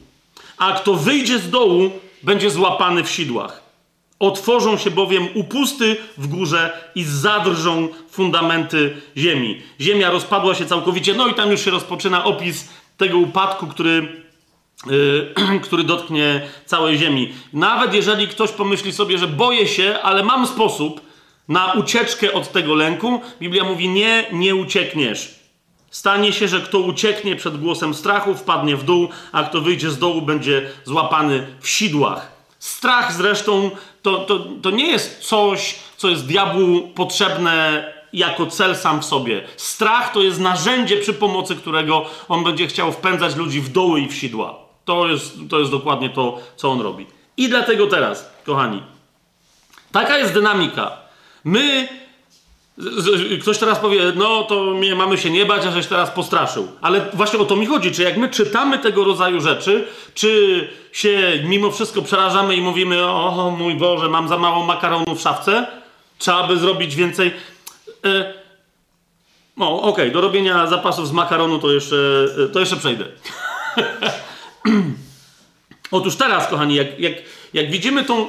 A 0.58 0.72
kto 0.72 0.94
wyjdzie 0.94 1.40
z 1.40 1.50
dołu, 1.50 1.92
będzie 2.24 2.52
złapany 2.52 3.04
w 3.04 3.10
sidłach. 3.10 3.62
Otworzą 4.20 4.78
się 4.78 4.92
bowiem 4.92 5.28
upusty 5.34 5.96
w 6.18 6.28
górze 6.28 6.92
i 6.96 7.04
zadrżą 7.04 7.88
fundamenty 8.12 8.98
ziemi. 9.18 9.62
Ziemia 9.80 10.12
rozpadła 10.12 10.56
się 10.56 10.66
całkowicie, 10.66 11.14
no 11.14 11.28
i 11.28 11.34
tam 11.34 11.52
już 11.52 11.66
się 11.66 11.72
rozpoczyna 11.72 12.24
opis 12.24 12.70
tego 12.98 13.18
upadku, 13.18 13.68
który 13.68 14.21
który 15.64 15.84
dotknie 15.84 16.42
całej 16.66 16.98
ziemi. 16.98 17.34
Nawet 17.54 17.94
jeżeli 17.94 18.28
ktoś 18.28 18.52
pomyśli 18.52 18.94
sobie, 18.94 19.18
że 19.18 19.28
boję 19.28 19.68
się, 19.68 20.00
ale 20.04 20.24
mam 20.24 20.48
sposób 20.48 21.02
na 21.48 21.74
ucieczkę 21.74 22.34
od 22.34 22.52
tego 22.52 22.76
lęku, 22.76 23.22
Biblia 23.40 23.64
mówi: 23.64 23.90
Nie, 23.90 24.26
nie 24.32 24.56
uciekniesz. 24.56 25.42
Stanie 25.92 26.34
się, 26.34 26.48
że 26.48 26.62
kto 26.62 26.80
ucieknie 26.80 27.36
przed 27.36 27.58
głosem 27.58 27.94
strachu, 27.94 28.36
wpadnie 28.36 28.76
w 28.76 28.84
dół, 28.84 29.10
a 29.32 29.44
kto 29.44 29.62
wyjdzie 29.62 29.90
z 29.90 30.00
dołu, 30.00 30.22
będzie 30.22 30.70
złapany 30.84 31.48
w 31.60 31.70
sidłach. 31.70 32.32
Strach 32.60 33.14
zresztą 33.14 33.72
to, 34.02 34.18
to, 34.18 34.40
to 34.62 34.70
nie 34.70 34.88
jest 34.88 35.20
coś, 35.20 35.76
co 35.98 36.10
jest 36.10 36.28
diabłu 36.28 36.88
potrzebne 36.88 37.86
jako 38.14 38.46
cel 38.46 38.76
sam 38.76 39.02
w 39.02 39.06
sobie. 39.06 39.44
Strach 39.58 40.14
to 40.14 40.22
jest 40.22 40.40
narzędzie, 40.40 40.98
przy 40.98 41.14
pomocy 41.14 41.56
którego 41.56 42.06
on 42.30 42.44
będzie 42.44 42.68
chciał 42.68 42.92
wpędzać 42.92 43.36
ludzi 43.36 43.62
w 43.62 43.70
doły 43.70 44.02
i 44.02 44.08
w 44.08 44.16
sidła. 44.16 44.71
To 44.92 45.08
jest, 45.08 45.38
to 45.50 45.60
jest 45.60 45.72
dokładnie 45.72 46.10
to, 46.10 46.40
co 46.56 46.72
on 46.72 46.82
robi. 46.82 47.06
I 47.38 47.50
dlatego 47.50 47.88
teraz, 47.88 48.32
kochani, 48.46 48.84
taka 49.92 50.18
jest 50.18 50.34
dynamika. 50.34 50.98
My, 51.44 51.88
ktoś 53.42 53.58
teraz 53.58 53.80
powie, 53.80 54.02
no 54.16 54.44
to 54.44 54.74
mamy 54.96 55.18
się 55.18 55.30
nie 55.30 55.46
bać, 55.46 55.66
a 55.66 55.72
żeś 55.72 55.88
teraz 55.88 56.12
postraszył. 56.12 56.68
Ale 56.82 57.06
właśnie 57.14 57.40
o 57.40 57.46
to 57.46 57.56
mi 57.56 57.66
chodzi, 57.66 57.92
czy 57.92 58.04
jak 58.04 58.18
my 58.18 58.30
czytamy 58.30 58.80
tego 58.80 59.04
rodzaju 59.04 59.42
rzeczy, 59.42 59.88
czy 60.14 60.70
się 60.92 61.44
mimo 61.44 61.72
wszystko 61.72 62.02
przerażamy 62.02 62.56
i 62.56 62.62
mówimy, 62.62 63.06
o 63.06 63.56
mój 63.58 63.76
Boże, 63.76 64.10
mam 64.10 64.28
za 64.28 64.38
mało 64.38 64.66
makaronu 64.66 65.16
w 65.16 65.22
szafce, 65.22 65.68
trzeba 66.18 66.48
by 66.48 66.58
zrobić 66.58 66.96
więcej. 66.96 67.34
E, 68.06 68.34
no, 69.58 69.76
okej, 69.76 69.90
okay, 69.90 70.12
do 70.12 70.22
robienia 70.22 70.68
zapasów 70.68 71.08
z 71.08 71.12
makaronu 71.12 71.60
to 71.60 71.72
jeszcze, 71.72 72.26
to 72.54 72.60
jeszcze 72.60 72.76
przejdę. 72.76 73.06
Otóż 75.92 76.16
teraz, 76.16 76.48
kochani, 76.48 76.76
jak, 76.76 77.00
jak, 77.00 77.14
jak 77.54 77.72
widzimy 77.72 78.04
tą 78.04 78.28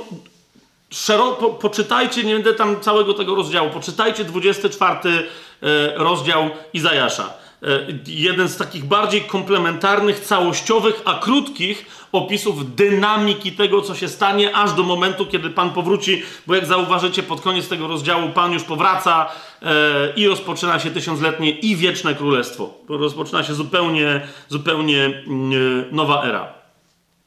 szeroko, 0.91 1.37
po, 1.37 1.51
poczytajcie, 1.51 2.25
nie 2.25 2.35
będę 2.35 2.55
tam 2.55 2.81
całego 2.81 3.15
tego 3.15 3.35
rozdziału, 3.35 3.71
poczytajcie 3.71 4.25
24 4.25 4.99
e, 5.09 5.95
rozdział 5.97 6.51
Izajasza. 6.73 7.42
E, 7.63 7.67
jeden 8.07 8.49
z 8.49 8.57
takich 8.57 8.85
bardziej 8.85 9.21
komplementarnych, 9.21 10.21
całościowych, 10.21 11.03
a 11.05 11.15
krótkich 11.15 11.87
opisów 12.13 12.75
dynamiki 12.75 13.53
tego, 13.53 13.83
co 13.83 13.95
się 13.95 14.09
stanie, 14.09 14.57
aż 14.57 14.73
do 14.73 14.83
momentu, 14.83 15.27
kiedy 15.27 15.51
Pan 15.51 15.71
powróci, 15.71 16.23
bo 16.47 16.55
jak 16.55 16.67
zauważycie, 16.67 17.23
pod 17.23 17.41
koniec 17.41 17.69
tego 17.69 17.87
rozdziału 17.87 18.29
Pan 18.29 18.53
już 18.53 18.63
powraca 18.63 19.29
e, 19.63 19.69
i 20.17 20.29
rozpoczyna 20.29 20.79
się 20.79 20.91
tysiącletnie 20.91 21.51
i 21.51 21.77
wieczne 21.77 22.15
królestwo. 22.15 22.75
Rozpoczyna 22.89 23.43
się 23.43 23.55
zupełnie, 23.55 24.21
zupełnie 24.49 25.05
mm, 25.05 25.85
nowa 25.93 26.23
era. 26.25 26.53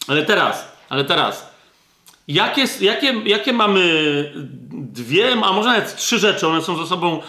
Ale 0.08 0.26
teraz, 0.26 0.72
ale 0.90 1.06
teraz, 1.06 1.56
jakie, 2.28 2.66
jakie, 2.82 3.22
jakie 3.26 3.54
mamy 3.54 3.84
dwie, 4.72 5.32
a 5.44 5.54
może 5.54 5.70
nawet 5.70 5.96
trzy 5.96 6.20
rzeczy, 6.20 6.48
one 6.48 6.62
są 6.62 6.78
ze 6.78 6.88
sobą 6.88 7.22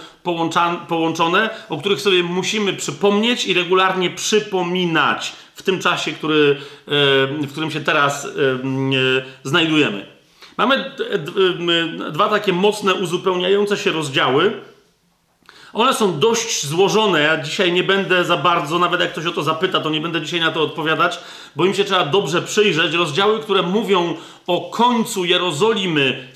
połączone, 0.88 1.50
o 1.68 1.78
których 1.78 2.00
sobie 2.00 2.22
musimy 2.22 2.72
przypomnieć 2.72 3.46
i 3.46 3.54
regularnie 3.54 4.10
przypominać 4.10 5.32
w 5.54 5.62
tym 5.62 5.80
czasie, 5.80 6.12
który, 6.12 6.56
w 7.42 7.52
którym 7.52 7.70
się 7.70 7.80
teraz 7.80 8.28
znajdujemy. 9.44 10.06
Mamy 10.56 10.92
dwa 12.12 12.28
takie 12.28 12.52
mocne, 12.52 12.94
uzupełniające 12.94 13.76
się 13.76 13.92
rozdziały 13.92 14.52
one 15.76 15.94
są 15.94 16.18
dość 16.18 16.66
złożone. 16.66 17.20
Ja 17.20 17.42
dzisiaj 17.42 17.72
nie 17.72 17.82
będę 17.82 18.24
za 18.24 18.36
bardzo, 18.36 18.78
nawet 18.78 19.00
jak 19.00 19.12
ktoś 19.12 19.26
o 19.26 19.32
to 19.32 19.42
zapyta, 19.42 19.80
to 19.80 19.90
nie 19.90 20.00
będę 20.00 20.20
dzisiaj 20.20 20.40
na 20.40 20.52
to 20.52 20.62
odpowiadać, 20.62 21.18
bo 21.56 21.64
im 21.64 21.74
się 21.74 21.84
trzeba 21.84 22.04
dobrze 22.04 22.42
przyjrzeć. 22.42 22.94
Rozdziały, 22.94 23.40
które 23.40 23.62
mówią 23.62 24.16
o 24.46 24.60
końcu 24.60 25.24
Jerozolimy, 25.24 26.28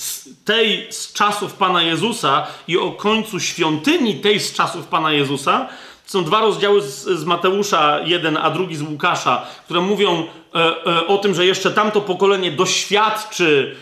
tej 0.45 0.93
z 0.93 1.13
czasów 1.13 1.55
Pana 1.55 1.83
Jezusa 1.83 2.47
i 2.69 2.79
o 2.79 2.91
końcu 2.91 3.41
świątyni 3.41 4.15
tej 4.15 4.41
z 4.41 4.53
czasów 4.53 4.87
Pana 4.87 5.13
Jezusa. 5.13 5.69
Są 6.07 6.25
dwa 6.25 6.41
rozdziały 6.41 6.83
z, 6.83 7.05
z 7.05 7.25
Mateusza, 7.25 8.01
jeden, 8.05 8.37
a 8.37 8.51
drugi 8.51 8.77
z 8.77 8.83
Łukasza, 8.83 9.47
które 9.65 9.81
mówią 9.81 10.27
e, 10.55 10.87
e, 10.87 11.07
o 11.07 11.19
tym, 11.19 11.35
że 11.35 11.47
jeszcze 11.47 11.71
tamto 11.71 12.01
pokolenie 12.01 12.51
doświadczy 12.51 13.77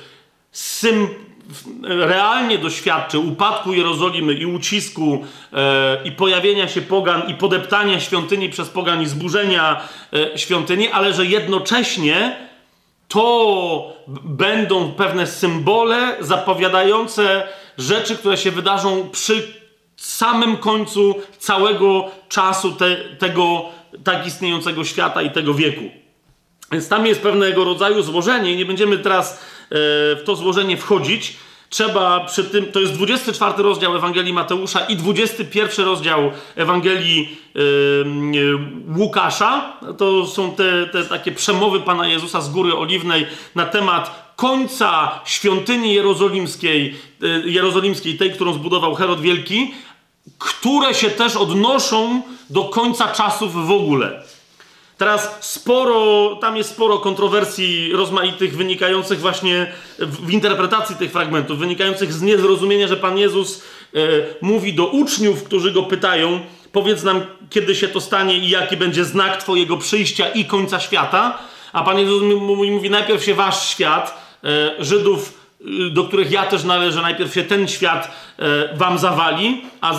sym, 0.52 1.08
realnie 1.82 2.58
doświadczy 2.58 3.18
upadku 3.18 3.72
Jerozolimy 3.72 4.34
i 4.34 4.46
ucisku 4.46 5.24
e, 5.52 5.98
i 6.04 6.12
pojawienia 6.12 6.68
się 6.68 6.82
pogan 6.82 7.22
i 7.28 7.34
podeptania 7.34 8.00
świątyni 8.00 8.48
przez 8.48 8.68
pogan 8.68 9.02
i 9.02 9.06
zburzenia 9.06 9.80
e, 10.12 10.38
świątyni, 10.38 10.88
ale 10.88 11.12
że 11.12 11.26
jednocześnie 11.26 12.36
to 13.08 13.96
będą 14.24 14.92
pewne 14.92 15.26
symbole 15.26 16.16
zapowiadające 16.20 17.48
rzeczy, 17.78 18.16
które 18.16 18.36
się 18.36 18.50
wydarzą 18.50 19.08
przy 19.12 19.58
samym 19.96 20.56
końcu 20.56 21.14
całego 21.38 22.10
czasu 22.28 22.72
te, 22.72 22.96
tego 22.96 23.64
tak 24.04 24.26
istniejącego 24.26 24.84
świata 24.84 25.22
i 25.22 25.30
tego 25.30 25.54
wieku. 25.54 25.84
Więc 26.72 26.88
tam 26.88 27.06
jest 27.06 27.20
pewnego 27.20 27.64
rodzaju 27.64 28.02
złożenie 28.02 28.52
i 28.52 28.56
nie 28.56 28.66
będziemy 28.66 28.98
teraz 28.98 29.40
w 29.70 30.22
to 30.24 30.36
złożenie 30.36 30.76
wchodzić. 30.76 31.36
Trzeba 31.70 32.20
przy 32.20 32.44
tym, 32.44 32.72
to 32.72 32.80
jest 32.80 32.92
24 32.92 33.62
rozdział 33.62 33.96
Ewangelii 33.96 34.32
Mateusza 34.32 34.80
i 34.80 34.96
21 34.96 35.84
rozdział 35.84 36.30
Ewangelii 36.56 37.36
yy, 37.54 38.58
Łukasza. 38.96 39.72
To 39.98 40.26
są 40.26 40.52
te, 40.52 40.86
te 40.86 41.04
takie 41.04 41.32
przemowy 41.32 41.80
Pana 41.80 42.06
Jezusa 42.06 42.40
z 42.40 42.50
Góry 42.50 42.76
Oliwnej 42.76 43.26
na 43.54 43.66
temat 43.66 44.32
końca 44.36 45.20
świątyni 45.24 45.94
jerozolimskiej, 45.94 46.96
jerozolimskiej 47.44 48.18
tej, 48.18 48.32
którą 48.32 48.52
zbudował 48.52 48.94
Herod 48.94 49.20
Wielki, 49.20 49.74
które 50.38 50.94
się 50.94 51.10
też 51.10 51.36
odnoszą 51.36 52.22
do 52.50 52.64
końca 52.64 53.08
czasów 53.08 53.66
w 53.66 53.70
ogóle. 53.70 54.22
Teraz 54.98 55.36
sporo, 55.40 56.36
tam 56.40 56.56
jest 56.56 56.70
sporo 56.70 56.98
kontrowersji 56.98 57.92
rozmaitych 57.92 58.56
wynikających 58.56 59.20
właśnie 59.20 59.72
w, 59.98 60.30
interpretacji 60.30 60.96
tych 60.96 61.12
fragmentów, 61.12 61.58
wynikających 61.58 62.12
z 62.12 62.22
niezrozumienia, 62.22 62.88
że 62.88 62.96
Pan 62.96 63.18
Jezus 63.18 63.62
e, 63.94 63.98
mówi 64.40 64.74
do 64.74 64.86
uczniów, 64.86 65.44
którzy 65.44 65.72
go 65.72 65.82
pytają, 65.82 66.40
powiedz 66.72 67.02
nam, 67.02 67.20
kiedy 67.50 67.74
się 67.74 67.88
to 67.88 68.00
stanie 68.00 68.38
i 68.38 68.48
jaki 68.48 68.76
będzie 68.76 69.04
znak 69.04 69.42
Twojego 69.42 69.76
przyjścia 69.76 70.28
i 70.28 70.44
końca 70.44 70.80
świata. 70.80 71.38
A 71.72 71.82
Pan 71.82 71.98
Jezus 71.98 72.22
mówi, 72.40 72.90
najpierw 72.90 73.24
się 73.24 73.34
wasz 73.34 73.68
świat, 73.68 74.14
e, 74.44 74.84
Żydów 74.84 75.37
do 75.90 76.04
których 76.04 76.30
ja 76.30 76.46
też 76.46 76.64
należę, 76.64 77.02
najpierw 77.02 77.34
się 77.34 77.44
ten 77.44 77.68
świat 77.68 78.10
e, 78.38 78.76
wam 78.76 78.98
zawali, 78.98 79.62
a, 79.80 79.94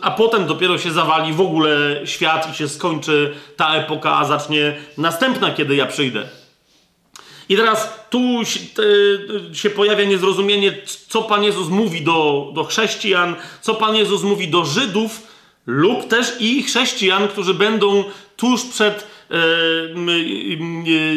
a 0.00 0.10
potem 0.10 0.46
dopiero 0.46 0.78
się 0.78 0.90
zawali 0.90 1.32
w 1.32 1.40
ogóle 1.40 2.00
świat 2.04 2.52
i 2.52 2.56
się 2.56 2.68
skończy 2.68 3.34
ta 3.56 3.74
epoka, 3.74 4.18
a 4.18 4.24
zacznie 4.24 4.76
następna, 4.98 5.50
kiedy 5.50 5.76
ja 5.76 5.86
przyjdę. 5.86 6.28
I 7.48 7.56
teraz 7.56 8.06
tu 8.10 8.40
się 9.52 9.70
pojawia 9.70 10.04
niezrozumienie, 10.04 10.72
co 11.08 11.22
Pan 11.22 11.44
Jezus 11.44 11.68
mówi 11.68 12.02
do, 12.02 12.50
do 12.54 12.64
chrześcijan, 12.64 13.36
co 13.60 13.74
Pan 13.74 13.96
Jezus 13.96 14.22
mówi 14.22 14.48
do 14.48 14.64
Żydów 14.64 15.22
lub 15.66 16.08
też 16.08 16.36
i 16.40 16.62
chrześcijan, 16.62 17.28
którzy 17.28 17.54
będą 17.54 18.04
tuż 18.36 18.64
przed 18.64 19.06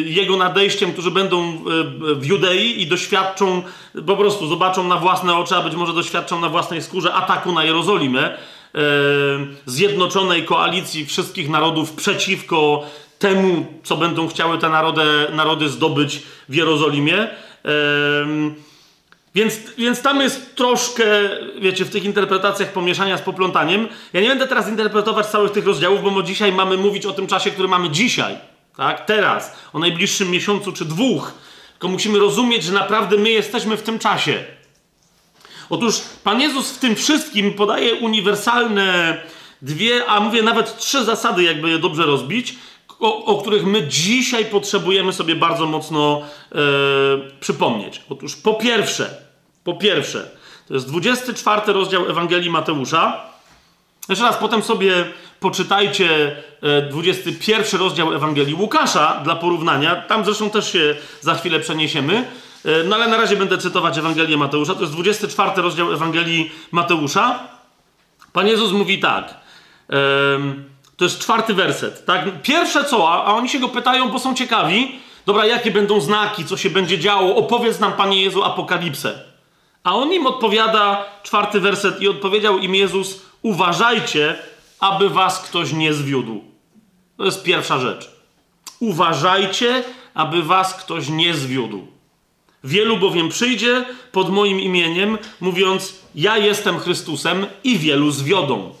jego 0.04 0.36
nadejściem, 0.36 0.92
którzy 0.92 1.10
będą 1.10 1.42
e, 1.42 1.54
w 2.14 2.26
Judei 2.26 2.82
i 2.82 2.86
doświadczą, 2.86 3.62
po 4.06 4.16
prostu 4.16 4.46
zobaczą 4.46 4.88
na 4.88 4.96
własne 4.96 5.36
oczy, 5.36 5.56
a 5.56 5.62
być 5.62 5.74
może 5.74 5.92
doświadczą 5.92 6.40
na 6.40 6.48
własnej 6.48 6.82
skórze 6.82 7.14
ataku 7.14 7.52
na 7.52 7.64
Jerozolimę, 7.64 8.24
e, 8.30 8.38
zjednoczonej 9.66 10.44
koalicji 10.44 11.06
wszystkich 11.06 11.48
narodów 11.48 11.92
przeciwko 11.92 12.82
temu, 13.18 13.66
co 13.82 13.96
będą 13.96 14.28
chciały 14.28 14.58
te 14.58 14.68
narody, 14.68 15.02
narody 15.32 15.68
zdobyć 15.68 16.22
w 16.48 16.54
Jerozolimie. 16.54 17.28
Więc, 19.34 19.54
więc 19.78 20.02
tam 20.02 20.20
jest 20.20 20.56
troszkę, 20.56 21.04
wiecie, 21.60 21.84
w 21.84 21.90
tych 21.90 22.04
interpretacjach 22.04 22.72
pomieszania 22.72 23.18
z 23.18 23.22
poplątaniem. 23.22 23.88
Ja 24.12 24.20
nie 24.20 24.28
będę 24.28 24.48
teraz 24.48 24.68
interpretować 24.68 25.26
całych 25.26 25.52
tych 25.52 25.66
rozdziałów, 25.66 26.14
bo 26.14 26.22
dzisiaj 26.22 26.52
mamy 26.52 26.76
mówić 26.76 27.06
o 27.06 27.12
tym 27.12 27.26
czasie, 27.26 27.50
który 27.50 27.68
mamy 27.68 27.90
dzisiaj, 27.90 28.38
tak, 28.76 29.04
teraz, 29.04 29.56
o 29.72 29.78
najbliższym 29.78 30.30
miesiącu 30.30 30.72
czy 30.72 30.84
dwóch. 30.84 31.34
Tylko 31.72 31.88
musimy 31.88 32.18
rozumieć, 32.18 32.64
że 32.64 32.72
naprawdę 32.72 33.16
my 33.16 33.30
jesteśmy 33.30 33.76
w 33.76 33.82
tym 33.82 33.98
czasie. 33.98 34.44
Otóż 35.70 36.00
Pan 36.24 36.40
Jezus 36.40 36.70
w 36.70 36.78
tym 36.78 36.96
wszystkim 36.96 37.54
podaje 37.54 37.94
uniwersalne 37.94 39.18
dwie, 39.62 40.06
a 40.06 40.20
mówię 40.20 40.42
nawet 40.42 40.78
trzy 40.78 41.04
zasady, 41.04 41.42
jakby 41.42 41.70
je 41.70 41.78
dobrze 41.78 42.02
rozbić, 42.02 42.54
o, 43.00 43.24
o 43.24 43.42
których 43.42 43.64
my 43.64 43.88
dzisiaj 43.88 44.44
potrzebujemy 44.44 45.12
sobie 45.12 45.36
bardzo 45.36 45.66
mocno 45.66 46.22
e, 46.52 46.58
przypomnieć. 47.40 48.02
Otóż 48.10 48.36
po 48.36 48.54
pierwsze, 48.54 49.23
po 49.64 49.74
pierwsze, 49.74 50.30
to 50.68 50.74
jest 50.74 50.88
24 50.88 51.72
rozdział 51.72 52.10
Ewangelii 52.10 52.50
Mateusza. 52.50 53.20
Jeszcze 54.08 54.24
raz, 54.24 54.36
potem 54.36 54.62
sobie 54.62 55.04
poczytajcie 55.40 56.36
21 56.90 57.80
e, 57.80 57.84
rozdział 57.84 58.14
Ewangelii 58.14 58.54
Łukasza 58.54 59.20
dla 59.24 59.36
porównania. 59.36 59.96
Tam 59.96 60.24
zresztą 60.24 60.50
też 60.50 60.72
się 60.72 60.96
za 61.20 61.34
chwilę 61.34 61.60
przeniesiemy. 61.60 62.28
E, 62.64 62.84
no 62.84 62.96
ale 62.96 63.08
na 63.08 63.16
razie 63.16 63.36
będę 63.36 63.58
cytować 63.58 63.98
Ewangelię 63.98 64.36
Mateusza. 64.36 64.74
To 64.74 64.80
jest 64.80 64.92
24 64.92 65.62
rozdział 65.62 65.92
Ewangelii 65.92 66.50
Mateusza. 66.70 67.38
Pan 68.32 68.46
Jezus 68.46 68.72
mówi 68.72 68.98
tak. 68.98 69.34
To 70.96 71.04
jest 71.04 71.18
czwarty 71.18 71.54
werset. 71.54 72.04
Tak? 72.04 72.42
Pierwsze 72.42 72.84
co, 72.84 73.12
a, 73.12 73.24
a 73.24 73.34
oni 73.34 73.48
się 73.48 73.58
go 73.58 73.68
pytają, 73.68 74.08
bo 74.08 74.18
są 74.18 74.34
ciekawi. 74.34 74.98
Dobra, 75.26 75.46
jakie 75.46 75.70
będą 75.70 76.00
znaki, 76.00 76.44
co 76.44 76.56
się 76.56 76.70
będzie 76.70 76.98
działo? 76.98 77.36
Opowiedz 77.36 77.80
nam, 77.80 77.92
Panie 77.92 78.22
Jezu, 78.22 78.44
apokalipsę. 78.44 79.33
A 79.84 79.94
on 79.94 80.12
im 80.12 80.26
odpowiada, 80.26 81.04
czwarty 81.22 81.60
werset, 81.60 82.00
i 82.02 82.08
odpowiedział 82.08 82.58
im 82.58 82.74
Jezus: 82.74 83.22
Uważajcie, 83.42 84.38
aby 84.80 85.10
was 85.10 85.40
ktoś 85.40 85.72
nie 85.72 85.94
zwiódł. 85.94 86.44
To 87.16 87.24
jest 87.24 87.42
pierwsza 87.42 87.78
rzecz. 87.78 88.10
Uważajcie, 88.80 89.84
aby 90.14 90.42
was 90.42 90.74
ktoś 90.74 91.08
nie 91.08 91.34
zwiódł. 91.34 91.86
Wielu 92.64 92.96
bowiem 92.96 93.28
przyjdzie 93.28 93.84
pod 94.12 94.30
moim 94.30 94.60
imieniem, 94.60 95.18
mówiąc: 95.40 95.98
Ja 96.14 96.38
jestem 96.38 96.78
Chrystusem, 96.78 97.46
i 97.64 97.78
wielu 97.78 98.10
zwiodą. 98.10 98.74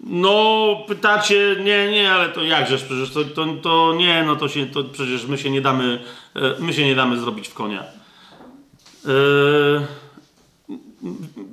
No, 0.00 0.76
pytacie, 0.88 1.56
nie, 1.64 1.90
nie, 1.90 2.12
ale 2.12 2.28
to 2.28 2.42
jakżeż, 2.42 2.84
przecież 2.84 3.10
to, 3.10 3.24
to, 3.24 3.46
to 3.62 3.94
nie, 3.96 4.22
no 4.22 4.36
to 4.36 4.48
się, 4.48 4.66
to 4.66 4.84
przecież 4.84 5.26
my 5.26 5.38
się 5.38 5.50
nie 5.50 5.60
damy, 5.60 6.04
e, 6.36 6.54
my 6.58 6.72
się 6.72 6.84
nie 6.84 6.94
damy 6.94 7.20
zrobić 7.20 7.48
w 7.48 7.54
konia. 7.54 7.97
Yy, 9.04 9.86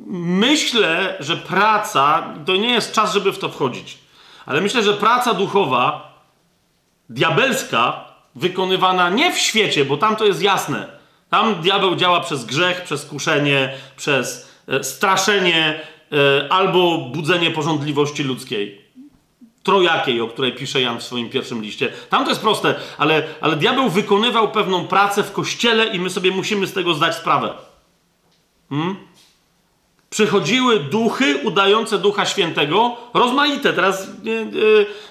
myślę, 0.07 1.17
że 1.19 1.37
praca, 1.37 2.33
to 2.45 2.55
nie 2.55 2.71
jest 2.71 2.91
czas, 2.91 3.13
żeby 3.13 3.33
w 3.33 3.39
to 3.39 3.49
wchodzić, 3.49 3.97
ale 4.45 4.61
myślę, 4.61 4.83
że 4.83 4.93
praca 4.93 5.33
duchowa, 5.33 6.13
diabelska, 7.09 8.05
wykonywana 8.35 9.09
nie 9.09 9.33
w 9.33 9.37
świecie, 9.37 9.85
bo 9.85 9.97
tam 9.97 10.15
to 10.15 10.25
jest 10.25 10.41
jasne. 10.41 10.87
Tam 11.29 11.55
diabeł 11.55 11.95
działa 11.95 12.19
przez 12.19 12.45
grzech, 12.45 12.83
przez 12.83 13.05
kuszenie, 13.05 13.73
przez 13.97 14.49
e, 14.67 14.83
straszenie, 14.83 15.79
E, 16.11 16.51
albo 16.51 16.97
budzenie 16.97 17.51
porządliwości 17.51 18.23
ludzkiej. 18.23 18.84
Trojakiej, 19.65 20.21
o 20.21 20.27
której 20.27 20.51
pisze 20.51 20.81
Jan 20.81 20.99
w 20.99 21.03
swoim 21.03 21.29
pierwszym 21.29 21.61
liście. 21.61 21.93
Tam 22.09 22.23
to 22.23 22.29
jest 22.29 22.41
proste, 22.41 22.75
ale, 22.97 23.23
ale 23.41 23.55
diabeł 23.55 23.89
wykonywał 23.89 24.51
pewną 24.51 24.87
pracę 24.87 25.23
w 25.23 25.31
kościele 25.31 25.85
i 25.85 25.99
my 25.99 26.09
sobie 26.09 26.31
musimy 26.31 26.67
z 26.67 26.73
tego 26.73 26.93
zdać 26.93 27.15
sprawę. 27.15 27.53
Hmm? 28.69 28.95
Przychodziły 30.09 30.79
duchy 30.79 31.37
udające 31.43 31.97
Ducha 31.97 32.25
Świętego, 32.25 32.97
rozmaite. 33.13 33.73
Teraz 33.73 34.07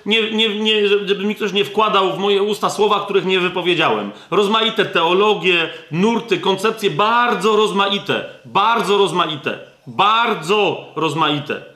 nie, 0.06 0.30
nie, 0.32 0.58
nie, 0.58 0.88
żeby 0.88 1.24
mi 1.24 1.34
ktoś 1.34 1.52
nie 1.52 1.64
wkładał 1.64 2.12
w 2.12 2.18
moje 2.18 2.42
usta 2.42 2.70
słowa, 2.70 3.00
których 3.04 3.24
nie 3.24 3.40
wypowiedziałem. 3.40 4.10
Rozmaite 4.30 4.84
teologie, 4.84 5.68
nurty, 5.90 6.38
koncepcje, 6.38 6.90
bardzo 6.90 7.56
rozmaite. 7.56 8.24
Bardzo 8.44 8.98
rozmaite. 8.98 9.58
Bardzo 9.86 10.92
rozmaite. 10.96 11.73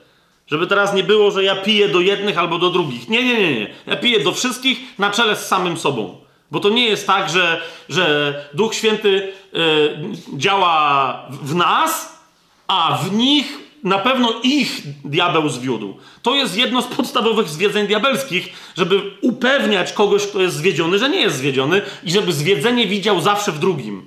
Żeby 0.51 0.67
teraz 0.67 0.93
nie 0.93 1.03
było, 1.03 1.31
że 1.31 1.43
ja 1.43 1.55
piję 1.55 1.89
do 1.89 1.99
jednych 1.99 2.37
albo 2.37 2.57
do 2.57 2.69
drugich. 2.69 3.09
Nie, 3.09 3.23
nie, 3.23 3.39
nie, 3.39 3.59
nie. 3.59 3.67
Ja 3.85 3.95
piję 3.95 4.19
do 4.19 4.31
wszystkich 4.31 4.79
na 4.99 5.11
czele 5.11 5.35
z 5.35 5.47
samym 5.47 5.77
sobą. 5.77 6.17
Bo 6.51 6.59
to 6.59 6.69
nie 6.69 6.85
jest 6.85 7.07
tak, 7.07 7.29
że, 7.29 7.61
że 7.89 8.33
Duch 8.53 8.75
Święty 8.75 9.09
y, 9.09 9.29
działa 10.37 11.25
w 11.31 11.55
nas, 11.55 12.19
a 12.67 12.99
w 13.03 13.13
nich 13.13 13.57
na 13.83 13.99
pewno 13.99 14.33
ich 14.43 14.81
diabeł 15.05 15.49
zwiódł. 15.49 15.97
To 16.21 16.35
jest 16.35 16.57
jedno 16.57 16.81
z 16.81 16.87
podstawowych 16.87 17.49
zwiedzeń 17.49 17.87
diabelskich, 17.87 18.49
żeby 18.77 19.01
upewniać 19.21 19.93
kogoś, 19.93 20.27
kto 20.27 20.41
jest 20.41 20.55
zwiedziony, 20.55 20.99
że 20.99 21.09
nie 21.09 21.21
jest 21.21 21.37
zwiedziony 21.37 21.81
i 22.03 22.11
żeby 22.11 22.33
zwiedzenie 22.33 22.87
widział 22.87 23.21
zawsze 23.21 23.51
w 23.51 23.59
drugim. 23.59 24.05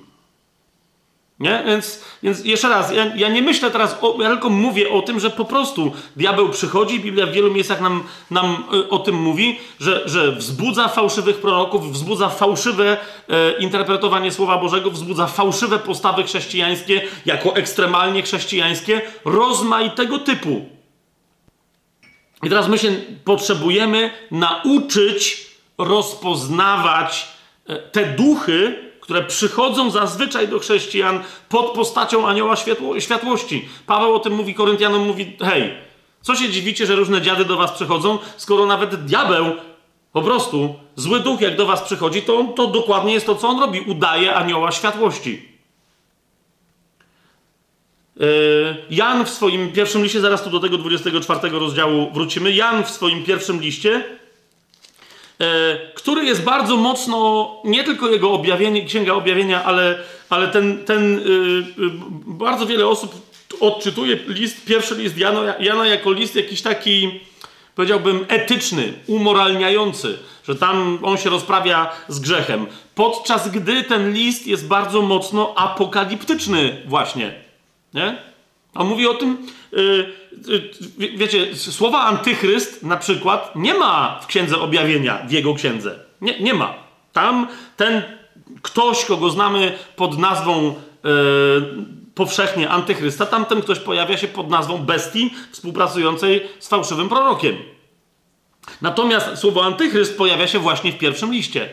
Nie? 1.43 1.63
Więc, 1.65 2.03
więc 2.23 2.45
jeszcze 2.45 2.69
raz, 2.69 2.91
ja, 2.91 3.15
ja, 3.15 3.29
nie 3.29 3.41
myślę 3.41 3.71
teraz, 3.71 3.97
o, 4.01 4.17
ja 4.21 4.29
tylko 4.29 4.49
mówię 4.49 4.89
o 4.89 5.01
tym, 5.01 5.19
że 5.19 5.29
po 5.29 5.45
prostu 5.45 5.91
diabeł 6.15 6.49
przychodzi, 6.49 6.99
Biblia 6.99 7.25
w 7.25 7.31
wielu 7.31 7.51
miejscach 7.51 7.81
nam, 7.81 8.03
nam 8.31 8.63
y, 8.73 8.89
o 8.89 8.99
tym 8.99 9.15
mówi, 9.15 9.59
że, 9.79 10.09
że 10.09 10.31
wzbudza 10.31 10.87
fałszywych 10.87 11.37
proroków, 11.37 11.91
wzbudza 11.91 12.29
fałszywe 12.29 12.97
e, 13.29 13.51
interpretowanie 13.59 14.31
Słowa 14.31 14.57
Bożego, 14.57 14.91
wzbudza 14.91 15.27
fałszywe 15.27 15.79
postawy 15.79 16.23
chrześcijańskie, 16.23 17.01
jako 17.25 17.55
ekstremalnie 17.55 18.21
chrześcijańskie, 18.21 19.01
rozmaitego 19.25 20.19
typu. 20.19 20.65
I 22.43 22.49
teraz 22.49 22.67
my 22.67 22.77
się 22.77 22.91
potrzebujemy 23.23 24.11
nauczyć 24.31 25.47
rozpoznawać 25.77 27.27
e, 27.67 27.75
te 27.75 28.05
duchy, 28.05 28.92
które 29.03 29.23
przychodzą 29.23 29.91
zazwyczaj 29.91 30.47
do 30.47 30.59
chrześcijan 30.59 31.23
pod 31.49 31.71
postacią 31.71 32.27
anioła 32.27 32.55
światło, 32.55 32.99
światłości. 32.99 33.69
Paweł 33.87 34.15
o 34.15 34.19
tym 34.19 34.33
mówi 34.33 34.53
Koryntianom, 34.53 35.07
mówi, 35.07 35.37
hej, 35.41 35.73
co 36.21 36.35
się 36.35 36.49
dziwicie, 36.49 36.85
że 36.85 36.95
różne 36.95 37.21
dziady 37.21 37.45
do 37.45 37.57
was 37.57 37.71
przychodzą, 37.71 38.19
skoro 38.37 38.65
nawet 38.65 39.05
diabeł, 39.05 39.45
po 40.11 40.21
prostu, 40.21 40.75
zły 40.95 41.19
duch 41.19 41.41
jak 41.41 41.55
do 41.55 41.65
was 41.65 41.81
przychodzi, 41.81 42.21
to, 42.21 42.43
to 42.43 42.67
dokładnie 42.67 43.13
jest 43.13 43.25
to, 43.25 43.35
co 43.35 43.47
on 43.47 43.59
robi. 43.59 43.81
Udaje 43.81 44.35
anioła 44.35 44.71
światłości. 44.71 45.49
Yy, 48.15 48.25
Jan 48.89 49.25
w 49.25 49.29
swoim 49.29 49.71
pierwszym 49.71 50.03
liście, 50.03 50.21
zaraz 50.21 50.43
tu 50.43 50.49
do 50.49 50.59
tego 50.59 50.77
24 50.77 51.49
rozdziału 51.49 52.11
wrócimy. 52.13 52.51
Jan 52.51 52.83
w 52.83 52.89
swoim 52.89 53.23
pierwszym 53.23 53.61
liście 53.61 54.03
E, 54.03 54.22
który 55.95 56.25
jest 56.25 56.43
bardzo 56.43 56.77
mocno, 56.77 57.49
nie 57.63 57.83
tylko 57.83 58.09
jego 58.09 58.31
objawienie, 58.31 58.85
księga 58.85 59.13
objawienia, 59.13 59.63
ale, 59.63 59.99
ale 60.29 60.47
ten, 60.47 60.85
ten 60.85 61.21
yy, 61.77 61.91
bardzo 62.25 62.65
wiele 62.65 62.87
osób 62.87 63.33
odczytuje 63.59 64.19
list, 64.27 64.65
pierwszy 64.65 64.95
list 64.95 65.17
Jana, 65.17 65.53
Jana 65.59 65.87
jako 65.87 66.11
list 66.11 66.35
jakiś 66.35 66.61
taki, 66.61 67.19
powiedziałbym, 67.75 68.25
etyczny, 68.27 68.93
umoralniający, 69.07 70.17
że 70.47 70.55
tam 70.55 70.99
on 71.01 71.17
się 71.17 71.29
rozprawia 71.29 71.91
z 72.07 72.19
grzechem. 72.19 72.65
Podczas 72.95 73.51
gdy 73.51 73.83
ten 73.83 74.13
list 74.13 74.47
jest 74.47 74.67
bardzo 74.67 75.01
mocno 75.01 75.53
apokaliptyczny, 75.57 76.81
właśnie. 76.85 77.33
Nie? 77.93 78.17
On 78.75 78.87
mówi 78.87 79.07
o 79.07 79.13
tym, 79.13 79.47
yy, 79.71 80.13
wiecie, 80.97 81.55
słowa 81.55 82.01
antychryst 82.01 82.83
na 82.83 82.97
przykład 82.97 83.51
nie 83.55 83.73
ma 83.73 84.19
w 84.23 84.27
księdze 84.27 84.59
objawienia, 84.59 85.25
w 85.27 85.31
jego 85.31 85.53
księdze. 85.53 85.99
Nie, 86.21 86.39
nie 86.39 86.53
ma. 86.53 86.73
Tam 87.13 87.47
ten 87.77 88.03
ktoś, 88.61 89.05
kogo 89.05 89.29
znamy 89.29 89.77
pod 89.95 90.17
nazwą 90.17 90.75
powszechnie 92.15 92.69
antychrysta, 92.69 93.25
tamten 93.25 93.61
ktoś 93.61 93.79
pojawia 93.79 94.17
się 94.17 94.27
pod 94.27 94.49
nazwą 94.49 94.77
bestii 94.77 95.33
współpracującej 95.51 96.47
z 96.59 96.67
fałszywym 96.67 97.09
prorokiem. 97.09 97.57
Natomiast 98.81 99.37
słowo 99.37 99.65
antychryst 99.65 100.17
pojawia 100.17 100.47
się 100.47 100.59
właśnie 100.59 100.91
w 100.91 100.97
pierwszym 100.97 101.33
liście. 101.33 101.69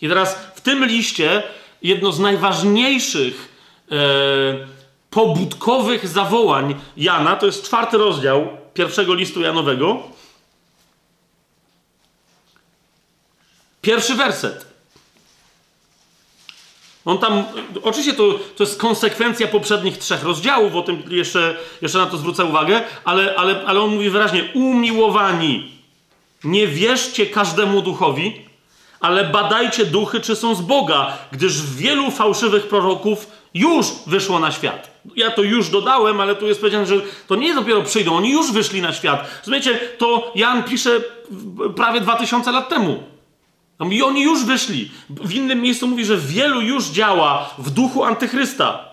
I 0.00 0.08
teraz 0.08 0.34
w 0.54 0.60
tym 0.60 0.84
liście 0.84 1.42
jedno 1.82 2.12
z 2.12 2.20
najważniejszych 2.20 3.48
e, 3.90 3.96
pobudkowych 5.10 6.08
zawołań 6.08 6.74
Jana, 6.96 7.36
to 7.36 7.46
jest 7.46 7.64
czwarty 7.64 7.98
rozdział 7.98 8.48
pierwszego 8.74 9.14
listu 9.14 9.40
Janowego. 9.40 10.02
Pierwszy 13.82 14.14
werset. 14.14 14.68
On 17.04 17.18
tam, 17.18 17.44
oczywiście 17.82 18.14
to, 18.14 18.38
to 18.56 18.64
jest 18.64 18.80
konsekwencja 18.80 19.48
poprzednich 19.48 19.98
trzech 19.98 20.22
rozdziałów, 20.22 20.74
o 20.74 20.82
tym 20.82 21.02
jeszcze, 21.10 21.56
jeszcze 21.82 21.98
na 21.98 22.06
to 22.06 22.16
zwrócę 22.16 22.44
uwagę, 22.44 22.82
ale, 23.04 23.34
ale, 23.36 23.64
ale 23.66 23.80
on 23.80 23.90
mówi 23.90 24.10
wyraźnie: 24.10 24.48
umiłowani, 24.54 25.72
nie 26.44 26.66
wierzcie 26.66 27.26
każdemu 27.26 27.82
duchowi, 27.82 28.48
ale 29.00 29.24
badajcie 29.24 29.86
duchy, 29.86 30.20
czy 30.20 30.36
są 30.36 30.54
z 30.54 30.60
Boga, 30.60 31.18
gdyż 31.32 31.62
wielu 31.62 32.10
fałszywych 32.10 32.68
proroków 32.68 33.26
już 33.54 33.86
wyszło 34.06 34.38
na 34.38 34.52
świat. 34.52 34.90
Ja 35.16 35.30
to 35.30 35.42
już 35.42 35.68
dodałem, 35.68 36.20
ale 36.20 36.34
tu 36.34 36.46
jest 36.46 36.60
powiedziane, 36.60 36.86
że 36.86 36.94
to 37.26 37.36
nie 37.36 37.54
dopiero 37.54 37.82
przyjdą, 37.82 38.16
oni 38.16 38.32
już 38.32 38.52
wyszli 38.52 38.82
na 38.82 38.92
świat. 38.92 39.30
Zobaczcie, 39.42 39.78
to 39.98 40.32
Jan 40.34 40.62
pisze 40.62 41.00
prawie 41.76 42.00
2000 42.00 42.52
lat 42.52 42.68
temu. 42.68 43.02
I 43.90 44.02
oni 44.02 44.22
już 44.22 44.44
wyszli. 44.44 44.90
W 45.10 45.34
innym 45.34 45.60
miejscu 45.60 45.86
mówi, 45.86 46.04
że 46.04 46.16
wielu 46.16 46.60
już 46.60 46.84
działa 46.84 47.54
w 47.58 47.70
duchu 47.70 48.04
antychrysta. 48.04 48.88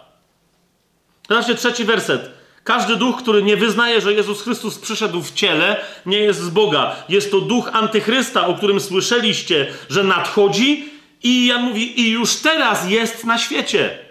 Zobaczcie 1.30 1.56
trzeci 1.56 1.84
werset. 1.84 2.32
Każdy 2.64 2.96
duch, 2.96 3.18
który 3.18 3.44
nie 3.44 3.58
wyznaje, 3.58 4.02
że 4.02 4.14
Jezus 4.14 4.42
Chrystus 4.42 4.80
przyszedł 4.80 5.22
w 5.22 5.34
ciele, 5.34 5.86
nie 6.06 6.18
jest 6.18 6.40
z 6.40 6.50
Boga. 6.50 6.96
Jest 7.10 7.32
to 7.32 7.42
duch 7.42 7.70
antychrysta, 7.74 8.48
o 8.48 8.54
którym 8.54 8.80
słyszeliście, 8.80 9.68
że 9.90 10.04
nadchodzi 10.04 10.90
i 11.24 11.46
Jan 11.46 11.64
mówi, 11.64 12.02
i 12.02 12.10
już 12.10 12.36
teraz 12.36 12.90
jest 12.90 13.24
na 13.24 13.38
świecie. 13.38 14.05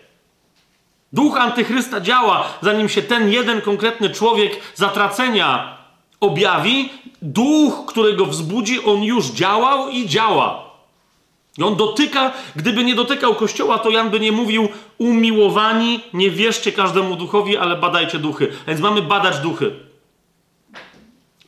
Duch 1.14 1.36
antychrysta 1.36 2.00
działa, 2.00 2.44
zanim 2.62 2.88
się 2.88 3.02
ten 3.02 3.28
jeden 3.28 3.60
konkretny 3.60 4.10
człowiek 4.10 4.60
zatracenia 4.74 5.76
objawi. 6.20 6.90
Duch, 7.22 7.86
którego 7.86 8.26
wzbudzi, 8.26 8.84
on 8.84 9.02
już 9.02 9.26
działał 9.26 9.88
i 9.88 10.06
działa. 10.06 10.64
I 11.58 11.62
on 11.62 11.76
dotyka, 11.76 12.32
gdyby 12.56 12.84
nie 12.84 12.94
dotykał 12.94 13.34
kościoła, 13.34 13.78
to 13.78 13.90
Jan 13.90 14.10
by 14.10 14.20
nie 14.20 14.32
mówił 14.32 14.68
umiłowani, 14.98 16.00
nie 16.12 16.30
wierzcie 16.30 16.72
każdemu 16.72 17.16
duchowi, 17.16 17.56
ale 17.56 17.76
badajcie 17.76 18.18
duchy. 18.18 18.52
Więc 18.66 18.80
mamy 18.80 19.02
badać 19.02 19.38
duchy. 19.38 19.72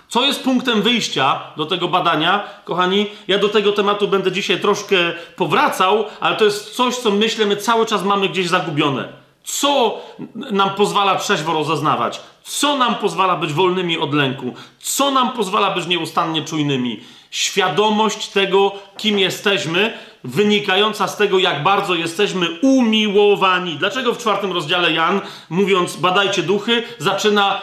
Co 0.08 0.24
jest 0.24 0.44
punktem 0.44 0.82
wyjścia 0.82 1.40
do 1.56 1.66
tego 1.66 1.88
badania, 1.88 2.48
kochani? 2.64 3.06
Ja 3.28 3.38
do 3.38 3.48
tego 3.48 3.72
tematu 3.72 4.08
będę 4.08 4.32
dzisiaj 4.32 4.60
troszkę 4.60 4.96
powracał, 5.36 6.04
ale 6.20 6.36
to 6.36 6.44
jest 6.44 6.74
coś, 6.74 6.96
co 6.96 7.10
myślę, 7.10 7.46
my 7.46 7.56
cały 7.56 7.86
czas 7.86 8.04
mamy 8.04 8.28
gdzieś 8.28 8.48
zagubione. 8.48 9.25
Co 9.47 10.01
nam 10.32 10.70
pozwala 10.70 11.16
trzeźwo 11.16 11.53
rozeznawać? 11.53 12.20
Co 12.44 12.76
nam 12.76 12.94
pozwala 12.94 13.36
być 13.36 13.53
wolnymi 13.53 13.99
od 13.99 14.14
lęku? 14.14 14.55
Co 14.80 15.11
nam 15.11 15.32
pozwala 15.32 15.70
być 15.70 15.86
nieustannie 15.86 16.42
czujnymi? 16.44 17.01
Świadomość 17.30 18.28
tego, 18.28 18.72
kim 18.97 19.18
jesteśmy, 19.18 19.99
wynikająca 20.24 21.09
z 21.09 21.16
tego, 21.16 21.38
jak 21.38 21.62
bardzo 21.62 21.94
jesteśmy 21.94 22.49
umiłowani. 22.62 23.76
Dlaczego 23.76 24.14
w 24.14 24.18
czwartym 24.18 24.53
rozdziale 24.53 24.92
Jan, 24.92 25.20
mówiąc 25.51 25.97
badajcie 25.97 26.42
duchy, 26.42 26.82
zaczyna 26.99 27.62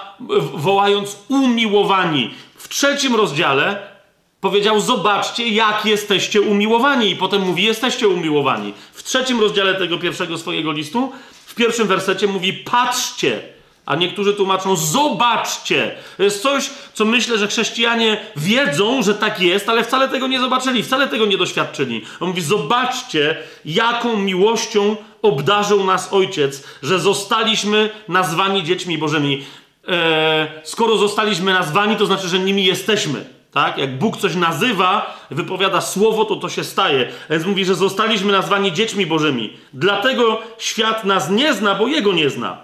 wołając 0.54 1.18
umiłowani? 1.30 2.34
W 2.56 2.68
trzecim 2.68 3.16
rozdziale 3.16 3.94
powiedział: 4.42 4.80
Zobaczcie, 4.80 5.48
jak 5.48 5.86
jesteście 5.86 6.42
umiłowani, 6.42 7.10
i 7.10 7.16
potem 7.16 7.42
mówi: 7.42 7.64
Jesteście 7.64 8.08
umiłowani. 8.08 8.74
W 8.94 9.04
trzecim 9.04 9.42
rozdziale 9.42 9.76
tego 9.76 9.98
pierwszego 9.98 10.38
swojego 10.38 10.72
listu, 10.72 11.12
w 11.54 11.56
pierwszym 11.56 11.88
wersecie 11.88 12.28
mówi: 12.28 12.54
Patrzcie, 12.54 13.42
a 13.86 13.96
niektórzy 13.96 14.34
tłumaczą, 14.34 14.76
zobaczcie. 14.76 15.96
To 16.18 16.24
jest 16.24 16.42
coś, 16.42 16.70
co 16.94 17.06
myślę, 17.06 17.38
że 17.38 17.48
chrześcijanie 17.48 18.18
wiedzą, 18.36 19.04
że 19.04 19.16
tak 19.16 19.40
jest, 19.40 19.70
ale 19.70 19.84
wcale 19.84 20.10
tego 20.10 20.28
nie 20.28 20.40
zobaczyli, 20.40 20.84
wcale 20.84 21.08
tego 21.08 21.26
nie 21.26 21.38
doświadczyli. 21.38 22.06
On 22.20 22.28
mówi, 22.28 22.42
zobaczcie, 22.42 23.38
jaką 23.66 24.18
miłością 24.18 24.96
obdarzył 25.22 25.84
nas 25.84 26.14
Ojciec, 26.14 26.64
że 26.84 27.00
zostaliśmy 27.00 27.90
nazwani 28.08 28.64
dziećmi 28.64 28.98
Bożymi. 28.98 29.46
Eee, 29.88 30.48
skoro 30.64 30.98
zostaliśmy 30.98 31.54
nazwani, 31.54 31.96
to 31.96 32.06
znaczy, 32.06 32.28
że 32.28 32.40
nimi 32.40 32.66
jesteśmy. 32.66 33.26
Tak? 33.54 33.78
Jak 33.78 33.98
Bóg 33.98 34.18
coś 34.18 34.36
nazywa, 34.36 35.20
wypowiada 35.32 35.82
słowo, 35.82 36.26
to 36.26 36.36
to 36.36 36.50
się 36.50 36.64
staje. 36.64 37.12
Więc 37.30 37.46
mówi, 37.46 37.66
że 37.66 37.76
zostaliśmy 37.76 38.32
nazwani 38.32 38.74
dziećmi 38.74 39.06
Bożymi. 39.06 39.54
Dlatego 39.74 40.42
świat 40.58 41.06
nas 41.06 41.30
nie 41.30 41.54
zna, 41.54 41.76
bo 41.76 41.88
Jego 41.88 42.14
nie 42.14 42.30
zna. 42.30 42.58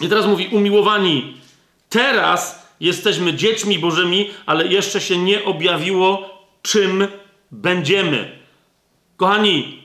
I 0.00 0.08
teraz 0.08 0.26
mówi, 0.26 0.48
umiłowani, 0.52 1.36
teraz 1.88 2.68
jesteśmy 2.80 3.34
dziećmi 3.34 3.78
Bożymi, 3.78 4.30
ale 4.46 4.66
jeszcze 4.66 5.00
się 5.00 5.18
nie 5.18 5.44
objawiło, 5.44 6.28
czym 6.62 7.08
będziemy. 7.50 8.38
Kochani, 9.16 9.82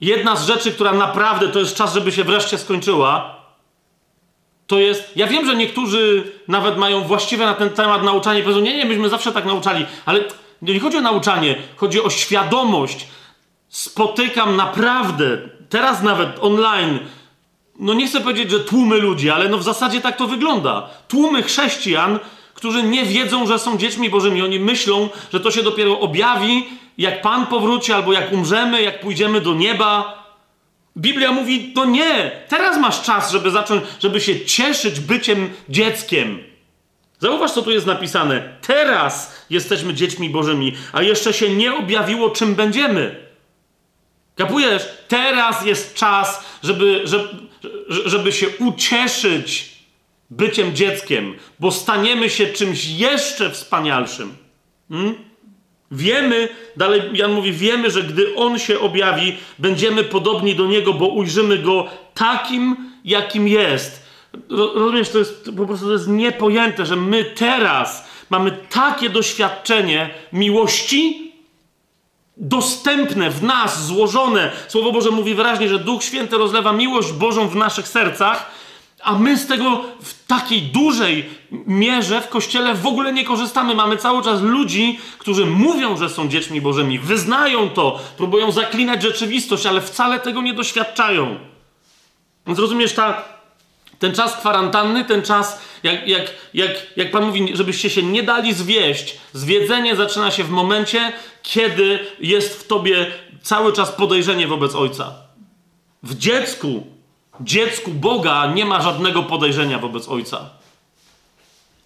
jedna 0.00 0.36
z 0.36 0.46
rzeczy, 0.46 0.72
która 0.72 0.92
naprawdę 0.92 1.48
to 1.48 1.58
jest 1.58 1.76
czas, 1.76 1.94
żeby 1.94 2.12
się 2.12 2.24
wreszcie 2.24 2.58
skończyła, 2.58 3.43
to 4.66 4.78
jest. 4.78 5.16
Ja 5.16 5.26
wiem, 5.26 5.46
że 5.46 5.56
niektórzy 5.56 6.32
nawet 6.48 6.78
mają 6.78 7.00
właściwe 7.00 7.46
na 7.46 7.54
ten 7.54 7.70
temat 7.70 8.02
nauczanie. 8.02 8.42
Powiedzą, 8.42 8.60
nie, 8.60 8.76
nie, 8.76 8.84
myśmy 8.84 9.08
zawsze 9.08 9.32
tak 9.32 9.44
nauczali, 9.44 9.86
ale 10.06 10.20
nie 10.62 10.80
chodzi 10.80 10.96
o 10.96 11.00
nauczanie, 11.00 11.56
chodzi 11.76 12.02
o 12.02 12.10
świadomość. 12.10 13.06
Spotykam 13.68 14.56
naprawdę, 14.56 15.38
teraz 15.68 16.02
nawet 16.02 16.28
online, 16.40 16.98
no 17.78 17.94
nie 17.94 18.06
chcę 18.06 18.20
powiedzieć, 18.20 18.50
że 18.50 18.60
tłumy 18.60 18.96
ludzi, 18.96 19.30
ale 19.30 19.48
no 19.48 19.58
w 19.58 19.62
zasadzie 19.62 20.00
tak 20.00 20.16
to 20.16 20.26
wygląda. 20.26 20.88
Tłumy 21.08 21.42
chrześcijan, 21.42 22.18
którzy 22.54 22.82
nie 22.82 23.04
wiedzą, 23.04 23.46
że 23.46 23.58
są 23.58 23.78
dziećmi 23.78 24.10
bożymi. 24.10 24.42
Oni 24.42 24.60
myślą, 24.60 25.08
że 25.32 25.40
to 25.40 25.50
się 25.50 25.62
dopiero 25.62 26.00
objawi, 26.00 26.66
jak 26.98 27.22
Pan 27.22 27.46
powróci, 27.46 27.92
albo 27.92 28.12
jak 28.12 28.32
umrzemy, 28.32 28.82
jak 28.82 29.00
pójdziemy 29.00 29.40
do 29.40 29.54
nieba. 29.54 30.23
Biblia 30.96 31.32
mówi, 31.32 31.72
to 31.72 31.84
nie, 31.84 32.30
teraz 32.48 32.78
masz 32.78 33.02
czas, 33.02 33.32
żeby 33.32 33.50
zacząć, 33.50 33.84
żeby 34.00 34.20
się 34.20 34.44
cieszyć 34.44 35.00
byciem 35.00 35.50
dzieckiem. 35.68 36.38
Zauważ, 37.18 37.52
co 37.52 37.62
tu 37.62 37.70
jest 37.70 37.86
napisane. 37.86 38.58
Teraz 38.66 39.44
jesteśmy 39.50 39.94
dziećmi 39.94 40.30
bożymi, 40.30 40.76
a 40.92 41.02
jeszcze 41.02 41.32
się 41.32 41.54
nie 41.54 41.74
objawiło, 41.74 42.30
czym 42.30 42.54
będziemy. 42.54 43.24
Kapujesz? 44.36 44.82
Teraz 45.08 45.66
jest 45.66 45.94
czas, 45.94 46.44
żeby, 46.62 47.00
żeby, 47.04 47.28
żeby 47.88 48.32
się 48.32 48.48
ucieszyć 48.58 49.74
byciem 50.30 50.76
dzieckiem, 50.76 51.34
bo 51.60 51.72
staniemy 51.72 52.30
się 52.30 52.46
czymś 52.46 52.84
jeszcze 52.84 53.50
wspanialszym. 53.50 54.36
Hmm? 54.88 55.14
Wiemy, 55.90 56.48
dalej 56.76 57.02
Jan 57.12 57.32
mówi, 57.32 57.52
wiemy, 57.52 57.90
że 57.90 58.02
gdy 58.02 58.34
On 58.36 58.58
się 58.58 58.80
objawi, 58.80 59.36
będziemy 59.58 60.04
podobni 60.04 60.54
do 60.54 60.66
Niego, 60.66 60.92
bo 60.92 61.06
ujrzymy 61.06 61.58
Go 61.58 61.86
takim, 62.14 62.76
jakim 63.04 63.48
jest. 63.48 64.04
Rozumiesz, 64.48 65.08
to 65.08 65.18
jest 65.18 65.50
po 65.56 65.66
prostu 65.66 65.86
to 65.86 65.92
jest 65.92 66.08
niepojęte, 66.08 66.86
że 66.86 66.96
my 66.96 67.24
teraz 67.24 68.08
mamy 68.30 68.58
takie 68.70 69.10
doświadczenie 69.10 70.10
miłości, 70.32 71.32
dostępne 72.36 73.30
w 73.30 73.42
nas, 73.42 73.86
złożone. 73.86 74.50
Słowo 74.68 74.92
Boże 74.92 75.10
mówi 75.10 75.34
wyraźnie, 75.34 75.68
że 75.68 75.78
Duch 75.78 76.04
Święty 76.04 76.38
rozlewa 76.38 76.72
miłość 76.72 77.12
Bożą 77.12 77.48
w 77.48 77.56
naszych 77.56 77.88
sercach, 77.88 78.50
a 79.04 79.18
my 79.18 79.38
z 79.38 79.46
tego 79.46 79.84
w 80.02 80.26
takiej 80.26 80.62
dużej 80.62 81.30
mierze 81.66 82.20
w 82.20 82.28
kościele 82.28 82.74
w 82.74 82.86
ogóle 82.86 83.12
nie 83.12 83.24
korzystamy. 83.24 83.74
Mamy 83.74 83.96
cały 83.96 84.22
czas 84.22 84.40
ludzi, 84.40 84.98
którzy 85.18 85.46
mówią, 85.46 85.96
że 85.96 86.08
są 86.08 86.28
dziećmi 86.28 86.60
Bożymi, 86.60 86.98
wyznają 86.98 87.70
to, 87.70 88.00
próbują 88.16 88.52
zaklinać 88.52 89.02
rzeczywistość, 89.02 89.66
ale 89.66 89.80
wcale 89.80 90.20
tego 90.20 90.42
nie 90.42 90.54
doświadczają. 90.54 91.38
Więc 92.46 92.58
rozumiesz, 92.58 92.92
ta, 92.92 93.24
ten 93.98 94.14
czas 94.14 94.36
kwarantanny, 94.36 95.04
ten 95.04 95.22
czas, 95.22 95.60
jak, 95.82 96.08
jak, 96.08 96.30
jak, 96.54 96.70
jak 96.96 97.10
Pan 97.10 97.24
mówi, 97.26 97.56
żebyście 97.56 97.90
się 97.90 98.02
nie 98.02 98.22
dali 98.22 98.54
zwieść. 98.54 99.18
Zwiedzenie 99.32 99.96
zaczyna 99.96 100.30
się 100.30 100.44
w 100.44 100.50
momencie, 100.50 101.12
kiedy 101.42 101.98
jest 102.20 102.60
w 102.60 102.66
tobie 102.66 103.06
cały 103.42 103.72
czas 103.72 103.92
podejrzenie 103.92 104.46
wobec 104.46 104.74
Ojca. 104.74 105.14
W 106.02 106.18
dziecku, 106.18 106.93
dziecku 107.40 107.90
Boga 107.90 108.46
nie 108.46 108.64
ma 108.64 108.80
żadnego 108.80 109.22
podejrzenia 109.22 109.78
wobec 109.78 110.08
Ojca. 110.08 110.50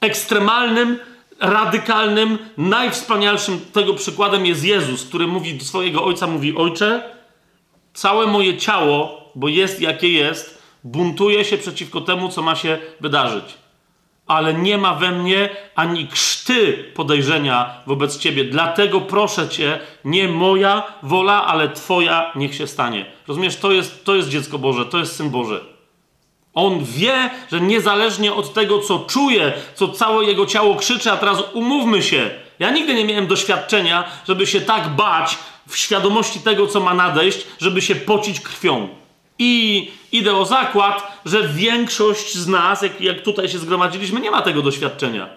Ekstremalnym, 0.00 0.98
radykalnym, 1.40 2.38
najwspanialszym 2.56 3.60
tego 3.72 3.94
przykładem 3.94 4.46
jest 4.46 4.64
Jezus, 4.64 5.04
który 5.04 5.26
mówi 5.26 5.54
do 5.54 5.64
swojego 5.64 6.04
Ojca, 6.04 6.26
mówi 6.26 6.56
Ojcze, 6.56 7.02
całe 7.94 8.26
moje 8.26 8.56
ciało 8.56 9.18
bo 9.38 9.48
jest 9.48 9.80
jakie 9.80 10.12
jest, 10.12 10.62
buntuje 10.84 11.44
się 11.44 11.58
przeciwko 11.58 12.00
temu, 12.00 12.28
co 12.28 12.42
ma 12.42 12.54
się 12.54 12.78
wydarzyć. 13.00 13.44
Ale 14.28 14.54
nie 14.54 14.78
ma 14.78 14.94
we 14.94 15.12
mnie 15.12 15.48
ani 15.74 16.06
krzty 16.06 16.84
podejrzenia 16.94 17.74
wobec 17.86 18.18
ciebie. 18.18 18.44
Dlatego 18.44 19.00
proszę 19.00 19.48
cię, 19.48 19.78
nie 20.04 20.28
moja 20.28 20.82
wola, 21.02 21.46
ale 21.46 21.68
twoja 21.68 22.32
niech 22.36 22.54
się 22.54 22.66
stanie. 22.66 23.06
Rozumiesz, 23.28 23.56
to 23.56 23.72
jest, 23.72 24.04
to 24.04 24.14
jest 24.14 24.28
dziecko 24.28 24.58
Boże, 24.58 24.86
to 24.86 24.98
jest 24.98 25.16
syn 25.16 25.30
Boży. 25.30 25.60
On 26.54 26.84
wie, 26.84 27.30
że 27.52 27.60
niezależnie 27.60 28.34
od 28.34 28.54
tego, 28.54 28.78
co 28.78 28.98
czuje, 28.98 29.52
co 29.74 29.88
całe 29.88 30.24
jego 30.24 30.46
ciało 30.46 30.76
krzyczy, 30.76 31.12
a 31.12 31.16
teraz 31.16 31.42
umówmy 31.52 32.02
się. 32.02 32.30
Ja 32.58 32.70
nigdy 32.70 32.94
nie 32.94 33.04
miałem 33.04 33.26
doświadczenia, 33.26 34.04
żeby 34.28 34.46
się 34.46 34.60
tak 34.60 34.88
bać 34.88 35.38
w 35.68 35.76
świadomości 35.76 36.40
tego, 36.40 36.66
co 36.66 36.80
ma 36.80 36.94
nadejść, 36.94 37.46
żeby 37.58 37.82
się 37.82 37.94
pocić 37.94 38.40
krwią. 38.40 38.88
I 39.38 39.90
idę 40.12 40.36
o 40.36 40.44
zakład, 40.44 41.17
że 41.28 41.48
większość 41.48 42.34
z 42.34 42.46
nas, 42.48 42.82
jak, 42.82 43.00
jak 43.00 43.22
tutaj 43.22 43.48
się 43.48 43.58
zgromadziliśmy, 43.58 44.20
nie 44.20 44.30
ma 44.30 44.42
tego 44.42 44.62
doświadczenia. 44.62 45.28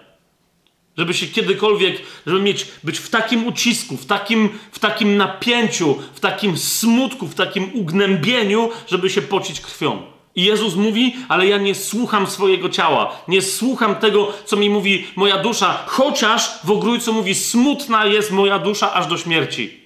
Żeby 0.98 1.14
się 1.14 1.26
kiedykolwiek, 1.26 2.02
żeby 2.26 2.40
mieć, 2.40 2.66
być 2.84 2.98
w 2.98 3.10
takim 3.10 3.46
ucisku, 3.46 3.96
w 3.96 4.06
takim, 4.06 4.48
w 4.72 4.78
takim 4.78 5.16
napięciu, 5.16 5.98
w 6.14 6.20
takim 6.20 6.58
smutku, 6.58 7.28
w 7.28 7.34
takim 7.34 7.70
ugnębieniu, 7.74 8.70
żeby 8.86 9.10
się 9.10 9.22
pocić 9.22 9.60
krwią. 9.60 10.02
I 10.34 10.44
Jezus 10.44 10.74
mówi, 10.74 11.16
ale 11.28 11.46
ja 11.46 11.58
nie 11.58 11.74
słucham 11.74 12.26
swojego 12.26 12.68
ciała, 12.68 13.16
nie 13.28 13.42
słucham 13.42 13.96
tego, 13.96 14.32
co 14.44 14.56
mi 14.56 14.70
mówi 14.70 15.06
moja 15.16 15.38
dusza, 15.38 15.84
chociaż 15.86 16.50
w 16.64 16.70
ogrójcu 16.70 17.12
mówi, 17.12 17.34
smutna 17.34 18.06
jest 18.06 18.30
moja 18.30 18.58
dusza 18.58 18.92
aż 18.92 19.06
do 19.06 19.18
śmierci. 19.18 19.81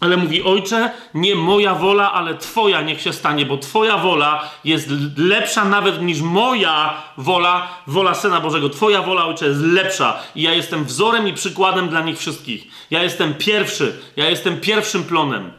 Ale 0.00 0.16
mówi, 0.16 0.42
ojcze, 0.42 0.90
nie 1.14 1.34
moja 1.34 1.74
wola, 1.74 2.12
ale 2.12 2.34
twoja 2.34 2.82
niech 2.82 3.00
się 3.00 3.12
stanie, 3.12 3.46
bo 3.46 3.58
twoja 3.58 3.98
wola 3.98 4.50
jest 4.64 4.88
lepsza 5.16 5.64
nawet 5.64 6.02
niż 6.02 6.20
moja 6.20 7.02
wola, 7.16 7.68
wola 7.86 8.14
Syna 8.14 8.40
Bożego. 8.40 8.70
Twoja 8.70 9.02
wola, 9.02 9.24
ojcze, 9.24 9.46
jest 9.46 9.60
lepsza. 9.60 10.18
I 10.34 10.42
ja 10.42 10.54
jestem 10.54 10.84
wzorem 10.84 11.28
i 11.28 11.32
przykładem 11.32 11.88
dla 11.88 12.00
nich 12.00 12.18
wszystkich. 12.18 12.66
Ja 12.90 13.02
jestem 13.02 13.34
pierwszy, 13.34 14.02
ja 14.16 14.30
jestem 14.30 14.60
pierwszym 14.60 15.04
plonem. 15.04 15.52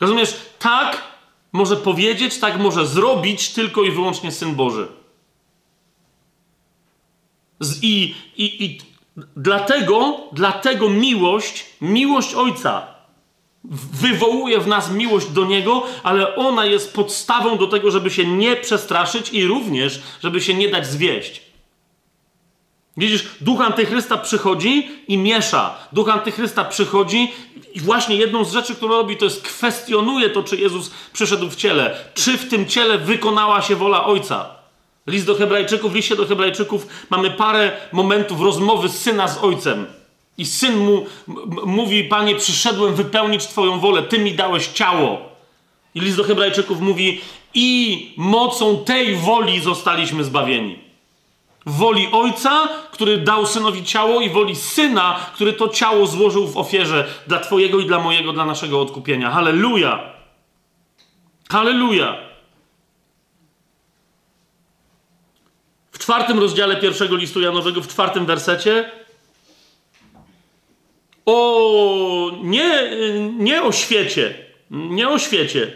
Rozumiesz? 0.00 0.34
Tak 0.58 1.02
może 1.52 1.76
powiedzieć, 1.76 2.38
tak 2.38 2.58
może 2.58 2.86
zrobić 2.86 3.48
tylko 3.48 3.82
i 3.82 3.90
wyłącznie 3.90 4.32
Syn 4.32 4.54
Boży. 4.54 4.88
Z, 7.60 7.82
i, 7.82 8.14
i, 8.36 8.64
I 8.64 8.89
dlatego, 9.36 10.20
dlatego 10.32 10.88
miłość, 10.88 11.66
miłość 11.80 12.34
Ojca 12.34 12.86
wywołuje 13.92 14.60
w 14.60 14.66
nas 14.66 14.90
miłość 14.90 15.28
do 15.28 15.44
Niego, 15.44 15.82
ale 16.02 16.36
ona 16.36 16.66
jest 16.66 16.94
podstawą 16.94 17.58
do 17.58 17.66
tego, 17.66 17.90
żeby 17.90 18.10
się 18.10 18.26
nie 18.26 18.56
przestraszyć 18.56 19.30
i 19.32 19.46
również, 19.46 20.02
żeby 20.22 20.40
się 20.40 20.54
nie 20.54 20.68
dać 20.68 20.86
zwieść. 20.86 21.42
Widzisz, 22.96 23.24
duch 23.40 23.60
antychrysta 23.60 24.18
przychodzi 24.18 24.90
i 25.08 25.18
miesza. 25.18 25.74
Duch 25.92 26.08
antychrysta 26.08 26.64
przychodzi 26.64 27.32
i 27.74 27.80
właśnie 27.80 28.16
jedną 28.16 28.44
z 28.44 28.52
rzeczy, 28.52 28.74
którą 28.74 28.92
robi, 28.92 29.16
to 29.16 29.24
jest 29.24 29.42
kwestionuje 29.42 30.30
to, 30.30 30.42
czy 30.42 30.56
Jezus 30.56 30.90
przyszedł 31.12 31.50
w 31.50 31.56
ciele. 31.56 31.96
Czy 32.14 32.38
w 32.38 32.48
tym 32.48 32.66
ciele 32.66 32.98
wykonała 32.98 33.62
się 33.62 33.76
wola 33.76 34.04
Ojca. 34.04 34.59
List 35.06 35.26
do 35.26 35.34
Hebrajczyków, 35.34 35.92
w 35.92 35.94
liście 35.94 36.16
do 36.16 36.26
Hebrajczyków 36.26 36.86
mamy 37.10 37.30
parę 37.30 37.72
momentów 37.92 38.40
rozmowy 38.40 38.88
syna 38.88 39.28
z 39.28 39.38
Ojcem. 39.38 39.86
I 40.38 40.46
syn 40.46 40.78
mu 40.78 41.06
mówi, 41.66 42.04
Panie, 42.04 42.34
przyszedłem 42.36 42.94
wypełnić 42.94 43.46
Twoją 43.46 43.80
wolę, 43.80 44.02
Ty 44.02 44.18
mi 44.18 44.34
dałeś 44.34 44.66
ciało. 44.66 45.18
I 45.94 46.00
list 46.00 46.16
do 46.16 46.24
Hebrajczyków 46.24 46.80
mówi, 46.80 47.20
i 47.54 48.14
mocą 48.16 48.84
tej 48.84 49.16
woli 49.16 49.60
zostaliśmy 49.60 50.24
zbawieni. 50.24 50.78
Woli 51.66 52.08
Ojca, 52.12 52.68
który 52.92 53.18
dał 53.18 53.46
synowi 53.46 53.84
ciało, 53.84 54.20
i 54.20 54.30
woli 54.30 54.56
syna, 54.56 55.16
który 55.34 55.52
to 55.52 55.68
ciało 55.68 56.06
złożył 56.06 56.46
w 56.48 56.56
ofierze 56.56 57.08
dla 57.26 57.38
Twojego 57.38 57.80
i 57.80 57.86
dla 57.86 57.98
mojego, 57.98 58.32
dla 58.32 58.44
naszego 58.44 58.80
odkupienia. 58.80 59.30
Halleluja! 59.30 60.00
Halleluja! 61.50 62.29
Czwartym 66.00 66.38
rozdziale 66.38 66.76
pierwszego 66.76 67.16
listu 67.16 67.40
Janowego, 67.40 67.80
w 67.80 67.88
czwartym 67.88 68.26
wersecie, 68.26 68.90
o 71.26 72.30
nie, 72.42 72.90
nie 73.38 73.62
o 73.62 73.72
świecie, 73.72 74.34
nie 74.70 75.08
o 75.08 75.18
świecie, 75.18 75.72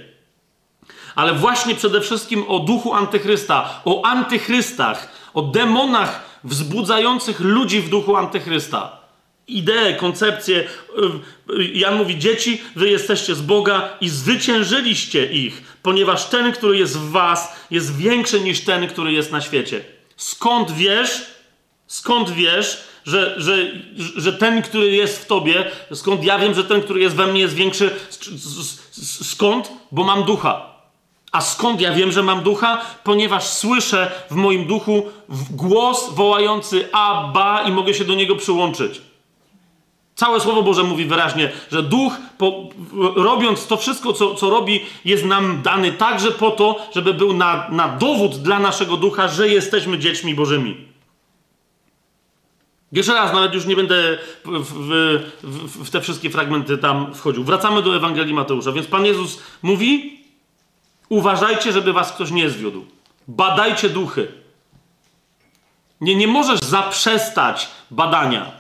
ale 1.14 1.34
właśnie 1.34 1.74
przede 1.74 2.00
wszystkim 2.00 2.44
o 2.48 2.58
duchu 2.58 2.94
antychrysta, 2.94 3.80
o 3.84 4.02
antychrystach, 4.04 5.08
o 5.34 5.42
demonach 5.42 6.40
wzbudzających 6.44 7.40
ludzi 7.40 7.80
w 7.80 7.88
duchu 7.88 8.16
antychrysta. 8.16 9.04
Idee, 9.48 9.96
koncepcje. 9.98 10.64
Jan 11.72 11.96
mówi: 11.96 12.18
Dzieci, 12.18 12.62
wy 12.76 12.90
jesteście 12.90 13.34
z 13.34 13.42
Boga 13.42 13.96
i 14.00 14.08
zwyciężyliście 14.08 15.32
ich, 15.32 15.62
ponieważ 15.82 16.24
ten, 16.24 16.52
który 16.52 16.78
jest 16.78 16.98
w 16.98 17.10
Was, 17.10 17.56
jest 17.70 17.96
większy 17.96 18.40
niż 18.40 18.60
ten, 18.60 18.88
który 18.88 19.12
jest 19.12 19.32
na 19.32 19.40
świecie. 19.40 19.84
Skąd 20.16 20.70
wiesz, 20.70 21.26
skąd 21.86 22.30
wiesz, 22.30 22.84
że, 23.04 23.34
że, 23.36 23.56
że 24.16 24.32
ten, 24.32 24.62
który 24.62 24.90
jest 24.90 25.18
w 25.18 25.26
tobie, 25.26 25.70
skąd 25.94 26.24
ja 26.24 26.38
wiem, 26.38 26.54
że 26.54 26.64
ten, 26.64 26.82
który 26.82 27.00
jest 27.00 27.16
we 27.16 27.26
mnie, 27.26 27.40
jest 27.40 27.54
większy? 27.54 27.90
Skąd? 29.22 29.72
Bo 29.92 30.04
mam 30.04 30.24
ducha. 30.24 30.74
A 31.32 31.40
skąd 31.40 31.80
ja 31.80 31.92
wiem, 31.92 32.12
że 32.12 32.22
mam 32.22 32.42
ducha? 32.42 32.84
Ponieważ 33.04 33.44
słyszę 33.46 34.10
w 34.30 34.34
moim 34.34 34.66
duchu 34.66 35.02
głos 35.50 36.10
wołający 36.10 36.88
Abba 36.92 37.62
i 37.62 37.72
mogę 37.72 37.94
się 37.94 38.04
do 38.04 38.14
niego 38.14 38.36
przyłączyć. 38.36 39.00
Całe 40.14 40.40
Słowo 40.40 40.62
Boże 40.62 40.82
mówi 40.82 41.04
wyraźnie, 41.04 41.52
że 41.72 41.82
duch, 41.82 42.12
po, 42.38 42.68
robiąc 43.16 43.66
to 43.66 43.76
wszystko, 43.76 44.12
co, 44.12 44.34
co 44.34 44.50
robi, 44.50 44.80
jest 45.04 45.24
nam 45.24 45.62
dany 45.62 45.92
także 45.92 46.30
po 46.30 46.50
to, 46.50 46.88
żeby 46.94 47.14
był 47.14 47.32
na, 47.32 47.68
na 47.70 47.88
dowód 47.88 48.36
dla 48.36 48.58
naszego 48.58 48.96
ducha, 48.96 49.28
że 49.28 49.48
jesteśmy 49.48 49.98
dziećmi 49.98 50.34
Bożymi. 50.34 50.76
Jeszcze 52.92 53.14
raz, 53.14 53.32
nawet 53.32 53.54
już 53.54 53.66
nie 53.66 53.76
będę 53.76 54.18
w, 54.44 54.62
w, 54.62 55.20
w, 55.42 55.84
w 55.84 55.90
te 55.90 56.00
wszystkie 56.00 56.30
fragmenty 56.30 56.78
tam 56.78 57.14
wchodził. 57.14 57.44
Wracamy 57.44 57.82
do 57.82 57.96
Ewangelii 57.96 58.34
Mateusza. 58.34 58.72
Więc 58.72 58.86
Pan 58.86 59.06
Jezus 59.06 59.42
mówi, 59.62 60.24
Uważajcie, 61.08 61.72
żeby 61.72 61.92
was 61.92 62.12
ktoś 62.12 62.30
nie 62.30 62.50
zwiódł. 62.50 62.84
Badajcie 63.28 63.88
duchy. 63.88 64.32
Nie, 66.00 66.16
nie 66.16 66.28
możesz 66.28 66.60
zaprzestać 66.60 67.68
badania. 67.90 68.52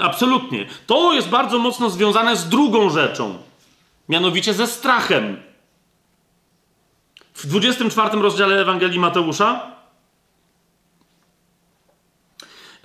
Absolutnie. 0.00 0.66
To 0.86 1.14
jest 1.14 1.28
bardzo 1.28 1.58
mocno 1.58 1.90
związane 1.90 2.36
z 2.36 2.48
drugą 2.48 2.90
rzeczą, 2.90 3.38
mianowicie 4.08 4.54
ze 4.54 4.66
strachem. 4.66 5.36
W 7.34 7.46
24 7.46 8.22
rozdziale 8.22 8.60
Ewangelii 8.60 8.98
Mateusza 8.98 9.76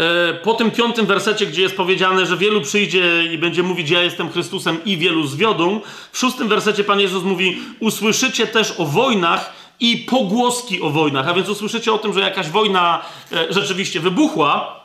E, 0.02 0.34
po 0.34 0.54
tym 0.54 0.72
piątym 0.72 1.06
wersecie, 1.06 1.45
gdzie 1.45 1.62
jest 1.62 1.76
powiedziane, 1.76 2.26
że 2.26 2.38
wielu 2.38 2.62
przyjdzie 2.62 3.24
i 3.24 3.38
będzie 3.38 3.64
mówić, 3.64 3.89
ja 3.89 4.02
jestem 4.02 4.32
Chrystusem 4.32 4.84
i 4.86 4.97
wielu 4.97 5.28
zwiodą, 5.28 5.82
w 6.12 6.18
szóstym 6.18 6.47
wersecie 6.47 6.84
Pan 6.84 6.99
Jezus 6.99 7.24
mówi, 7.24 7.62
usłyszycie 7.80 8.47
też 8.47 8.74
o 8.78 8.86
wojnach 8.86 9.54
i 9.80 9.97
pogłoski 9.97 10.82
o 10.82 10.89
wojnach, 10.89 11.28
a 11.28 11.34
więc 11.34 11.49
usłyszycie 11.49 11.93
o 11.93 11.97
tym, 11.97 12.14
że 12.14 12.20
jakaś 12.20 12.49
wojna 12.49 13.06
e, 13.32 13.54
rzeczywiście 13.54 13.99
wybuchła 13.99 14.80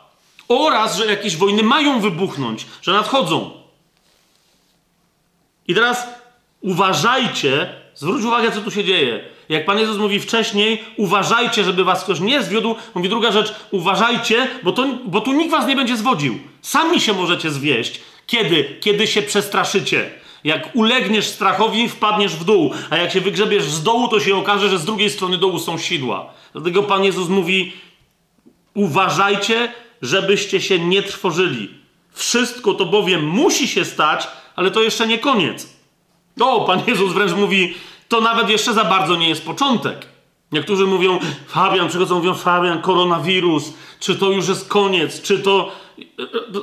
oraz, 0.48 0.96
że 0.96 1.06
jakieś 1.06 1.36
wojny 1.36 1.62
mają 1.62 2.00
wybuchnąć, 2.00 2.66
że 2.82 2.92
nadchodzą. 2.92 3.50
I 5.68 5.74
teraz 5.74 6.06
uważajcie, 6.60 7.74
zwróć 7.94 8.24
uwagę, 8.24 8.52
co 8.52 8.60
tu 8.60 8.70
się 8.70 8.84
dzieje 8.84 9.36
jak 9.48 9.64
Pan 9.64 9.78
Jezus 9.78 9.98
mówi 9.98 10.20
wcześniej, 10.20 10.84
uważajcie, 10.96 11.64
żeby 11.64 11.84
was 11.84 12.04
ktoś 12.04 12.20
nie 12.20 12.42
zwiódł. 12.42 12.74
Mówi 12.94 13.08
druga 13.08 13.32
rzecz, 13.32 13.54
uważajcie, 13.70 14.48
bo, 14.62 14.72
to, 14.72 14.86
bo 15.04 15.20
tu 15.20 15.32
nikt 15.32 15.50
was 15.50 15.66
nie 15.66 15.76
będzie 15.76 15.96
zwodził. 15.96 16.38
Sami 16.62 17.00
się 17.00 17.12
możecie 17.12 17.50
zwieść. 17.50 18.00
Kiedy? 18.26 18.76
Kiedy 18.80 19.06
się 19.06 19.22
przestraszycie. 19.22 20.10
Jak 20.44 20.76
ulegniesz 20.76 21.26
strachowi, 21.26 21.88
wpadniesz 21.88 22.36
w 22.36 22.44
dół, 22.44 22.72
a 22.90 22.96
jak 22.96 23.12
się 23.12 23.20
wygrzebiesz 23.20 23.64
z 23.64 23.82
dołu, 23.82 24.08
to 24.08 24.20
się 24.20 24.36
okaże, 24.36 24.68
że 24.68 24.78
z 24.78 24.84
drugiej 24.84 25.10
strony 25.10 25.38
dołu 25.38 25.58
są 25.58 25.78
sidła. 25.78 26.32
Dlatego 26.52 26.82
Pan 26.82 27.04
Jezus 27.04 27.28
mówi: 27.28 27.72
Uważajcie, 28.74 29.72
żebyście 30.06 30.60
się 30.60 30.78
nie 30.78 31.02
trwożyli. 31.02 31.74
Wszystko 32.12 32.74
to 32.74 32.86
bowiem 32.86 33.26
musi 33.26 33.68
się 33.68 33.84
stać, 33.84 34.28
ale 34.56 34.70
to 34.70 34.82
jeszcze 34.82 35.06
nie 35.06 35.18
koniec. 35.18 35.68
O, 36.40 36.64
Pan 36.64 36.82
Jezus 36.86 37.12
wręcz 37.12 37.32
mówi: 37.32 37.74
to 38.08 38.20
nawet 38.20 38.48
jeszcze 38.48 38.74
za 38.74 38.84
bardzo 38.84 39.16
nie 39.16 39.28
jest 39.28 39.44
początek. 39.44 40.06
Niektórzy 40.52 40.86
mówią, 40.86 41.18
Fabian, 41.46 41.88
przychodzą, 41.88 42.14
mówią, 42.14 42.34
Fabian, 42.34 42.82
koronawirus, 42.82 43.72
czy 44.00 44.16
to 44.16 44.30
już 44.30 44.48
jest 44.48 44.68
koniec, 44.68 45.22
czy 45.22 45.38
to... 45.38 45.72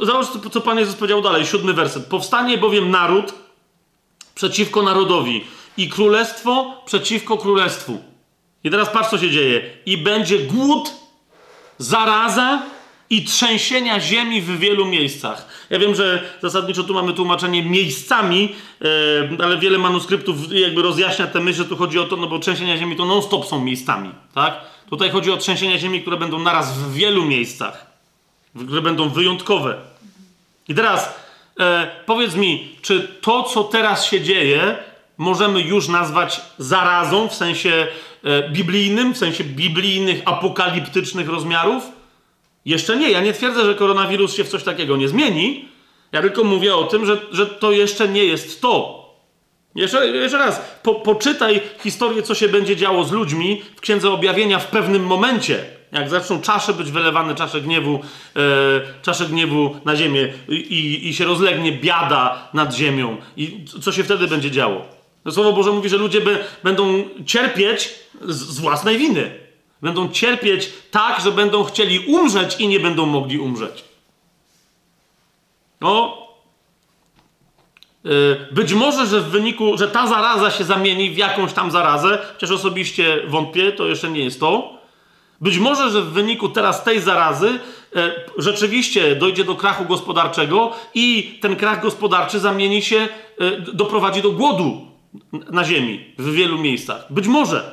Zobacz, 0.01 0.27
co 0.51 0.61
Pan 0.61 0.79
Jezus 0.79 0.95
powiedział 0.95 1.21
dalej, 1.21 1.45
siódmy 1.45 1.73
werset. 1.73 2.05
Powstanie 2.05 2.57
bowiem 2.57 2.91
naród 2.91 3.33
przeciwko 4.35 4.81
narodowi 4.81 5.43
i 5.77 5.89
królestwo 5.89 6.81
przeciwko 6.85 7.37
królestwu. 7.37 8.03
I 8.63 8.69
teraz 8.69 8.89
patrz, 8.89 9.09
co 9.09 9.17
się 9.17 9.29
dzieje. 9.29 9.61
I 9.85 9.97
będzie 9.97 10.39
głód, 10.39 10.91
zaraza 11.77 12.63
i 13.09 13.23
trzęsienia 13.23 13.99
ziemi 13.99 14.41
w 14.41 14.59
wielu 14.59 14.85
miejscach. 14.85 15.65
Ja 15.69 15.79
wiem, 15.79 15.95
że 15.95 16.23
zasadniczo 16.41 16.83
tu 16.83 16.93
mamy 16.93 17.13
tłumaczenie 17.13 17.63
miejscami, 17.63 18.55
e, 19.39 19.43
ale 19.43 19.57
wiele 19.57 19.77
manuskryptów 19.77 20.35
jakby 20.51 20.81
rozjaśnia 20.81 21.27
tę 21.27 21.39
myśl, 21.39 21.57
że 21.57 21.65
tu 21.65 21.77
chodzi 21.77 21.99
o 21.99 22.03
to, 22.03 22.15
no 22.15 22.27
bo 22.27 22.39
trzęsienia 22.39 22.77
ziemi 22.77 22.95
to 22.95 23.05
non-stop 23.05 23.45
są 23.45 23.61
miejscami, 23.61 24.09
tak? 24.33 24.61
Tutaj 24.89 25.09
chodzi 25.09 25.31
o 25.31 25.37
trzęsienia 25.37 25.77
ziemi, 25.77 26.01
które 26.01 26.17
będą 26.17 26.39
naraz 26.39 26.77
w 26.77 26.93
wielu 26.93 27.25
miejscach, 27.25 27.85
które 28.65 28.81
będą 28.81 29.09
wyjątkowe. 29.09 29.77
I 30.67 30.75
teraz 30.75 31.15
e, 31.59 31.91
powiedz 32.05 32.35
mi, 32.35 32.75
czy 32.81 33.07
to, 33.21 33.43
co 33.43 33.63
teraz 33.63 34.05
się 34.05 34.21
dzieje, 34.21 34.77
możemy 35.17 35.61
już 35.61 35.87
nazwać 35.87 36.41
zarazą 36.57 37.27
w 37.27 37.33
sensie 37.33 37.87
e, 38.23 38.49
biblijnym, 38.49 39.13
w 39.13 39.17
sensie 39.17 39.43
biblijnych, 39.43 40.21
apokaliptycznych 40.25 41.29
rozmiarów? 41.29 41.83
Jeszcze 42.65 42.97
nie. 42.97 43.11
Ja 43.11 43.21
nie 43.21 43.33
twierdzę, 43.33 43.65
że 43.65 43.75
koronawirus 43.75 44.35
się 44.35 44.43
w 44.43 44.49
coś 44.49 44.63
takiego 44.63 44.97
nie 44.97 45.07
zmieni. 45.07 45.65
Ja 46.11 46.21
tylko 46.21 46.43
mówię 46.43 46.75
o 46.75 46.83
tym, 46.83 47.05
że, 47.05 47.17
że 47.31 47.45
to 47.45 47.71
jeszcze 47.71 48.07
nie 48.07 48.25
jest 48.25 48.61
to. 48.61 49.03
Jeszcze, 49.75 50.07
jeszcze 50.07 50.37
raz, 50.37 50.61
po, 50.83 50.95
poczytaj 50.95 51.61
historię, 51.79 52.23
co 52.23 52.35
się 52.35 52.49
będzie 52.49 52.75
działo 52.75 53.03
z 53.03 53.11
ludźmi 53.11 53.61
w 53.75 53.81
Księdze 53.81 54.11
Objawienia 54.11 54.59
w 54.59 54.67
pewnym 54.67 55.05
momencie. 55.05 55.63
Jak 55.91 56.09
zaczną 56.09 56.41
czasze 56.41 56.73
być 56.73 56.91
wylewane, 56.91 57.35
czasze 57.35 57.61
gniewu, 57.61 57.99
e, 58.35 58.39
czasze 59.01 59.25
gniewu 59.25 59.75
na 59.85 59.95
ziemię 59.95 60.33
i, 60.49 61.01
i 61.09 61.13
się 61.13 61.25
rozlegnie 61.25 61.71
biada 61.71 62.49
nad 62.53 62.75
ziemią. 62.75 63.17
I 63.37 63.65
co 63.81 63.91
się 63.91 64.03
wtedy 64.03 64.27
będzie 64.27 64.51
działo? 64.51 64.85
Słowo 65.31 65.53
Boże 65.53 65.71
mówi, 65.71 65.89
że 65.89 65.97
ludzie 65.97 66.21
by, 66.21 66.37
będą 66.63 67.03
cierpieć 67.25 67.89
z, 68.21 68.35
z 68.35 68.59
własnej 68.59 68.97
winy. 68.97 69.42
Będą 69.83 70.09
cierpieć 70.09 70.73
tak, 70.91 71.21
że 71.21 71.31
będą 71.31 71.63
chcieli 71.63 71.99
umrzeć 71.99 72.59
i 72.59 72.67
nie 72.67 72.79
będą 72.79 73.05
mogli 73.05 73.39
umrzeć. 73.39 73.83
No, 75.81 76.17
być 78.51 78.73
może, 78.73 79.05
że 79.07 79.21
w 79.21 79.29
wyniku, 79.29 79.77
że 79.77 79.87
ta 79.87 80.07
zaraza 80.07 80.51
się 80.51 80.63
zamieni 80.63 81.09
w 81.09 81.17
jakąś 81.17 81.53
tam 81.53 81.71
zarazę, 81.71 82.19
chociaż 82.33 82.51
osobiście 82.51 83.21
wątpię, 83.27 83.71
to 83.71 83.87
jeszcze 83.87 84.09
nie 84.09 84.23
jest 84.23 84.39
to. 84.39 84.77
Być 85.41 85.57
może, 85.57 85.89
że 85.89 86.01
w 86.01 86.11
wyniku 86.11 86.49
teraz 86.49 86.83
tej 86.83 87.01
zarazy 87.01 87.59
e, 87.95 88.11
rzeczywiście 88.37 89.15
dojdzie 89.15 89.43
do 89.43 89.55
krachu 89.55 89.85
gospodarczego 89.85 90.71
i 90.93 91.37
ten 91.41 91.55
krach 91.55 91.81
gospodarczy 91.81 92.39
zamieni 92.39 92.81
się, 92.81 93.07
e, 93.39 93.61
doprowadzi 93.61 94.21
do 94.21 94.31
głodu 94.31 94.87
na 95.31 95.63
ziemi 95.63 96.13
w 96.17 96.31
wielu 96.31 96.57
miejscach. 96.57 97.05
Być 97.09 97.27
może. 97.27 97.72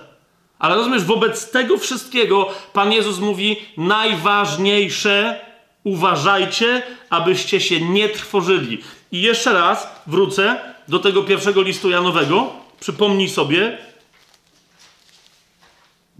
Ale 0.61 0.76
rozumiesz, 0.76 1.04
wobec 1.04 1.50
tego 1.50 1.78
wszystkiego 1.78 2.48
Pan 2.72 2.92
Jezus 2.92 3.18
mówi: 3.18 3.56
najważniejsze, 3.76 5.40
uważajcie, 5.84 6.82
abyście 7.11 7.61
się 7.61 7.80
nie 7.80 8.08
trwożyli. 8.08 8.82
I 9.12 9.22
jeszcze 9.22 9.52
raz 9.52 10.02
wrócę 10.06 10.61
do 10.88 10.98
tego 10.98 11.22
pierwszego 11.22 11.62
listu 11.62 11.90
Janowego. 11.90 12.52
Przypomnij 12.80 13.28
sobie, 13.28 13.78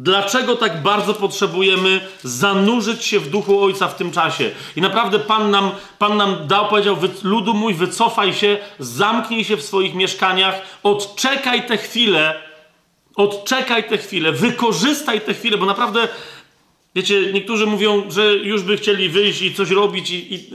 Dlaczego 0.03 0.57
tak 0.57 0.83
bardzo 0.83 1.15
potrzebujemy 1.15 2.01
zanurzyć 2.23 3.05
się 3.05 3.21
w 3.21 3.31
duchu 3.31 3.65
Ojca 3.65 3.89
w 3.89 3.97
tym 3.97 4.13
czasie? 4.13 4.51
I 4.77 4.81
naprawdę 4.81 5.19
Pan 5.19 5.51
nam, 5.51 5.71
Pan 5.99 6.17
nam 6.17 6.37
dał, 6.47 6.69
powiedział, 6.69 6.97
ludu 7.23 7.55
mój, 7.55 7.75
wycofaj 7.75 8.35
się, 8.35 8.59
zamknij 8.79 9.45
się 9.45 9.57
w 9.57 9.63
swoich 9.63 9.95
mieszkaniach, 9.95 10.63
odczekaj 10.83 11.67
tę 11.67 11.77
chwilę, 11.77 12.50
Odczekaj 13.21 13.89
tę 13.89 13.99
chwilę, 13.99 14.33
wykorzystaj 14.33 15.21
tę 15.21 15.35
chwilę, 15.35 15.59
bo 15.59 15.67
naprawdę, 15.67 16.09
wiecie, 16.95 17.33
niektórzy 17.33 17.67
mówią, 17.67 18.11
że 18.11 18.35
już 18.35 18.63
by 18.63 18.77
chcieli 18.77 19.09
wyjść 19.09 19.43
i 19.43 19.55
coś 19.55 19.71
robić, 19.71 20.11
i, 20.11 20.35
i... 20.35 20.51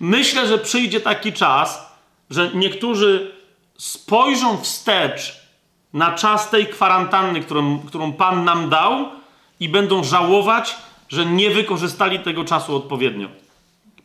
myślę, 0.00 0.46
że 0.46 0.58
przyjdzie 0.58 1.00
taki 1.00 1.32
czas, 1.32 1.92
że 2.30 2.50
niektórzy 2.54 3.32
spojrzą 3.78 4.60
wstecz 4.62 5.40
na 5.92 6.12
czas 6.12 6.50
tej 6.50 6.66
kwarantanny, 6.66 7.40
którą, 7.40 7.78
którą 7.78 8.12
Pan 8.12 8.44
nam 8.44 8.68
dał, 8.68 9.08
i 9.60 9.68
będą 9.68 10.04
żałować, 10.04 10.76
że 11.08 11.26
nie 11.26 11.50
wykorzystali 11.50 12.18
tego 12.18 12.44
czasu 12.44 12.76
odpowiednio. 12.76 13.28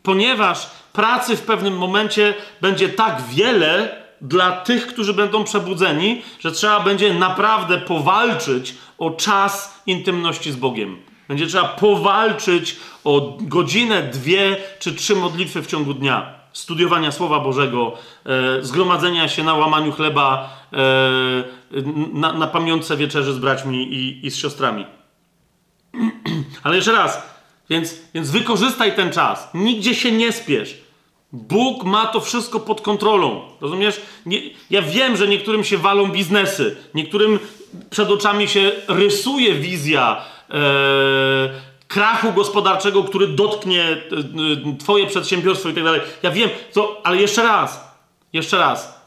Ponieważ 0.03 0.69
pracy 0.93 1.35
w 1.35 1.41
pewnym 1.41 1.77
momencie 1.77 2.33
będzie 2.61 2.89
tak 2.89 3.21
wiele, 3.21 4.02
dla 4.23 4.51
tych, 4.51 4.87
którzy 4.87 5.13
będą 5.13 5.43
przebudzeni, 5.43 6.21
że 6.39 6.51
trzeba 6.51 6.79
będzie 6.79 7.13
naprawdę 7.13 7.77
powalczyć 7.77 8.75
o 8.97 9.11
czas 9.11 9.81
intymności 9.85 10.51
z 10.51 10.55
Bogiem. 10.55 10.97
Będzie 11.27 11.47
trzeba 11.47 11.67
powalczyć 11.67 12.75
o 13.03 13.37
godzinę, 13.41 14.03
dwie 14.03 14.57
czy 14.79 14.93
trzy 14.93 15.15
modlitwy 15.15 15.61
w 15.61 15.67
ciągu 15.67 15.93
dnia. 15.93 16.33
Studiowania 16.53 17.11
Słowa 17.11 17.39
Bożego, 17.39 17.93
e, 18.25 18.63
zgromadzenia 18.63 19.27
się 19.27 19.43
na 19.43 19.53
łamaniu 19.53 19.91
chleba, 19.91 20.49
e, 20.73 20.77
na, 22.13 22.33
na 22.33 22.47
pamiątce 22.47 22.97
wieczerzy 22.97 23.33
z 23.33 23.37
braćmi 23.37 23.93
i, 23.93 24.25
i 24.27 24.31
z 24.31 24.37
siostrami. 24.37 24.85
Ale 26.63 26.75
jeszcze 26.75 26.91
raz, 26.91 27.21
więc, 27.69 27.95
więc 28.13 28.31
wykorzystaj 28.31 28.95
ten 28.95 29.11
czas. 29.11 29.49
Nigdzie 29.53 29.95
się 29.95 30.11
nie 30.11 30.31
spiesz. 30.31 30.82
Bóg 31.33 31.83
ma 31.83 32.05
to 32.05 32.21
wszystko 32.21 32.59
pod 32.59 32.81
kontrolą. 32.81 33.41
Rozumiesz? 33.61 34.01
Nie, 34.25 34.41
ja 34.69 34.81
wiem, 34.81 35.17
że 35.17 35.27
niektórym 35.27 35.63
się 35.63 35.77
walą 35.77 36.07
biznesy, 36.07 36.75
niektórym 36.93 37.39
przed 37.89 38.09
oczami 38.09 38.47
się 38.47 38.71
rysuje 38.87 39.53
wizja 39.53 40.21
e, 40.49 40.53
krachu 41.87 42.33
gospodarczego, 42.33 43.03
który 43.03 43.27
dotknie 43.27 43.83
e, 43.83 43.95
e, 44.73 44.77
Twoje 44.77 45.07
przedsiębiorstwo 45.07 45.69
i 45.69 45.73
tak 45.73 45.83
dalej. 45.83 46.01
Ja 46.23 46.31
wiem, 46.31 46.49
to, 46.73 47.01
ale 47.03 47.17
jeszcze 47.17 47.43
raz, 47.43 47.97
jeszcze 48.33 48.57
raz. 48.57 49.01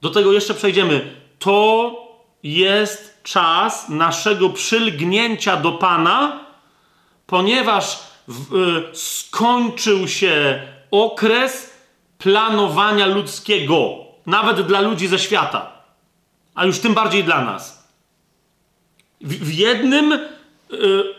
Do 0.00 0.10
tego 0.10 0.32
jeszcze 0.32 0.54
przejdziemy. 0.54 1.16
To 1.38 1.94
jest 2.42 3.22
czas 3.22 3.88
naszego 3.88 4.50
przylgnięcia 4.50 5.56
do 5.56 5.72
Pana, 5.72 6.40
ponieważ 7.26 7.98
w, 8.28 8.54
e, 8.54 8.96
skończył 8.96 10.08
się 10.08 10.62
okres 10.90 11.70
planowania 12.18 13.06
ludzkiego, 13.06 13.94
nawet 14.26 14.60
dla 14.60 14.80
ludzi 14.80 15.08
ze 15.08 15.18
świata, 15.18 15.72
a 16.54 16.64
już 16.64 16.78
tym 16.78 16.94
bardziej 16.94 17.24
dla 17.24 17.44
nas. 17.44 17.88
W, 19.20 19.28
w 19.28 19.52
jednym 19.52 20.18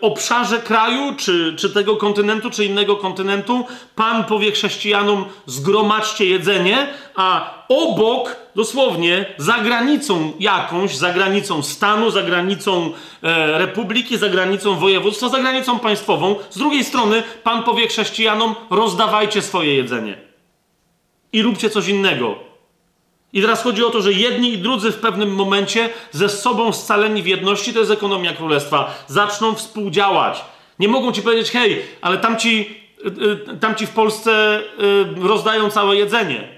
obszarze 0.02 0.60
kraju, 0.60 1.14
czy, 1.18 1.56
czy 1.58 1.70
tego 1.70 1.96
kontynentu, 1.96 2.50
czy 2.50 2.66
innego 2.66 2.96
kontynentu, 2.96 3.66
Pan 3.96 4.24
powie 4.24 4.52
chrześcijanom: 4.52 5.26
zgromadźcie 5.46 6.26
jedzenie, 6.26 6.88
a 7.16 7.54
obok, 7.70 8.36
dosłownie, 8.56 9.26
za 9.38 9.58
granicą 9.58 10.34
jakąś, 10.40 10.96
za 10.96 11.14
granicą 11.14 11.64
stanu, 11.64 12.12
za 12.12 12.24
granicą 12.24 12.92
e, 13.24 13.58
republiki, 13.58 14.18
za 14.18 14.30
granicą 14.30 14.76
województwa, 14.76 15.30
za 15.30 15.40
granicą 15.40 15.80
państwową, 15.80 16.36
z 16.50 16.58
drugiej 16.58 16.84
strony 16.84 17.24
Pan 17.44 17.64
powie 17.64 17.88
chrześcijanom: 17.88 18.56
rozdawajcie 18.70 19.42
swoje 19.42 19.76
jedzenie 19.76 20.18
i 21.34 21.42
róbcie 21.42 21.70
coś 21.70 21.88
innego. 21.88 22.47
I 23.34 23.42
teraz 23.42 23.64
chodzi 23.64 23.84
o 23.84 23.90
to, 23.90 24.02
że 24.02 24.14
jedni 24.14 24.54
i 24.54 24.58
drudzy 24.58 24.92
w 24.92 25.00
pewnym 25.00 25.36
momencie 25.36 25.90
ze 26.12 26.30
sobą 26.30 26.74
scaleni 26.74 27.24
w 27.24 27.28
jedności, 27.28 27.74
to 27.74 27.80
jest 27.80 27.92
ekonomia 27.92 28.34
królestwa, 28.34 28.96
zaczną 29.08 29.56
współdziałać. 29.56 30.46
Nie 30.80 30.88
mogą 30.88 31.12
ci 31.12 31.22
powiedzieć, 31.22 31.52
hej, 31.52 31.82
ale 32.02 32.18
tamci, 32.18 32.80
y, 33.06 33.54
y, 33.54 33.58
tamci 33.58 33.88
w 33.88 33.90
Polsce 33.90 34.62
y, 35.20 35.28
rozdają 35.28 35.70
całe 35.70 35.96
jedzenie. 35.96 36.57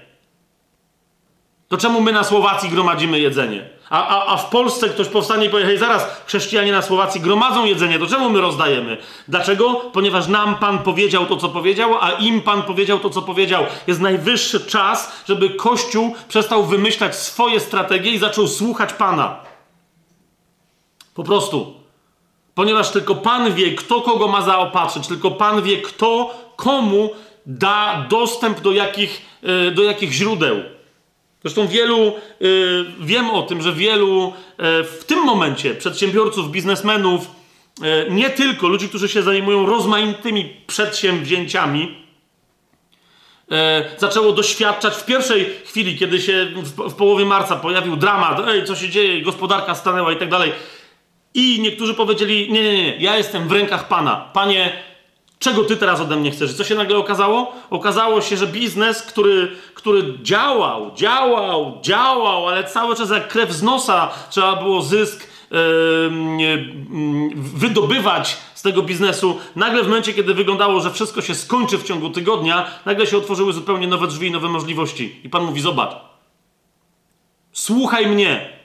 To 1.70 1.78
czemu 1.78 2.00
my 2.00 2.12
na 2.12 2.24
Słowacji 2.24 2.68
gromadzimy 2.68 3.20
jedzenie? 3.20 3.68
A, 3.90 4.08
a, 4.08 4.26
a 4.26 4.36
w 4.36 4.50
Polsce 4.50 4.88
ktoś 4.88 5.08
powstanie 5.08 5.46
i 5.46 5.50
powie, 5.50 5.64
hej, 5.64 5.78
zaraz, 5.78 6.22
chrześcijanie 6.26 6.72
na 6.72 6.82
Słowacji 6.82 7.20
gromadzą 7.20 7.64
jedzenie, 7.64 7.98
to 7.98 8.06
czemu 8.06 8.30
my 8.30 8.40
rozdajemy? 8.40 8.96
Dlaczego? 9.28 9.74
Ponieważ 9.74 10.28
nam 10.28 10.54
Pan 10.54 10.78
powiedział 10.78 11.26
to, 11.26 11.36
co 11.36 11.48
powiedział, 11.48 11.94
a 12.00 12.10
im 12.10 12.40
Pan 12.40 12.62
powiedział 12.62 12.98
to, 12.98 13.10
co 13.10 13.22
powiedział. 13.22 13.64
Jest 13.86 14.00
najwyższy 14.00 14.60
czas, 14.60 15.12
żeby 15.28 15.50
Kościół 15.50 16.14
przestał 16.28 16.64
wymyślać 16.64 17.16
swoje 17.16 17.60
strategie 17.60 18.10
i 18.10 18.18
zaczął 18.18 18.48
słuchać 18.48 18.92
Pana. 18.92 19.40
Po 21.14 21.24
prostu. 21.24 21.74
Ponieważ 22.54 22.90
tylko 22.90 23.14
Pan 23.14 23.54
wie, 23.54 23.74
kto 23.74 24.00
kogo 24.00 24.28
ma 24.28 24.42
zaopatrzyć, 24.42 25.06
tylko 25.06 25.30
Pan 25.30 25.62
wie, 25.62 25.76
kto 25.76 26.34
komu 26.56 27.10
da 27.46 28.06
dostęp 28.08 28.60
do 28.60 28.72
jakich, 28.72 29.22
e, 29.42 29.70
do 29.70 29.82
jakich 29.82 30.12
źródeł. 30.12 30.79
Zresztą 31.42 31.66
wielu, 31.66 32.12
y, 32.42 32.84
wiem 33.00 33.30
o 33.30 33.42
tym, 33.42 33.62
że 33.62 33.72
wielu 33.72 34.28
y, 34.28 34.84
w 34.84 35.04
tym 35.06 35.24
momencie 35.24 35.74
przedsiębiorców, 35.74 36.50
biznesmenów, 36.50 37.26
y, 37.26 38.10
nie 38.10 38.30
tylko 38.30 38.68
ludzi, 38.68 38.88
którzy 38.88 39.08
się 39.08 39.22
zajmują 39.22 39.66
rozmaitymi 39.66 40.56
przedsięwzięciami, 40.66 42.00
zaczęło 43.98 44.32
doświadczać 44.32 44.94
w 44.94 45.04
pierwszej 45.04 45.46
chwili, 45.64 45.98
kiedy 45.98 46.20
się 46.20 46.46
w, 46.56 46.90
w 46.90 46.94
połowie 46.94 47.24
marca 47.24 47.56
pojawił 47.56 47.96
dramat, 47.96 48.48
ej, 48.48 48.64
co 48.64 48.76
się 48.76 48.88
dzieje, 48.88 49.22
gospodarka 49.22 49.74
stanęła 49.74 50.12
i 50.12 50.16
tak 50.16 50.28
dalej. 50.28 50.52
I 51.34 51.60
niektórzy 51.60 51.94
powiedzieli: 51.94 52.52
Nie, 52.52 52.62
nie, 52.62 52.72
nie, 52.72 52.96
ja 52.96 53.16
jestem 53.16 53.48
w 53.48 53.52
rękach 53.52 53.88
Pana. 53.88 54.30
Panie, 54.32 54.72
czego 55.40 55.64
Ty 55.64 55.76
teraz 55.76 56.00
ode 56.00 56.16
mnie 56.16 56.30
chcesz? 56.30 56.54
Co 56.54 56.64
się 56.64 56.74
nagle 56.74 56.96
okazało? 56.96 57.52
Okazało 57.70 58.20
się, 58.20 58.36
że 58.36 58.46
biznes, 58.46 59.02
który, 59.02 59.56
który 59.74 60.18
działał, 60.22 60.90
działał, 60.94 61.78
działał, 61.82 62.48
ale 62.48 62.64
cały 62.64 62.96
czas 62.96 63.10
jak 63.10 63.28
krew 63.28 63.52
z 63.52 63.62
nosa 63.62 64.10
trzeba 64.30 64.56
było 64.56 64.82
zysk 64.82 65.28
wydobywać 67.34 68.36
z 68.54 68.62
tego 68.62 68.82
biznesu, 68.82 69.38
nagle 69.56 69.82
w 69.82 69.86
momencie, 69.86 70.12
kiedy 70.12 70.34
wyglądało, 70.34 70.80
że 70.80 70.90
wszystko 70.90 71.22
się 71.22 71.34
skończy 71.34 71.78
w 71.78 71.84
ciągu 71.84 72.10
tygodnia, 72.10 72.66
nagle 72.86 73.06
się 73.06 73.16
otworzyły 73.16 73.52
zupełnie 73.52 73.86
nowe 73.86 74.06
drzwi 74.06 74.28
i 74.28 74.30
nowe 74.30 74.48
możliwości. 74.48 75.20
I 75.24 75.28
Pan 75.28 75.44
mówi: 75.44 75.60
Zobacz, 75.60 75.96
słuchaj 77.52 78.06
mnie, 78.06 78.58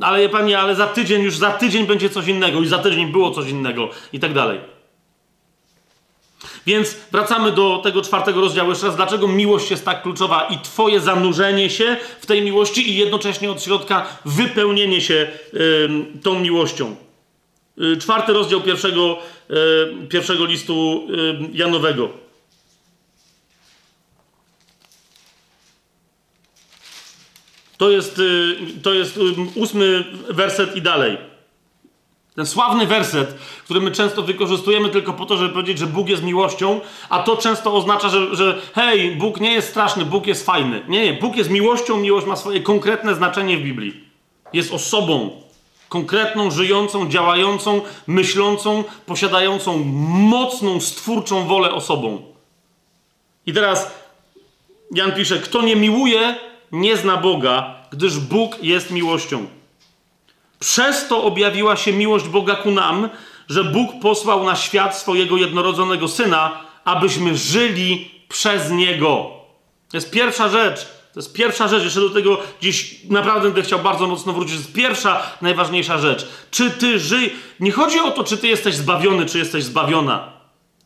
ale 0.00 0.28
panie, 0.28 0.58
ale 0.58 0.74
za 0.74 0.86
tydzień, 0.86 1.22
już 1.22 1.36
za 1.36 1.50
tydzień 1.50 1.86
będzie 1.86 2.10
coś 2.10 2.26
innego, 2.26 2.60
i 2.60 2.66
za 2.66 2.78
tydzień 2.78 3.06
było 3.06 3.30
coś 3.30 3.50
innego, 3.50 3.88
i 4.12 4.20
tak 4.20 4.32
dalej. 4.32 4.77
Więc 6.66 6.96
wracamy 7.12 7.52
do 7.52 7.80
tego 7.84 8.02
czwartego 8.02 8.40
rozdziału. 8.40 8.70
Jeszcze 8.70 8.86
raz, 8.86 8.96
dlaczego 8.96 9.28
miłość 9.28 9.70
jest 9.70 9.84
tak 9.84 10.02
kluczowa 10.02 10.48
i 10.50 10.58
Twoje 10.58 11.00
zanurzenie 11.00 11.70
się 11.70 11.96
w 12.20 12.26
tej 12.26 12.42
miłości 12.42 12.90
i 12.90 12.96
jednocześnie 12.96 13.50
od 13.50 13.62
środka 13.62 14.06
wypełnienie 14.24 15.00
się 15.00 15.28
y, 15.54 15.88
tą 16.22 16.40
miłością. 16.40 16.96
Y, 17.82 17.96
czwarty 17.96 18.32
rozdział 18.32 18.60
pierwszego, 18.60 19.18
y, 19.50 20.08
pierwszego 20.08 20.44
listu 20.44 21.06
Janowego. 21.52 22.28
To 27.78 27.90
jest, 27.90 28.18
y, 28.18 28.56
to 28.82 28.94
jest 28.94 29.16
y, 29.16 29.20
ósmy 29.54 30.04
werset 30.28 30.76
i 30.76 30.82
dalej. 30.82 31.18
Ten 32.38 32.46
sławny 32.46 32.86
werset, 32.86 33.34
który 33.64 33.80
my 33.80 33.90
często 33.90 34.22
wykorzystujemy 34.22 34.88
tylko 34.88 35.12
po 35.12 35.26
to, 35.26 35.36
żeby 35.36 35.52
powiedzieć, 35.52 35.78
że 35.78 35.86
Bóg 35.86 36.08
jest 36.08 36.22
miłością, 36.22 36.80
a 37.08 37.22
to 37.22 37.36
często 37.36 37.74
oznacza, 37.74 38.08
że, 38.08 38.36
że 38.36 38.60
hej, 38.74 39.16
Bóg 39.16 39.40
nie 39.40 39.52
jest 39.52 39.68
straszny, 39.68 40.04
Bóg 40.04 40.26
jest 40.26 40.46
fajny. 40.46 40.82
Nie, 40.88 41.04
nie, 41.04 41.12
Bóg 41.12 41.36
jest 41.36 41.50
miłością, 41.50 41.96
miłość 41.96 42.26
ma 42.26 42.36
swoje 42.36 42.60
konkretne 42.60 43.14
znaczenie 43.14 43.56
w 43.56 43.62
Biblii. 43.62 44.04
Jest 44.52 44.72
osobą, 44.72 45.30
konkretną, 45.88 46.50
żyjącą, 46.50 47.08
działającą, 47.08 47.80
myślącą, 48.06 48.84
posiadającą 49.06 49.78
mocną, 50.08 50.80
stwórczą 50.80 51.46
wolę 51.46 51.70
osobą. 51.70 52.22
I 53.46 53.52
teraz 53.52 53.90
Jan 54.94 55.12
pisze, 55.12 55.38
kto 55.38 55.62
nie 55.62 55.76
miłuje, 55.76 56.36
nie 56.72 56.96
zna 56.96 57.16
Boga, 57.16 57.74
gdyż 57.90 58.18
Bóg 58.18 58.62
jest 58.62 58.90
miłością. 58.90 59.57
Przez 60.58 61.08
to 61.08 61.24
objawiła 61.24 61.76
się 61.76 61.92
miłość 61.92 62.28
Boga 62.28 62.56
ku 62.56 62.70
nam, 62.70 63.08
że 63.48 63.64
Bóg 63.64 63.90
posłał 64.02 64.44
na 64.44 64.56
świat 64.56 64.96
swojego 64.96 65.36
jednorodzonego 65.36 66.08
syna, 66.08 66.60
abyśmy 66.84 67.36
żyli 67.36 68.10
przez 68.28 68.70
niego. 68.70 69.30
To 69.90 69.96
jest 69.96 70.10
pierwsza 70.10 70.48
rzecz. 70.48 70.80
To 71.14 71.20
jest 71.20 71.32
pierwsza 71.32 71.68
rzecz. 71.68 71.84
Jeszcze 71.84 72.00
do 72.00 72.10
tego 72.10 72.38
dziś 72.62 72.96
naprawdę 73.04 73.42
będę 73.42 73.62
chciał 73.62 73.78
bardzo 73.78 74.06
mocno 74.06 74.32
wrócić. 74.32 74.54
To 74.54 74.60
jest 74.60 74.72
pierwsza, 74.72 75.22
najważniejsza 75.42 75.98
rzecz. 75.98 76.26
Czy 76.50 76.70
ty 76.70 76.98
żyj. 76.98 77.32
Nie 77.60 77.72
chodzi 77.72 78.00
o 78.00 78.10
to, 78.10 78.24
czy 78.24 78.38
ty 78.38 78.48
jesteś 78.48 78.74
zbawiony, 78.74 79.26
czy 79.26 79.38
jesteś 79.38 79.64
zbawiona. 79.64 80.32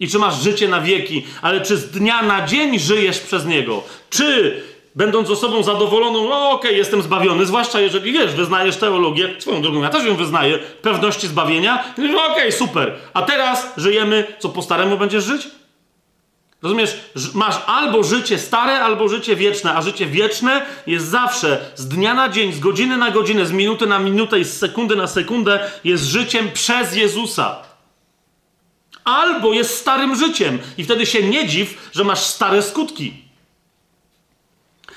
I 0.01 0.09
czy 0.09 0.19
masz 0.19 0.43
życie 0.43 0.69
na 0.69 0.81
wieki, 0.81 1.25
ale 1.43 1.61
czy 1.61 1.77
z 1.77 1.91
dnia 1.91 2.23
na 2.23 2.47
dzień 2.47 2.79
żyjesz 2.79 3.19
przez 3.19 3.47
niego? 3.47 3.83
Czy 4.11 4.63
będąc 4.95 5.31
osobą 5.31 5.63
zadowoloną, 5.63 6.29
no 6.29 6.51
okej, 6.51 6.71
okay, 6.71 6.73
jestem 6.73 7.03
zbawiony, 7.03 7.47
zwłaszcza 7.47 7.81
jeżeli 7.81 8.13
wiesz, 8.13 8.33
wyznajesz 8.33 8.77
teologię, 8.77 9.35
swoją 9.39 9.63
drogą, 9.63 9.83
ja 9.83 9.89
też 9.89 10.05
ją 10.05 10.17
wyznaję, 10.17 10.59
pewności 10.83 11.29
zbawienia, 11.29 11.85
okej, 11.95 12.17
okay, 12.17 12.53
super. 12.53 12.95
A 13.15 13.23
teraz 13.23 13.73
żyjemy, 13.77 14.27
co 14.39 14.49
po 14.49 14.63
staremu 14.63 14.99
będziesz 14.99 15.25
żyć? 15.25 15.49
Rozumiesz, 16.63 17.01
masz 17.35 17.55
albo 17.67 18.03
życie 18.03 18.39
stare, 18.39 18.81
albo 18.81 19.09
życie 19.09 19.37
wieczne, 19.37 19.75
a 19.75 19.83
życie 19.83 20.07
wieczne 20.07 20.67
jest 20.87 21.07
zawsze 21.07 21.61
z 21.75 21.89
dnia 21.89 22.15
na 22.15 22.29
dzień, 22.29 22.53
z 22.53 22.61
godziny 22.61 22.97
na 22.97 23.11
godzinę, 23.11 23.47
z 23.47 23.53
minuty 23.53 23.87
na 23.87 23.99
minutę 23.99 24.41
i 24.41 24.45
z 24.45 24.59
sekundy 24.59 24.97
na 24.97 25.07
sekundę 25.07 25.71
jest 25.85 26.05
życiem 26.05 26.51
przez 26.51 26.97
Jezusa. 26.97 27.57
Albo 29.05 29.53
jest 29.53 29.79
starym 29.79 30.17
życiem 30.17 30.59
i 30.79 30.85
wtedy 30.85 31.07
się 31.07 31.23
nie 31.23 31.49
dziw, 31.49 31.91
że 31.93 32.05
masz 32.05 32.21
stare 32.21 32.63
skutki. 32.63 33.22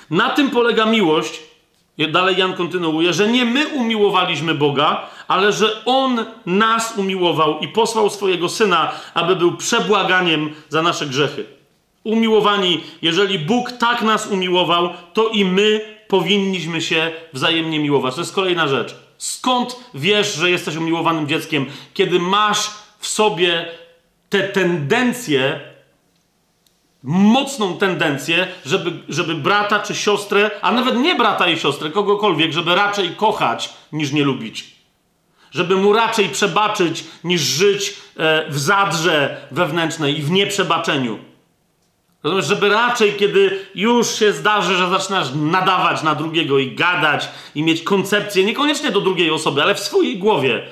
Na 0.10 0.30
tym 0.30 0.50
polega 0.50 0.86
miłość. 0.86 1.40
Dalej 2.12 2.38
Jan 2.38 2.54
kontynuuje, 2.54 3.14
że 3.14 3.28
nie 3.28 3.46
my 3.46 3.68
umiłowaliśmy 3.68 4.56
Boga, 4.56 5.10
ale 5.28 5.54
że 5.54 5.86
On 5.86 6.26
nas 6.46 6.98
umiłował 6.98 7.60
i 7.60 7.68
posłał 7.68 8.10
swojego 8.10 8.50
Syna, 8.50 8.92
aby 9.14 9.36
był 9.36 9.58
przebłaganiem 9.58 10.54
za 10.70 10.82
nasze 10.82 11.06
grzechy. 11.06 11.46
Umiłowani, 12.04 12.84
jeżeli 13.02 13.40
Bóg 13.40 13.72
tak 13.72 14.02
nas 14.02 14.28
umiłował, 14.28 14.90
to 15.14 15.30
i 15.30 15.46
my 15.46 15.96
powinniśmy 16.08 16.82
się 16.82 17.12
wzajemnie 17.34 17.80
miłować. 17.80 18.16
To 18.16 18.22
jest 18.22 18.36
kolejna 18.36 18.68
rzecz. 18.68 18.96
Skąd 19.18 19.76
wiesz, 19.94 20.36
że 20.36 20.50
jesteś 20.50 20.76
umiłowanym 20.76 21.28
dzieckiem? 21.28 21.66
Kiedy 21.94 22.20
masz 22.20 22.72
w 23.00 23.08
sobie 23.08 23.66
te 24.30 24.40
tendencje 24.40 25.60
mocną 27.06 27.78
tendencję, 27.78 28.48
żeby, 28.66 28.92
żeby 29.10 29.36
brata 29.36 29.80
czy 29.80 29.96
siostrę, 29.96 30.52
a 30.62 30.72
nawet 30.72 30.98
nie 30.98 31.16
brata 31.16 31.48
i 31.48 31.58
siostrę, 31.58 31.90
kogokolwiek, 31.90 32.52
żeby 32.52 32.76
raczej 32.76 33.10
kochać 33.10 33.74
niż 33.92 34.12
nie 34.12 34.24
lubić. 34.24 34.76
Żeby 35.52 35.76
mu 35.76 35.94
raczej 35.94 36.30
przebaczyć 36.30 37.04
niż 37.24 37.42
żyć 37.42 37.94
e, 38.18 38.46
w 38.50 38.60
zadrze 38.60 39.48
wewnętrznej 39.52 40.20
i 40.20 40.22
w 40.22 40.32
nieprzebaczeniu. 40.32 41.20
Rozumiesz, 42.24 42.46
żeby 42.46 42.70
raczej, 42.70 43.14
kiedy 43.14 43.66
już 43.76 44.16
się 44.16 44.34
zdarzy, 44.34 44.76
że 44.76 44.90
zaczynasz 44.90 45.28
nadawać 45.36 46.04
na 46.04 46.16
drugiego 46.16 46.60
i 46.60 46.76
gadać 46.76 47.30
i 47.56 47.64
mieć 47.64 47.82
koncepcję, 47.82 48.44
niekoniecznie 48.44 48.92
do 48.92 49.02
drugiej 49.02 49.32
osoby, 49.32 49.64
ale 49.64 49.76
w 49.76 49.80
swojej 49.80 50.18
głowie, 50.18 50.64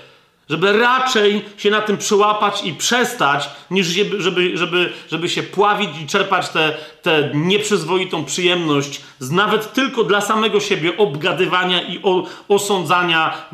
żeby 0.50 0.78
raczej 0.78 1.46
się 1.58 1.70
na 1.70 1.82
tym 1.82 1.98
przyłapać 1.98 2.64
i 2.64 2.74
przestać, 2.74 3.50
niż 3.72 3.88
żeby, 3.88 4.58
żeby, 4.58 4.94
żeby 5.12 5.30
się 5.30 5.44
pławić 5.44 5.90
i 6.04 6.08
czerpać 6.08 6.50
tę 6.50 6.74
te, 7.02 7.22
te 7.22 7.32
nieprzyzwoitą 7.34 8.26
przyjemność 8.26 9.02
z 9.20 9.32
nawet 9.32 9.74
tylko 9.74 10.04
dla 10.04 10.22
samego 10.22 10.60
siebie 10.60 10.98
obgadywania 10.98 11.82
i 11.82 12.00
o, 12.04 12.24
osądzania 12.48 13.48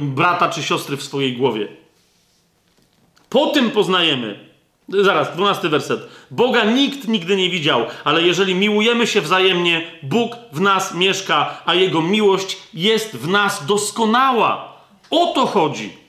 brata 0.00 0.48
czy 0.48 0.62
siostry 0.62 0.96
w 0.96 1.02
swojej 1.02 1.36
głowie. 1.36 1.68
Po 3.28 3.46
tym 3.46 3.70
poznajemy. 3.70 4.54
Zaraz, 4.88 5.32
dwunasty 5.32 5.68
werset. 5.68 6.00
Boga 6.30 6.64
nikt 6.64 7.08
nigdy 7.08 7.36
nie 7.36 7.50
widział, 7.50 7.86
ale 8.04 8.22
jeżeli 8.22 8.54
miłujemy 8.54 9.06
się 9.06 9.20
wzajemnie, 9.20 9.90
Bóg 10.02 10.36
w 10.52 10.60
nas 10.60 10.94
mieszka, 10.94 11.62
a 11.66 11.74
Jego 11.74 12.02
miłość 12.02 12.56
jest 12.74 13.16
w 13.16 13.28
nas 13.28 13.66
doskonała. 13.66 14.72
O 15.10 15.26
to 15.26 15.46
chodzi 15.46 16.03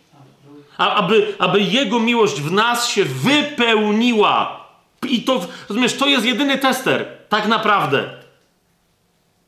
aby, 0.77 1.34
aby 1.39 1.61
Jego 1.61 1.99
miłość 1.99 2.41
w 2.41 2.52
nas 2.52 2.89
się 2.89 3.06
wypełniła. 3.06 4.65
I 5.10 5.22
to, 5.22 5.47
rozumiesz, 5.69 5.93
to 5.93 6.07
jest 6.07 6.26
jedyny 6.26 6.57
tester, 6.57 7.06
tak 7.30 7.47
naprawdę. 7.47 8.10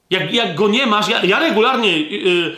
Jak, 0.09 0.33
jak 0.33 0.55
go 0.55 0.67
nie 0.67 0.85
masz, 0.85 1.09
ja, 1.09 1.23
ja 1.23 1.39
regularnie 1.39 1.99
yy, 1.99 2.55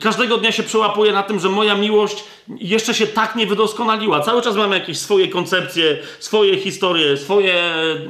każdego 0.00 0.38
dnia 0.38 0.52
się 0.52 0.62
przełapuję 0.62 1.12
na 1.12 1.22
tym, 1.22 1.40
że 1.40 1.48
moja 1.48 1.74
miłość 1.74 2.24
jeszcze 2.48 2.94
się 2.94 3.06
tak 3.06 3.36
nie 3.36 3.46
wydoskonaliła. 3.46 4.20
Cały 4.20 4.42
czas 4.42 4.56
mam 4.56 4.72
jakieś 4.72 4.98
swoje 4.98 5.28
koncepcje, 5.28 5.98
swoje 6.18 6.58
historie, 6.58 7.16
swoje 7.16 7.54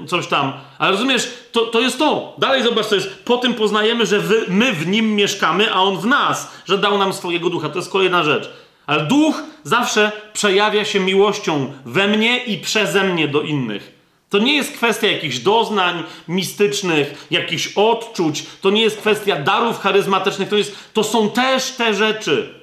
coś 0.07 0.27
tam. 0.27 0.53
Ale 0.79 0.91
rozumiesz, 0.91 1.29
to, 1.53 1.67
to 1.67 1.81
jest 1.81 1.99
to. 1.99 2.35
Dalej 2.39 2.63
zobacz, 2.63 2.87
to 2.87 2.95
jest. 2.95 3.25
Po 3.25 3.37
tym 3.37 3.55
poznajemy, 3.55 4.07
że 4.07 4.19
wy, 4.21 4.45
my 4.49 4.73
w 4.73 4.87
nim 4.87 5.15
mieszkamy, 5.15 5.73
a 5.73 5.81
on 5.81 5.99
w 5.99 6.07
nas, 6.07 6.53
że 6.65 6.79
dał 6.79 6.99
nam 6.99 7.13
swojego 7.13 7.51
ducha. 7.51 7.69
To 7.69 7.79
jest 7.79 7.93
kolejna 7.93 8.25
rzecz. 8.25 8.51
Ale 8.87 9.07
duch 9.07 9.43
zawsze 9.65 10.13
przejawia 10.33 10.85
się 10.85 11.01
miłością 11.01 11.73
we 11.85 12.09
mnie 12.09 12.45
i 12.45 12.59
przeze 12.59 13.05
mnie 13.05 13.29
do 13.29 13.43
innych. 13.43 13.93
To 14.31 14.39
nie 14.39 14.57
jest 14.57 14.73
kwestia 14.73 15.07
jakichś 15.07 15.39
doznań 15.39 16.03
mistycznych, 16.29 17.27
jakichś 17.31 17.73
odczuć, 17.77 18.45
to 18.61 18.71
nie 18.71 18.83
jest 18.83 18.97
kwestia 18.97 19.37
darów 19.37 19.81
charyzmatycznych, 19.81 20.49
to, 20.49 20.57
jest, 20.57 20.77
to 20.93 21.05
są 21.05 21.31
też 21.31 21.71
te 21.71 21.95
rzeczy. 21.95 22.62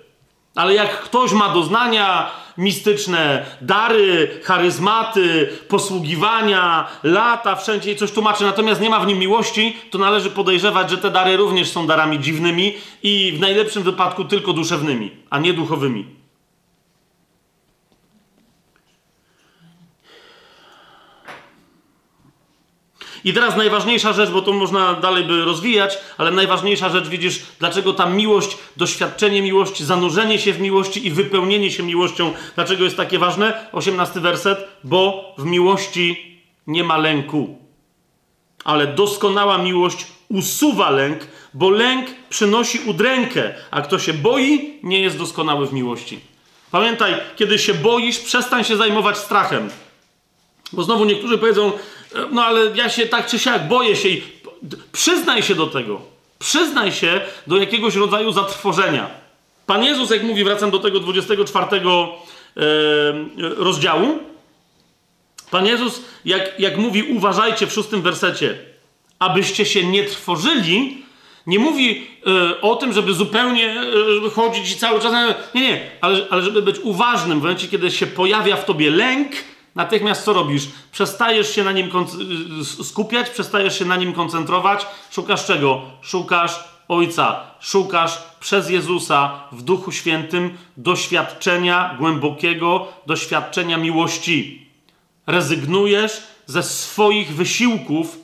Ale 0.56 0.74
jak 0.74 1.00
ktoś 1.00 1.32
ma 1.32 1.50
doznania 1.50 2.32
mistyczne, 2.58 3.46
dary, 3.62 4.40
charyzmaty, 4.44 5.50
posługiwania, 5.68 6.88
lata, 7.04 7.56
wszędzie 7.56 7.92
i 7.92 7.96
coś 7.96 8.12
tłumaczy, 8.12 8.44
natomiast 8.44 8.82
nie 8.82 8.90
ma 8.90 9.00
w 9.00 9.08
nim 9.08 9.20
miłości, 9.20 9.78
to 9.92 9.98
należy 9.98 10.30
podejrzewać, 10.30 10.90
że 10.90 10.98
te 10.98 11.12
dary 11.12 11.38
również 11.38 11.72
są 11.72 11.88
darami 11.88 12.20
dziwnymi 12.20 12.74
i 13.04 13.34
w 13.38 13.40
najlepszym 13.40 13.84
wypadku 13.84 14.26
tylko 14.26 14.54
duszewnymi, 14.54 15.12
a 15.30 15.40
nie 15.40 15.54
duchowymi. 15.54 16.19
I 23.24 23.34
teraz 23.34 23.58
najważniejsza 23.58 24.14
rzecz, 24.14 24.30
bo 24.30 24.42
to 24.42 24.54
można 24.54 24.94
dalej 24.94 25.24
by 25.24 25.46
rozwijać, 25.46 25.98
ale 26.18 26.32
najważniejsza 26.32 26.90
rzecz, 26.90 27.08
widzisz, 27.08 27.42
dlaczego 27.60 27.94
ta 27.94 28.06
miłość, 28.06 28.58
doświadczenie 28.78 29.42
miłości, 29.42 29.86
zanurzenie 29.86 30.40
się 30.40 30.54
w 30.54 30.62
miłości 30.62 31.08
i 31.08 31.12
wypełnienie 31.12 31.72
się 31.72 31.84
miłością, 31.84 32.34
dlaczego 32.56 32.84
jest 32.84 32.98
takie 32.98 33.20
ważne? 33.20 33.68
18 33.72 34.20
werset, 34.20 34.68
bo 34.84 35.34
w 35.38 35.46
miłości 35.46 36.40
nie 36.68 36.84
ma 36.84 36.98
lęku. 36.98 37.58
Ale 38.64 38.88
doskonała 38.88 39.58
miłość 39.58 40.08
usuwa 40.30 40.90
lęk, 40.90 41.28
bo 41.54 41.70
lęk 41.70 42.08
przynosi 42.30 42.80
udrękę, 42.86 43.54
a 43.72 43.82
kto 43.82 44.00
się 44.00 44.14
boi, 44.14 44.80
nie 44.84 45.02
jest 45.02 45.18
doskonały 45.18 45.68
w 45.68 45.74
miłości. 45.74 46.20
Pamiętaj, 46.72 47.14
kiedy 47.36 47.60
się 47.60 47.74
boisz, 47.74 48.20
przestań 48.20 48.64
się 48.64 48.78
zajmować 48.78 49.18
strachem. 49.18 49.70
Bo 50.74 50.84
znowu 50.84 51.06
niektórzy 51.06 51.38
powiedzą, 51.38 51.72
no 52.32 52.46
ale 52.46 52.72
ja 52.76 52.90
się 52.90 53.06
tak 53.06 53.28
czy 53.28 53.40
siak 53.40 53.68
boję 53.68 53.96
się 53.96 54.10
i 54.10 54.24
przyznaj 54.92 55.44
się 55.44 55.56
do 55.56 55.68
tego. 55.68 56.02
Przyznaj 56.40 56.92
się 56.92 57.22
do 57.48 57.58
jakiegoś 57.58 57.96
rodzaju 57.96 58.32
zatrwożenia. 58.32 59.10
Pan 59.66 59.84
Jezus, 59.84 60.10
jak 60.10 60.24
mówi, 60.24 60.44
wracam 60.44 60.72
do 60.72 60.80
tego 60.80 61.00
24 61.00 61.68
e, 61.78 61.82
rozdziału. 63.38 64.20
Pan 65.52 65.66
Jezus, 65.66 66.02
jak, 66.26 66.60
jak 66.60 66.78
mówi, 66.78 67.04
uważajcie 67.04 67.68
w 67.68 67.74
szóstym 67.74 68.02
wersecie, 68.02 68.58
abyście 69.20 69.66
się 69.66 69.84
nie 69.84 70.04
trwożyli, 70.04 71.04
nie 71.48 71.60
mówi 71.60 72.08
y, 72.52 72.62
o 72.62 72.76
tym, 72.76 72.94
żeby 72.94 73.14
zupełnie 73.14 73.84
y, 74.28 74.30
chodzić 74.30 74.72
i 74.72 74.76
cały 74.76 75.00
czas. 75.00 75.14
Nie, 75.54 75.62
nie, 75.62 75.92
ale, 76.02 76.26
ale 76.30 76.42
żeby 76.42 76.62
być 76.62 76.80
uważnym 76.80 77.40
w 77.40 77.42
momencie, 77.42 77.68
kiedy 77.68 77.92
się 77.92 78.08
pojawia 78.08 78.56
w 78.56 78.66
tobie 78.66 78.92
lęk, 78.92 79.32
natychmiast 79.76 80.24
co 80.24 80.34
robisz? 80.34 80.68
Przestajesz 80.92 81.56
się 81.56 81.64
na 81.64 81.72
nim 81.72 81.90
skupiać, 82.84 83.30
przestajesz 83.30 83.80
się 83.80 83.86
na 83.86 83.96
nim 83.96 84.14
koncentrować. 84.14 84.86
Szukasz 85.12 85.46
czego? 85.46 85.82
Szukasz 86.02 86.64
Ojca. 86.88 87.44
Szukasz 87.60 88.24
przez 88.40 88.70
Jezusa 88.70 89.44
w 89.52 89.62
Duchu 89.62 89.92
Świętym 89.92 90.58
doświadczenia 90.78 91.96
głębokiego, 92.00 92.88
doświadczenia 93.06 93.78
miłości. 93.78 94.68
Rezygnujesz 95.28 96.24
ze 96.46 96.64
swoich 96.64 97.36
wysiłków 97.36 98.20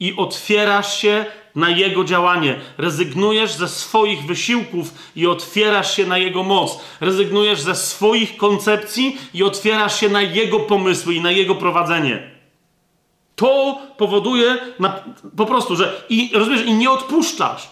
i 0.00 0.16
otwierasz 0.16 0.98
się 0.98 1.26
na 1.56 1.70
Jego 1.70 2.04
działanie. 2.04 2.60
Rezygnujesz 2.78 3.52
ze 3.52 3.68
swoich 3.68 4.26
wysiłków 4.26 4.94
i 5.16 5.26
otwierasz 5.26 5.96
się 5.96 6.06
na 6.06 6.18
Jego 6.18 6.42
moc. 6.42 6.78
Rezygnujesz 7.00 7.60
ze 7.60 7.74
swoich 7.74 8.36
koncepcji 8.36 9.18
i 9.34 9.42
otwierasz 9.42 10.00
się 10.00 10.08
na 10.08 10.22
Jego 10.22 10.60
pomysły 10.60 11.14
i 11.14 11.20
na 11.20 11.30
Jego 11.30 11.54
prowadzenie. 11.54 12.30
To 13.36 13.78
powoduje 13.96 14.58
na, 14.78 15.04
po 15.36 15.46
prostu, 15.46 15.76
że 15.76 16.04
i 16.08 16.30
rozumiesz, 16.34 16.66
i 16.66 16.74
nie 16.74 16.90
odpuszczasz. 16.90 17.68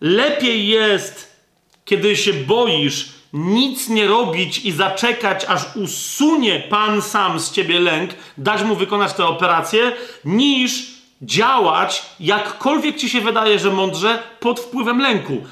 Lepiej 0.00 0.68
jest, 0.68 1.36
kiedy 1.84 2.16
się 2.16 2.32
boisz, 2.32 3.08
nic 3.32 3.88
nie 3.88 4.06
robić 4.06 4.58
i 4.58 4.72
zaczekać, 4.72 5.44
aż 5.44 5.76
usunie 5.76 6.62
Pan 6.70 7.02
sam 7.02 7.40
z 7.40 7.52
ciebie 7.52 7.80
lęk, 7.80 8.10
dać 8.38 8.62
mu 8.62 8.76
wykonać 8.76 9.12
tę 9.12 9.26
operację, 9.26 9.92
niż 10.24 10.95
działać, 11.22 12.02
jakkolwiek 12.20 12.96
ci 12.96 13.10
się 13.10 13.20
wydaje, 13.20 13.58
że 13.58 13.70
mądrze, 13.70 14.18
pod 14.40 14.60
wpływem 14.60 15.00
lęku. 15.00 15.44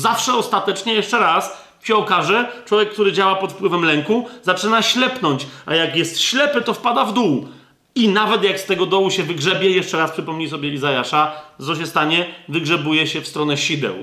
Zawsze 0.00 0.34
ostatecznie, 0.34 0.94
jeszcze 0.94 1.18
raz, 1.18 1.64
się 1.82 1.96
okaże, 1.96 2.52
człowiek, 2.66 2.90
który 2.92 3.12
działa 3.12 3.34
pod 3.34 3.52
wpływem 3.52 3.84
lęku, 3.84 4.28
zaczyna 4.42 4.82
ślepnąć, 4.82 5.46
a 5.66 5.74
jak 5.74 5.96
jest 5.96 6.20
ślepy, 6.20 6.62
to 6.62 6.74
wpada 6.74 7.04
w 7.04 7.12
dół. 7.12 7.48
I 7.94 8.08
nawet 8.08 8.42
jak 8.44 8.60
z 8.60 8.64
tego 8.64 8.86
dołu 8.86 9.10
się 9.10 9.22
wygrzebie, 9.22 9.70
jeszcze 9.70 9.98
raz 9.98 10.10
przypomnij 10.10 10.48
sobie 10.48 10.68
Izajasza, 10.68 11.32
co 11.66 11.76
się 11.76 11.86
stanie? 11.86 12.26
Wygrzebuje 12.48 13.06
się 13.06 13.20
w 13.20 13.28
stronę 13.28 13.56
sideł. 13.56 13.94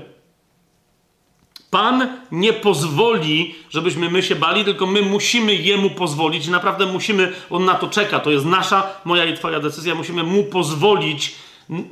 Pan 1.70 2.08
nie 2.32 2.52
pozwoli, 2.52 3.54
żebyśmy 3.70 4.10
my 4.10 4.22
się 4.22 4.36
bali, 4.36 4.64
tylko 4.64 4.86
my 4.86 5.02
musimy 5.02 5.54
Jemu 5.54 5.90
pozwolić 5.90 6.48
naprawdę 6.48 6.86
musimy, 6.86 7.32
On 7.50 7.64
na 7.64 7.74
to 7.74 7.88
czeka, 7.88 8.20
to 8.20 8.30
jest 8.30 8.44
nasza, 8.44 8.86
moja 9.04 9.24
i 9.24 9.36
Twoja 9.36 9.60
decyzja, 9.60 9.94
musimy 9.94 10.22
Mu 10.22 10.44
pozwolić 10.44 11.34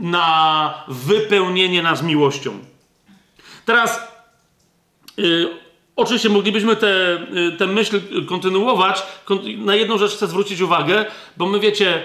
na 0.01 0.75
wypełnienie 0.89 1.83
nas 1.83 2.03
miłością. 2.03 2.59
Teraz, 3.65 4.01
yy, 5.17 5.49
oczywiście 5.97 6.29
moglibyśmy 6.29 6.77
tę 6.77 7.19
te, 7.59 7.67
myśl 7.67 8.01
kontynuować, 8.27 9.03
na 9.59 9.75
jedną 9.75 9.99
rzecz 9.99 10.13
chcę 10.13 10.27
zwrócić 10.27 10.61
uwagę, 10.61 11.05
bo 11.37 11.47
my 11.47 11.61
wiecie, 11.61 12.03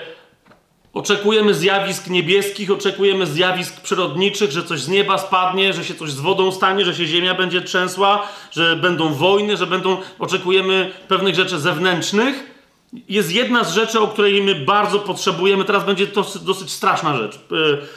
Oczekujemy 0.94 1.54
zjawisk 1.54 2.08
niebieskich, 2.08 2.72
oczekujemy 2.72 3.26
zjawisk 3.26 3.82
przyrodniczych, 3.82 4.52
że 4.52 4.64
coś 4.64 4.82
z 4.82 4.88
nieba 4.88 5.18
spadnie, 5.18 5.74
że 5.74 5.86
się 5.86 5.96
coś 5.96 6.12
z 6.12 6.20
wodą 6.20 6.52
stanie, 6.52 6.86
że 6.86 6.96
się 6.96 7.06
ziemia 7.06 7.36
będzie 7.36 7.62
trzęsła, 7.62 8.28
że 8.52 8.76
będą 8.76 9.14
wojny, 9.14 9.58
że 9.58 9.68
będą. 9.68 9.98
Oczekujemy 10.20 10.92
pewnych 11.08 11.36
rzeczy 11.36 11.60
zewnętrznych. 11.60 12.52
Jest 13.10 13.32
jedna 13.32 13.64
z 13.64 13.74
rzeczy, 13.74 14.00
o 14.00 14.08
której 14.08 14.42
my 14.42 14.56
bardzo 14.56 15.00
potrzebujemy. 15.00 15.66
Teraz 15.66 15.86
będzie 15.86 16.08
to 16.08 16.26
dosyć 16.42 16.72
straszna 16.72 17.18
rzecz. 17.18 17.36
E, 17.36 17.40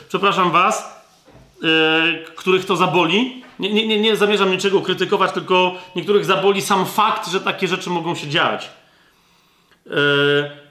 przepraszam 0.09 0.51
Was, 0.51 1.05
e, 1.63 2.25
których 2.37 2.65
to 2.65 2.77
zaboli. 2.77 3.45
Nie, 3.59 3.87
nie, 3.87 4.01
nie, 4.01 4.17
zamierzam 4.17 4.51
niczego 4.51 4.81
krytykować, 4.81 5.33
tylko 5.33 5.75
niektórych 5.97 6.25
zaboli 6.25 6.63
sam 6.63 6.87
fakt, 6.87 7.31
że 7.31 7.41
takie 7.41 7.69
rzeczy 7.69 7.91
mogą 7.91 8.15
się 8.15 8.29
dziać. 8.29 8.71
Yy, 9.87 10.64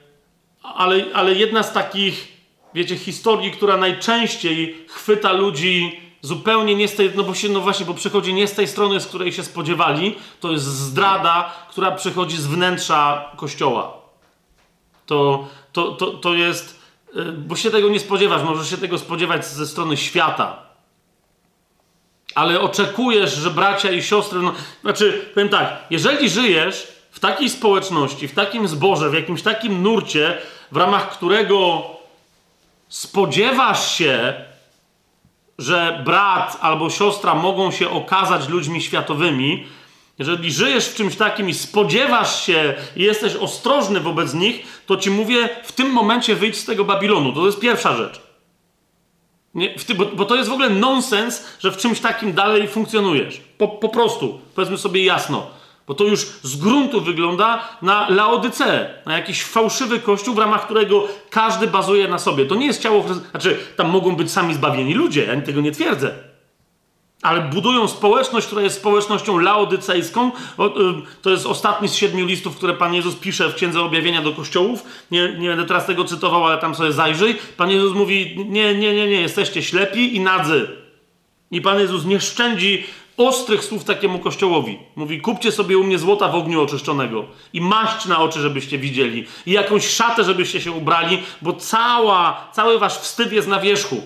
ale, 0.64 1.04
ale 1.14 1.34
jedna 1.34 1.62
z 1.62 1.72
takich, 1.72 2.28
wiecie, 2.74 2.96
historii, 2.96 3.50
która 3.50 3.76
najczęściej 3.76 4.86
chwyta 4.88 5.32
ludzi 5.32 6.00
zupełnie 6.20 6.74
nie 6.74 6.88
z 6.88 6.96
tej, 6.96 7.10
no 7.14 7.22
bo 7.22 7.34
się, 7.34 7.48
no 7.48 7.60
właśnie, 7.60 7.86
bo 7.86 7.94
przychodzi 7.94 8.34
nie 8.34 8.48
z 8.48 8.52
tej 8.52 8.68
strony, 8.68 9.00
z 9.00 9.06
której 9.06 9.32
się 9.32 9.44
spodziewali, 9.44 10.16
to 10.40 10.52
jest 10.52 10.64
zdrada, 10.64 11.52
która 11.70 11.90
przychodzi 11.92 12.36
z 12.36 12.46
wnętrza 12.46 13.30
kościoła. 13.36 13.92
To, 15.06 15.48
to, 15.72 15.92
to, 15.92 16.06
to 16.06 16.34
jest, 16.34 16.80
y, 17.16 17.32
bo 17.32 17.56
się 17.56 17.70
tego 17.70 17.88
nie 17.88 18.00
spodziewasz, 18.00 18.42
możesz 18.42 18.70
się 18.70 18.78
tego 18.78 18.98
spodziewać 18.98 19.46
ze 19.46 19.66
strony 19.66 19.96
świata. 19.96 20.62
Ale 22.34 22.60
oczekujesz, 22.60 23.34
że 23.34 23.50
bracia 23.50 23.90
i 23.90 24.02
siostry, 24.02 24.42
no, 24.42 24.54
znaczy, 24.82 25.30
powiem 25.34 25.48
tak, 25.48 25.84
jeżeli 25.90 26.30
żyjesz 26.30 26.93
takiej 27.24 27.50
społeczności, 27.50 28.28
w 28.28 28.34
takim 28.34 28.68
zborze, 28.68 29.10
w 29.10 29.14
jakimś 29.14 29.42
takim 29.42 29.82
nurcie, 29.82 30.38
w 30.72 30.76
ramach 30.76 31.10
którego 31.10 31.82
spodziewasz 32.88 33.94
się, 33.98 34.34
że 35.58 36.02
brat 36.04 36.58
albo 36.60 36.90
siostra 36.90 37.34
mogą 37.34 37.70
się 37.70 37.90
okazać 37.90 38.48
ludźmi 38.48 38.82
światowymi, 38.82 39.66
jeżeli 40.18 40.52
żyjesz 40.52 40.88
w 40.88 40.94
czymś 40.94 41.16
takim 41.16 41.48
i 41.48 41.54
spodziewasz 41.54 42.44
się 42.46 42.74
i 42.96 43.02
jesteś 43.02 43.36
ostrożny 43.36 44.00
wobec 44.00 44.34
nich, 44.34 44.82
to 44.86 44.96
ci 44.96 45.10
mówię, 45.10 45.48
w 45.64 45.72
tym 45.72 45.90
momencie 45.90 46.34
wyjdź 46.34 46.56
z 46.56 46.64
tego 46.64 46.84
Babilonu. 46.84 47.32
To 47.32 47.46
jest 47.46 47.60
pierwsza 47.60 47.96
rzecz. 47.96 48.20
Nie, 49.54 49.74
ty, 49.74 49.94
bo, 49.94 50.06
bo, 50.06 50.24
to 50.24 50.36
jest 50.36 50.50
w 50.50 50.52
ogóle 50.52 50.70
nonsens, 50.70 51.44
że 51.60 51.72
w 51.72 51.76
czymś 51.76 52.00
takim 52.00 52.32
dalej 52.32 52.68
funkcjonujesz. 52.68 53.40
Po, 53.58 53.68
po 53.68 53.88
prostu, 53.88 54.40
powiedzmy 54.54 54.78
sobie 54.78 55.04
jasno. 55.04 55.53
Bo 55.86 55.94
to 55.94 56.04
już 56.04 56.26
z 56.42 56.56
gruntu 56.56 57.00
wygląda 57.00 57.68
na 57.82 58.10
Laodyceę, 58.10 58.94
na 59.06 59.16
jakiś 59.16 59.44
fałszywy 59.44 60.00
kościół, 60.00 60.34
w 60.34 60.38
ramach 60.38 60.64
którego 60.64 61.08
każdy 61.30 61.66
bazuje 61.66 62.08
na 62.08 62.18
sobie. 62.18 62.46
To 62.46 62.54
nie 62.54 62.66
jest 62.66 62.82
ciało. 62.82 63.04
Znaczy, 63.30 63.58
tam 63.76 63.88
mogą 63.90 64.16
być 64.16 64.32
sami 64.32 64.54
zbawieni 64.54 64.94
ludzie, 64.94 65.24
ja 65.24 65.40
tego 65.40 65.60
nie 65.60 65.72
twierdzę. 65.72 66.14
Ale 67.22 67.40
budują 67.40 67.88
społeczność, 67.88 68.46
która 68.46 68.62
jest 68.62 68.76
społecznością 68.76 69.38
laodycejską. 69.38 70.28
Y, 70.28 70.32
to 71.22 71.30
jest 71.30 71.46
ostatni 71.46 71.88
z 71.88 71.94
siedmiu 71.94 72.26
listów, 72.26 72.56
które 72.56 72.74
Pan 72.74 72.94
Jezus 72.94 73.14
pisze 73.14 73.48
w 73.48 73.54
Księdze 73.54 73.80
Objawienia 73.80 74.22
do 74.22 74.32
kościołów. 74.32 74.84
Nie, 75.10 75.38
nie 75.38 75.48
będę 75.48 75.64
teraz 75.64 75.86
tego 75.86 76.04
cytował, 76.04 76.46
ale 76.46 76.58
tam 76.58 76.74
sobie 76.74 76.92
zajrzyj. 76.92 77.36
Pan 77.56 77.70
Jezus 77.70 77.94
mówi, 77.94 78.36
nie, 78.48 78.74
nie, 78.74 78.94
nie, 78.94 79.06
nie, 79.06 79.20
jesteście 79.20 79.62
ślepi 79.62 80.16
i 80.16 80.20
nadzy. 80.20 80.68
I 81.50 81.60
Pan 81.60 81.78
Jezus 81.78 82.04
nie 82.04 82.20
szczędzi 82.20 82.84
ostrych 83.16 83.64
słów 83.64 83.84
takiemu 83.84 84.18
kościołowi. 84.18 84.78
Mówi, 84.96 85.20
kupcie 85.20 85.52
sobie 85.52 85.78
u 85.78 85.84
mnie 85.84 85.98
złota 85.98 86.28
w 86.28 86.34
ogniu 86.34 86.62
oczyszczonego 86.62 87.24
i 87.52 87.60
maść 87.60 88.06
na 88.06 88.18
oczy, 88.18 88.40
żebyście 88.40 88.78
widzieli 88.78 89.26
i 89.46 89.52
jakąś 89.52 89.86
szatę, 89.88 90.24
żebyście 90.24 90.60
się 90.60 90.72
ubrali, 90.72 91.22
bo 91.42 91.52
cała, 91.52 92.48
cały 92.52 92.78
wasz 92.78 92.98
wstyd 92.98 93.32
jest 93.32 93.48
na 93.48 93.60
wierzchu. 93.60 94.02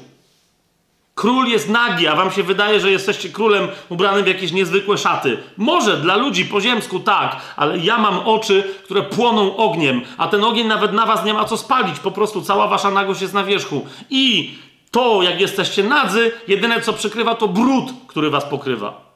Król 1.19 1.47
jest 1.47 1.69
nagi, 1.69 2.07
a 2.07 2.17
wam 2.17 2.31
się 2.31 2.43
wydaje, 2.43 2.81
że 2.81 2.91
jesteście 2.91 3.29
królem 3.29 3.69
ubranym 3.89 4.25
w 4.25 4.29
jakieś 4.29 4.53
niezwykłe 4.53 4.99
szaty. 4.99 5.39
Może 5.57 5.97
dla 5.97 6.17
ludzi 6.17 6.45
po 6.45 6.61
ziemsku 6.61 7.01
tak, 7.01 7.37
ale 7.57 7.79
ja 7.79 7.99
mam 7.99 8.19
oczy, 8.19 8.75
które 8.85 9.03
płoną 9.03 9.57
ogniem, 9.57 10.01
a 10.19 10.29
ten 10.29 10.45
ogień 10.45 10.67
nawet 10.67 10.93
na 10.93 11.07
was 11.07 11.25
nie 11.25 11.35
ma 11.35 11.45
co 11.45 11.57
spalić. 11.57 11.99
Po 11.99 12.11
prostu 12.11 12.43
cała 12.43 12.69
wasza 12.69 12.91
nagość 12.91 13.23
jest 13.23 13.35
na 13.35 13.45
wierzchu. 13.45 13.87
I 14.11 14.55
to, 14.91 15.23
jak 15.23 15.41
jesteście 15.41 15.85
nadzy, 15.85 16.33
jedyne 16.49 16.81
co 16.81 16.93
przykrywa, 16.93 17.35
to 17.35 17.49
brud, 17.49 17.91
który 18.07 18.31
was 18.31 18.45
pokrywa. 18.45 19.09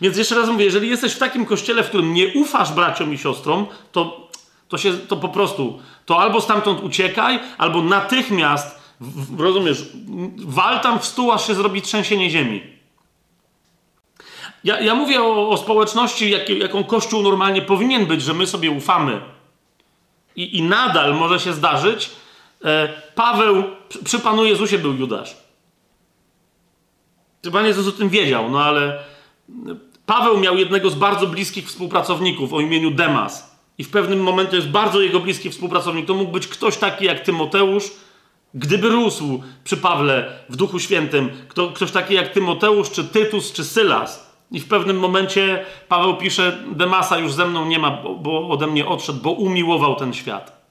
Więc 0.00 0.16
jeszcze 0.16 0.34
raz 0.34 0.48
mówię, 0.48 0.64
jeżeli 0.64 0.88
jesteś 0.88 1.12
w 1.12 1.18
takim 1.18 1.46
kościele, 1.46 1.82
w 1.82 1.88
którym 1.88 2.14
nie 2.14 2.28
ufasz 2.28 2.72
braciom 2.72 3.14
i 3.14 3.18
siostrom, 3.18 3.66
to, 3.92 4.28
to 4.68 4.78
się 4.78 4.98
to 4.98 5.16
po 5.16 5.28
prostu, 5.28 5.78
to 6.06 6.18
albo 6.18 6.40
stamtąd 6.40 6.82
uciekaj, 6.82 7.40
albo 7.58 7.82
natychmiast 7.82 8.82
rozumiesz? 9.38 9.88
Wal 10.36 10.80
tam 10.80 10.98
w 10.98 11.04
stół, 11.04 11.32
aż 11.32 11.46
się 11.46 11.54
zrobi 11.54 11.82
trzęsienie 11.82 12.30
ziemi. 12.30 12.62
Ja, 14.64 14.80
ja 14.80 14.94
mówię 14.94 15.22
o, 15.22 15.48
o 15.48 15.56
społeczności, 15.56 16.30
jak, 16.30 16.48
jaką 16.48 16.84
Kościół 16.84 17.22
normalnie 17.22 17.62
powinien 17.62 18.06
być, 18.06 18.22
że 18.22 18.34
my 18.34 18.46
sobie 18.46 18.70
ufamy. 18.70 19.20
I, 20.36 20.58
i 20.58 20.62
nadal 20.62 21.14
może 21.14 21.40
się 21.40 21.52
zdarzyć. 21.52 22.10
E, 22.64 22.88
Paweł, 23.14 23.64
przy, 24.04 24.18
Panu 24.18 24.44
Jezusie 24.44 24.78
był 24.78 24.94
Judasz. 24.94 25.36
Pan 27.52 27.66
Jezus 27.66 27.88
o 27.88 27.92
tym 27.92 28.08
wiedział, 28.08 28.50
no 28.50 28.64
ale 28.64 28.98
Paweł 30.06 30.38
miał 30.38 30.56
jednego 30.56 30.90
z 30.90 30.94
bardzo 30.94 31.26
bliskich 31.26 31.66
współpracowników 31.66 32.52
o 32.52 32.60
imieniu 32.60 32.90
Demas. 32.90 33.52
I 33.78 33.84
w 33.84 33.90
pewnym 33.90 34.22
momencie 34.22 34.56
jest 34.56 34.68
bardzo 34.68 35.00
jego 35.00 35.20
bliski 35.20 35.50
współpracownik. 35.50 36.06
To 36.06 36.14
mógł 36.14 36.32
być 36.32 36.46
ktoś 36.46 36.76
taki 36.76 37.04
jak 37.04 37.20
Tymoteusz, 37.20 37.84
gdyby 38.54 38.88
rósł 38.88 39.42
przy 39.64 39.76
Pawle 39.76 40.32
w 40.48 40.56
Duchu 40.56 40.78
Świętym. 40.78 41.30
Kto, 41.48 41.68
ktoś 41.68 41.90
taki 41.90 42.14
jak 42.14 42.28
Tymoteusz, 42.28 42.90
czy 42.90 43.04
Tytus, 43.04 43.52
czy 43.52 43.64
Sylas. 43.64 44.32
I 44.50 44.60
w 44.60 44.68
pewnym 44.68 44.98
momencie 44.98 45.64
Paweł 45.88 46.16
pisze: 46.16 46.58
Demasa 46.72 47.18
już 47.18 47.32
ze 47.32 47.46
mną 47.46 47.66
nie 47.66 47.78
ma, 47.78 47.90
bo 48.20 48.48
ode 48.48 48.66
mnie 48.66 48.86
odszedł, 48.86 49.18
bo 49.22 49.30
umiłował 49.30 49.94
ten 49.94 50.12
świat. 50.12 50.61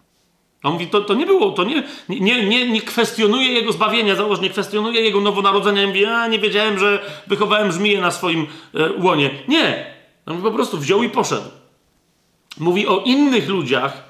On 0.63 0.73
mówi, 0.73 0.87
to, 0.87 1.01
to 1.01 1.13
nie 1.13 1.25
było, 1.25 1.51
to 1.51 1.63
nie, 1.63 1.83
nie, 2.09 2.45
nie, 2.45 2.71
nie 2.71 2.81
kwestionuje 2.81 3.47
jego 3.47 3.71
zbawienia, 3.71 4.15
załóż, 4.15 4.39
nie 4.39 4.49
kwestionuje 4.49 5.01
jego 5.01 5.21
nowonarodzenia. 5.21 5.87
Mówi, 5.87 6.05
a 6.05 6.27
nie 6.27 6.39
wiedziałem, 6.39 6.79
że 6.79 7.05
wychowałem 7.27 7.71
żmiję 7.71 8.01
na 8.01 8.11
swoim 8.11 8.47
e, 8.73 8.91
łonie. 8.91 9.29
Nie. 9.47 9.85
On 10.25 10.41
po 10.41 10.51
prostu 10.51 10.77
wziął 10.77 11.03
i 11.03 11.09
poszedł. 11.09 11.49
Mówi 12.59 12.87
o 12.87 12.99
innych 13.05 13.49
ludziach, 13.49 14.03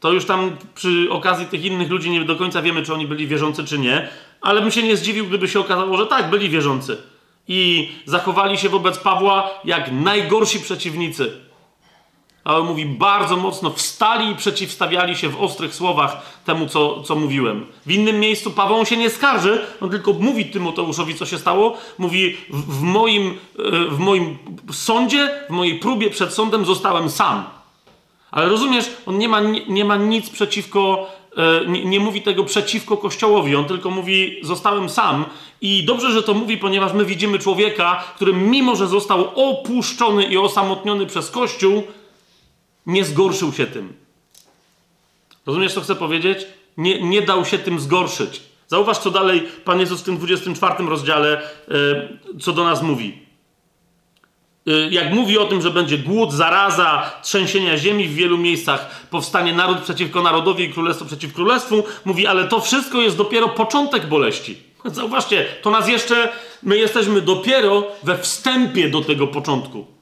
to 0.00 0.12
już 0.12 0.24
tam 0.24 0.56
przy 0.74 1.06
okazji 1.10 1.46
tych 1.46 1.64
innych 1.64 1.90
ludzi 1.90 2.10
nie 2.10 2.24
do 2.24 2.36
końca 2.36 2.62
wiemy, 2.62 2.82
czy 2.82 2.94
oni 2.94 3.06
byli 3.06 3.26
wierzący, 3.26 3.64
czy 3.64 3.78
nie, 3.78 4.08
ale 4.40 4.60
bym 4.60 4.70
się 4.70 4.82
nie 4.82 4.96
zdziwił, 4.96 5.26
gdyby 5.26 5.48
się 5.48 5.60
okazało, 5.60 5.96
że 5.96 6.06
tak, 6.06 6.30
byli 6.30 6.48
wierzący. 6.48 6.96
I 7.48 7.90
zachowali 8.04 8.58
się 8.58 8.68
wobec 8.68 8.98
Pawła 8.98 9.50
jak 9.64 9.92
najgorsi 9.92 10.60
przeciwnicy 10.60 11.32
ale 12.44 12.62
mówi 12.62 12.86
bardzo 12.86 13.36
mocno, 13.36 13.70
wstali 13.70 14.30
i 14.30 14.36
przeciwstawiali 14.36 15.16
się 15.16 15.28
w 15.28 15.42
ostrych 15.42 15.74
słowach 15.74 16.40
temu, 16.44 16.66
co, 16.66 17.02
co 17.02 17.16
mówiłem. 17.16 17.66
W 17.86 17.92
innym 17.92 18.20
miejscu 18.20 18.50
Paweł 18.50 18.86
się 18.86 18.96
nie 18.96 19.10
skarży, 19.10 19.66
on 19.80 19.90
tylko 19.90 20.12
mówi 20.12 20.44
Tymoteuszowi, 20.44 21.14
co 21.14 21.26
się 21.26 21.38
stało. 21.38 21.76
Mówi, 21.98 22.36
w, 22.50 22.78
w, 22.78 22.82
moim, 22.82 23.38
e, 23.58 23.84
w 23.90 23.98
moim 23.98 24.38
sądzie, 24.72 25.30
w 25.48 25.52
mojej 25.52 25.78
próbie 25.78 26.10
przed 26.10 26.34
sądem 26.34 26.64
zostałem 26.64 27.10
sam. 27.10 27.44
Ale 28.30 28.48
rozumiesz, 28.48 28.90
on 29.06 29.18
nie 29.18 29.28
ma, 29.28 29.40
nie, 29.40 29.66
nie 29.66 29.84
ma 29.84 29.96
nic 29.96 30.30
przeciwko, 30.30 31.10
e, 31.36 31.66
nie, 31.66 31.84
nie 31.84 32.00
mówi 32.00 32.22
tego 32.22 32.44
przeciwko 32.44 32.96
Kościołowi, 32.96 33.56
on 33.56 33.64
tylko 33.64 33.90
mówi, 33.90 34.36
zostałem 34.42 34.88
sam. 34.88 35.24
I 35.60 35.84
dobrze, 35.84 36.12
że 36.12 36.22
to 36.22 36.34
mówi, 36.34 36.56
ponieważ 36.56 36.92
my 36.92 37.04
widzimy 37.04 37.38
człowieka, 37.38 38.04
który 38.16 38.32
mimo, 38.32 38.76
że 38.76 38.86
został 38.86 39.50
opuszczony 39.50 40.24
i 40.24 40.38
osamotniony 40.38 41.06
przez 41.06 41.30
Kościół, 41.30 41.82
nie 42.86 43.04
zgorszył 43.04 43.52
się 43.52 43.66
tym. 43.66 43.92
Rozumiesz, 45.46 45.74
co 45.74 45.80
chcę 45.80 45.94
powiedzieć? 45.94 46.46
Nie, 46.76 47.02
nie 47.02 47.22
dał 47.22 47.44
się 47.44 47.58
tym 47.58 47.80
zgorszyć. 47.80 48.42
Zauważ, 48.66 48.98
co 48.98 49.10
dalej 49.10 49.48
Pan 49.64 49.80
Jezus 49.80 50.00
w 50.00 50.04
tym 50.04 50.16
24 50.16 50.88
rozdziale, 50.88 51.42
yy, 51.68 52.38
co 52.40 52.52
do 52.52 52.64
nas 52.64 52.82
mówi. 52.82 53.18
Yy, 54.66 54.88
jak 54.90 55.12
mówi 55.12 55.38
o 55.38 55.44
tym, 55.44 55.62
że 55.62 55.70
będzie 55.70 55.98
głód, 55.98 56.32
zaraza, 56.32 57.12
trzęsienia 57.22 57.76
ziemi 57.76 58.08
w 58.08 58.14
wielu 58.14 58.38
miejscach, 58.38 59.08
powstanie 59.10 59.52
naród 59.52 59.78
przeciwko 59.78 60.22
narodowi 60.22 60.64
i 60.64 60.72
królestwo 60.72 61.04
przeciw 61.04 61.32
królestwu, 61.32 61.84
mówi, 62.04 62.26
ale 62.26 62.48
to 62.48 62.60
wszystko 62.60 63.00
jest 63.00 63.16
dopiero 63.16 63.48
początek 63.48 64.06
boleści. 64.06 64.56
Zauważcie, 64.84 65.46
to 65.62 65.70
nas 65.70 65.88
jeszcze, 65.88 66.32
my 66.62 66.78
jesteśmy 66.78 67.20
dopiero 67.20 67.86
we 68.02 68.18
wstępie 68.18 68.88
do 68.88 69.00
tego 69.00 69.26
początku. 69.26 69.93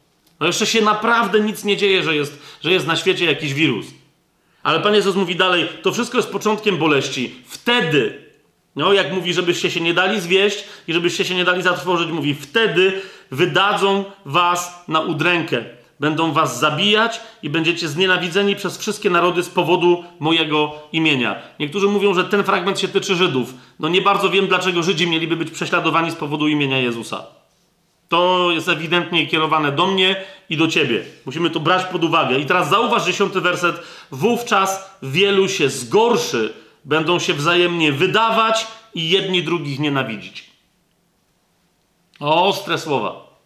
No 0.43 0.47
jeszcze 0.47 0.66
się 0.66 0.82
naprawdę 0.82 1.40
nic 1.40 1.64
nie 1.64 1.77
dzieje, 1.77 2.02
że 2.02 2.16
jest, 2.16 2.43
że 2.64 2.73
jest 2.73 2.86
na 2.86 2.97
świecie 2.97 3.24
jakiś 3.24 3.55
wirus. 3.55 3.86
Ale 4.62 4.81
Pan 4.81 4.94
Jezus 4.94 5.16
mówi 5.16 5.36
dalej, 5.36 5.69
to 5.82 5.93
wszystko 5.93 6.19
jest 6.19 6.31
początkiem 6.31 6.77
boleści. 6.77 7.35
Wtedy, 7.47 8.19
no 8.77 8.93
jak 8.93 9.12
mówi, 9.12 9.35
żebyście 9.35 9.70
się 9.70 9.81
nie 9.81 9.94
dali 9.94 10.20
zwieść 10.20 10.64
i 10.89 10.93
żebyście 10.93 11.24
się 11.24 11.35
nie 11.35 11.44
dali 11.44 11.62
zatrwożyć, 11.62 12.09
mówi, 12.09 12.35
wtedy 12.35 13.02
wydadzą 13.31 14.05
was 14.24 14.85
na 14.89 15.01
udrękę. 15.01 15.64
Będą 16.01 16.32
was 16.32 16.60
zabijać 16.60 17.20
i 17.43 17.51
będziecie 17.51 17.89
znienawidzeni 17.89 18.56
przez 18.56 18.78
wszystkie 18.78 19.10
narody 19.10 19.43
z 19.43 19.48
powodu 19.48 20.05
mojego 20.20 20.73
imienia. 20.93 21.43
Niektórzy 21.60 21.86
mówią, 21.86 22.14
że 22.14 22.24
ten 22.24 22.44
fragment 22.44 22.81
się 22.81 22.89
tyczy 22.89 23.14
Żydów. 23.14 23.55
No 23.81 23.89
nie 23.89 24.02
bardzo 24.02 24.31
wiem, 24.31 24.47
dlaczego 24.47 24.82
Żydzi 24.82 25.06
mieliby 25.06 25.36
być 25.36 25.51
prześladowani 25.51 26.10
z 26.10 26.14
powodu 26.14 26.48
imienia 26.48 26.78
Jezusa. 26.78 27.41
To 28.12 28.51
jest 28.51 28.68
ewidentnie 28.68 29.26
kierowane 29.26 29.72
do 29.72 29.86
mnie 29.86 30.24
i 30.51 30.56
do 30.56 30.68
ciebie. 30.68 31.05
Musimy 31.26 31.51
to 31.51 31.60
brać 31.60 31.84
pod 31.84 32.05
uwagę. 32.05 32.39
I 32.39 32.47
teraz 32.47 32.70
zauważ 32.70 33.05
dziesiąty 33.05 33.40
werset. 33.40 33.76
Wówczas 34.10 34.90
wielu 35.02 35.48
się 35.48 35.68
zgorszy, 35.68 36.52
będą 36.84 37.18
się 37.18 37.34
wzajemnie 37.34 37.93
wydawać 37.93 38.66
i 38.94 39.10
jedni 39.10 39.43
drugich 39.43 39.78
nienawidzić. 39.78 40.44
Ostre 42.20 42.78
słowa. 42.78 43.39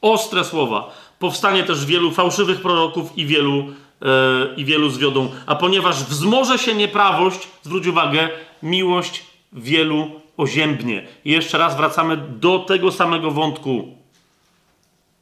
Ostre 0.00 0.44
słowa. 0.44 0.94
Powstanie 1.18 1.64
też 1.64 1.86
wielu 1.86 2.10
fałszywych 2.10 2.60
proroków 2.60 3.18
i 3.18 3.26
wielu, 3.26 3.56
yy, 3.56 4.54
i 4.56 4.64
wielu 4.64 4.90
zwiodą. 4.90 5.28
A 5.46 5.54
ponieważ 5.54 6.04
wzmoże 6.04 6.58
się 6.58 6.74
nieprawość, 6.74 7.48
zwróć 7.62 7.86
uwagę, 7.86 8.28
miłość 8.62 9.24
wielu 9.52 10.20
oziębnie. 10.38 11.06
I 11.24 11.32
jeszcze 11.32 11.58
raz 11.58 11.76
wracamy 11.76 12.16
do 12.16 12.58
tego 12.58 12.92
samego 12.92 13.30
wątku. 13.30 13.98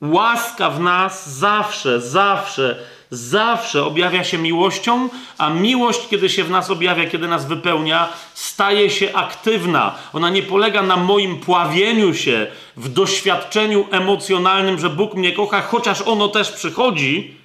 Łaska 0.02 0.70
w 0.70 0.80
nas 0.80 1.30
zawsze, 1.30 2.00
zawsze, 2.00 2.78
zawsze 3.10 3.84
objawia 3.84 4.24
się 4.24 4.38
miłością, 4.38 5.08
a 5.38 5.50
miłość, 5.50 6.08
kiedy 6.08 6.28
się 6.28 6.44
w 6.44 6.50
nas 6.50 6.70
objawia, 6.70 7.10
kiedy 7.10 7.28
nas 7.28 7.46
wypełnia, 7.46 8.08
staje 8.34 8.90
się 8.90 9.14
aktywna. 9.14 9.94
Ona 10.12 10.30
nie 10.30 10.42
polega 10.42 10.82
na 10.82 10.96
moim 10.96 11.40
pławieniu 11.40 12.14
się 12.14 12.46
w 12.76 12.88
doświadczeniu 12.88 13.86
emocjonalnym, 13.90 14.78
że 14.78 14.90
Bóg 14.90 15.14
mnie 15.14 15.32
kocha, 15.32 15.62
chociaż 15.62 16.02
ono 16.02 16.28
też 16.28 16.52
przychodzi, 16.52 17.36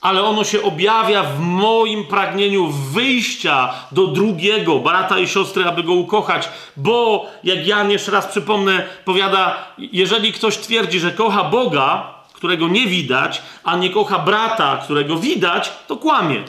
ale 0.00 0.22
ono 0.24 0.44
się 0.44 0.62
objawia 0.62 1.22
w 1.22 1.40
moim 1.40 2.04
pragnieniu 2.04 2.68
wyjścia 2.68 3.74
do 3.92 4.06
drugiego 4.06 4.78
brata 4.78 5.18
i 5.18 5.28
siostry, 5.28 5.64
aby 5.64 5.82
go 5.82 5.92
ukochać, 5.92 6.48
bo 6.76 7.26
jak 7.44 7.66
Jan 7.66 7.90
jeszcze 7.90 8.12
raz 8.12 8.26
przypomnę, 8.26 8.86
powiada, 9.04 9.74
jeżeli 9.78 10.32
ktoś 10.32 10.58
twierdzi, 10.58 11.00
że 11.00 11.10
kocha 11.10 11.44
Boga, 11.44 12.14
którego 12.32 12.68
nie 12.68 12.86
widać, 12.86 13.42
a 13.64 13.76
nie 13.76 13.90
kocha 13.90 14.18
brata, 14.18 14.76
którego 14.76 15.16
widać, 15.16 15.72
to 15.86 15.96
kłamie. 15.96 16.44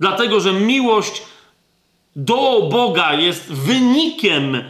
Dlatego, 0.00 0.40
że 0.40 0.52
miłość 0.52 1.22
do 2.16 2.68
Boga 2.72 3.14
jest 3.14 3.52
wynikiem 3.52 4.64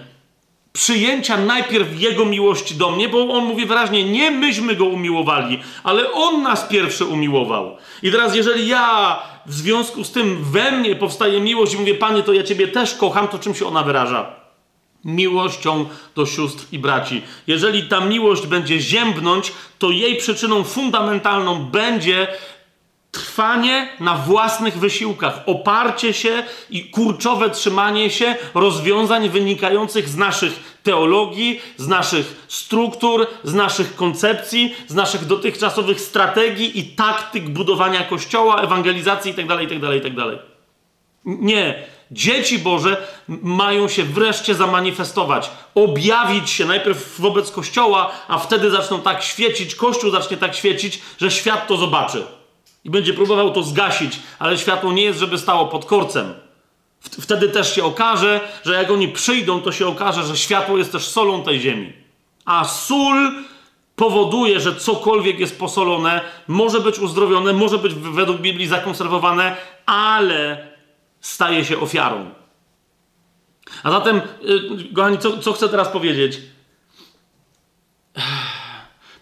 przyjęcia 0.75 1.37
najpierw 1.37 2.01
Jego 2.01 2.25
miłości 2.25 2.75
do 2.75 2.91
mnie, 2.91 3.09
bo 3.09 3.29
On 3.29 3.45
mówi 3.45 3.67
wyraźnie, 3.67 4.05
nie 4.05 4.31
myśmy 4.31 4.77
Go 4.77 4.85
umiłowali, 4.85 5.61
ale 5.85 6.13
On 6.13 6.43
nas 6.43 6.65
pierwszy 6.65 7.05
umiłował. 7.05 7.77
I 8.03 8.11
teraz 8.11 8.37
jeżeli 8.37 8.69
ja 8.69 9.19
w 9.47 9.55
związku 9.55 10.05
z 10.05 10.13
tym 10.13 10.45
we 10.45 10.73
mnie 10.73 10.97
powstaje 10.97 11.41
miłość 11.41 11.75
i 11.75 11.79
mówię, 11.79 11.95
Panie, 11.95 12.23
to 12.23 12.33
ja 12.33 12.43
Ciebie 12.43 12.69
też 12.69 12.95
kocham, 12.95 13.29
to 13.29 13.39
czym 13.39 13.55
się 13.55 13.67
ona 13.67 13.83
wyraża? 13.83 14.27
Miłością 15.05 15.87
do 16.17 16.27
sióstr 16.27 16.65
i 16.73 16.79
braci. 16.79 17.23
Jeżeli 17.47 17.83
ta 17.83 18.01
miłość 18.01 18.47
będzie 18.47 18.81
ziębnąć, 18.81 19.53
to 19.79 19.91
jej 19.91 20.17
przyczyną 20.17 20.65
fundamentalną 20.65 21.65
będzie 21.65 22.27
trwanie 23.15 23.89
na 24.01 24.15
własnych 24.15 24.79
wysiłkach, 24.79 25.41
oparcie 25.47 26.15
się 26.15 26.43
i 26.71 26.91
kurczowe 26.91 27.51
trzymanie 27.51 28.11
się 28.11 28.37
rozwiązań 28.55 29.29
wynikających 29.29 30.09
z 30.09 30.17
naszych 30.17 30.79
teologii, 30.83 31.61
z 31.77 31.89
naszych 31.89 32.45
struktur, 32.49 33.27
z 33.45 33.55
naszych 33.55 33.97
koncepcji, 33.97 34.75
z 34.89 34.95
naszych 34.95 35.27
dotychczasowych 35.27 36.01
strategii 36.01 36.79
i 36.79 36.85
taktyk 36.85 37.49
budowania 37.49 38.05
kościoła, 38.05 38.63
ewangelizacji 38.63 39.31
itd., 39.31 39.63
itd., 39.63 39.95
itd. 39.95 40.39
Nie. 41.25 41.95
Dzieci 42.11 42.59
Boże 42.59 43.07
mają 43.43 43.89
się 43.89 44.03
wreszcie 44.03 44.55
zamanifestować, 44.55 45.51
objawić 45.75 46.51
się 46.51 46.65
najpierw 46.65 47.21
wobec 47.21 47.51
Kościoła, 47.51 48.13
a 48.29 48.39
wtedy 48.39 48.71
zaczną 48.71 49.01
tak 49.01 49.23
świecić, 49.23 49.75
Kościół 49.75 50.11
zacznie 50.11 50.37
tak 50.37 50.55
świecić, 50.55 51.03
że 51.19 51.31
świat 51.31 51.67
to 51.67 51.77
zobaczy 51.77 52.25
i 52.85 52.91
będzie 52.91 53.15
próbował 53.15 53.53
to 53.53 53.63
zgasić, 53.63 54.21
ale 54.39 54.59
światło 54.59 54.93
nie 54.93 55.03
jest, 55.03 55.19
żeby 55.19 55.39
stało 55.39 55.67
pod 55.67 55.85
korcem. 55.85 56.35
Wtedy 57.01 57.49
też 57.49 57.75
się 57.75 57.85
okaże, 57.85 58.41
że 58.65 58.75
jak 58.75 58.91
oni 58.91 59.09
przyjdą, 59.09 59.61
to 59.61 59.73
się 59.73 59.87
okaże, 59.87 60.23
że 60.23 60.37
światło 60.37 60.79
jest 60.79 60.93
też 60.93 61.09
solą 61.09 61.43
tej 61.43 61.61
ziemi. 61.61 61.93
A 62.45 62.65
sól 62.65 63.33
powoduje, 63.97 64.61
że 64.61 64.75
cokolwiek 64.75 65.39
jest 65.39 65.59
posolone, 65.59 66.21
może 66.49 66.81
być 66.81 66.99
uzdrowione, 66.99 67.53
może 67.53 67.79
być 67.79 67.95
według 67.95 68.41
Biblii 68.41 68.67
zakonserwowane, 68.67 69.57
ale 69.87 70.69
staje 71.21 71.65
się 71.65 71.81
ofiarą. 71.81 72.31
A 73.83 73.91
zatem, 73.91 74.21
yy, 74.43 74.95
kochani, 74.95 75.19
co, 75.19 75.39
co 75.39 75.53
chcę 75.53 75.69
teraz 75.69 75.89
powiedzieć? 75.89 76.41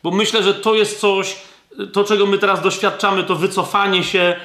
Bo 0.03 0.11
myślę, 0.11 0.43
że 0.43 0.55
to 0.55 0.75
jest 0.75 1.01
coś, 1.01 1.37
to 1.93 2.05
czego 2.05 2.27
my 2.27 2.39
teraz 2.39 2.63
doświadczamy, 2.63 3.25
to 3.25 3.37
wycofanie 3.37 4.05
się, 4.05 4.37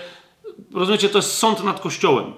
rozumiecie, 0.73 1.09
to 1.09 1.17
jest 1.17 1.37
sąd 1.37 1.63
nad 1.63 1.79
Kościołem. 1.79 2.33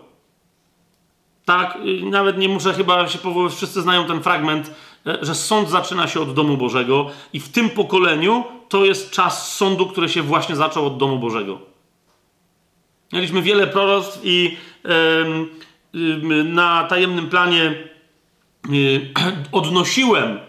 Tak, 1.46 1.78
nawet 2.04 2.38
nie 2.38 2.50
muszę 2.50 2.74
chyba 2.74 3.08
się 3.08 3.18
powoływać, 3.18 3.58
wszyscy 3.58 3.82
znają 3.82 4.06
ten 4.06 4.24
fragment, 4.24 4.72
e, 5.08 5.18
że 5.22 5.36
sąd 5.36 5.70
zaczyna 5.70 6.08
się 6.08 6.20
od 6.20 6.34
domu 6.34 6.58
Bożego 6.58 7.10
i 7.34 7.40
w 7.40 7.50
tym 7.50 7.70
pokoleniu 7.70 8.44
to 8.70 8.86
jest 8.86 9.12
czas 9.12 9.56
sądu, 9.58 9.86
który 9.86 10.10
się 10.10 10.22
właśnie 10.22 10.56
zaczął 10.56 10.86
od 10.86 10.98
domu 10.98 11.20
Bożego. 11.20 11.60
Mieliśmy 13.14 13.42
wiele 13.42 13.68
proroctw 13.68 14.20
i 14.24 14.58
yy, 15.94 16.18
yy, 16.22 16.44
na 16.44 16.84
tajemnym 16.84 17.30
planie 17.30 17.84
yy, 18.70 19.14
odnosiłem 19.52 20.40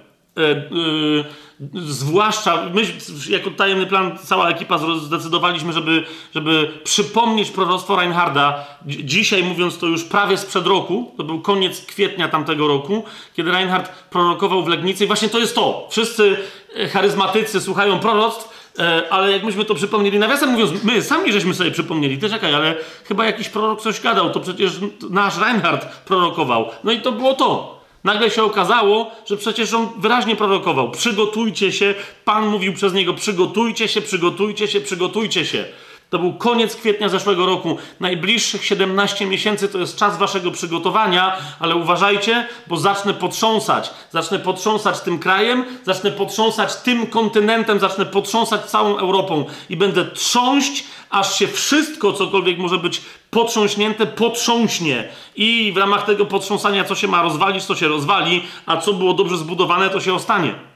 Zwłaszcza 1.74 2.62
my, 2.74 2.82
jako 3.28 3.50
tajemny 3.50 3.86
plan, 3.86 4.18
cała 4.18 4.48
ekipa 4.48 4.78
zdecydowaliśmy, 4.78 5.72
żeby, 5.72 6.04
żeby 6.34 6.72
przypomnieć 6.84 7.50
proroctwo 7.50 7.96
Reinharda. 7.96 8.66
Dzisiaj, 8.86 9.42
mówiąc 9.42 9.78
to 9.78 9.86
już 9.86 10.04
prawie 10.04 10.36
sprzed 10.36 10.66
roku, 10.66 11.14
to 11.16 11.24
był 11.24 11.40
koniec 11.40 11.86
kwietnia 11.86 12.28
tamtego 12.28 12.68
roku, 12.68 13.04
kiedy 13.36 13.50
Reinhard 13.50 13.92
prorokował 14.10 14.62
w 14.62 14.68
Legnicy. 14.68 15.04
I 15.04 15.06
właśnie 15.06 15.28
to 15.28 15.38
jest 15.38 15.54
to. 15.54 15.88
Wszyscy 15.90 16.36
e, 16.76 16.88
charyzmatycy 16.88 17.60
słuchają 17.60 17.98
proroctw, 17.98 18.72
e, 18.78 19.02
ale 19.10 19.32
jak 19.32 19.42
myśmy 19.42 19.64
to 19.64 19.74
przypomnieli, 19.74 20.18
nawiasem 20.18 20.50
mówiąc, 20.50 20.84
my 20.84 21.02
sami 21.02 21.32
żeśmy 21.32 21.54
sobie 21.54 21.70
przypomnieli, 21.70 22.18
ty 22.18 22.30
czekaj, 22.30 22.54
ale 22.54 22.76
chyba 23.04 23.24
jakiś 23.24 23.48
prorok 23.48 23.80
coś 23.80 24.00
gadał, 24.00 24.30
to 24.30 24.40
przecież 24.40 24.72
nasz 25.10 25.38
Reinhard 25.38 25.86
prorokował. 25.86 26.70
No 26.84 26.92
i 26.92 27.00
to 27.00 27.12
było 27.12 27.34
to. 27.34 27.79
Nagle 28.04 28.30
się 28.30 28.42
okazało, 28.42 29.10
że 29.26 29.36
przecież 29.36 29.74
on 29.74 29.88
wyraźnie 29.98 30.36
prorokował: 30.36 30.90
przygotujcie 30.90 31.72
się, 31.72 31.94
Pan 32.24 32.46
mówił 32.46 32.72
przez 32.74 32.92
niego: 32.92 33.14
przygotujcie 33.14 33.88
się, 33.88 34.00
przygotujcie 34.00 34.68
się, 34.68 34.80
przygotujcie 34.80 35.46
się. 35.46 35.64
To 36.10 36.18
był 36.18 36.32
koniec 36.32 36.76
kwietnia 36.76 37.08
zeszłego 37.08 37.46
roku. 37.46 37.78
Najbliższych 38.00 38.64
17 38.64 39.26
miesięcy 39.26 39.68
to 39.68 39.78
jest 39.78 39.96
czas 39.96 40.18
waszego 40.18 40.50
przygotowania, 40.50 41.36
ale 41.58 41.76
uważajcie, 41.76 42.48
bo 42.66 42.76
zacznę 42.76 43.14
potrząsać. 43.14 43.90
Zacznę 44.10 44.38
potrząsać 44.38 45.00
tym 45.00 45.18
krajem, 45.18 45.64
zacznę 45.84 46.10
potrząsać 46.10 46.76
tym 46.76 47.06
kontynentem, 47.06 47.80
zacznę 47.80 48.06
potrząsać 48.06 48.64
całą 48.64 48.98
Europą 48.98 49.44
i 49.68 49.76
będę 49.76 50.04
trząść, 50.04 50.84
aż 51.10 51.38
się 51.38 51.48
wszystko, 51.48 52.12
cokolwiek 52.12 52.58
może 52.58 52.78
być 52.78 53.02
potrząśnięte, 53.30 54.06
potrząśnie. 54.06 55.08
I 55.36 55.72
w 55.74 55.76
ramach 55.76 56.06
tego 56.06 56.26
potrząsania, 56.26 56.84
co 56.84 56.94
się 56.94 57.08
ma 57.08 57.22
rozwalić, 57.22 57.66
to 57.66 57.74
się 57.74 57.88
rozwali, 57.88 58.42
a 58.66 58.76
co 58.76 58.92
było 58.92 59.14
dobrze 59.14 59.36
zbudowane, 59.36 59.90
to 59.90 60.00
się 60.00 60.14
ostanie. 60.14 60.69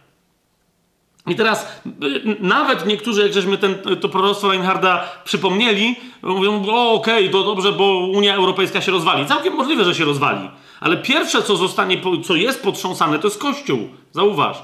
I 1.27 1.35
teraz 1.35 1.83
y, 1.87 2.37
nawet 2.41 2.87
niektórzy, 2.87 3.23
jak 3.23 3.33
żeśmy 3.33 3.59
ten, 3.59 3.75
to 4.01 4.09
proroctwo 4.09 4.49
Reinharda 4.49 5.23
przypomnieli, 5.25 5.97
mówią, 6.23 6.67
o 6.69 6.93
okej, 6.93 7.29
okay, 7.29 7.33
to 7.33 7.45
dobrze, 7.45 7.73
bo 7.73 7.99
Unia 7.99 8.35
Europejska 8.35 8.81
się 8.81 8.93
rozwali. 8.93 9.27
Całkiem 9.27 9.55
możliwe, 9.55 9.85
że 9.85 9.95
się 9.95 10.05
rozwali. 10.05 10.51
Ale 10.81 10.97
pierwsze, 10.97 11.43
co 11.43 11.57
zostanie, 11.57 12.01
co 12.25 12.35
jest 12.35 12.63
potrząsane, 12.63 13.19
to 13.19 13.29
jest 13.29 13.41
Kościół. 13.41 13.89
Zauważ. 14.13 14.59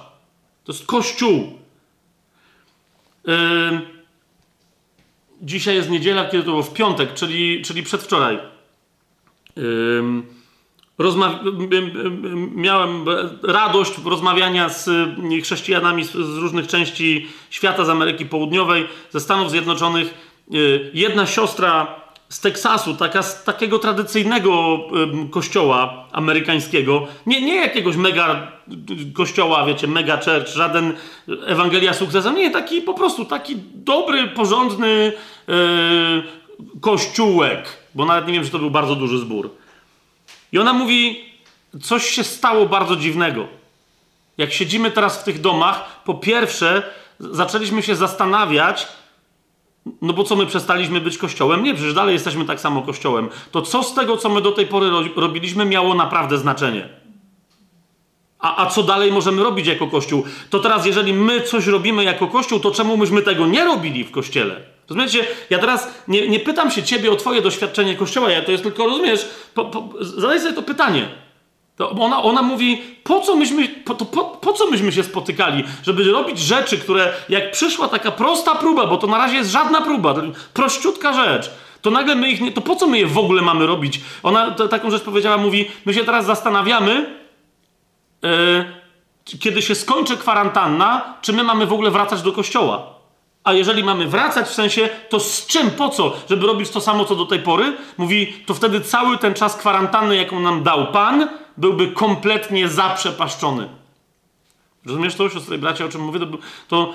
To 0.65 0.73
jest 0.73 0.87
Kościół. 0.87 1.59
Yy... 3.27 3.81
Dzisiaj 5.43 5.75
jest 5.75 5.91
niedziela, 5.91 6.25
kiedy 6.25 6.43
to 6.43 6.51
było 6.51 6.63
w 6.63 6.73
piątek, 6.73 7.15
czyli, 7.15 7.63
czyli 7.63 7.83
przedwczoraj. 7.83 8.39
Yy 9.57 10.40
Rozma 11.01 11.41
miałem 12.55 13.05
radość 13.43 13.93
rozmawiania 14.05 14.69
z 14.69 14.89
y, 15.33 15.41
chrześcijanami 15.43 16.05
z, 16.05 16.15
różnych 16.15 16.67
części 16.67 17.27
świata, 17.51 17.85
z 17.85 17.89
Ameryki 17.89 18.27
Południowej, 18.27 18.89
ze 19.11 19.21
Stanów 19.21 19.51
Zjednoczonych. 19.51 20.15
Y, 20.55 20.91
jedna 20.95 21.27
siostra 21.27 21.87
z 22.29 22.41
Teksasu, 22.41 22.95
taka, 22.95 23.23
z 23.23 23.45
takiego 23.45 23.79
tradycyjnego 23.79 24.79
kościoła 25.31 26.07
amerykańskiego, 26.13 27.07
nie, 27.27 27.41
nie 27.41 27.57
jakiegoś 27.57 27.97
mega 27.97 28.53
kościoła, 29.15 29.67
wiecie, 29.67 29.87
mega 29.87 30.17
church, 30.17 30.49
żaden 30.49 30.93
Ewangelia 31.47 31.95
sukcesem, 31.95 32.35
nie, 32.35 32.51
taki 32.51 32.83
po 32.83 32.95
prostu 32.95 33.25
taki 33.25 33.57
dobry, 33.75 34.29
porządny 34.29 35.13
yy, 35.49 35.55
kościółek, 36.81 37.77
bo 37.95 38.05
nawet 38.05 38.27
nie 38.27 38.33
wiem, 38.33 38.45
czy 38.45 38.51
to 38.51 38.59
był 38.59 38.71
bardzo 38.71 38.97
duży 38.97 39.19
zbór. 39.19 39.60
I 40.53 40.59
ona 40.59 40.73
mówi, 40.73 41.25
coś 41.83 42.07
się 42.07 42.25
stało 42.25 42.67
bardzo 42.67 42.97
dziwnego. 42.97 43.49
Jak 44.39 44.53
siedzimy 44.53 44.91
teraz 44.91 45.21
w 45.21 45.25
tych 45.25 45.41
domach, 45.41 46.03
po 46.05 46.15
pierwsze 46.15 46.83
zaczęliśmy 47.21 47.83
się 47.83 47.97
zastanawiać, 47.97 48.89
no 50.03 50.13
bo 50.13 50.25
co 50.25 50.37
my 50.37 50.47
przestaliśmy 50.47 51.01
być 51.01 51.19
kościołem? 51.19 51.63
Nie, 51.63 51.75
przecież 51.75 51.95
dalej 51.95 52.13
jesteśmy 52.13 52.45
tak 52.45 52.61
samo 52.61 52.83
kościołem. 52.83 53.29
To 53.51 53.63
co 53.63 53.83
z 53.83 53.95
tego, 53.95 54.17
co 54.17 54.29
my 54.29 54.41
do 54.41 54.53
tej 54.53 54.67
pory 54.67 54.91
robiliśmy, 55.17 55.65
miało 55.65 55.95
naprawdę 55.95 56.39
znaczenie? 56.39 56.89
A, 58.39 58.63
a 58.63 58.67
co 58.67 58.83
dalej 58.83 59.13
możemy 59.13 59.43
robić 59.43 59.67
jako 59.67 59.87
kościół? 59.87 60.25
To 60.51 60.59
teraz, 60.59 60.87
jeżeli 60.87 61.13
my 61.13 61.41
coś 61.41 61.67
robimy 61.67 62.05
jako 62.05 62.27
kościół, 62.27 62.61
to 62.61 62.71
czemu 62.71 62.97
myśmy 62.97 63.23
tego 63.23 63.47
nie 63.47 63.65
robili 63.65 64.05
w 64.05 64.11
kościele? 64.11 64.61
Rozumiecie? 64.91 65.27
Ja 65.51 65.59
teraz 65.59 65.89
nie, 66.09 66.29
nie 66.29 66.41
pytam 66.41 66.71
się 66.71 66.83
ciebie 66.83 67.13
o 67.13 67.17
twoje 67.17 67.43
doświadczenie 67.43 67.97
Kościoła, 67.97 68.31
ja 68.31 68.43
to 68.43 68.51
jest 68.51 68.63
tylko, 68.63 68.87
rozumiesz, 68.87 69.29
po, 69.55 69.65
po, 69.65 69.89
zadaj 70.01 70.41
sobie 70.41 70.53
to 70.53 70.63
pytanie. 70.63 71.09
To 71.77 71.91
ona, 71.91 72.23
ona 72.23 72.43
mówi, 72.43 72.83
po 73.05 73.21
co, 73.21 73.37
myśmy, 73.37 73.69
po, 73.69 73.95
po, 73.95 74.25
po 74.25 74.53
co 74.53 74.71
myśmy 74.71 74.93
się 74.93 75.03
spotykali? 75.03 75.65
Żeby 75.83 76.05
robić 76.05 76.39
rzeczy, 76.39 76.79
które 76.79 77.13
jak 77.29 77.51
przyszła 77.51 77.89
taka 77.89 78.11
prosta 78.11 78.55
próba, 78.55 78.87
bo 78.87 78.97
to 78.97 79.07
na 79.07 79.19
razie 79.19 79.37
jest 79.37 79.51
żadna 79.51 79.81
próba, 79.81 80.15
prościutka 80.55 81.13
rzecz, 81.13 81.51
to 81.83 81.91
nagle 81.91 82.15
my 82.15 82.31
ich 82.31 82.41
nie, 82.41 82.53
to 82.53 82.61
po 82.61 82.77
co 82.77 82.87
my 82.87 82.99
je 82.99 83.07
w 83.07 83.19
ogóle 83.19 83.43
mamy 83.43 83.67
robić? 83.67 84.01
Ona 84.23 84.51
to, 84.51 84.69
taką 84.69 84.91
rzecz 84.91 85.03
powiedziała, 85.03 85.37
mówi, 85.37 85.71
my 85.85 85.95
się 85.95 86.05
teraz 86.05 86.27
zastanawiamy, 86.27 87.17
yy, 88.23 89.39
kiedy 89.39 89.63
się 89.63 89.75
skończy 89.75 90.17
kwarantanna, 90.17 91.15
czy 91.23 91.33
my 91.33 91.45
mamy 91.45 91.67
w 91.67 91.73
ogóle 91.73 91.91
wracać 91.91 92.23
do 92.23 92.33
kościoła. 92.33 93.00
A 93.45 93.53
jeżeli 93.53 93.85
mamy 93.85 94.07
wracać 94.07 94.49
w 94.49 94.55
sensie, 94.55 94.89
to 95.09 95.21
z 95.21 95.47
czym, 95.47 95.71
po 95.71 95.89
co? 95.89 96.13
Żeby 96.31 96.47
robić 96.47 96.71
to 96.71 96.81
samo, 96.81 97.05
co 97.05 97.17
do 97.17 97.27
tej 97.27 97.39
pory? 97.39 97.77
Mówi, 97.99 98.35
to 98.47 98.55
wtedy 98.55 98.81
cały 98.81 99.19
ten 99.19 99.35
czas 99.35 99.57
kwarantanny, 99.57 100.17
jaką 100.17 100.41
nam 100.41 100.63
dał 100.63 100.87
Pan, 100.87 101.29
byłby 101.57 101.89
kompletnie 101.89 102.69
zaprzepaszczony. 102.69 103.69
Rozumiesz 104.87 105.15
to, 105.15 105.29
siostry 105.29 105.59
bracia, 105.59 105.85
o 105.85 105.89
czym 105.89 106.01
mówię? 106.01 106.21
To, 106.21 106.27
to, 106.69 106.93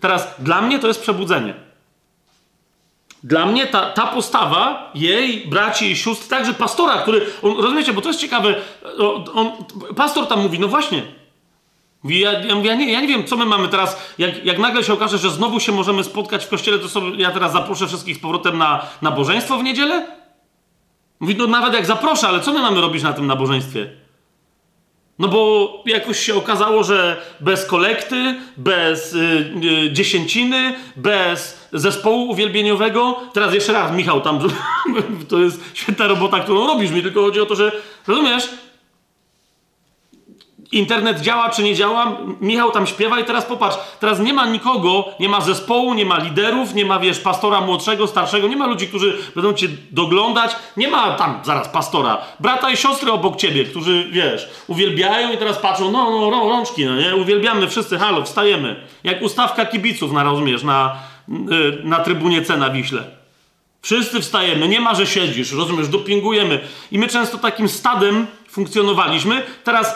teraz 0.00 0.34
dla 0.38 0.62
mnie 0.62 0.78
to 0.78 0.88
jest 0.88 1.02
przebudzenie. 1.02 1.54
Dla 3.24 3.46
mnie 3.46 3.66
ta, 3.66 3.90
ta 3.90 4.06
postawa 4.06 4.90
jej, 4.94 5.46
braci 5.46 5.90
i 5.90 5.96
sióstr, 5.96 6.28
także 6.28 6.54
pastora, 6.54 6.98
który, 6.98 7.26
on, 7.42 7.56
rozumiecie, 7.56 7.92
bo 7.92 8.00
to 8.00 8.08
jest 8.08 8.20
ciekawe, 8.20 8.54
on, 9.34 9.52
pastor 9.96 10.26
tam 10.26 10.40
mówi, 10.40 10.58
no 10.58 10.68
właśnie, 10.68 11.02
Mówi, 12.04 12.20
ja, 12.20 12.32
ja, 12.32 12.54
mówię, 12.54 12.68
ja, 12.68 12.74
nie, 12.74 12.92
ja 12.92 13.00
nie 13.00 13.08
wiem, 13.08 13.24
co 13.24 13.36
my 13.36 13.46
mamy 13.46 13.68
teraz. 13.68 14.14
Jak, 14.18 14.44
jak 14.44 14.58
nagle 14.58 14.84
się 14.84 14.92
okaże, 14.92 15.18
że 15.18 15.30
znowu 15.30 15.60
się 15.60 15.72
możemy 15.72 16.04
spotkać 16.04 16.44
w 16.44 16.48
kościele, 16.48 16.78
to 16.78 16.88
sobie, 16.88 17.16
ja 17.16 17.30
teraz 17.30 17.52
zaproszę 17.52 17.86
wszystkich 17.86 18.16
z 18.16 18.20
powrotem 18.20 18.58
na 18.58 18.86
nabożeństwo 19.02 19.58
w 19.58 19.62
niedzielę? 19.62 20.06
Mówi, 21.20 21.36
no 21.38 21.46
nawet 21.46 21.74
jak 21.74 21.86
zaproszę, 21.86 22.28
ale 22.28 22.40
co 22.40 22.52
my 22.52 22.60
mamy 22.60 22.80
robić 22.80 23.02
na 23.02 23.12
tym 23.12 23.26
nabożeństwie? 23.26 23.90
No 25.18 25.28
bo 25.28 25.68
jakoś 25.86 26.18
się 26.18 26.34
okazało, 26.34 26.84
że 26.84 27.22
bez 27.40 27.66
kolekty, 27.66 28.40
bez 28.56 29.14
y, 29.14 29.54
y, 29.86 29.92
dziesięciny, 29.92 30.74
bez 30.96 31.68
zespołu 31.72 32.30
uwielbieniowego. 32.30 33.20
Teraz 33.32 33.54
jeszcze 33.54 33.72
raz, 33.72 33.92
Michał, 33.92 34.20
tam 34.20 34.38
to 35.28 35.38
jest 35.38 35.60
świetna 35.74 36.06
robota, 36.06 36.40
którą 36.40 36.66
robisz. 36.66 36.90
Mi 36.90 37.02
tylko 37.02 37.22
chodzi 37.22 37.40
o 37.40 37.46
to, 37.46 37.54
że 37.54 37.72
rozumiesz, 38.06 38.48
internet 40.74 41.20
działa 41.20 41.50
czy 41.50 41.62
nie 41.62 41.74
działa, 41.74 42.18
Michał 42.40 42.70
tam 42.70 42.86
śpiewa 42.86 43.20
i 43.20 43.24
teraz 43.24 43.44
popatrz, 43.44 43.76
teraz 44.00 44.20
nie 44.20 44.32
ma 44.32 44.46
nikogo, 44.46 45.04
nie 45.20 45.28
ma 45.28 45.40
zespołu, 45.40 45.94
nie 45.94 46.06
ma 46.06 46.18
liderów, 46.18 46.74
nie 46.74 46.84
ma, 46.84 46.98
wiesz, 46.98 47.20
pastora 47.20 47.60
młodszego, 47.60 48.06
starszego, 48.06 48.48
nie 48.48 48.56
ma 48.56 48.66
ludzi, 48.66 48.88
którzy 48.88 49.18
będą 49.34 49.52
cię 49.52 49.68
doglądać, 49.90 50.56
nie 50.76 50.88
ma 50.88 51.10
tam, 51.10 51.40
zaraz, 51.44 51.68
pastora, 51.68 52.18
brata 52.40 52.70
i 52.70 52.76
siostry 52.76 53.12
obok 53.12 53.36
ciebie, 53.36 53.64
którzy, 53.64 54.08
wiesz, 54.10 54.48
uwielbiają 54.66 55.32
i 55.32 55.38
teraz 55.38 55.58
patrzą, 55.58 55.90
no, 55.90 56.10
no, 56.10 56.30
no 56.30 56.48
rączki, 56.48 56.84
no 56.84 56.96
nie, 56.96 57.16
uwielbiamy 57.16 57.68
wszyscy, 57.68 57.98
halo, 57.98 58.24
wstajemy, 58.24 58.76
jak 59.04 59.22
ustawka 59.22 59.66
kibiców, 59.66 60.12
na, 60.12 60.22
rozumiesz, 60.22 60.62
na, 60.62 60.96
y, 61.28 61.84
na 61.84 62.00
trybunie 62.00 62.42
C 62.42 62.56
na 62.56 62.70
Wiśle. 62.70 63.04
Wszyscy 63.84 64.20
wstajemy, 64.20 64.68
nie 64.68 64.80
ma, 64.80 64.94
że 64.94 65.06
siedzisz, 65.06 65.52
rozumiesz, 65.52 65.88
dopingujemy. 65.88 66.60
I 66.92 66.98
my 66.98 67.08
często 67.08 67.38
takim 67.38 67.68
stadem 67.68 68.26
funkcjonowaliśmy. 68.54 69.42
Teraz 69.64 69.94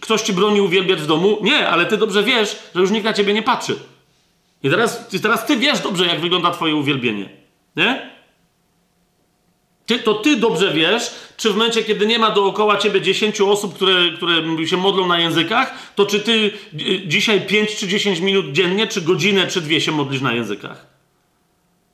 ktoś 0.00 0.22
ci 0.22 0.32
broni 0.32 0.60
uwielbiać 0.60 1.00
w 1.00 1.06
domu? 1.06 1.38
Nie, 1.42 1.68
ale 1.68 1.86
ty 1.86 1.96
dobrze 1.96 2.22
wiesz, 2.22 2.56
że 2.74 2.80
już 2.80 2.90
nikt 2.90 3.04
na 3.04 3.12
ciebie 3.12 3.34
nie 3.34 3.42
patrzy. 3.42 3.78
I 4.62 4.70
teraz, 4.70 5.08
teraz 5.22 5.46
ty 5.46 5.56
wiesz 5.56 5.80
dobrze, 5.80 6.06
jak 6.06 6.20
wygląda 6.20 6.50
twoje 6.50 6.74
uwielbienie. 6.74 7.28
Nie? 7.76 8.10
Ty, 9.86 9.98
to 9.98 10.14
ty 10.14 10.36
dobrze 10.36 10.72
wiesz, 10.72 11.10
czy 11.36 11.50
w 11.50 11.56
momencie, 11.56 11.84
kiedy 11.84 12.06
nie 12.06 12.18
ma 12.18 12.30
dookoła 12.30 12.76
ciebie 12.76 13.00
10 13.00 13.40
osób, 13.40 13.74
które, 13.74 13.94
które 14.16 14.66
się 14.66 14.76
modlą 14.76 15.06
na 15.06 15.18
językach, 15.18 15.92
to 15.94 16.06
czy 16.06 16.20
ty 16.20 16.50
y, 16.74 17.06
dzisiaj 17.06 17.40
5 17.40 17.76
czy 17.76 17.88
10 17.88 18.20
minut 18.20 18.52
dziennie, 18.52 18.86
czy 18.86 19.00
godzinę, 19.00 19.46
czy 19.46 19.60
dwie 19.60 19.80
się 19.80 19.92
modlisz 19.92 20.20
na 20.20 20.32
językach? 20.32 20.91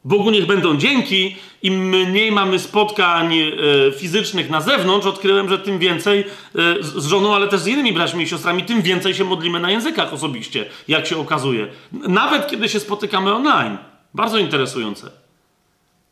Bogu 0.08 0.30
niech 0.30 0.46
będą 0.46 0.76
dzięki, 0.76 1.36
im 1.62 1.88
mniej 1.88 2.32
mamy 2.32 2.58
spotkań 2.58 3.38
e, 3.38 3.52
fizycznych 3.92 4.50
na 4.50 4.60
zewnątrz, 4.60 5.06
odkryłem, 5.06 5.48
że 5.48 5.58
tym 5.58 5.78
więcej 5.78 6.20
e, 6.20 6.24
z 6.82 7.06
żoną, 7.06 7.34
ale 7.34 7.48
też 7.48 7.60
z 7.60 7.66
innymi 7.66 7.92
braćmi 7.92 8.24
i 8.24 8.28
siostrami, 8.28 8.64
tym 8.64 8.82
więcej 8.82 9.14
się 9.14 9.24
modlimy 9.24 9.60
na 9.60 9.70
językach 9.70 10.12
osobiście, 10.12 10.66
jak 10.88 11.06
się 11.06 11.18
okazuje. 11.18 11.68
Nawet 11.92 12.46
kiedy 12.46 12.68
się 12.68 12.80
spotykamy 12.80 13.34
online. 13.34 13.78
Bardzo 14.14 14.38
interesujące. 14.38 15.10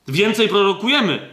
Więcej 0.09 0.49
prorokujemy. 0.49 1.29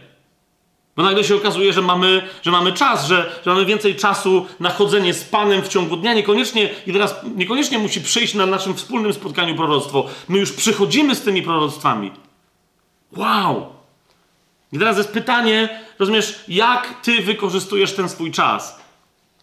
Bo 0.96 1.02
nagle 1.02 1.24
się 1.24 1.34
okazuje, 1.34 1.72
że 1.72 1.82
mamy, 1.82 2.22
że 2.42 2.50
mamy 2.50 2.72
czas, 2.72 3.06
że, 3.06 3.40
że 3.44 3.50
mamy 3.50 3.66
więcej 3.66 3.94
czasu 3.94 4.46
na 4.60 4.70
chodzenie 4.70 5.14
z 5.14 5.24
Panem 5.24 5.62
w 5.62 5.68
ciągu 5.68 5.96
dnia. 5.96 6.14
Niekoniecznie, 6.14 6.70
i 6.86 6.92
teraz 6.92 7.16
niekoniecznie 7.36 7.78
musi 7.78 8.00
przyjść 8.00 8.34
na 8.34 8.46
naszym 8.46 8.74
wspólnym 8.74 9.12
spotkaniu 9.12 9.56
proroctwo. 9.56 10.06
My 10.28 10.38
już 10.38 10.52
przychodzimy 10.52 11.14
z 11.14 11.22
tymi 11.22 11.42
proroctwami. 11.42 12.23
Wow! 13.16 13.74
I 14.72 14.78
teraz 14.78 14.96
jest 14.96 15.12
pytanie, 15.12 15.80
rozumiesz, 15.98 16.40
jak 16.48 17.00
ty 17.02 17.22
wykorzystujesz 17.22 17.92
ten 17.92 18.08
swój 18.08 18.30
czas? 18.30 18.80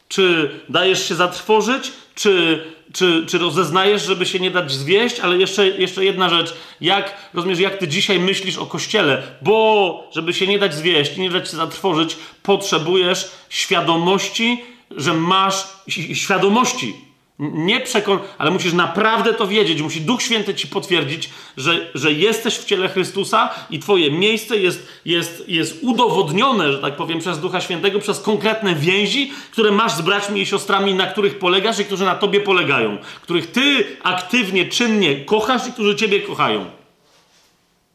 Czy 0.08 0.52
dajesz 0.70 1.08
się 1.08 1.16
zatrwożyć, 1.16 1.92
czy, 2.16 2.64
czy, 2.94 3.26
czy 3.26 3.38
rozeznajesz, 3.38 4.06
żeby 4.06 4.26
się 4.26 4.40
nie 4.40 4.52
dać 4.52 4.72
zwieść? 4.72 5.20
Ale 5.20 5.38
jeszcze, 5.38 5.68
jeszcze 5.68 6.06
jedna 6.06 6.30
rzecz, 6.30 6.54
jak, 6.82 7.30
rozumiesz, 7.34 7.60
jak 7.60 7.78
ty 7.78 7.88
dzisiaj 7.88 8.20
myślisz 8.20 8.58
o 8.58 8.66
Kościele? 8.66 9.24
Bo, 9.42 10.10
żeby 10.14 10.34
się 10.34 10.48
nie 10.48 10.60
dać 10.60 10.74
zwieść 10.74 11.18
nie 11.18 11.30
dać 11.30 11.50
się 11.50 11.58
zatrwożyć, 11.58 12.18
potrzebujesz 12.44 13.32
świadomości, 13.50 14.64
że 14.92 15.14
masz 15.14 15.68
świadomości, 16.14 16.96
nie 17.42 17.80
przekon, 17.80 18.20
ale 18.38 18.52
musisz 18.52 18.74
naprawdę 18.74 19.34
to 19.34 19.48
wiedzieć. 19.48 19.82
Musi 19.82 20.02
Duch 20.02 20.22
Święty 20.22 20.56
ci 20.56 20.68
potwierdzić, 20.68 21.30
że, 21.58 21.92
że 21.96 22.12
jesteś 22.12 22.56
w 22.56 22.66
ciele 22.66 22.90
Chrystusa 22.90 23.50
i 23.70 23.80
twoje 23.80 24.12
miejsce 24.12 24.58
jest, 24.58 24.88
jest, 25.06 25.50
jest 25.50 25.84
udowodnione, 25.84 26.72
że 26.72 26.80
tak 26.80 26.96
powiem, 26.96 27.20
przez 27.20 27.40
Ducha 27.40 27.62
Świętego, 27.62 28.00
przez 28.00 28.20
konkretne 28.20 28.76
więzi, 28.76 29.32
które 29.52 29.72
masz 29.72 29.92
z 29.92 30.02
braćmi 30.02 30.42
i 30.42 30.46
siostrami, 30.46 30.94
na 30.94 31.08
których 31.08 31.40
polegasz 31.40 31.80
i 31.80 31.86
którzy 31.86 32.06
na 32.06 32.16
tobie 32.16 32.42
polegają. 32.42 32.98
Których 33.22 33.52
ty 33.52 33.86
aktywnie, 34.04 34.66
czynnie 34.66 35.26
kochasz 35.26 35.68
i 35.68 35.72
którzy 35.72 35.96
ciebie 35.96 36.22
kochają. 36.22 36.66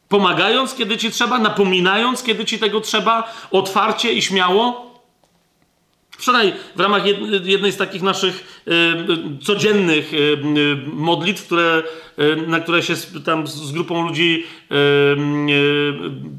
Pomagając, 0.09 0.75
kiedy 0.75 0.97
ci 0.97 1.11
trzeba, 1.11 1.39
napominając, 1.39 2.23
kiedy 2.23 2.45
ci 2.45 2.59
tego 2.59 2.81
trzeba, 2.81 3.35
otwarcie 3.51 4.13
i 4.13 4.23
śmiało, 4.23 4.86
Wczoraj 6.19 6.53
w 6.77 6.81
ramach 6.81 7.03
jednej 7.45 7.73
z 7.73 7.77
takich 7.77 8.03
naszych 8.03 8.63
y, 8.69 9.45
codziennych 9.45 10.15
y, 10.15 10.17
y, 10.17 10.37
modlitw, 10.87 11.47
które, 11.47 11.83
na 12.47 12.61
które 12.61 12.83
się 12.83 12.95
tam 13.25 13.47
z 13.47 13.73
grupą 13.73 14.09
ludzi, 14.09 14.45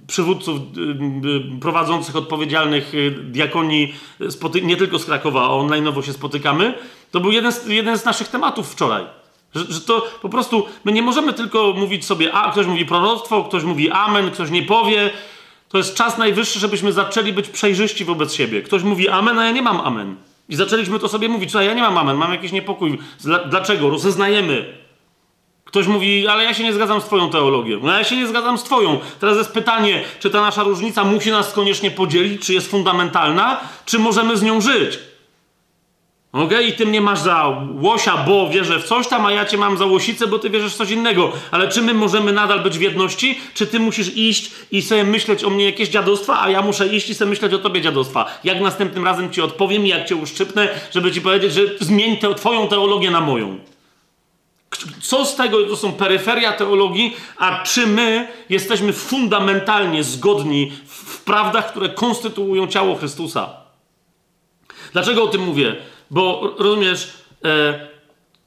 przywódców 0.07 0.59
prowadzących, 1.61 2.15
odpowiedzialnych 2.15 2.93
diakonii, 3.23 3.93
nie 4.63 4.77
tylko 4.77 4.99
z 4.99 5.05
Krakowa, 5.05 5.41
a 5.41 5.49
online'owo 5.49 6.01
się 6.01 6.13
spotykamy, 6.13 6.73
to 7.11 7.19
był 7.19 7.31
jeden 7.31 7.51
z, 7.51 7.67
jeden 7.67 7.97
z 7.97 8.05
naszych 8.05 8.27
tematów 8.27 8.71
wczoraj. 8.71 9.03
Że, 9.55 9.65
że, 9.69 9.81
to 9.81 10.07
po 10.21 10.29
prostu 10.29 10.65
my 10.85 10.91
nie 10.91 11.01
możemy 11.01 11.33
tylko 11.33 11.73
mówić 11.73 12.05
sobie, 12.05 12.33
a 12.33 12.51
ktoś 12.51 12.67
mówi 12.67 12.85
proroctwo, 12.85 13.43
ktoś 13.43 13.63
mówi 13.63 13.91
amen, 13.91 14.31
ktoś 14.31 14.49
nie 14.49 14.63
powie, 14.63 15.09
to 15.69 15.77
jest 15.77 15.95
czas 15.95 16.17
najwyższy, 16.17 16.59
żebyśmy 16.59 16.93
zaczęli 16.93 17.33
być 17.33 17.49
przejrzyści 17.49 18.05
wobec 18.05 18.33
siebie. 18.33 18.61
Ktoś 18.61 18.83
mówi 18.83 19.09
amen, 19.09 19.39
a 19.39 19.45
ja 19.45 19.51
nie 19.51 19.61
mam 19.61 19.81
amen. 19.81 20.15
I 20.49 20.55
zaczęliśmy 20.55 20.99
to 20.99 21.07
sobie 21.09 21.29
mówić, 21.29 21.51
co 21.51 21.61
ja 21.61 21.73
nie 21.73 21.81
mam 21.81 21.97
amen, 21.97 22.17
mam 22.17 22.31
jakiś 22.31 22.51
niepokój. 22.51 22.99
Dlaczego? 23.49 23.89
Rozeznajemy. 23.89 24.77
Ktoś 25.63 25.87
mówi, 25.87 26.27
ale 26.27 26.43
ja 26.43 26.53
się 26.53 26.63
nie 26.63 26.73
zgadzam 26.73 27.01
z 27.01 27.05
Twoją 27.05 27.29
teologią. 27.29 27.79
No 27.83 27.97
ja 27.97 28.03
się 28.03 28.17
nie 28.17 28.27
zgadzam 28.27 28.57
z 28.57 28.63
Twoją. 28.63 28.99
Teraz 29.19 29.37
jest 29.37 29.51
pytanie, 29.51 30.03
czy 30.19 30.29
ta 30.29 30.41
nasza 30.41 30.63
różnica 30.63 31.03
musi 31.03 31.31
nas 31.31 31.53
koniecznie 31.53 31.91
podzielić, 31.91 32.45
czy 32.45 32.53
jest 32.53 32.71
fundamentalna, 32.71 33.59
czy 33.85 33.99
możemy 33.99 34.37
z 34.37 34.43
nią 34.43 34.61
żyć. 34.61 34.99
Okay? 36.31 36.63
I 36.63 36.73
ty 36.73 36.85
mnie 36.85 37.01
masz 37.01 37.19
za 37.19 37.65
łosia, 37.81 38.17
bo 38.17 38.49
wierzę 38.49 38.79
w 38.79 38.83
coś 38.83 39.07
tam, 39.07 39.25
a 39.25 39.31
ja 39.31 39.45
cię 39.45 39.57
mam 39.57 39.77
za 39.77 39.85
łosicę, 39.85 40.27
bo 40.27 40.39
ty 40.39 40.49
wierzysz 40.49 40.73
w 40.73 40.77
coś 40.77 40.91
innego. 40.91 41.31
Ale 41.51 41.67
czy 41.67 41.81
my 41.81 41.93
możemy 41.93 42.31
nadal 42.31 42.59
być 42.59 42.77
w 42.77 42.81
jedności? 42.81 43.39
Czy 43.53 43.67
ty 43.67 43.79
musisz 43.79 44.17
iść 44.17 44.51
i 44.71 44.81
sobie 44.81 45.03
myśleć 45.03 45.43
o 45.43 45.49
mnie 45.49 45.65
jakieś 45.65 45.89
dziadostwa, 45.89 46.41
a 46.41 46.49
ja 46.49 46.61
muszę 46.61 46.87
iść 46.87 47.09
i 47.09 47.15
sobie 47.15 47.29
myśleć 47.29 47.53
o 47.53 47.57
tobie 47.57 47.81
dziadostwa? 47.81 48.39
Jak 48.43 48.61
następnym 48.61 49.05
razem 49.05 49.31
ci 49.31 49.41
odpowiem 49.41 49.87
jak 49.87 50.07
cię 50.07 50.15
uszczypnę, 50.15 50.69
żeby 50.91 51.11
ci 51.11 51.21
powiedzieć, 51.21 51.53
że 51.53 51.61
zmień 51.79 52.17
te, 52.17 52.35
twoją 52.35 52.67
teologię 52.67 53.11
na 53.11 53.21
moją? 53.21 53.59
Co 55.01 55.25
z 55.25 55.35
tego 55.35 55.63
to 55.63 55.77
są 55.77 55.93
peryferia 55.93 56.53
teologii, 56.53 57.15
a 57.37 57.63
czy 57.63 57.87
my 57.87 58.27
jesteśmy 58.49 58.93
fundamentalnie 58.93 60.03
zgodni 60.03 60.71
w 60.85 61.21
prawdach, 61.23 61.71
które 61.71 61.89
konstytuują 61.89 62.67
ciało 62.67 62.95
Chrystusa? 62.95 63.49
Dlaczego 64.93 65.23
o 65.23 65.27
tym 65.27 65.41
mówię? 65.41 65.75
Bo 66.11 66.55
rozumiesz, 66.57 67.13
e, 67.45 67.87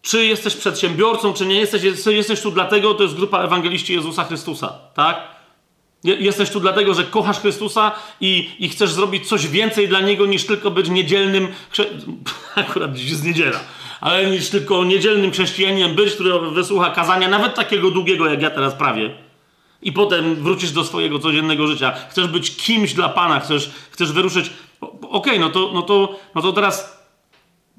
czy 0.02 0.24
jesteś 0.24 0.56
przedsiębiorcą, 0.56 1.32
czy 1.32 1.46
nie 1.46 1.60
jesteś, 1.60 1.82
jesteś 2.06 2.40
tu 2.40 2.50
dlatego, 2.50 2.94
to 2.94 3.02
jest 3.02 3.14
grupa 3.14 3.42
ewangeliści 3.42 3.92
Jezusa 3.92 4.24
Chrystusa, 4.24 4.78
tak? 4.94 5.40
Jesteś 6.04 6.50
tu 6.50 6.60
dlatego, 6.60 6.94
że 6.94 7.04
kochasz 7.04 7.40
Chrystusa 7.40 7.92
i, 8.20 8.50
i 8.58 8.68
chcesz 8.68 8.92
zrobić 8.92 9.28
coś 9.28 9.48
więcej 9.48 9.88
dla 9.88 10.00
Niego 10.00 10.26
niż 10.26 10.46
tylko 10.46 10.70
być 10.70 10.88
niedzielnym, 10.88 11.48
akurat 12.54 12.94
dziś 12.94 13.10
jest 13.10 13.24
niedziela, 13.24 13.60
ale 14.00 14.30
niż 14.30 14.48
tylko 14.48 14.84
niedzielnym 14.84 15.32
chrześcijaninem 15.32 15.94
być, 15.94 16.14
który 16.14 16.50
wysłucha 16.50 16.90
kazania, 16.90 17.28
nawet 17.28 17.54
takiego 17.54 17.90
długiego, 17.90 18.26
jak 18.26 18.42
ja 18.42 18.50
teraz 18.50 18.74
prawie. 18.74 19.14
I 19.82 19.92
potem 19.92 20.34
wrócisz 20.34 20.70
do 20.70 20.84
swojego 20.84 21.18
codziennego 21.18 21.66
życia. 21.66 21.94
Chcesz 22.10 22.26
być 22.26 22.56
kimś 22.56 22.94
dla 22.94 23.08
Pana, 23.08 23.40
chcesz, 23.40 23.70
chcesz 23.90 24.12
wyruszyć. 24.12 24.50
Okej, 24.80 25.08
okay, 25.10 25.38
no, 25.38 25.50
to, 25.50 25.70
no, 25.74 25.82
to, 25.82 26.16
no 26.34 26.42
to 26.42 26.52
teraz 26.52 26.99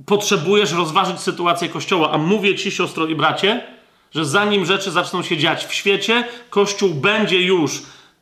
potrzebujesz 0.05 0.71
rozważyć 0.71 1.19
sytuację 1.19 1.69
Kościoła. 1.69 2.11
A 2.11 2.17
mówię 2.17 2.55
ci, 2.55 2.71
siostro 2.71 3.07
i 3.07 3.15
bracie, 3.15 3.67
że 4.11 4.25
zanim 4.25 4.65
rzeczy 4.65 4.91
zaczną 4.91 5.23
się 5.23 5.37
dziać 5.37 5.65
w 5.65 5.73
świecie, 5.73 6.27
Kościół 6.49 6.89
będzie 6.89 7.41
już 7.41 7.81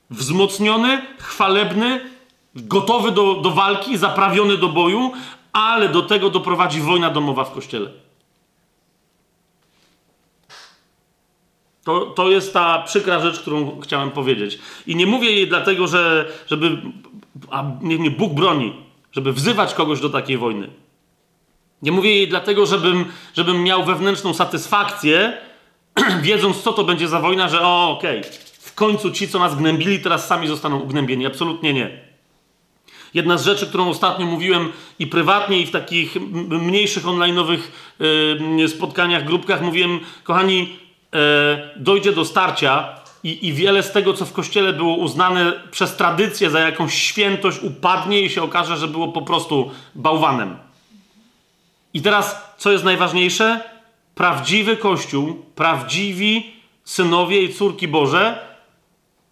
wzmocniony, 0.09 1.01
chwalebny, 1.19 2.01
gotowy 2.55 3.11
do, 3.11 3.33
do 3.33 3.51
walki, 3.51 3.97
zaprawiony 3.97 4.57
do 4.57 4.69
boju, 4.69 5.11
ale 5.53 5.89
do 5.89 6.01
tego 6.01 6.29
doprowadzi 6.29 6.81
wojna 6.81 7.09
domowa 7.09 7.43
w 7.43 7.51
Kościele. 7.51 7.89
To, 11.83 12.05
to 12.05 12.29
jest 12.29 12.53
ta 12.53 12.81
przykra 12.81 13.19
rzecz, 13.19 13.39
którą 13.39 13.81
chciałem 13.81 14.11
powiedzieć. 14.11 14.59
I 14.87 14.95
nie 14.95 15.07
mówię 15.07 15.31
jej 15.31 15.47
dlatego, 15.47 15.87
że 15.87 16.31
żeby, 16.47 16.81
a 17.51 17.63
niech 17.81 17.99
mnie 17.99 18.11
Bóg 18.11 18.33
broni, 18.33 18.73
żeby 19.11 19.33
wzywać 19.33 19.73
kogoś 19.73 20.01
do 20.01 20.09
takiej 20.09 20.37
wojny. 20.37 20.69
Nie 21.81 21.91
mówię 21.91 22.15
jej 22.15 22.27
dlatego, 22.27 22.65
żebym, 22.65 23.05
żebym 23.35 23.63
miał 23.63 23.85
wewnętrzną 23.85 24.33
satysfakcję, 24.33 25.37
wiedząc, 26.21 26.61
co 26.61 26.73
to 26.73 26.83
będzie 26.83 27.07
za 27.07 27.19
wojna, 27.19 27.49
że 27.49 27.61
o, 27.61 27.89
okej, 27.89 28.19
okay, 28.19 28.31
w 28.59 28.73
końcu 28.75 29.11
ci, 29.11 29.27
co 29.27 29.39
nas 29.39 29.55
gnębili, 29.55 29.99
teraz 29.99 30.27
sami 30.27 30.47
zostaną 30.47 30.79
ugnębieni. 30.79 31.25
Absolutnie 31.25 31.73
nie. 31.73 32.09
Jedna 33.13 33.37
z 33.37 33.45
rzeczy, 33.45 33.67
którą 33.67 33.89
ostatnio 33.89 34.25
mówiłem 34.25 34.71
i 34.99 35.07
prywatnie, 35.07 35.61
i 35.61 35.65
w 35.65 35.71
takich 35.71 36.15
mniejszych 36.49 37.03
online'owych 37.03 37.59
yy, 38.57 38.69
spotkaniach, 38.69 39.25
grupkach, 39.25 39.61
mówiłem, 39.61 39.99
kochani, 40.23 40.59
yy, 41.13 41.19
dojdzie 41.75 42.11
do 42.11 42.25
starcia 42.25 42.99
i, 43.23 43.47
i 43.47 43.53
wiele 43.53 43.83
z 43.83 43.91
tego, 43.91 44.13
co 44.13 44.25
w 44.25 44.33
kościele 44.33 44.73
było 44.73 44.95
uznane 44.95 45.53
przez 45.71 45.95
tradycję 45.95 46.49
za 46.49 46.59
jakąś 46.59 46.93
świętość, 46.93 47.59
upadnie 47.63 48.21
i 48.21 48.29
się 48.29 48.43
okaże, 48.43 48.77
że 48.77 48.87
było 48.87 49.07
po 49.07 49.21
prostu 49.21 49.71
bałwanem. 49.95 50.68
I 51.93 52.01
teraz, 52.01 52.35
co 52.57 52.71
jest 52.71 52.83
najważniejsze? 52.83 53.61
Prawdziwy 54.15 54.77
Kościół, 54.77 55.45
prawdziwi 55.55 56.53
synowie 56.83 57.41
i 57.41 57.53
córki 57.53 57.87
Boże 57.87 58.49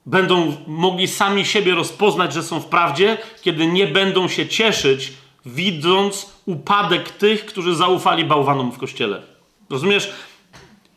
będą 0.05 0.57
mogli 0.67 1.07
sami 1.07 1.45
siebie 1.45 1.75
rozpoznać, 1.75 2.33
że 2.33 2.43
są 2.43 2.59
w 2.59 2.65
prawdzie, 2.65 3.17
kiedy 3.41 3.67
nie 3.67 3.87
będą 3.87 4.27
się 4.27 4.47
cieszyć, 4.47 5.13
widząc 5.45 6.33
upadek 6.45 7.09
tych, 7.09 7.45
którzy 7.45 7.75
zaufali 7.75 8.25
bałwanom 8.25 8.71
w 8.71 8.77
kościele. 8.77 9.21
Rozumiesz? 9.69 10.11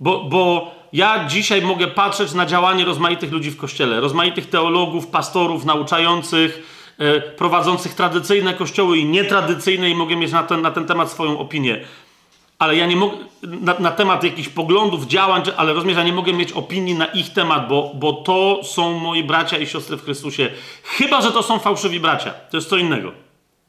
Bo, 0.01 0.25
bo 0.25 0.75
ja 0.93 1.25
dzisiaj 1.25 1.63
mogę 1.63 1.87
patrzeć 1.87 2.33
na 2.33 2.47
działanie 2.47 2.85
rozmaitych 2.85 3.33
ludzi 3.33 3.51
w 3.51 3.57
kościele, 3.57 4.01
rozmaitych 4.01 4.49
teologów, 4.49 5.07
pastorów, 5.07 5.65
nauczających, 5.65 6.63
prowadzących 7.37 7.95
tradycyjne 7.95 8.55
kościoły 8.55 8.99
i 8.99 9.05
nietradycyjne 9.05 9.91
i 9.91 9.95
mogę 9.95 10.17
mieć 10.17 10.33
na 10.33 10.43
ten, 10.43 10.63
na 10.63 10.71
ten 10.71 10.87
temat 10.87 11.11
swoją 11.11 11.39
opinię. 11.39 11.85
ale 12.59 12.77
ja 12.77 12.87
nie 12.87 12.97
mogę, 12.97 13.17
na, 13.43 13.79
na, 13.79 13.91
temat 13.91 14.25
jakichś 14.25 14.49
poglądów, 14.49 15.07
działań, 15.07 15.43
ale 15.57 15.73
rozumiesz, 15.73 15.97
ja 15.97 16.05
nie 16.05 16.13
mogę 16.13 16.33
mieć 16.33 16.53
opinii 16.53 16.95
na 16.95 17.07
ich 17.07 17.33
temat, 17.33 17.69
bo, 17.69 17.93
bo 17.95 18.13
to 18.13 18.61
są 18.65 18.99
moi 18.99 19.25
bracia 19.25 19.59
i 19.59 19.67
siostry 19.67 19.97
w 19.97 20.05
Chrystusie. 20.05 20.51
Chyba, 20.83 21.21
że 21.21 21.33
to 21.33 21.43
są 21.43 21.59
fałszywi 21.59 22.01
bracia. 22.01 22.31
To 22.51 22.57
jest 22.57 22.69
co 22.69 22.77
innego. 22.77 23.13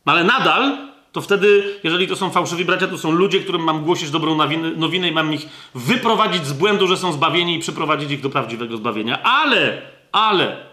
Ale 0.05 0.23
nadal, 0.23 0.77
to 1.11 1.21
wtedy, 1.21 1.79
jeżeli 1.83 2.07
to 2.07 2.15
są 2.15 2.29
fałszywi 2.29 2.65
bracia, 2.65 2.87
to 2.87 2.97
są 2.97 3.11
ludzie, 3.11 3.39
którym 3.39 3.63
mam 3.63 3.83
głosić 3.83 4.11
dobrą 4.11 4.35
nowinę, 4.35 4.71
nowinę 4.71 5.07
i 5.07 5.11
mam 5.11 5.33
ich 5.33 5.45
wyprowadzić 5.75 6.45
z 6.45 6.53
błędu, 6.53 6.87
że 6.87 6.97
są 6.97 7.13
zbawieni 7.13 7.55
i 7.55 7.59
przyprowadzić 7.59 8.11
ich 8.11 8.21
do 8.21 8.29
prawdziwego 8.29 8.77
zbawienia. 8.77 9.23
Ale, 9.23 9.81
ale, 10.11 10.70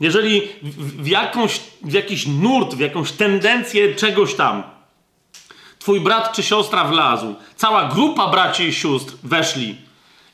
jeżeli 0.00 0.42
w, 0.76 1.08
jakąś, 1.08 1.60
w 1.82 1.92
jakiś 1.92 2.26
nurt, 2.26 2.74
w 2.74 2.80
jakąś 2.80 3.12
tendencję 3.12 3.94
czegoś 3.94 4.34
tam, 4.34 4.62
twój 5.78 6.00
brat 6.00 6.32
czy 6.32 6.42
siostra 6.42 6.84
wlazł, 6.84 7.34
cała 7.56 7.88
grupa 7.88 8.28
braci 8.28 8.62
i 8.62 8.72
sióstr 8.72 9.14
weszli. 9.22 9.76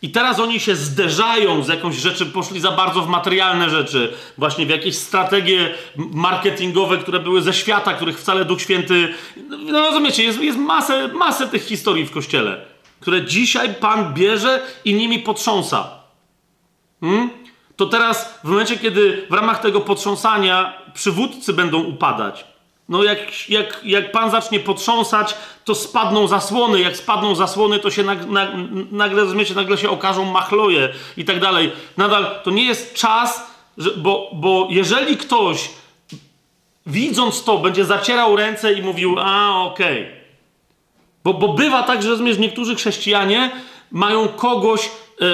I 0.03 0.11
teraz 0.11 0.41
oni 0.41 0.61
się 0.61 0.77
zderzają 0.77 1.63
z 1.65 1.69
jakąś 1.69 1.97
rzeczy, 1.97 2.27
poszli 2.27 2.61
za 2.61 2.71
bardzo 2.71 3.03
w 3.03 3.09
materialne 3.09 3.71
rzeczy, 3.71 4.15
właśnie 4.39 4.67
w 4.67 4.69
jakieś 4.69 4.97
strategie 4.97 5.75
marketingowe, 5.97 6.99
które 6.99 7.21
były 7.21 7.43
ze 7.43 7.55
świata, 7.55 7.95
których 7.95 8.21
wcale 8.21 8.45
Duch 8.45 8.61
Święty. 8.61 9.15
No 9.47 9.81
rozumiecie, 9.81 10.25
jest, 10.25 10.41
jest 10.41 10.59
masę, 10.59 11.09
masę 11.09 11.49
tych 11.49 11.65
historii 11.65 12.07
w 12.07 12.11
kościele, 12.11 12.65
które 13.01 13.25
dzisiaj 13.25 13.75
Pan 13.75 14.15
bierze 14.15 14.63
i 14.85 14.95
nimi 14.95 15.19
potrząsa. 15.19 15.91
Hmm? 17.01 17.31
To 17.79 17.87
teraz, 17.87 18.39
w 18.45 18.49
momencie, 18.49 18.79
kiedy 18.79 19.27
w 19.31 19.33
ramach 19.33 19.61
tego 19.61 19.81
potrząsania 19.81 20.83
przywódcy 20.95 21.53
będą 21.53 21.83
upadać, 21.83 22.45
no 22.89 23.05
jak, 23.05 23.49
jak, 23.49 23.81
jak 23.85 24.13
Pan 24.13 24.31
zacznie 24.31 24.61
potrząsać, 24.61 25.35
to 25.65 25.75
spadną 25.75 26.27
zasłony. 26.27 26.81
Jak 26.81 26.97
spadną 26.97 27.35
zasłony, 27.35 27.79
to 27.79 27.91
się 27.91 28.03
nag, 28.03 28.27
nag, 28.27 28.51
nagle, 28.93 29.23
rozumiecie, 29.23 29.55
nagle 29.55 29.79
się 29.79 29.91
okażą 29.91 30.25
machloje 30.25 30.89
i 31.17 31.25
tak 31.25 31.41
dalej. 31.41 31.73
Nadal 31.97 32.41
to 32.45 32.51
nie 32.51 32.65
jest 32.65 32.95
czas, 32.95 33.47
że, 33.79 33.91
bo, 33.91 34.31
bo 34.33 34.67
jeżeli 34.71 35.17
ktoś 35.17 35.71
widząc 36.87 37.45
to 37.45 37.59
będzie 37.59 37.85
zacierał 37.85 38.37
ręce 38.37 38.73
i 38.73 38.83
mówił, 38.83 39.17
a 39.19 39.63
okej. 39.65 40.03
Okay. 40.03 40.19
Bo, 41.25 41.35
bo 41.35 41.49
bywa 41.49 41.83
tak, 41.83 42.03
że 42.03 42.09
rozumiesz, 42.09 42.39
niektórzy 42.39 42.77
chrześcijanie 42.77 43.51
mają 43.91 44.29
kogoś, 44.29 44.91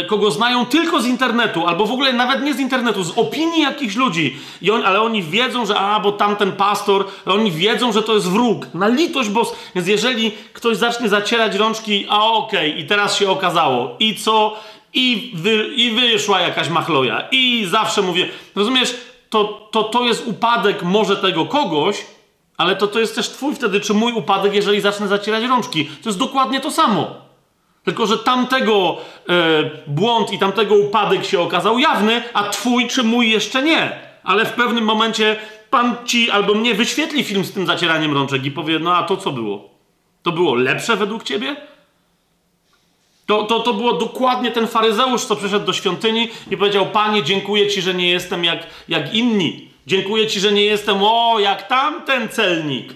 kogo 0.07 0.31
znają 0.31 0.67
tylko 0.67 1.01
z 1.01 1.07
internetu, 1.07 1.67
albo 1.67 1.87
w 1.87 1.93
ogóle 1.93 2.13
nawet 2.13 2.43
nie 2.43 2.55
z 2.55 2.61
internetu, 2.61 3.05
z 3.05 3.19
opinii 3.19 3.63
jakichś 3.63 3.97
ludzi. 3.97 4.37
I 4.63 4.71
on, 4.71 4.83
ale 4.85 5.01
oni 5.03 5.23
wiedzą, 5.23 5.67
że 5.67 5.77
a, 5.79 6.01
bo 6.01 6.13
tamten 6.13 6.53
pastor, 6.53 7.07
oni 7.27 7.51
wiedzą, 7.51 7.93
że 7.93 8.03
to 8.03 8.15
jest 8.15 8.29
wróg. 8.29 8.67
Na 8.75 8.89
litość 8.89 9.29
bos. 9.29 9.55
Więc 9.75 9.89
jeżeli 9.89 10.33
ktoś 10.53 10.77
zacznie 10.77 11.09
zacierać 11.09 11.55
rączki, 11.55 12.07
a 12.09 12.25
okej, 12.25 12.71
okay, 12.71 12.81
i 12.83 12.87
teraz 12.87 13.17
się 13.17 13.31
okazało, 13.31 13.97
i 13.99 14.17
co? 14.17 14.57
I, 14.95 15.33
wy, 15.35 15.71
I 15.77 15.91
wyszła 15.91 16.41
jakaś 16.41 16.69
machloja. 16.69 17.29
I 17.33 17.67
zawsze 17.71 18.03
mówię, 18.03 18.29
rozumiesz, 18.55 18.95
to, 19.31 19.69
to, 19.71 19.83
to 19.83 20.05
jest 20.05 20.27
upadek 20.27 20.83
może 20.83 21.17
tego 21.17 21.47
kogoś, 21.47 21.97
ale 22.57 22.77
to, 22.77 22.87
to 22.87 23.01
jest 23.01 23.15
też 23.15 23.29
twój 23.29 23.55
wtedy, 23.55 23.81
czy 23.81 23.95
mój 23.95 24.13
upadek, 24.13 24.55
jeżeli 24.55 24.81
zacznę 24.81 25.09
zacierać 25.09 25.45
rączki. 25.45 25.85
To 25.85 26.09
jest 26.09 26.19
dokładnie 26.19 26.61
to 26.61 26.71
samo. 26.71 27.24
Tylko, 27.85 28.07
że 28.07 28.19
tamtego 28.19 28.97
e, 29.29 29.33
błąd 29.87 30.33
i 30.33 30.39
tamtego 30.39 30.75
upadek 30.75 31.25
się 31.25 31.41
okazał 31.41 31.79
jawny, 31.79 32.23
a 32.35 32.43
twój 32.43 32.89
czy 32.89 33.03
mój 33.03 33.31
jeszcze 33.31 33.63
nie. 33.63 33.99
Ale 34.25 34.45
w 34.45 34.53
pewnym 34.53 34.85
momencie 34.85 35.37
pan 35.71 35.97
ci 36.05 36.31
albo 36.31 36.55
mnie 36.55 36.75
wyświetli 36.75 37.25
film 37.25 37.45
z 37.45 37.53
tym 37.53 37.67
zacieraniem 37.67 38.15
rączek 38.15 38.45
i 38.45 38.51
powie, 38.51 38.79
no 38.79 38.97
a 38.97 39.03
to 39.03 39.17
co 39.17 39.33
było? 39.33 39.71
To 40.23 40.33
było 40.33 40.55
lepsze 40.55 40.97
według 40.97 41.23
ciebie? 41.23 41.57
To, 43.27 43.43
to, 43.43 43.61
to 43.61 43.75
było 43.75 43.93
dokładnie 43.93 44.51
ten 44.51 44.67
faryzeusz, 44.67 45.25
co 45.25 45.37
przyszedł 45.37 45.67
do 45.67 45.73
świątyni 45.73 46.29
i 46.51 46.57
powiedział, 46.57 46.87
panie, 46.87 47.23
dziękuję 47.23 47.69
ci, 47.69 47.83
że 47.83 47.95
nie 47.95 48.11
jestem 48.11 48.45
jak, 48.45 48.67
jak 48.89 49.15
inni. 49.15 49.69
Dziękuję 49.87 50.27
ci, 50.27 50.41
że 50.41 50.53
nie 50.53 50.65
jestem, 50.65 50.99
o, 51.01 51.39
jak 51.39 51.69
tamten 51.69 52.29
celnik. 52.29 52.95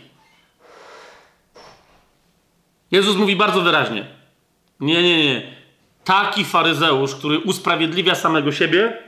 Jezus 2.91 3.17
mówi 3.17 3.37
bardzo 3.37 3.61
wyraźnie. 3.61 4.18
Nie, 4.81 5.03
nie, 5.03 5.25
nie. 5.25 5.59
Taki 6.05 6.45
faryzeusz, 6.45 7.15
który 7.15 7.39
usprawiedliwia 7.39 8.15
samego 8.15 8.53
siebie, 8.53 9.03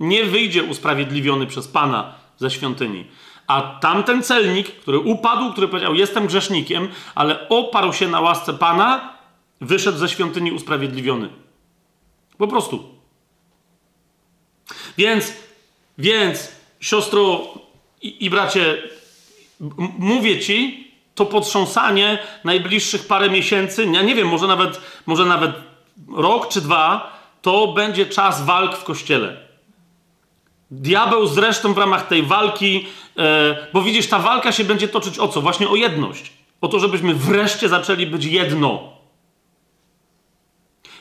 nie 0.00 0.24
wyjdzie 0.24 0.62
usprawiedliwiony 0.62 1.46
przez 1.46 1.68
Pana 1.68 2.14
ze 2.36 2.50
świątyni. 2.50 3.06
A 3.46 3.78
tamten 3.80 4.22
celnik, 4.22 4.70
który 4.70 4.98
upadł, 4.98 5.52
który 5.52 5.68
powiedział: 5.68 5.94
Jestem 5.94 6.26
grzesznikiem, 6.26 6.88
ale 7.14 7.48
oparł 7.48 7.92
się 7.92 8.08
na 8.08 8.20
łasce 8.20 8.54
Pana, 8.54 9.18
wyszedł 9.60 9.98
ze 9.98 10.08
świątyni 10.08 10.52
usprawiedliwiony. 10.52 11.28
Po 12.38 12.48
prostu. 12.48 12.84
Więc, 14.98 15.32
więc, 15.98 16.52
siostro 16.80 17.54
i, 18.02 18.24
i 18.24 18.30
bracie, 18.30 18.82
mówię 19.98 20.40
ci, 20.40 20.91
to 21.14 21.26
potrząsanie 21.26 22.18
najbliższych 22.44 23.06
parę 23.06 23.30
miesięcy, 23.30 23.86
ja 23.92 24.02
nie 24.02 24.14
wiem, 24.14 24.28
może 24.28 24.46
nawet, 24.46 24.80
może 25.06 25.24
nawet 25.24 25.50
rok 26.16 26.48
czy 26.48 26.60
dwa, 26.60 27.12
to 27.42 27.66
będzie 27.68 28.06
czas 28.06 28.44
walk 28.44 28.76
w 28.76 28.84
kościele. 28.84 29.36
Diabeł 30.70 31.26
zresztą 31.26 31.74
w 31.74 31.78
ramach 31.78 32.08
tej 32.08 32.22
walki, 32.22 32.86
e, 33.18 33.66
bo 33.72 33.82
widzisz, 33.82 34.08
ta 34.08 34.18
walka 34.18 34.52
się 34.52 34.64
będzie 34.64 34.88
toczyć 34.88 35.18
o 35.18 35.28
co? 35.28 35.40
Właśnie 35.40 35.68
o 35.68 35.76
jedność. 35.76 36.32
O 36.60 36.68
to, 36.68 36.78
żebyśmy 36.78 37.14
wreszcie 37.14 37.68
zaczęli 37.68 38.06
być 38.06 38.24
jedno. 38.24 38.92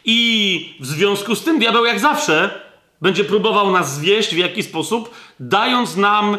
I 0.05 0.75
w 0.79 0.85
związku 0.85 1.35
z 1.35 1.43
tym 1.43 1.59
diabeł, 1.59 1.85
jak 1.85 1.99
zawsze, 1.99 2.61
będzie 3.01 3.23
próbował 3.23 3.71
nas 3.71 3.95
zwieść 3.95 4.35
w 4.35 4.37
jakiś 4.37 4.65
sposób, 4.65 5.15
dając 5.39 5.95
nam 5.95 6.37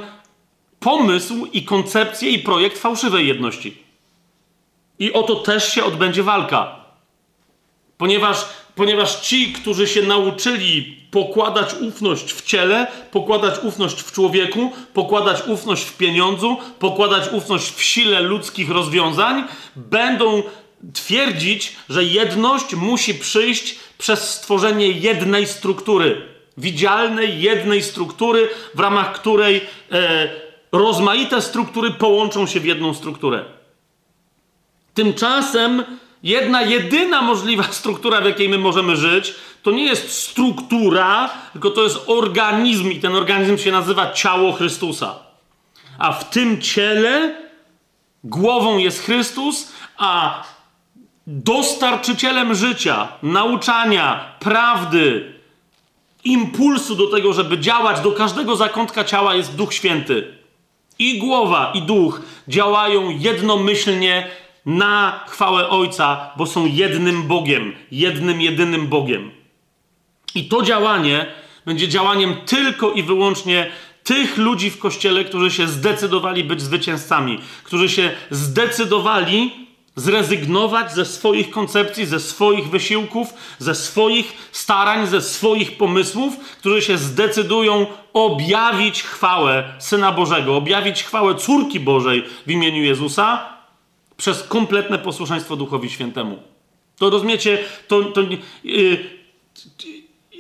pomysł 0.82 1.46
i 1.52 1.64
koncepcję 1.64 2.30
i 2.30 2.38
projekt 2.38 2.78
fałszywej 2.78 3.28
jedności. 3.28 3.76
I 4.98 5.12
o 5.12 5.22
to 5.22 5.34
też 5.34 5.72
się 5.72 5.84
odbędzie 5.84 6.22
walka. 6.22 6.76
Ponieważ, 7.98 8.46
ponieważ 8.74 9.20
ci, 9.20 9.52
którzy 9.52 9.86
się 9.88 10.02
nauczyli 10.02 10.96
pokładać 11.10 11.74
ufność 11.74 12.32
w 12.32 12.42
ciele, 12.42 12.86
pokładać 13.10 13.54
ufność 13.64 14.00
w 14.00 14.12
człowieku, 14.12 14.72
pokładać 14.94 15.42
ufność 15.46 15.84
w 15.84 15.96
pieniądzu, 15.96 16.56
pokładać 16.78 17.32
ufność 17.32 17.70
w 17.70 17.82
sile 17.82 18.20
ludzkich 18.20 18.70
rozwiązań, 18.70 19.44
będą 19.76 20.42
twierdzić, 20.94 21.76
że 21.88 22.04
jedność 22.04 22.74
musi 22.74 23.14
przyjść 23.14 23.78
przez 23.98 24.30
stworzenie 24.30 24.88
jednej 24.88 25.46
struktury. 25.46 26.22
Widzialnej, 26.56 27.40
jednej 27.40 27.82
struktury, 27.82 28.48
w 28.74 28.80
ramach 28.80 29.12
której 29.12 29.60
e, 29.92 30.41
rozmaite 30.73 31.43
struktury 31.43 31.90
połączą 31.90 32.47
się 32.47 32.61
w 32.61 32.65
jedną 32.65 32.94
strukturę. 32.94 33.44
Tymczasem 34.94 35.85
jedna, 36.23 36.62
jedyna 36.62 37.23
możliwa 37.23 37.62
struktura, 37.82 38.20
w 38.20 38.24
jakiej 38.24 38.49
my 38.49 38.59
możemy 38.59 38.97
żyć, 38.97 39.35
to 39.62 39.70
nie 39.70 39.85
jest 39.85 40.12
struktura, 40.12 41.31
tylko 41.53 41.70
to 41.70 41.82
jest 41.82 41.99
organizm 42.07 42.90
i 42.90 43.01
ten 43.01 43.15
organizm 43.15 43.59
się 43.59 43.73
nazywa 43.73 44.12
ciało 44.12 44.53
Chrystusa. 44.53 45.15
A 45.99 46.12
w 46.12 46.31
tym 46.31 46.61
ciele 46.61 47.43
głową 48.24 48.78
jest 48.78 49.03
Chrystus, 49.03 49.73
a 49.97 50.43
dostarczycielem 51.27 52.55
życia, 52.55 53.09
nauczania, 53.23 54.35
prawdy, 54.39 55.32
impulsu 56.24 56.94
do 56.94 57.07
tego, 57.07 57.32
żeby 57.32 57.59
działać 57.59 58.01
do 58.01 58.12
każdego 58.12 58.57
zakątka 58.57 59.05
ciała 59.05 59.35
jest 59.35 59.57
Duch 59.57 59.74
Święty. 59.74 60.41
I 60.98 61.19
głowa, 61.19 61.73
i 61.74 61.82
duch 61.82 62.20
działają 62.48 63.10
jednomyślnie 63.10 64.27
na 64.66 65.24
chwałę 65.28 65.69
Ojca, 65.69 66.31
bo 66.36 66.47
są 66.47 66.66
jednym 66.66 67.23
Bogiem, 67.23 67.73
jednym, 67.93 68.40
jedynym 68.40 68.86
Bogiem. 68.86 69.31
I 70.35 70.48
to 70.48 70.62
działanie 70.62 71.27
będzie 71.66 71.89
działaniem 71.89 72.36
tylko 72.47 72.93
i 72.93 73.02
wyłącznie 73.02 73.70
tych 74.05 74.36
ludzi 74.36 74.70
w 74.70 74.78
kościele, 74.78 75.24
którzy 75.24 75.51
się 75.51 75.69
zdecydowali 75.69 76.44
być 76.44 76.62
zwycięzcami, 76.62 77.39
którzy 77.64 77.89
się 77.89 78.10
zdecydowali 78.31 79.61
zrezygnować 79.97 80.93
ze 80.93 81.05
swoich 81.05 81.51
koncepcji, 81.51 82.06
ze 82.06 82.20
swoich 82.20 82.69
wysiłków, 82.69 83.35
ze 83.59 83.74
swoich 83.74 84.32
starań, 84.52 85.06
ze 85.06 85.23
swoich 85.23 85.77
pomysłów, 85.77 86.39
którzy 86.59 86.82
się 86.82 86.98
zdecydują 86.98 87.86
objawić 88.12 89.02
chwałę 89.02 89.64
Syna 89.78 90.12
Bożego, 90.12 90.56
objawić 90.56 91.02
chwałę 91.05 91.35
córki 91.35 91.81
Bożej 91.81 92.24
w 92.47 92.51
imieniu 92.51 92.82
Jezusa 92.82 93.48
przez 94.16 94.43
kompletne 94.43 94.98
posłuszeństwo 94.98 95.56
Duchowi 95.56 95.90
Świętemu. 95.90 96.43
To 96.98 97.10
rozumiecie, 97.10 97.59
to, 97.89 98.05
to 98.05 98.20
yy, 98.64 98.98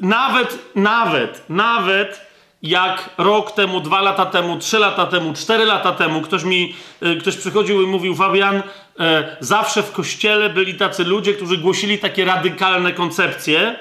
nawet, 0.00 0.58
nawet, 0.74 1.44
nawet 1.48 2.31
jak 2.62 3.10
rok 3.18 3.52
temu, 3.52 3.80
dwa 3.80 4.00
lata 4.00 4.26
temu, 4.26 4.58
trzy 4.58 4.78
lata 4.78 5.06
temu, 5.06 5.32
cztery 5.32 5.64
lata 5.64 5.92
temu 5.92 6.20
ktoś 6.20 6.44
mi, 6.44 6.74
y, 7.02 7.16
ktoś 7.16 7.36
przychodził 7.36 7.82
i 7.82 7.86
mówił, 7.86 8.14
Fabian, 8.14 8.62
e, 9.00 9.36
zawsze 9.40 9.82
w 9.82 9.92
kościele 9.92 10.50
byli 10.50 10.74
tacy 10.74 11.04
ludzie, 11.04 11.34
którzy 11.34 11.58
głosili 11.58 11.98
takie 11.98 12.24
radykalne 12.24 12.92
koncepcje, 12.92 13.76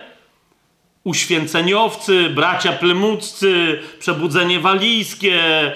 uświęceniowcy, 1.03 2.29
bracia 2.29 2.71
plemuccy, 2.71 3.79
przebudzenie 3.99 4.59
walijskie, 4.59 5.41
e, 5.41 5.73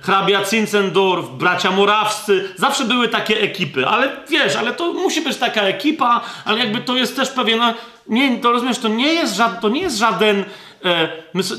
hrabia 0.00 0.44
Zinzendorf, 0.44 1.28
bracia 1.30 1.70
morawscy. 1.70 2.48
Zawsze 2.56 2.84
były 2.84 3.08
takie 3.08 3.40
ekipy, 3.40 3.86
ale 3.86 4.10
wiesz, 4.28 4.56
ale 4.56 4.72
to 4.72 4.92
musi 4.92 5.20
być 5.20 5.36
taka 5.36 5.62
ekipa, 5.62 6.20
ale 6.44 6.58
jakby 6.58 6.80
to 6.80 6.96
jest 6.96 7.16
też 7.16 7.28
pewien... 7.28 7.58
No, 7.58 7.74
nie, 8.08 8.38
to 8.38 8.52
rozumiesz, 8.52 8.78
to 8.78 8.88
nie 8.88 9.12
jest, 9.12 9.36
ża- 9.36 9.60
to 9.60 9.68
nie 9.68 9.80
jest 9.80 9.98
żaden... 9.98 10.44
E, 10.86 11.08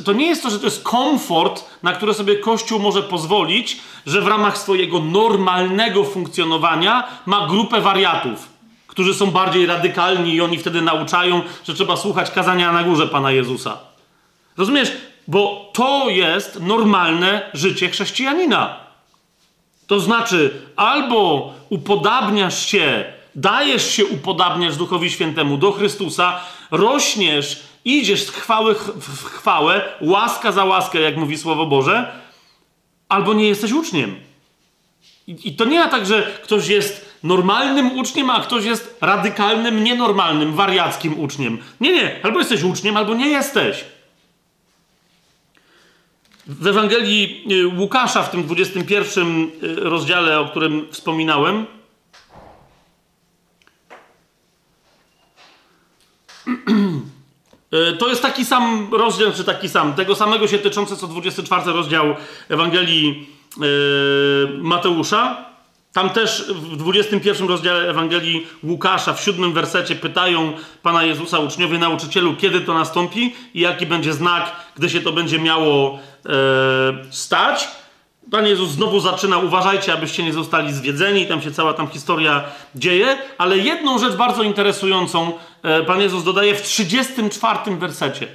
to 0.06 0.14
nie 0.14 0.28
jest 0.28 0.44
to, 0.44 0.50
że 0.50 0.60
to 0.60 0.66
jest 0.66 0.84
komfort, 0.84 1.66
na 1.84 1.94
który 1.94 2.14
sobie 2.14 2.36
Kościół 2.36 2.80
może 2.80 3.04
pozwolić, 3.04 3.78
że 4.06 4.22
w 4.22 4.28
ramach 4.28 4.58
swojego 4.58 5.00
normalnego 5.00 6.04
funkcjonowania 6.04 7.08
ma 7.26 7.48
grupę 7.48 7.82
wariatów 7.82 8.58
którzy 8.98 9.14
są 9.14 9.32
bardziej 9.32 9.66
radykalni 9.66 10.34
i 10.34 10.42
oni 10.42 10.58
wtedy 10.58 10.82
nauczają, 10.82 11.42
że 11.64 11.74
trzeba 11.74 11.98
słuchać 11.98 12.32
kazania 12.32 12.72
na 12.72 12.84
górze 12.84 13.08
Pana 13.08 13.32
Jezusa. 13.32 13.78
Rozumiesz? 14.58 14.92
Bo 15.28 15.72
to 15.74 16.10
jest 16.10 16.60
normalne 16.62 17.50
życie 17.54 17.90
chrześcijanina. 17.90 18.80
To 19.88 20.00
znaczy, 20.00 20.62
albo 20.76 21.54
upodabniasz 21.70 22.66
się, 22.66 23.06
dajesz 23.36 23.92
się 23.92 24.06
upodabniać 24.06 24.78
Duchowi 24.78 25.10
Świętemu 25.10 25.58
do 25.58 25.72
Chrystusa, 25.72 26.40
rośniesz, 26.72 27.64
idziesz 27.96 28.24
z 28.24 28.30
chwały 28.30 28.76
w 28.76 29.24
chwałę, 29.24 29.82
łaska 30.02 30.52
za 30.52 30.66
łaskę, 30.66 31.00
jak 31.00 31.18
mówi 31.18 31.38
Słowo 31.38 31.66
Boże, 31.66 32.12
albo 33.10 33.34
nie 33.34 33.48
jesteś 33.48 33.72
uczniem. 33.72 34.16
I, 35.28 35.50
I, 35.50 35.56
to 35.56 35.66
nie 35.66 35.80
ma 35.80 35.88
tak, 35.88 36.06
że 36.06 36.40
ktoś 36.44 36.68
jest 36.68 37.18
normalnym 37.24 37.98
uczniem, 37.98 38.30
a 38.30 38.42
ktoś 38.42 38.66
jest 38.66 38.98
radykalnym, 39.02 39.84
nienormalnym, 39.84 40.54
wariackim 40.54 41.20
uczniem. 41.20 41.58
Nie, 41.82 41.94
nie. 41.94 42.20
Albo 42.24 42.40
jesteś 42.40 42.64
uczniem, 42.64 42.98
albo 42.98 43.16
nie 43.16 43.28
jesteś. 43.28 43.86
W 46.48 46.68
Ewangelii 46.68 47.46
y, 47.52 47.68
Łukasza, 47.68 48.24
w 48.24 48.32
tym 48.32 48.44
21 48.44 49.44
y, 49.44 49.76
rozdziale, 49.76 50.40
o 50.40 50.46
którym 50.46 50.88
wspominałem, 50.92 51.66
To 58.00 58.08
jest 58.08 58.22
taki 58.22 58.46
sam 58.46 58.88
rozdział, 58.92 59.32
czy 59.32 59.44
taki 59.44 59.70
sam, 59.70 59.94
tego 59.94 60.16
samego 60.16 60.48
się 60.48 60.60
tyczący 60.60 60.98
co 60.98 61.08
24 61.08 61.72
rozdział 61.72 62.16
Ewangelii 62.50 63.30
Mateusza. 64.58 65.48
Tam 65.94 66.10
też 66.10 66.46
w 66.54 66.78
21 66.78 67.48
rozdziale 67.48 67.90
Ewangelii 67.90 68.48
Łukasza, 68.64 69.14
w 69.14 69.22
siódmym 69.22 69.54
wersecie 69.54 69.96
pytają 69.96 70.54
Pana 70.82 71.04
Jezusa 71.04 71.40
uczniowie, 71.40 71.78
nauczycielu, 71.78 72.36
kiedy 72.36 72.62
to 72.62 72.74
nastąpi 72.74 73.36
i 73.54 73.60
jaki 73.60 73.86
będzie 73.86 74.14
znak, 74.14 74.52
gdy 74.76 74.90
się 74.90 75.02
to 75.02 75.12
będzie 75.12 75.40
miało 75.40 76.00
e, 76.26 76.32
stać. 77.10 77.68
Pan 78.32 78.48
Jezus 78.48 78.70
znowu 78.70 79.00
zaczyna, 79.00 79.38
uważajcie, 79.38 79.94
abyście 79.94 80.24
nie 80.24 80.34
zostali 80.34 80.74
zwiedzeni, 80.74 81.26
tam 81.26 81.42
się 81.42 81.52
cała 81.52 81.74
tam 81.74 81.88
historia 81.88 82.44
dzieje, 82.76 83.18
ale 83.38 83.58
jedną 83.58 84.00
rzecz 84.00 84.16
bardzo 84.16 84.44
interesującą 84.44 85.34
e, 85.64 85.84
Pan 85.84 86.02
Jezus 86.02 86.24
dodaje 86.24 86.56
w 86.56 86.62
34 86.62 87.76
wersecie 87.78 88.28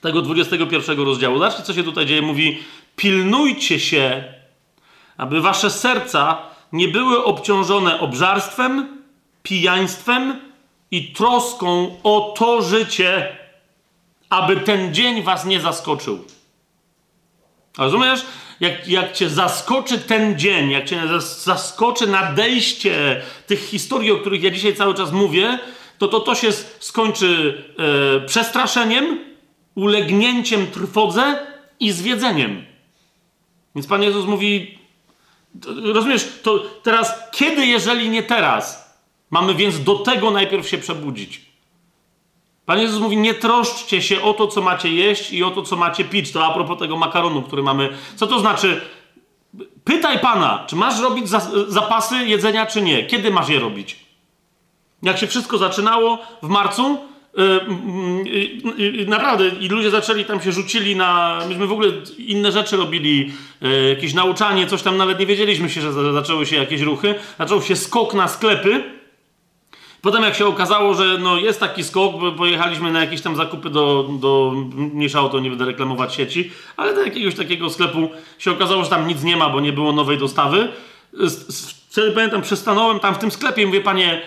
tego 0.00 0.22
21 0.22 1.00
rozdziału. 1.00 1.38
Zobaczcie, 1.38 1.62
co 1.62 1.74
się 1.74 1.82
tutaj 1.82 2.06
dzieje. 2.06 2.22
Mówi, 2.22 2.62
pilnujcie 2.96 3.80
się 3.80 4.24
aby 5.16 5.40
wasze 5.40 5.70
serca 5.70 6.38
nie 6.72 6.88
były 6.88 7.24
obciążone 7.24 8.00
obżarstwem, 8.00 9.02
pijaństwem 9.42 10.40
i 10.90 11.12
troską 11.12 11.96
o 12.02 12.34
to 12.38 12.62
życie, 12.62 13.36
aby 14.30 14.56
ten 14.56 14.94
dzień 14.94 15.22
was 15.22 15.44
nie 15.44 15.60
zaskoczył. 15.60 16.24
Rozumiesz? 17.78 18.26
Jak, 18.62 18.88
jak 18.88 19.12
cię 19.12 19.30
zaskoczy 19.30 19.98
ten 19.98 20.38
dzień, 20.38 20.70
jak 20.70 20.84
cię 20.84 21.02
zaskoczy 21.20 22.06
nadejście 22.06 23.22
tych 23.46 23.60
historii, 23.60 24.10
o 24.10 24.16
których 24.16 24.42
ja 24.42 24.50
dzisiaj 24.50 24.74
cały 24.74 24.94
czas 24.94 25.12
mówię, 25.12 25.58
to 25.98 26.08
to, 26.08 26.20
to 26.20 26.34
się 26.34 26.52
skończy 26.78 27.62
e, 27.78 28.26
przestraszeniem, 28.26 29.18
ulegnięciem 29.74 30.66
trwodze 30.66 31.46
i 31.80 31.92
zwiedzeniem. 31.92 32.64
Więc 33.74 33.86
Pan 33.86 34.02
Jezus 34.02 34.26
mówi: 34.26 34.78
Rozumiesz, 35.82 36.28
to 36.42 36.58
teraz, 36.58 37.12
kiedy, 37.32 37.66
jeżeli 37.66 38.08
nie 38.08 38.22
teraz? 38.22 38.94
Mamy 39.30 39.54
więc 39.54 39.84
do 39.84 39.94
tego 39.94 40.30
najpierw 40.30 40.68
się 40.68 40.78
przebudzić. 40.78 41.51
Pan 42.66 42.80
Jezus 42.80 43.00
mówi: 43.00 43.16
Nie 43.16 43.34
troszczcie 43.34 44.02
się 44.02 44.22
o 44.22 44.34
to, 44.34 44.48
co 44.48 44.62
macie 44.62 44.88
jeść 44.92 45.32
i 45.32 45.44
o 45.44 45.50
to, 45.50 45.62
co 45.62 45.76
macie 45.76 46.04
pić. 46.04 46.32
To 46.32 46.46
a 46.46 46.54
propos 46.54 46.78
tego 46.78 46.96
makaronu, 46.96 47.42
który 47.42 47.62
mamy. 47.62 47.88
Co 48.16 48.26
to 48.26 48.38
znaczy? 48.38 48.80
Pytaj 49.84 50.18
Pana, 50.18 50.64
czy 50.66 50.76
masz 50.76 51.00
robić 51.00 51.28
zapasy 51.68 52.16
jedzenia, 52.16 52.66
czy 52.66 52.82
nie? 52.82 53.06
Kiedy 53.06 53.30
masz 53.30 53.48
je 53.48 53.60
robić? 53.60 53.96
Jak 55.02 55.18
się 55.18 55.26
wszystko 55.26 55.58
zaczynało 55.58 56.18
w 56.42 56.48
marcu, 56.48 56.98
Yy, 58.78 59.06
naprawdę, 59.06 59.48
i 59.48 59.68
ludzie 59.68 59.90
zaczęli 59.90 60.24
tam 60.24 60.40
się 60.40 60.52
rzucili 60.52 60.96
na. 60.96 61.40
Myśmy 61.48 61.66
w 61.66 61.72
ogóle 61.72 61.88
inne 62.18 62.52
rzeczy 62.52 62.76
robili, 62.76 63.32
jakieś 63.88 64.14
nauczanie, 64.14 64.66
coś 64.66 64.82
tam 64.82 64.96
nawet 64.96 65.18
nie 65.18 65.26
wiedzieliśmy 65.26 65.70
się, 65.70 65.80
że 65.80 66.12
zaczęły 66.12 66.46
się 66.46 66.56
jakieś 66.56 66.80
ruchy. 66.80 67.14
Zaczął 67.38 67.62
się 67.62 67.76
skok 67.76 68.14
na 68.14 68.28
sklepy. 68.28 69.01
Potem, 70.02 70.22
jak 70.22 70.34
się 70.34 70.46
okazało, 70.46 70.94
że 70.94 71.18
no, 71.18 71.38
jest 71.38 71.60
taki 71.60 71.84
skok, 71.84 72.20
bo 72.20 72.32
pojechaliśmy 72.32 72.92
na 72.92 73.00
jakieś 73.00 73.20
tam 73.20 73.36
zakupy 73.36 73.70
do, 73.70 74.08
do 74.20 74.52
mniejsza 74.74 75.22
o 75.22 75.28
to, 75.28 75.40
nie 75.40 75.50
będę 75.50 75.64
reklamować 75.64 76.14
sieci, 76.14 76.50
ale 76.76 76.94
do 76.94 77.02
jakiegoś 77.02 77.34
takiego 77.34 77.70
sklepu 77.70 78.10
się 78.38 78.50
okazało, 78.50 78.84
że 78.84 78.90
tam 78.90 79.08
nic 79.08 79.22
nie 79.22 79.36
ma, 79.36 79.50
bo 79.50 79.60
nie 79.60 79.72
było 79.72 79.92
nowej 79.92 80.18
dostawy. 80.18 80.68
Wtedy 81.90 82.12
pamiętam, 82.12 82.42
przystanąłem 82.42 83.00
tam 83.00 83.14
w 83.14 83.18
tym 83.18 83.30
sklepie 83.30 83.62
i 83.62 83.66
mówię, 83.66 83.80
panie, 83.80 84.22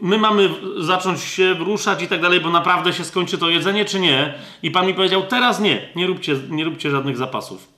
my 0.00 0.18
mamy 0.18 0.50
zacząć 0.78 1.20
się 1.20 1.54
ruszać 1.54 2.02
i 2.02 2.08
tak 2.08 2.20
dalej, 2.20 2.40
bo 2.40 2.50
naprawdę 2.50 2.92
się 2.92 3.04
skończy 3.04 3.38
to 3.38 3.50
jedzenie, 3.50 3.84
czy 3.84 4.00
nie? 4.00 4.34
I 4.62 4.70
pan 4.70 4.86
mi 4.86 4.94
powiedział, 4.94 5.22
teraz 5.22 5.60
nie, 5.60 5.88
nie 5.96 6.06
róbcie, 6.06 6.36
nie 6.48 6.64
róbcie 6.64 6.90
żadnych 6.90 7.16
zapasów. 7.16 7.68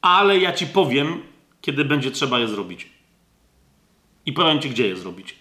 Ale 0.00 0.38
ja 0.38 0.52
ci 0.52 0.66
powiem, 0.66 1.22
kiedy 1.60 1.84
będzie 1.84 2.10
trzeba 2.10 2.38
je 2.38 2.48
zrobić. 2.48 2.88
I 4.26 4.32
powiem 4.32 4.60
ci, 4.60 4.70
gdzie 4.70 4.88
je 4.88 4.96
zrobić. 4.96 5.39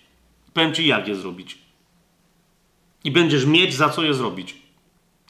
Powiem 0.54 0.74
ci, 0.74 0.88
jak 0.88 1.08
je 1.08 1.16
zrobić. 1.16 1.58
I 3.04 3.12
będziesz 3.12 3.46
mieć 3.46 3.76
za 3.76 3.90
co 3.90 4.04
je 4.04 4.14
zrobić. 4.14 4.56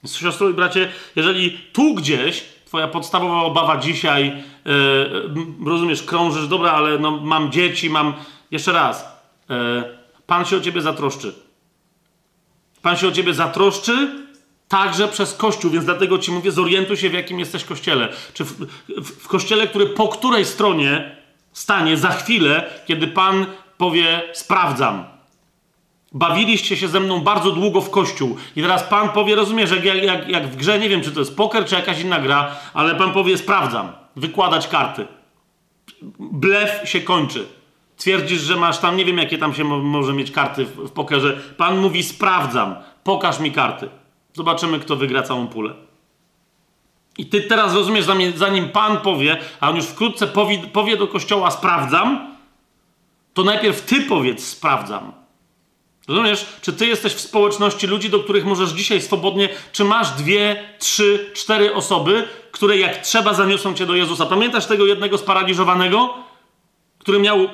Więc 0.04 0.18
siostro 0.18 0.50
i 0.50 0.54
bracie, 0.54 0.92
jeżeli 1.16 1.60
tu 1.74 1.96
gdzieś 1.96 2.44
twoja 2.66 2.88
podstawowa 2.88 3.42
obawa 3.42 3.78
dzisiaj, 3.78 4.44
yy, 4.66 5.66
rozumiesz, 5.66 6.04
krążysz, 6.04 6.48
dobra, 6.48 6.72
ale 6.72 7.00
no, 7.00 7.12
mam 7.18 7.52
dzieci, 7.52 7.90
mam... 7.90 8.14
Jeszcze 8.52 8.72
raz, 8.72 9.20
E, 9.50 9.84
Pan 10.28 10.46
się 10.46 10.58
o 10.58 10.62
ciebie 10.62 10.82
zatroszczy. 10.82 11.34
Pan 12.82 12.98
się 12.98 13.08
o 13.08 13.12
ciebie 13.12 13.34
zatroszczy 13.34 14.26
także 14.68 15.08
przez 15.08 15.34
Kościół, 15.34 15.72
więc 15.72 15.86
dlatego 15.86 16.20
ci 16.20 16.32
mówię, 16.32 16.52
zorientuj 16.52 16.98
się, 16.98 17.10
w 17.10 17.14
jakim 17.14 17.40
jesteś 17.40 17.64
kościele. 17.64 18.10
Czy 18.34 18.46
w, 18.46 18.52
w, 18.98 19.24
w 19.24 19.28
kościele, 19.28 19.68
który 19.68 19.86
po 19.86 20.08
której 20.08 20.46
stronie 20.46 21.16
stanie 21.54 21.98
za 21.98 22.10
chwilę, 22.10 22.70
kiedy 22.88 23.08
Pan 23.08 23.46
powie: 23.80 24.22
Sprawdzam. 24.34 25.04
Bawiliście 26.12 26.78
się 26.78 26.88
ze 26.88 27.00
mną 27.00 27.22
bardzo 27.22 27.52
długo 27.52 27.82
w 27.82 27.90
kościół. 27.90 28.38
I 28.56 28.62
teraz 28.62 28.84
Pan 28.84 29.10
powie, 29.10 29.36
rozumiesz, 29.36 29.72
jak, 29.72 30.04
jak, 30.04 30.30
jak 30.30 30.48
w 30.48 30.56
grze, 30.56 30.80
nie 30.80 30.90
wiem, 30.90 31.02
czy 31.02 31.12
to 31.12 31.20
jest 31.20 31.38
poker, 31.38 31.66
czy 31.66 31.76
jakaś 31.76 32.02
inna 32.02 32.20
gra, 32.20 32.56
ale 32.74 32.96
Pan 32.96 33.14
powie: 33.14 33.38
Sprawdzam. 33.38 33.92
Wykładać 34.16 34.68
karty. 34.68 35.08
Blef 36.20 36.90
się 36.90 37.02
kończy. 37.02 37.48
Twierdzisz, 37.98 38.42
że 38.42 38.56
masz 38.56 38.78
tam, 38.78 38.98
nie 38.98 39.06
wiem 39.06 39.18
jakie 39.18 39.38
tam 39.38 39.54
się 39.54 39.64
mo 39.64 39.80
może 39.80 40.14
mieć 40.14 40.32
karty 40.32 40.66
w, 40.66 40.76
w 40.76 40.92
pokerze. 40.92 41.38
Pan 41.58 41.78
mówi, 41.78 42.04
sprawdzam, 42.04 42.76
pokaż 43.04 43.40
mi 43.40 43.52
karty. 43.52 43.90
Zobaczymy, 44.34 44.80
kto 44.80 44.96
wygra 44.96 45.24
całą 45.24 45.48
pulę. 45.48 45.74
I 47.18 47.26
ty 47.26 47.42
teraz 47.42 47.74
rozumiesz, 47.74 48.06
zanim 48.36 48.70
Pan 48.70 48.98
powie, 48.98 49.38
a 49.60 49.70
on 49.70 49.76
już 49.76 49.86
wkrótce 49.86 50.28
powie, 50.28 50.58
powie 50.58 50.98
do 50.98 51.08
kościoła, 51.08 51.52
sprawdzam, 51.52 52.30
to 53.34 53.44
najpierw 53.44 53.82
ty 53.82 54.02
powiedz, 54.02 54.48
sprawdzam. 54.48 55.12
Rozumiesz? 56.08 56.46
Czy 56.62 56.74
ty 56.74 56.88
jesteś 56.88 57.14
w 57.14 57.20
społeczności 57.20 57.88
ludzi, 57.88 58.10
do 58.10 58.20
których 58.20 58.46
możesz 58.46 58.70
dzisiaj 58.70 59.02
swobodnie, 59.02 59.50
czy 59.72 59.84
masz 59.84 60.12
dwie, 60.12 60.64
trzy, 60.80 61.32
cztery 61.34 61.74
osoby, 61.74 62.28
które 62.52 62.78
jak 62.78 62.98
trzeba 62.98 63.34
zaniosą 63.34 63.74
cię 63.74 63.86
do 63.86 63.96
Jezusa? 63.96 64.26
Pamiętasz 64.26 64.66
tego 64.66 64.86
jednego 64.86 65.18
sparaliżowanego? 65.18 66.14
który 67.00 67.20
miał 67.20 67.50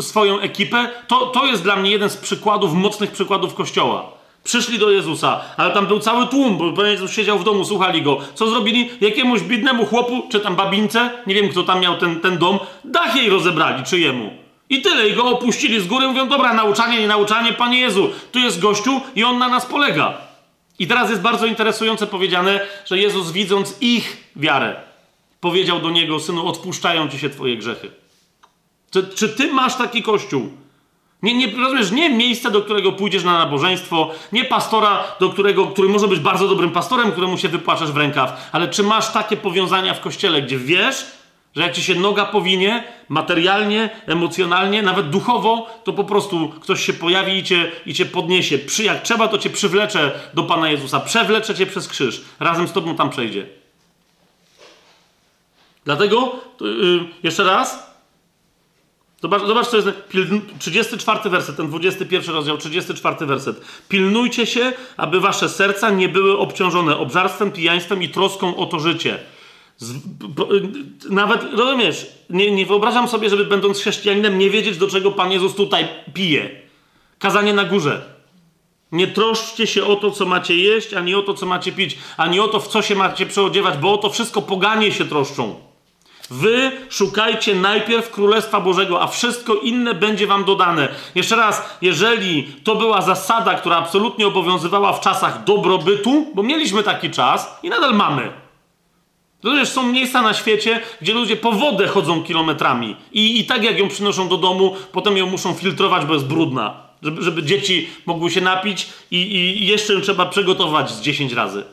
swoją 0.00 0.40
ekipę, 0.40 0.88
to, 1.08 1.26
to 1.26 1.46
jest 1.46 1.62
dla 1.62 1.76
mnie 1.76 1.90
jeden 1.90 2.10
z 2.10 2.16
przykładów, 2.16 2.74
mocnych 2.74 3.10
przykładów 3.10 3.54
Kościoła. 3.54 4.10
Przyszli 4.44 4.78
do 4.78 4.90
Jezusa, 4.90 5.40
ale 5.56 5.74
tam 5.74 5.86
był 5.86 6.00
cały 6.00 6.26
tłum, 6.26 6.74
bo 6.74 6.84
Jezus 6.84 7.12
siedział 7.12 7.38
w 7.38 7.44
domu, 7.44 7.64
słuchali 7.64 8.02
go. 8.02 8.18
Co 8.34 8.50
zrobili? 8.50 8.90
Jakiemuś 9.00 9.40
biednemu 9.40 9.86
chłopu, 9.86 10.22
czy 10.30 10.40
tam 10.40 10.56
babince, 10.56 11.10
nie 11.26 11.34
wiem 11.34 11.48
kto 11.48 11.62
tam 11.62 11.80
miał 11.80 11.96
ten, 11.96 12.20
ten 12.20 12.38
dom, 12.38 12.58
dach 12.84 13.16
jej 13.16 13.30
rozebrali, 13.30 13.84
czy 13.84 14.00
jemu. 14.00 14.43
I 14.74 14.82
tyle, 14.82 15.08
i 15.08 15.14
go 15.14 15.24
opuścili 15.24 15.80
z 15.80 15.86
góry, 15.86 16.08
mówią, 16.08 16.28
dobra, 16.28 16.54
nauczanie, 16.54 17.00
nie 17.00 17.06
nauczanie, 17.06 17.52
Panie 17.52 17.78
Jezu, 17.80 18.10
tu 18.32 18.38
jest 18.38 18.60
gościu 18.60 19.00
i 19.16 19.24
on 19.24 19.38
na 19.38 19.48
nas 19.48 19.66
polega. 19.66 20.18
I 20.78 20.86
teraz 20.86 21.10
jest 21.10 21.22
bardzo 21.22 21.46
interesujące 21.46 22.06
powiedziane, 22.06 22.60
że 22.86 22.98
Jezus 22.98 23.32
widząc 23.32 23.76
ich 23.80 24.30
wiarę, 24.36 24.76
powiedział 25.40 25.80
do 25.80 25.90
niego, 25.90 26.20
synu, 26.20 26.46
odpuszczają 26.46 27.08
ci 27.08 27.18
się 27.18 27.30
twoje 27.30 27.56
grzechy. 27.56 27.90
Czy, 28.90 29.08
czy 29.08 29.28
ty 29.28 29.52
masz 29.52 29.76
taki 29.76 30.02
kościół? 30.02 30.50
Nie, 31.22 31.34
nie, 31.34 31.56
rozumiesz, 31.56 31.90
nie 31.90 32.10
miejsce, 32.10 32.50
do 32.50 32.62
którego 32.62 32.92
pójdziesz 32.92 33.24
na 33.24 33.38
nabożeństwo, 33.38 34.10
nie 34.32 34.44
pastora, 34.44 35.04
do 35.20 35.28
którego, 35.28 35.66
który 35.66 35.88
może 35.88 36.08
być 36.08 36.20
bardzo 36.20 36.48
dobrym 36.48 36.70
pastorem, 36.70 37.12
któremu 37.12 37.38
się 37.38 37.48
wypłaczesz 37.48 37.92
w 37.92 37.96
rękaw, 37.96 38.48
ale 38.52 38.68
czy 38.68 38.82
masz 38.82 39.12
takie 39.12 39.36
powiązania 39.36 39.94
w 39.94 40.00
kościele, 40.00 40.42
gdzie 40.42 40.58
wiesz, 40.58 41.06
że 41.56 41.62
jak 41.62 41.72
ci 41.72 41.82
się 41.82 41.94
noga 41.94 42.24
powinie, 42.24 42.84
materialnie, 43.08 43.90
emocjonalnie, 44.06 44.82
nawet 44.82 45.10
duchowo, 45.10 45.80
to 45.84 45.92
po 45.92 46.04
prostu 46.04 46.48
ktoś 46.48 46.84
się 46.84 46.92
pojawi 46.92 47.32
i 47.32 47.44
cię, 47.44 47.72
i 47.86 47.94
cię 47.94 48.06
podniesie. 48.06 48.58
Przy, 48.58 48.84
jak 48.84 49.02
trzeba, 49.02 49.28
to 49.28 49.38
cię 49.38 49.50
przywlecze 49.50 50.20
do 50.34 50.42
Pana 50.42 50.70
Jezusa. 50.70 51.00
Przewlecze 51.00 51.54
cię 51.54 51.66
przez 51.66 51.88
krzyż. 51.88 52.24
Razem 52.40 52.68
z 52.68 52.72
tobą 52.72 52.96
tam 52.96 53.10
przejdzie. 53.10 53.46
Dlatego, 55.84 56.36
yy, 56.60 57.04
jeszcze 57.22 57.44
raz, 57.44 57.94
Zobacz, 59.22 59.42
zobacz 59.42 59.66
co 59.66 59.76
jest. 59.76 59.88
34 60.58 61.30
werset, 61.30 61.56
ten 61.56 61.68
21 61.68 62.34
rozdział, 62.34 62.58
34 62.58 63.26
werset. 63.26 63.60
Pilnujcie 63.88 64.46
się, 64.46 64.72
aby 64.96 65.20
wasze 65.20 65.48
serca 65.48 65.90
nie 65.90 66.08
były 66.08 66.38
obciążone 66.38 66.96
obżarstwem, 66.96 67.52
pijaństwem 67.52 68.02
i 68.02 68.08
troską 68.08 68.56
o 68.56 68.66
to 68.66 68.78
życie. 68.78 69.18
Z, 69.76 69.92
bo, 70.06 70.48
nawet, 71.10 71.42
rozumiesz, 71.52 72.06
nie, 72.30 72.50
nie 72.50 72.66
wyobrażam 72.66 73.08
sobie, 73.08 73.30
żeby 73.30 73.44
będąc 73.44 73.80
chrześcijaninem 73.80 74.38
nie 74.38 74.50
wiedzieć, 74.50 74.78
do 74.78 74.88
czego 74.88 75.12
Pan 75.12 75.32
Jezus 75.32 75.54
tutaj 75.54 75.88
pije. 76.14 76.50
Kazanie 77.18 77.54
na 77.54 77.64
górze. 77.64 78.14
Nie 78.92 79.06
troszczcie 79.06 79.66
się 79.66 79.84
o 79.84 79.96
to, 79.96 80.10
co 80.10 80.26
macie 80.26 80.56
jeść, 80.56 80.94
ani 80.94 81.14
o 81.14 81.22
to, 81.22 81.34
co 81.34 81.46
macie 81.46 81.72
pić, 81.72 81.98
ani 82.16 82.40
o 82.40 82.48
to, 82.48 82.60
w 82.60 82.68
co 82.68 82.82
się 82.82 82.94
macie 82.94 83.26
przeodziewać, 83.26 83.78
bo 83.78 83.92
o 83.92 83.98
to 83.98 84.10
wszystko 84.10 84.42
poganie 84.42 84.92
się 84.92 85.04
troszczą. 85.04 85.54
Wy 86.30 86.72
szukajcie 86.90 87.54
najpierw 87.54 88.10
Królestwa 88.10 88.60
Bożego, 88.60 89.02
a 89.02 89.06
wszystko 89.06 89.54
inne 89.54 89.94
będzie 89.94 90.26
wam 90.26 90.44
dodane. 90.44 90.88
Jeszcze 91.14 91.36
raz, 91.36 91.62
jeżeli 91.82 92.44
to 92.64 92.76
była 92.76 93.02
zasada, 93.02 93.54
która 93.54 93.76
absolutnie 93.76 94.26
obowiązywała 94.26 94.92
w 94.92 95.00
czasach 95.00 95.44
dobrobytu, 95.44 96.26
bo 96.34 96.42
mieliśmy 96.42 96.82
taki 96.82 97.10
czas 97.10 97.58
i 97.62 97.68
nadal 97.68 97.94
mamy. 97.94 98.43
Rozumiesz, 99.44 99.68
są 99.68 99.92
miejsca 99.92 100.22
na 100.22 100.34
świecie, 100.34 100.80
gdzie 101.00 101.14
ludzie 101.14 101.36
po 101.36 101.52
wodę 101.52 101.88
chodzą 101.88 102.22
kilometrami 102.22 102.96
i, 103.12 103.40
i 103.40 103.44
tak 103.44 103.64
jak 103.64 103.78
ją 103.78 103.88
przynoszą 103.88 104.28
do 104.28 104.36
domu, 104.36 104.76
potem 104.92 105.16
ją 105.16 105.26
muszą 105.26 105.54
filtrować, 105.54 106.04
bo 106.04 106.14
jest 106.14 106.26
brudna, 106.26 106.80
żeby, 107.02 107.22
żeby 107.22 107.42
dzieci 107.42 107.88
mogły 108.06 108.30
się 108.30 108.40
napić 108.40 108.88
i, 109.10 109.16
i 109.16 109.66
jeszcze 109.66 109.94
ją 109.94 110.00
trzeba 110.00 110.26
przygotować 110.26 110.90
z 110.90 111.00
10 111.00 111.32
razy. 111.32 111.64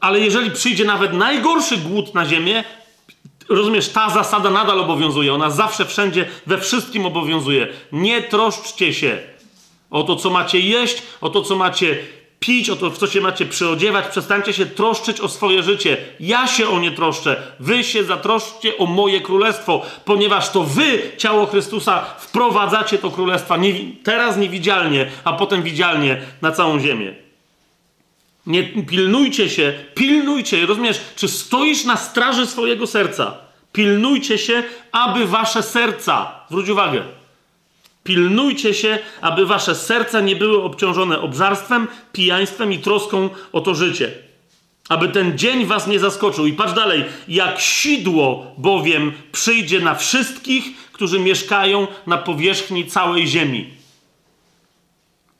Ale 0.00 0.20
jeżeli 0.20 0.50
przyjdzie 0.50 0.84
nawet 0.84 1.12
najgorszy 1.12 1.76
głód 1.76 2.14
na 2.14 2.26
ziemię, 2.26 2.64
rozumiesz, 3.48 3.88
ta 3.88 4.10
zasada 4.10 4.50
nadal 4.50 4.80
obowiązuje. 4.80 5.34
Ona 5.34 5.50
zawsze, 5.50 5.86
wszędzie, 5.86 6.28
we 6.46 6.58
wszystkim 6.58 7.06
obowiązuje. 7.06 7.68
Nie 7.92 8.22
troszczcie 8.22 8.94
się 8.94 9.18
o 9.90 10.02
to, 10.02 10.16
co 10.16 10.30
macie 10.30 10.60
jeść, 10.60 11.02
o 11.20 11.30
to, 11.30 11.42
co 11.42 11.56
macie 11.56 11.98
pić, 12.42 12.70
o 12.70 12.76
to, 12.76 12.90
w 12.90 12.98
co 12.98 13.06
się 13.06 13.20
macie 13.20 13.46
przyodziewać. 13.46 14.06
Przestańcie 14.06 14.52
się 14.52 14.66
troszczyć 14.66 15.20
o 15.20 15.28
swoje 15.28 15.62
życie. 15.62 15.96
Ja 16.20 16.46
się 16.46 16.68
o 16.68 16.80
nie 16.80 16.90
troszczę. 16.90 17.36
Wy 17.60 17.84
się 17.84 18.04
zatroszczcie 18.04 18.78
o 18.78 18.86
moje 18.86 19.20
królestwo, 19.20 19.82
ponieważ 20.04 20.50
to 20.50 20.64
wy, 20.64 21.02
ciało 21.16 21.46
Chrystusa, 21.46 22.04
wprowadzacie 22.18 22.98
to 22.98 23.10
królestwo 23.10 23.56
nie, 23.56 23.74
teraz 24.02 24.36
niewidzialnie, 24.36 25.10
a 25.24 25.32
potem 25.32 25.62
widzialnie 25.62 26.22
na 26.42 26.52
całą 26.52 26.80
ziemię. 26.80 27.14
Nie 28.46 28.62
pilnujcie 28.64 29.50
się, 29.50 29.72
pilnujcie, 29.94 30.66
rozumiesz? 30.66 31.00
Czy 31.16 31.28
stoisz 31.28 31.84
na 31.84 31.96
straży 31.96 32.46
swojego 32.46 32.86
serca? 32.86 33.34
Pilnujcie 33.72 34.38
się, 34.38 34.62
aby 34.92 35.26
wasze 35.26 35.62
serca, 35.62 36.32
zwróć 36.48 36.68
uwagę, 36.68 37.02
pilnujcie 38.04 38.74
się, 38.74 38.98
aby 39.20 39.46
wasze 39.46 39.74
serca 39.74 40.20
nie 40.20 40.36
były 40.36 40.62
obciążone 40.62 41.20
obżarstwem, 41.20 41.88
pijaństwem 42.12 42.72
i 42.72 42.78
troską 42.78 43.30
o 43.52 43.60
to 43.60 43.74
życie. 43.74 44.12
Aby 44.88 45.08
ten 45.08 45.38
dzień 45.38 45.66
was 45.66 45.86
nie 45.86 45.98
zaskoczył. 45.98 46.46
I 46.46 46.52
patrz 46.52 46.72
dalej. 46.72 47.04
Jak 47.28 47.60
sidło 47.60 48.54
bowiem 48.58 49.12
przyjdzie 49.32 49.80
na 49.80 49.94
wszystkich, 49.94 50.64
którzy 50.92 51.18
mieszkają 51.18 51.86
na 52.06 52.18
powierzchni 52.18 52.86
całej 52.86 53.26
ziemi. 53.26 53.81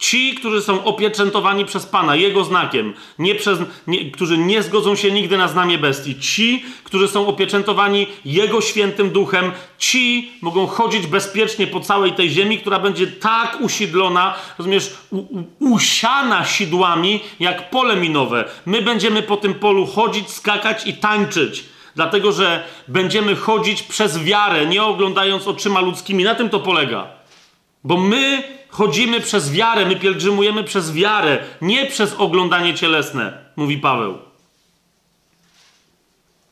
Ci, 0.03 0.35
którzy 0.35 0.63
są 0.63 0.85
opieczętowani 0.85 1.65
przez 1.65 1.87
Pana, 1.87 2.17
Jego 2.17 2.45
znakiem, 2.45 2.95
nie 3.19 3.35
przez, 3.35 3.59
nie, 3.87 4.11
którzy 4.11 4.39
nie 4.39 4.63
zgodzą 4.63 4.97
się 4.97 5.11
nigdy 5.11 5.37
na 5.37 5.49
znamie 5.49 5.79
bestii. 5.79 6.21
Ci, 6.21 6.65
którzy 6.85 7.09
są 7.09 7.27
opieczętowani 7.27 8.07
Jego 8.25 8.61
świętym 8.61 9.11
duchem, 9.11 9.53
ci 9.79 10.33
mogą 10.41 10.67
chodzić 10.67 11.07
bezpiecznie 11.07 11.67
po 11.67 11.81
całej 11.81 12.13
tej 12.13 12.31
ziemi, 12.31 12.59
która 12.59 12.79
będzie 12.79 13.07
tak 13.07 13.59
usidlona, 13.61 14.35
rozumiesz, 14.59 14.95
u, 15.11 15.19
u, 15.19 15.45
usiana 15.59 16.45
sidłami, 16.45 17.21
jak 17.41 17.71
pole 17.71 17.97
minowe. 17.97 18.45
My 18.67 18.83
będziemy 18.83 19.23
po 19.23 19.37
tym 19.37 19.55
polu 19.55 19.87
chodzić, 19.87 20.31
skakać 20.31 20.87
i 20.87 20.95
tańczyć. 20.95 21.65
Dlatego, 21.95 22.33
że 22.33 22.65
będziemy 22.89 23.37
chodzić 23.37 23.83
przez 23.83 24.25
wiarę, 24.25 24.67
nie 24.67 24.83
oglądając 24.83 25.49
oczyma 25.49 25.81
ludzkimi. 25.81 26.25
Na 26.25 26.35
tym 26.35 26.51
to 26.51 26.61
polega. 26.61 27.22
Bo 27.85 27.97
my 27.97 28.43
chodzimy 28.69 29.21
przez 29.21 29.53
wiarę, 29.53 29.87
my 29.87 29.97
pielgrzymujemy 29.97 30.65
przez 30.65 30.93
wiarę, 30.93 31.39
nie 31.63 31.87
przez 31.87 32.15
oglądanie 32.15 32.75
cielesne, 32.75 33.39
mówi 33.57 33.79
Paweł. 33.79 34.19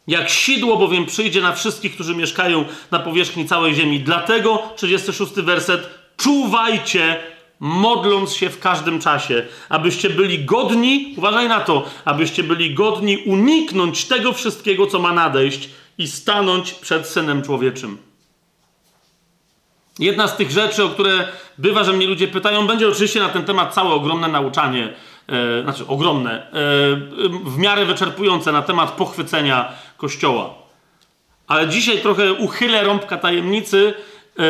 Jak 0.07 0.31
sidło 0.31 0.77
bowiem 0.77 1.07
przyjdzie 1.07 1.43
na 1.43 1.53
wszystkich, 1.53 1.95
którzy 1.95 2.15
mieszkają 2.15 2.65
na 2.91 2.99
powierzchni 2.99 3.47
całej 3.47 3.75
ziemi. 3.75 4.01
Dlatego, 4.01 4.63
36 4.77 5.33
werset, 5.33 5.89
czuwajcie, 6.17 7.21
modląc 7.61 8.33
się 8.33 8.51
w 8.51 8.61
każdym 8.61 9.01
czasie, 9.01 9.47
abyście 9.69 10.11
byli 10.11 10.45
godni, 10.45 11.15
uważaj 11.17 11.49
na 11.49 11.61
to, 11.61 11.87
abyście 12.05 12.43
byli 12.43 12.75
godni 12.75 13.19
uniknąć 13.19 14.05
tego 14.05 14.33
wszystkiego, 14.33 14.87
co 14.87 14.99
ma 14.99 15.13
nadejść 15.13 15.71
i 15.99 16.09
stanąć 16.09 16.73
przed 16.73 17.07
Synem 17.07 17.43
Człowieczym. 17.43 18.10
Jedna 20.01 20.29
z 20.29 20.37
tych 20.37 20.51
rzeczy, 20.51 20.85
o 20.85 20.89
które 20.89 21.29
bywa, 21.59 21.85
że 21.85 21.93
mnie 21.93 22.07
ludzie 22.07 22.29
pytają, 22.29 22.67
będzie 22.67 22.89
oczywiście 22.89 23.21
na 23.21 23.29
ten 23.29 23.45
temat 23.45 23.75
całe 23.75 23.91
ogromne 23.91 24.29
nauczanie, 24.29 24.95
e, 25.29 25.63
znaczy 25.63 25.87
ogromne, 25.87 26.47
e, 26.47 26.53
w 27.45 27.59
miarę 27.59 27.85
wyczerpujące 27.85 28.53
na 28.53 28.63
temat 28.63 28.91
pochwycenia 28.91 29.73
Kościoła. 29.97 30.55
Ale 31.47 31.69
dzisiaj 31.69 31.99
trochę 31.99 32.33
uchylę 32.33 32.85
rąbka 32.85 33.17
tajemnicy 33.17 33.95
e, 34.39 34.43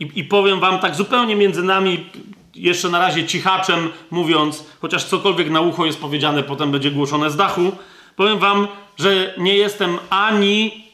i, 0.00 0.10
i 0.14 0.24
powiem 0.24 0.60
wam 0.60 0.78
tak 0.78 0.94
zupełnie 0.94 1.36
między 1.36 1.62
nami, 1.62 2.06
jeszcze 2.54 2.88
na 2.88 2.98
razie 2.98 3.26
cichaczem 3.26 3.88
mówiąc, 4.10 4.64
chociaż 4.80 5.04
cokolwiek 5.04 5.50
na 5.50 5.60
ucho 5.60 5.86
jest 5.86 6.00
powiedziane, 6.00 6.42
potem 6.42 6.72
będzie 6.72 6.90
głoszone 6.90 7.30
z 7.30 7.36
dachu, 7.36 7.72
powiem 8.16 8.38
wam, 8.38 8.68
że 8.98 9.34
nie 9.38 9.56
jestem 9.56 9.98
ani 10.10 10.84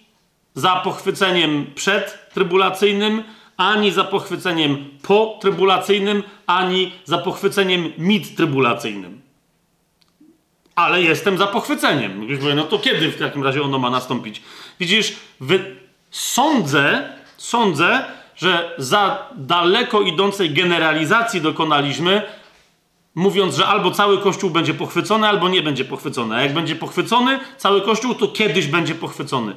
za 0.55 0.77
pochwyceniem 0.77 1.67
przedtrybulacyjnym, 1.75 3.23
ani 3.57 3.93
za 3.93 4.05
pochwyceniem 4.05 4.99
potrybulacyjnym, 5.03 6.23
ani 6.47 6.93
za 7.05 7.19
pochwyceniem 7.19 7.93
mid-trybulacyjnym. 7.99 9.21
Ale 10.75 11.03
jestem 11.03 11.39
za 11.39 11.47
pochwyceniem. 11.47 12.27
No 12.57 12.65
to 12.65 12.79
kiedy 12.79 13.11
w 13.11 13.19
takim 13.19 13.45
razie 13.45 13.63
ono 13.63 13.79
ma 13.79 13.91
nastąpić? 13.91 14.43
Widzisz, 14.81 15.17
wy... 15.41 15.77
sądzę, 16.11 17.09
sądzę, 17.37 18.05
że 18.37 18.75
za 18.79 19.29
daleko 19.37 20.01
idącej 20.01 20.51
generalizacji 20.51 21.41
dokonaliśmy, 21.41 22.23
mówiąc, 23.15 23.57
że 23.57 23.67
albo 23.67 23.91
cały 23.91 24.19
Kościół 24.19 24.51
będzie 24.51 24.75
pochwycony, 24.75 25.29
albo 25.29 25.49
nie 25.49 25.63
będzie 25.63 25.85
pochwycony. 25.85 26.37
A 26.37 26.43
jak 26.43 26.55
będzie 26.55 26.77
pochwycony 26.77 27.41
cały 27.57 27.81
Kościół, 27.81 28.15
to 28.15 28.29
kiedyś 28.29 28.67
będzie 28.67 28.95
pochwycony. 28.95 29.55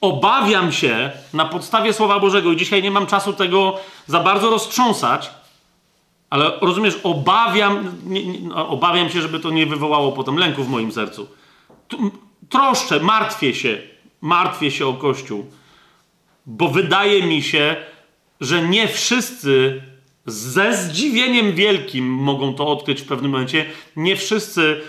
Obawiam 0.00 0.72
się 0.72 1.10
na 1.34 1.44
podstawie 1.44 1.92
Słowa 1.92 2.20
Bożego, 2.20 2.52
i 2.52 2.56
dzisiaj 2.56 2.82
nie 2.82 2.90
mam 2.90 3.06
czasu 3.06 3.32
tego 3.32 3.76
za 4.06 4.20
bardzo 4.20 4.50
roztrząsać, 4.50 5.30
ale 6.30 6.52
rozumiesz, 6.60 6.98
obawiam, 7.02 7.92
nie, 8.04 8.26
nie, 8.26 8.48
no, 8.48 8.68
obawiam 8.68 9.10
się, 9.10 9.22
żeby 9.22 9.40
to 9.40 9.50
nie 9.50 9.66
wywołało 9.66 10.12
potem 10.12 10.36
lęku 10.36 10.64
w 10.64 10.68
moim 10.68 10.92
sercu. 10.92 11.28
Troszczę, 12.48 13.00
martwię 13.00 13.54
się, 13.54 13.78
martwię 14.20 14.70
się 14.70 14.86
o 14.86 14.94
Kościół, 14.94 15.46
bo 16.46 16.68
wydaje 16.68 17.22
mi 17.22 17.42
się, 17.42 17.76
że 18.40 18.62
nie 18.62 18.88
wszyscy 18.88 19.82
ze 20.26 20.76
zdziwieniem 20.76 21.52
wielkim 21.52 22.08
mogą 22.08 22.54
to 22.54 22.66
odkryć 22.66 23.00
w 23.00 23.06
pewnym 23.06 23.30
momencie. 23.30 23.66
Nie 23.96 24.16
wszyscy 24.16 24.80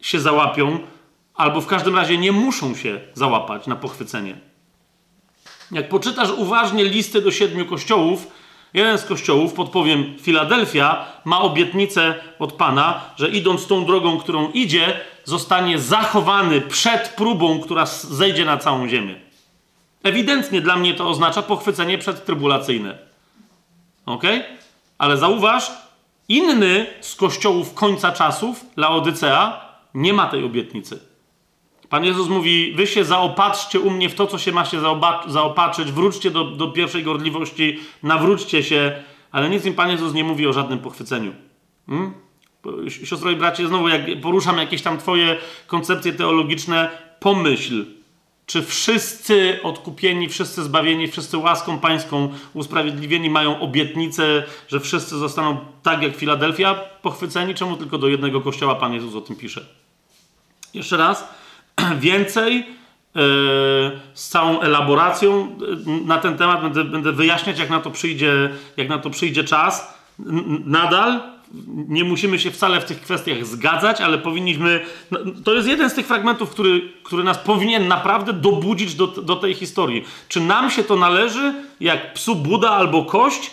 się 0.00 0.20
załapią, 0.20 0.78
albo 1.34 1.60
w 1.60 1.66
każdym 1.66 1.96
razie 1.96 2.18
nie 2.18 2.32
muszą 2.32 2.74
się 2.74 3.00
załapać 3.14 3.66
na 3.66 3.76
pochwycenie. 3.76 4.47
Jak 5.72 5.88
poczytasz 5.88 6.30
uważnie 6.30 6.84
listy 6.84 7.22
do 7.22 7.30
siedmiu 7.30 7.66
kościołów, 7.66 8.26
jeden 8.74 8.98
z 8.98 9.04
kościołów, 9.04 9.52
podpowiem 9.52 10.14
Filadelfia, 10.20 11.06
ma 11.24 11.40
obietnicę 11.40 12.14
od 12.38 12.52
Pana, 12.52 13.00
że 13.16 13.28
idąc 13.28 13.66
tą 13.66 13.84
drogą, 13.84 14.18
którą 14.18 14.50
idzie, 14.50 15.00
zostanie 15.24 15.78
zachowany 15.78 16.60
przed 16.60 17.08
próbą, 17.08 17.60
która 17.60 17.86
zejdzie 17.86 18.44
na 18.44 18.56
całą 18.56 18.88
ziemię. 18.88 19.14
Ewidentnie 20.02 20.60
dla 20.60 20.76
mnie 20.76 20.94
to 20.94 21.08
oznacza 21.08 21.42
pochwycenie 21.42 21.98
przedtrybulacyjne. 21.98 22.98
Ok? 24.06 24.22
Ale 24.98 25.16
zauważ, 25.16 25.70
inny 26.28 26.86
z 27.00 27.14
kościołów 27.14 27.74
końca 27.74 28.12
czasów, 28.12 28.64
Laodycea, 28.76 29.60
nie 29.94 30.12
ma 30.12 30.26
tej 30.26 30.44
obietnicy. 30.44 31.07
Pan 31.88 32.04
Jezus 32.04 32.28
mówi: 32.28 32.72
Wy 32.76 32.86
się 32.86 33.04
zaopatrzcie 33.04 33.80
u 33.80 33.90
mnie 33.90 34.08
w 34.08 34.14
to, 34.14 34.26
co 34.26 34.38
się 34.38 34.52
ma 34.52 34.64
się 34.64 34.80
zaopatrzyć, 35.26 35.92
wróćcie 35.92 36.30
do, 36.30 36.44
do 36.44 36.68
pierwszej 36.68 37.04
gorliwości, 37.04 37.80
nawróćcie 38.02 38.62
się, 38.62 39.02
ale 39.32 39.50
nic 39.50 39.64
im 39.64 39.74
Pan 39.74 39.90
Jezus 39.90 40.14
nie 40.14 40.24
mówi 40.24 40.46
o 40.46 40.52
żadnym 40.52 40.78
pochwyceniu. 40.78 41.32
Hmm? 41.86 42.12
Siostro 43.04 43.30
i 43.30 43.36
bracie, 43.36 43.66
znowu 43.66 43.88
jak 43.88 44.20
poruszam 44.22 44.58
jakieś 44.58 44.82
tam 44.82 44.98
Twoje 44.98 45.36
koncepcje 45.66 46.12
teologiczne, 46.12 46.90
pomyśl, 47.20 47.84
czy 48.46 48.62
wszyscy 48.62 49.58
odkupieni, 49.62 50.28
wszyscy 50.28 50.62
zbawieni, 50.62 51.08
wszyscy 51.08 51.38
łaską 51.38 51.78
pańską 51.78 52.28
usprawiedliwieni 52.54 53.30
mają 53.30 53.60
obietnicę, 53.60 54.44
że 54.68 54.80
wszyscy 54.80 55.16
zostaną 55.16 55.56
tak 55.82 56.02
jak 56.02 56.16
Filadelfia 56.16 56.74
pochwyceni? 56.74 57.54
Czemu 57.54 57.76
tylko 57.76 57.98
do 57.98 58.08
jednego 58.08 58.40
kościoła 58.40 58.74
Pan 58.74 58.94
Jezus 58.94 59.14
o 59.14 59.20
tym 59.20 59.36
pisze? 59.36 59.66
Jeszcze 60.74 60.96
raz, 60.96 61.28
więcej 62.00 62.56
yy, 62.56 63.22
z 64.14 64.28
całą 64.28 64.60
elaboracją 64.60 65.58
yy, 65.86 66.04
na 66.04 66.18
ten 66.18 66.36
temat 66.36 66.62
będę, 66.62 66.84
będę 66.84 67.12
wyjaśniać, 67.12 67.58
jak 67.58 67.70
na 67.70 67.80
to 67.80 67.90
przyjdzie, 67.90 68.50
jak 68.76 68.88
na 68.88 68.98
to 68.98 69.10
przyjdzie 69.10 69.44
czas. 69.44 69.98
Nadal 70.64 71.20
nie 71.88 72.04
musimy 72.04 72.38
się 72.38 72.50
wcale 72.50 72.80
w 72.80 72.84
tych 72.84 73.00
kwestiach 73.00 73.46
zgadzać, 73.46 74.00
ale 74.00 74.18
powinniśmy. 74.18 74.80
No, 75.10 75.18
to 75.44 75.54
jest 75.54 75.68
jeden 75.68 75.90
z 75.90 75.94
tych 75.94 76.06
fragmentów, 76.06 76.50
który, 76.50 76.92
który 77.02 77.24
nas 77.24 77.38
powinien 77.38 77.88
naprawdę 77.88 78.32
dobudzić 78.32 78.94
do, 78.94 79.06
do 79.06 79.36
tej 79.36 79.54
historii. 79.54 80.04
Czy 80.28 80.40
nam 80.40 80.70
się 80.70 80.84
to 80.84 80.96
należy, 80.96 81.54
jak 81.80 82.14
psu 82.14 82.36
Buda 82.36 82.70
albo 82.70 83.04
kość? 83.04 83.50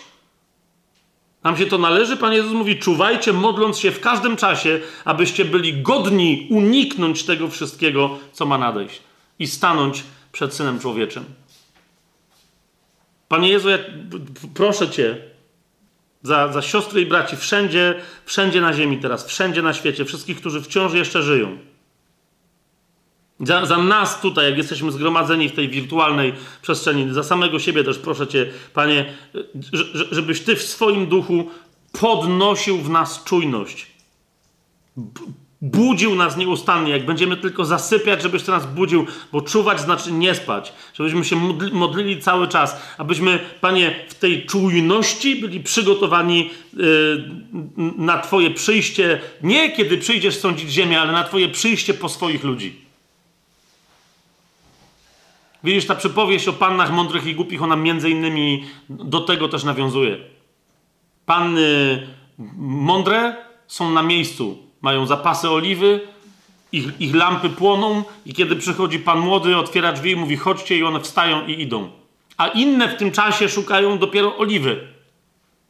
Nam 1.45 1.57
się 1.57 1.65
to 1.65 1.77
należy, 1.77 2.17
Pan 2.17 2.33
Jezus 2.33 2.53
mówi: 2.53 2.79
czuwajcie, 2.79 3.33
modląc 3.33 3.77
się 3.79 3.91
w 3.91 3.99
każdym 3.99 4.35
czasie, 4.37 4.79
abyście 5.05 5.45
byli 5.45 5.81
godni 5.81 6.47
uniknąć 6.51 7.23
tego 7.23 7.47
wszystkiego, 7.47 8.17
co 8.33 8.45
ma 8.45 8.57
nadejść 8.57 9.01
i 9.39 9.47
stanąć 9.47 10.03
przed 10.31 10.53
synem 10.53 10.79
człowieczym. 10.79 11.25
Panie 13.27 13.49
Jezu, 13.49 13.69
ja 13.69 13.77
proszę 14.53 14.89
Cię, 14.89 15.17
za, 16.23 16.53
za 16.53 16.61
siostry 16.61 17.01
i 17.01 17.05
braci 17.05 17.37
wszędzie, 17.37 18.01
wszędzie 18.25 18.61
na 18.61 18.73
ziemi 18.73 18.97
teraz, 18.97 19.25
wszędzie 19.25 19.61
na 19.61 19.73
świecie, 19.73 20.05
wszystkich, 20.05 20.37
którzy 20.37 20.61
wciąż 20.61 20.93
jeszcze 20.93 21.23
żyją. 21.23 21.57
Za, 23.39 23.65
za, 23.65 23.77
nas 23.77 24.21
tutaj, 24.21 24.45
jak 24.45 24.57
jesteśmy 24.57 24.91
zgromadzeni 24.91 25.49
w 25.49 25.55
tej 25.55 25.69
wirtualnej 25.69 26.33
przestrzeni, 26.61 27.13
za 27.13 27.23
samego 27.23 27.59
siebie 27.59 27.83
też 27.83 27.97
proszę 27.97 28.27
Cię, 28.27 28.45
Panie, 28.73 29.13
żebyś 30.11 30.41
Ty 30.41 30.55
w 30.55 30.61
swoim 30.61 31.07
duchu 31.07 31.49
podnosił 31.99 32.77
w 32.77 32.89
nas 32.89 33.23
czujność. 33.23 33.87
Budził 35.61 36.15
nas 36.15 36.37
nieustannie, 36.37 36.91
jak 36.91 37.05
będziemy 37.05 37.37
tylko 37.37 37.65
zasypiać, 37.65 38.21
żebyś 38.21 38.43
to 38.43 38.51
nas 38.51 38.65
budził, 38.65 39.05
bo 39.31 39.41
czuwać 39.41 39.81
znaczy 39.81 40.11
nie 40.11 40.35
spać, 40.35 40.73
żebyśmy 40.93 41.25
się 41.25 41.35
modlili 41.71 42.21
cały 42.21 42.47
czas, 42.47 42.81
abyśmy, 42.97 43.39
Panie, 43.61 43.95
w 44.09 44.13
tej 44.13 44.45
czujności 44.45 45.35
byli 45.35 45.59
przygotowani 45.59 46.49
yy, 46.73 46.85
na 47.97 48.17
Twoje 48.17 48.51
przyjście, 48.51 49.21
nie 49.43 49.71
kiedy 49.71 49.97
przyjdziesz 49.97 50.37
sądzić 50.37 50.69
ziemię, 50.69 51.01
ale 51.01 51.11
na 51.11 51.23
Twoje 51.23 51.49
przyjście 51.49 51.93
po 51.93 52.09
swoich 52.09 52.43
ludzi. 52.43 52.84
Widzisz, 55.65 55.85
ta 55.85 55.95
przypowieść 55.95 56.47
o 56.47 56.53
pannach 56.53 56.91
mądrych 56.91 57.25
i 57.25 57.35
głupich, 57.35 57.63
ona 57.63 57.75
między 57.75 58.09
innymi 58.09 58.65
do 58.89 59.19
tego 59.19 59.47
też 59.47 59.63
nawiązuje. 59.63 60.17
Panny 61.25 62.07
mądre 62.57 63.35
są 63.67 63.91
na 63.91 64.03
miejscu, 64.03 64.57
mają 64.81 65.05
zapasy 65.05 65.49
oliwy, 65.49 66.07
ich, 66.71 66.85
ich 66.99 67.15
lampy 67.15 67.49
płoną 67.49 68.03
i 68.25 68.33
kiedy 68.33 68.55
przychodzi 68.55 68.99
pan 68.99 69.19
młody, 69.19 69.57
otwiera 69.57 69.91
drzwi 69.93 70.11
i 70.11 70.15
mówi 70.15 70.37
chodźcie 70.37 70.77
i 70.77 70.83
one 70.83 70.99
wstają 70.99 71.47
i 71.47 71.61
idą. 71.61 71.89
A 72.37 72.47
inne 72.47 72.87
w 72.87 72.97
tym 72.97 73.11
czasie 73.11 73.49
szukają 73.49 73.97
dopiero 73.97 74.37
oliwy. 74.37 74.87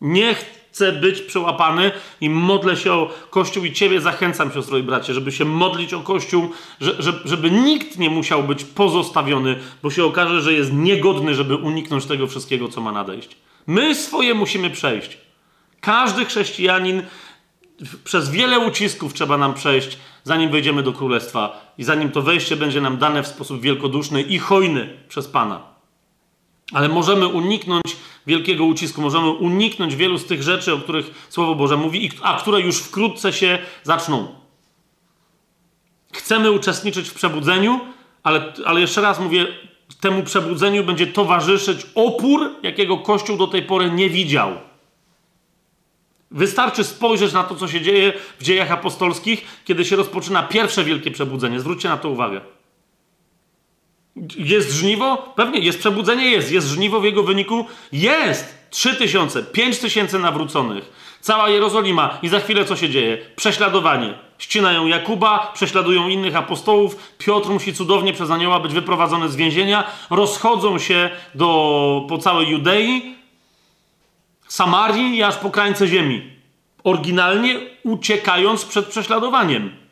Nie 0.01 0.35
chcę 0.75 0.91
być 0.91 1.21
przełapany 1.21 1.91
i 2.21 2.29
modlę 2.29 2.77
się 2.77 2.93
o 2.93 3.13
Kościół 3.29 3.65
i 3.65 3.73
Ciebie 3.73 4.01
zachęcam, 4.01 4.51
siostro 4.51 4.77
i 4.77 4.83
bracie, 4.83 5.13
żeby 5.13 5.31
się 5.31 5.45
modlić 5.45 5.93
o 5.93 5.99
Kościół, 5.99 6.51
żeby, 6.79 7.19
żeby 7.25 7.51
nikt 7.51 7.97
nie 7.97 8.09
musiał 8.09 8.43
być 8.43 8.63
pozostawiony, 8.63 9.59
bo 9.83 9.91
się 9.91 10.05
okaże, 10.05 10.41
że 10.41 10.53
jest 10.53 10.73
niegodny, 10.73 11.35
żeby 11.35 11.55
uniknąć 11.55 12.05
tego 12.05 12.27
wszystkiego, 12.27 12.67
co 12.67 12.81
ma 12.81 12.91
nadejść. 12.91 13.37
My 13.67 13.95
swoje 13.95 14.33
musimy 14.33 14.69
przejść. 14.69 15.17
Każdy 15.81 16.25
chrześcijanin 16.25 17.03
przez 18.03 18.29
wiele 18.29 18.59
ucisków 18.59 19.13
trzeba 19.13 19.37
nam 19.37 19.53
przejść, 19.53 19.97
zanim 20.23 20.51
wejdziemy 20.51 20.83
do 20.83 20.93
królestwa 20.93 21.73
i 21.77 21.83
zanim 21.83 22.11
to 22.11 22.21
wejście 22.21 22.55
będzie 22.55 22.81
nam 22.81 22.97
dane 22.97 23.23
w 23.23 23.27
sposób 23.27 23.61
wielkoduszny 23.61 24.21
i 24.21 24.39
hojny 24.39 24.97
przez 25.07 25.27
Pana. 25.27 25.61
Ale 26.73 26.89
możemy 26.89 27.27
uniknąć 27.27 27.95
wielkiego 28.27 28.65
ucisku, 28.65 29.01
możemy 29.01 29.29
uniknąć 29.29 29.95
wielu 29.95 30.17
z 30.17 30.25
tych 30.25 30.43
rzeczy, 30.43 30.73
o 30.73 30.77
których 30.77 31.27
Słowo 31.29 31.55
Boże 31.55 31.77
mówi, 31.77 32.11
a 32.21 32.39
które 32.39 32.61
już 32.61 32.79
wkrótce 32.79 33.33
się 33.33 33.59
zaczną. 33.83 34.27
Chcemy 36.13 36.51
uczestniczyć 36.51 37.09
w 37.09 37.13
przebudzeniu, 37.13 37.79
ale, 38.23 38.53
ale 38.65 38.81
jeszcze 38.81 39.01
raz 39.01 39.19
mówię, 39.19 39.47
temu 39.99 40.23
przebudzeniu 40.23 40.83
będzie 40.83 41.07
towarzyszyć 41.07 41.87
opór, 41.95 42.49
jakiego 42.63 42.97
Kościół 42.97 43.37
do 43.37 43.47
tej 43.47 43.63
pory 43.63 43.91
nie 43.91 44.09
widział. 44.09 44.51
Wystarczy 46.31 46.83
spojrzeć 46.83 47.33
na 47.33 47.43
to, 47.43 47.55
co 47.55 47.67
się 47.67 47.81
dzieje 47.81 48.13
w 48.39 48.43
dziejach 48.43 48.71
apostolskich, 48.71 49.45
kiedy 49.65 49.85
się 49.85 49.95
rozpoczyna 49.95 50.43
pierwsze 50.43 50.83
wielkie 50.83 51.11
przebudzenie. 51.11 51.59
Zwróćcie 51.59 51.89
na 51.89 51.97
to 51.97 52.09
uwagę. 52.09 52.41
Jest 54.37 54.71
żniwo? 54.71 55.33
Pewnie. 55.35 55.59
Jest 55.59 55.79
przebudzenie? 55.79 56.25
Jest. 56.25 56.51
Jest 56.51 56.67
żniwo 56.67 56.99
w 56.99 57.05
jego 57.05 57.23
wyniku? 57.23 57.65
Jest. 57.91 58.65
Trzy 58.69 58.95
tysiące, 58.95 59.43
pięć 59.43 59.79
tysięcy 59.79 60.19
nawróconych. 60.19 60.91
Cała 61.21 61.49
Jerozolima. 61.49 62.17
I 62.21 62.27
za 62.27 62.39
chwilę 62.39 62.65
co 62.65 62.75
się 62.75 62.89
dzieje? 62.89 63.17
Prześladowanie. 63.35 64.13
Ścinają 64.37 64.85
Jakuba, 64.85 65.51
prześladują 65.53 66.09
innych 66.09 66.35
apostołów. 66.35 67.13
Piotr 67.17 67.49
musi 67.49 67.73
cudownie 67.73 68.13
przez 68.13 68.31
anioła 68.31 68.59
być 68.59 68.73
wyprowadzony 68.73 69.29
z 69.29 69.35
więzienia. 69.35 69.83
Rozchodzą 70.09 70.79
się 70.79 71.09
do, 71.35 72.05
po 72.09 72.17
całej 72.17 72.47
Judei 72.47 73.15
Samarii 74.47 75.17
i 75.17 75.23
aż 75.23 75.35
po 75.35 75.51
krańce 75.51 75.87
ziemi. 75.87 76.21
Oryginalnie 76.83 77.59
uciekając 77.83 78.65
przed 78.65 78.85
prześladowaniem. 78.85 79.84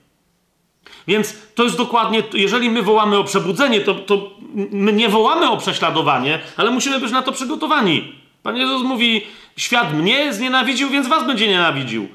Więc 1.07 1.35
to 1.55 1.63
jest 1.63 1.77
dokładnie, 1.77 2.23
jeżeli 2.33 2.69
my 2.69 2.81
wołamy 2.81 3.17
o 3.17 3.23
przebudzenie, 3.23 3.81
to, 3.81 3.95
to 3.95 4.29
my 4.71 4.93
nie 4.93 5.09
wołamy 5.09 5.49
o 5.49 5.57
prześladowanie, 5.57 6.39
ale 6.57 6.71
musimy 6.71 6.99
być 6.99 7.11
na 7.11 7.21
to 7.21 7.31
przygotowani. 7.31 8.15
Pan 8.43 8.57
Jezus 8.57 8.83
mówi: 8.83 9.21
Świat 9.57 9.93
mnie 9.93 10.33
znienawidził, 10.33 10.89
więc 10.89 11.07
was 11.07 11.27
będzie 11.27 11.47
nienawidził. 11.47 12.07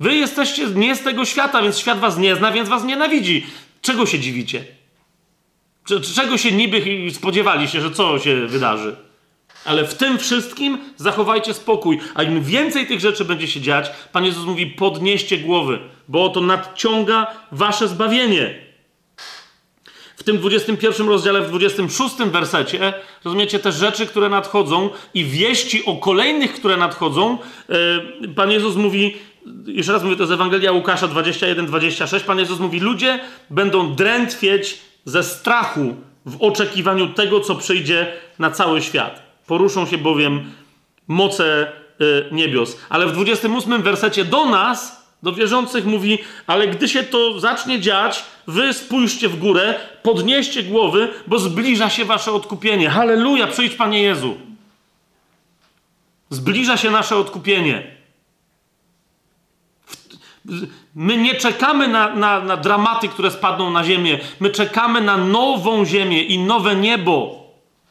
Wy 0.00 0.14
jesteście 0.14 0.66
nie 0.66 0.96
z 0.96 1.02
tego 1.02 1.24
świata, 1.24 1.62
więc 1.62 1.78
świat 1.78 1.98
was 1.98 2.18
nie 2.18 2.36
zna, 2.36 2.52
więc 2.52 2.68
was 2.68 2.84
nienawidzi. 2.84 3.46
Czego 3.82 4.06
się 4.06 4.18
dziwicie? 4.18 4.64
Czego 6.14 6.38
się 6.38 6.52
niby 6.52 7.10
spodziewaliście, 7.10 7.80
że 7.80 7.90
co 7.90 8.18
się 8.18 8.46
wydarzy? 8.46 8.96
Ale 9.64 9.84
w 9.84 9.94
tym 9.94 10.18
wszystkim 10.18 10.78
zachowajcie 10.96 11.54
spokój. 11.54 12.00
A 12.14 12.22
im 12.22 12.42
więcej 12.42 12.86
tych 12.86 13.00
rzeczy 13.00 13.24
będzie 13.24 13.48
się 13.48 13.60
dziać, 13.60 13.90
Pan 14.12 14.24
Jezus 14.24 14.44
mówi: 14.44 14.66
podnieście 14.66 15.38
głowy, 15.38 15.78
bo 16.08 16.24
oto 16.24 16.40
nadciąga 16.40 17.26
wasze 17.52 17.88
zbawienie. 17.88 18.54
W 20.16 20.22
tym 20.24 20.38
21 20.38 21.08
rozdziale, 21.08 21.40
w 21.40 21.48
26 21.48 22.14
wersecie, 22.16 22.92
rozumiecie, 23.24 23.58
te 23.58 23.72
rzeczy, 23.72 24.06
które 24.06 24.28
nadchodzą 24.28 24.90
i 25.14 25.24
wieści 25.24 25.84
o 25.84 25.96
kolejnych, 25.96 26.54
które 26.54 26.76
nadchodzą, 26.76 27.38
yy, 28.20 28.28
Pan 28.28 28.50
Jezus 28.50 28.76
mówi, 28.76 29.16
jeszcze 29.66 29.92
raz 29.92 30.02
mówię, 30.02 30.16
to 30.16 30.26
z 30.26 30.32
Ewangelia 30.32 30.72
Łukasza 30.72 31.08
21-26, 31.08 32.20
Pan 32.20 32.38
Jezus 32.38 32.58
mówi, 32.58 32.80
ludzie 32.80 33.20
będą 33.50 33.94
drętwieć 33.94 34.78
ze 35.04 35.22
strachu 35.22 35.96
w 36.26 36.42
oczekiwaniu 36.42 37.08
tego, 37.08 37.40
co 37.40 37.54
przyjdzie 37.54 38.12
na 38.38 38.50
cały 38.50 38.82
świat. 38.82 39.22
Poruszą 39.46 39.86
się 39.86 39.98
bowiem 39.98 40.52
moce 41.08 41.72
niebios. 42.32 42.76
Ale 42.88 43.06
w 43.06 43.12
28 43.12 43.82
wersecie 43.82 44.24
do 44.24 44.46
nas, 44.46 45.01
do 45.22 45.32
wierzących 45.32 45.86
mówi, 45.86 46.18
ale 46.46 46.68
gdy 46.68 46.88
się 46.88 47.02
to 47.02 47.40
zacznie 47.40 47.80
dziać, 47.80 48.24
wy 48.46 48.72
spójrzcie 48.72 49.28
w 49.28 49.38
górę, 49.38 49.74
podnieście 50.02 50.62
głowy, 50.62 51.08
bo 51.26 51.38
zbliża 51.38 51.90
się 51.90 52.04
wasze 52.04 52.32
odkupienie. 52.32 52.90
Halleluja, 52.90 53.46
przyjdź 53.46 53.74
Panie 53.74 54.02
Jezu. 54.02 54.36
Zbliża 56.30 56.76
się 56.76 56.90
nasze 56.90 57.16
odkupienie. 57.16 57.82
My 60.94 61.16
nie 61.16 61.34
czekamy 61.34 61.88
na, 61.88 62.14
na, 62.14 62.40
na 62.40 62.56
dramaty, 62.56 63.08
które 63.08 63.30
spadną 63.30 63.70
na 63.70 63.84
ziemię. 63.84 64.18
My 64.40 64.50
czekamy 64.50 65.00
na 65.00 65.16
nową 65.16 65.84
ziemię 65.84 66.22
i 66.22 66.38
nowe 66.38 66.76
niebo 66.76 67.42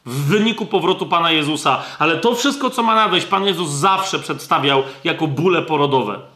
w 0.06 0.24
wyniku 0.24 0.66
powrotu 0.66 1.06
Pana 1.06 1.30
Jezusa. 1.30 1.82
Ale 1.98 2.16
to 2.16 2.34
wszystko, 2.34 2.70
co 2.70 2.82
ma 2.82 2.94
nadejść, 2.94 3.26
Pan 3.26 3.46
Jezus 3.46 3.70
zawsze 3.70 4.18
przedstawiał 4.18 4.82
jako 5.04 5.26
bóle 5.26 5.62
porodowe. 5.62 6.31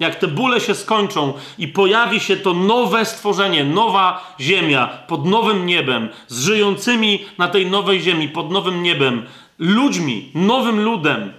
Jak 0.00 0.16
te 0.16 0.28
bóle 0.28 0.60
się 0.60 0.74
skończą 0.74 1.32
i 1.58 1.68
pojawi 1.68 2.20
się 2.20 2.36
to 2.36 2.54
nowe 2.54 3.04
stworzenie, 3.04 3.64
nowa 3.64 4.34
ziemia 4.40 4.86
pod 4.86 5.26
nowym 5.26 5.66
niebem, 5.66 6.08
z 6.28 6.44
żyjącymi 6.44 7.24
na 7.38 7.48
tej 7.48 7.70
nowej 7.70 8.00
ziemi, 8.00 8.28
pod 8.28 8.50
nowym 8.50 8.82
niebem, 8.82 9.26
ludźmi, 9.58 10.30
nowym 10.34 10.80
ludem, 10.80 11.32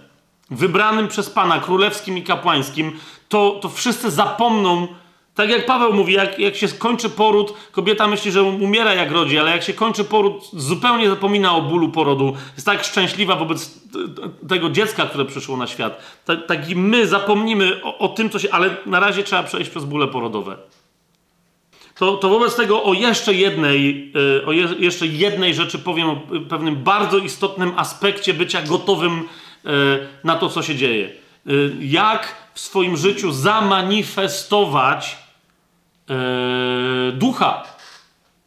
wybranym 0.52 1.08
przez 1.08 1.30
Pana, 1.30 1.60
królewskim 1.60 2.18
i 2.18 2.24
kapłańskim, 2.24 3.00
to, 3.30 3.60
to 3.62 3.70
wszyscy 3.70 4.12
zapomną, 4.12 4.88
tak 5.42 5.50
jak 5.50 5.66
Paweł 5.66 5.94
mówi, 5.94 6.14
jak, 6.14 6.40
jak 6.40 6.56
się 6.56 6.68
kończy 6.68 7.10
poród, 7.10 7.54
kobieta 7.72 8.08
myśli, 8.08 8.32
że 8.32 8.44
umiera 8.44 8.94
jak 8.94 9.12
rodzi, 9.12 9.40
ale 9.40 9.52
jak 9.52 9.64
się 9.64 9.74
kończy 9.74 10.04
poród, 10.04 10.50
zupełnie 10.54 11.10
zapomina 11.10 11.56
o 11.56 11.62
bólu 11.62 11.90
porodu. 11.90 12.34
Jest 12.54 12.66
tak 12.66 12.84
szczęśliwa 12.84 13.36
wobec 13.36 13.80
tego 14.50 14.70
dziecka, 14.70 15.06
które 15.06 15.26
przyszło 15.26 15.58
na 15.58 15.68
świat. 15.68 16.04
Tak, 16.26 16.46
tak 16.46 16.70
i 16.70 16.76
my 16.76 17.08
zapomnimy 17.08 17.84
o, 17.84 17.98
o, 17.98 18.08
tym, 18.08 18.30
co 18.30 18.40
się. 18.40 18.52
Ale 18.52 18.76
na 18.86 19.00
razie 19.00 19.24
trzeba 19.24 19.44
przejść 19.44 19.70
przez 19.70 19.86
bóle 19.86 20.08
porodowe. 20.08 20.58
To, 21.96 22.18
to 22.18 22.30
wobec 22.30 22.56
tego 22.56 22.84
o 22.84 22.94
jeszcze 22.94 23.34
jednej, 23.34 24.12
e, 24.42 24.46
o 24.46 24.52
je, 24.52 24.68
jeszcze 24.80 25.08
jednej 25.08 25.54
rzeczy 25.54 25.80
powiem, 25.80 26.10
o 26.10 26.18
pewnym 26.50 26.76
bardzo 26.76 27.18
istotnym 27.18 27.74
aspekcie 27.78 28.34
bycia 28.34 28.62
gotowym 28.62 29.30
e, 29.66 29.70
na 30.24 30.36
to, 30.36 30.50
co 30.50 30.62
się 30.62 30.76
dzieje. 30.76 31.06
E, 31.48 31.52
jak 31.82 32.36
w 32.54 32.60
swoim 32.60 32.98
życiu 32.98 33.32
zamanifestować 33.32 35.21
e, 36.10 37.12
ducha. 37.12 37.64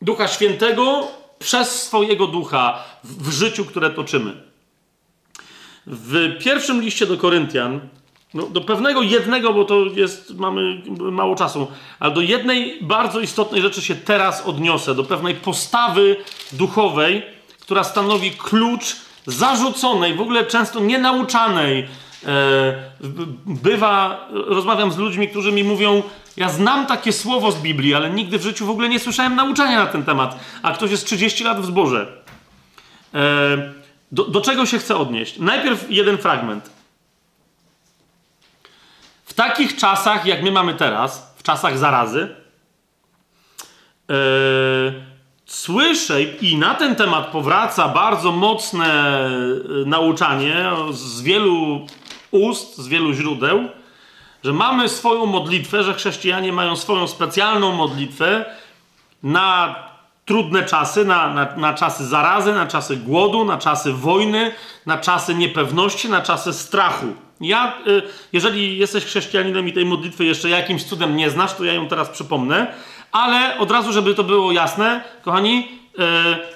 Ducha 0.03 0.29
Świętego 0.29 1.09
przez 1.39 1.83
swojego 1.83 2.27
ducha 2.27 2.85
w, 3.05 3.29
w 3.29 3.33
życiu, 3.33 3.65
które 3.65 3.91
toczymy. 3.91 4.43
W 5.87 6.39
pierwszym 6.41 6.83
liście 6.83 7.07
do 7.07 7.17
Koryntian, 7.17 7.81
no, 8.35 8.47
do 8.47 8.61
pewnego 8.61 9.03
jednego, 9.03 9.53
bo 9.53 9.65
to 9.65 9.85
jest, 9.95 10.35
mamy 10.35 10.83
mało 10.99 11.37
czasu, 11.37 11.67
ale 12.01 12.15
do 12.15 12.21
jednej 12.21 12.79
bardzo 12.83 13.21
istotnej 13.21 13.63
rzeczy 13.63 13.83
się 13.83 13.95
teraz 13.95 14.47
odniosę, 14.47 14.95
do 14.95 15.05
pewnej 15.05 15.35
postawy 15.35 16.17
duchowej, 16.53 17.23
która 17.61 17.85
stanowi 17.85 18.31
klucz 18.31 18.97
zarzuconej, 19.27 20.15
w 20.15 20.21
ogóle 20.21 20.47
często 20.47 20.81
nienauczanej 20.81 21.89
E, 22.27 22.75
bywa, 23.47 24.27
rozmawiam 24.31 24.93
z 24.93 24.97
ludźmi, 24.97 25.29
którzy 25.29 25.53
mi 25.53 25.65
mówią, 25.65 26.03
ja 26.37 26.49
znam 26.49 26.87
takie 26.87 27.13
słowo 27.13 27.53
z 27.53 27.61
Biblii, 27.61 27.95
ale 27.95 28.11
nigdy 28.11 28.39
w 28.39 28.43
życiu 28.43 28.67
w 28.67 28.71
ogóle 28.71 28.89
nie 28.89 29.01
słyszałem 29.01 29.37
nauczania 29.37 29.79
na 29.79 29.87
ten 29.87 30.05
temat, 30.05 30.39
a 30.63 30.73
ktoś 30.73 30.91
jest 30.91 31.07
30 31.07 31.45
lat 31.45 31.61
w 31.61 31.65
zborze. 31.65 32.07
E, 33.15 33.73
do, 34.13 34.25
do 34.25 34.41
czego 34.41 34.67
się 34.67 34.79
chcę 34.79 34.97
odnieść? 34.97 35.39
Najpierw 35.39 35.91
jeden 35.91 36.19
fragment. 36.19 36.71
W 39.25 39.35
takich 39.35 39.77
czasach, 39.77 40.27
jak 40.27 40.43
my 40.43 40.53
mamy 40.53 40.75
teraz, 40.75 41.35
w 41.37 41.43
czasach 41.43 41.79
zarazy, 41.79 42.29
yy, 44.09 44.15
słyszę 45.47 46.23
i 46.23 46.57
na 46.59 46.75
ten 46.75 46.97
temat 46.97 47.27
powraca 47.27 47.89
bardzo 47.89 48.33
mocne 48.33 49.31
nauczanie 49.87 50.71
z 50.91 51.23
wielu 51.23 51.87
ust, 52.31 52.79
z 52.79 52.89
wielu 52.89 53.13
źródeł, 53.13 53.69
że 54.45 54.53
mamy 54.53 54.89
swoją 54.89 55.27
modlitwę, 55.27 55.85
że 55.85 55.95
chrześcijanie 55.95 56.53
mają 56.53 56.77
swoją 56.77 57.07
specjalną 57.07 57.73
modlitwę 57.73 58.45
na 59.23 59.75
trudne 60.25 60.65
czasy, 60.65 61.05
na, 61.05 61.35
na, 61.35 61.57
na 61.57 61.75
czasy 61.75 62.07
zarazy, 62.07 62.53
na 62.53 62.67
czasy 62.67 62.97
głodu, 62.97 63.45
na 63.45 63.59
czasy 63.59 63.93
wojny, 63.93 64.53
na 64.87 64.99
czasy 64.99 65.35
niepewności, 65.35 66.09
na 66.09 66.21
czasy 66.21 66.53
strachu. 66.53 67.07
Ja, 67.41 67.79
y, 67.87 68.03
jeżeli 68.33 68.79
jesteś 68.79 69.05
chrześcijaninem 69.05 69.69
i 69.69 69.73
tej 69.73 69.85
modlitwy 69.85 70.25
jeszcze 70.25 70.49
jakimś 70.49 70.85
cudem 70.85 71.17
nie 71.17 71.31
znasz, 71.31 71.55
to 71.55 71.65
ja 71.65 71.73
ją 71.73 71.89
teraz 71.89 72.09
przypomnę, 72.09 72.75
ale 73.13 73.59
od 73.59 73.71
razu, 73.71 73.93
żeby 73.93 74.15
to 74.15 74.25
było 74.25 74.53
jasne, 74.53 75.05
kochani, 75.23 75.69
y, 75.99 76.55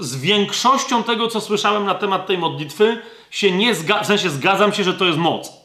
z, 0.00 0.16
większością 0.16 1.02
tego, 1.02 1.28
co 1.28 1.40
słyszałem 1.40 1.84
na 1.84 1.94
temat 1.94 2.26
tej 2.26 2.38
modlitwy, 2.38 3.02
się 3.30 3.52
nie 3.52 3.74
zgadzam, 3.74 4.04
w 4.04 4.06
sensie 4.06 4.30
zgadzam 4.30 4.72
się, 4.72 4.84
że 4.84 4.94
to 4.94 5.04
jest 5.04 5.18
moc. 5.18 5.59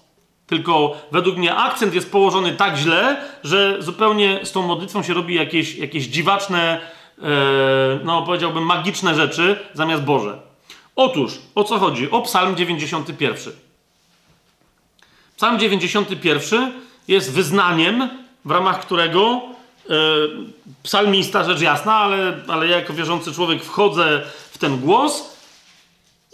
Tylko 0.47 0.97
według 1.11 1.37
mnie 1.37 1.55
akcent 1.55 1.93
jest 1.93 2.11
położony 2.11 2.53
tak 2.53 2.77
źle, 2.77 3.21
że 3.43 3.77
zupełnie 3.79 4.39
z 4.43 4.51
tą 4.51 4.67
modlitwą 4.67 5.03
się 5.03 5.13
robi 5.13 5.35
jakieś, 5.35 5.75
jakieś 5.75 6.05
dziwaczne, 6.05 6.79
e, 7.21 7.23
no 8.03 8.21
powiedziałbym 8.21 8.65
magiczne 8.65 9.15
rzeczy 9.15 9.59
zamiast 9.73 10.03
Boże. 10.03 10.37
Otóż, 10.95 11.33
o 11.55 11.63
co 11.63 11.79
chodzi? 11.79 12.11
O 12.11 12.21
Psalm 12.21 12.55
91. 12.55 13.53
Psalm 15.37 15.59
91 15.59 16.71
jest 17.07 17.33
wyznaniem, 17.33 18.09
w 18.45 18.51
ramach 18.51 18.79
którego 18.79 19.41
e, 19.89 19.93
psalmista, 20.83 21.43
rzecz 21.43 21.61
jasna, 21.61 21.93
ale, 21.95 22.37
ale 22.47 22.67
ja 22.67 22.75
jako 22.77 22.93
wierzący 22.93 23.33
człowiek 23.33 23.63
wchodzę 23.63 24.21
w 24.51 24.57
ten 24.57 24.79
głos 24.79 25.34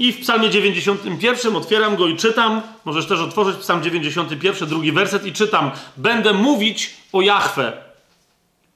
i 0.02 0.14
w 0.14 0.19
psalmie 0.19 0.49
91 0.49 1.56
otwieram 1.56 1.95
go 1.95 2.07
i 2.07 2.15
czytam. 2.15 2.61
Możesz 2.86 3.06
też 3.06 3.19
otworzyć 3.19 3.57
psalm 3.57 3.84
91, 3.84 4.69
drugi 4.69 4.91
werset 4.91 5.26
i 5.26 5.34
czytam. 5.34 5.72
Będę 5.98 6.34
mówić 6.34 6.94
o 7.14 7.22
Jahwe. 7.22 7.73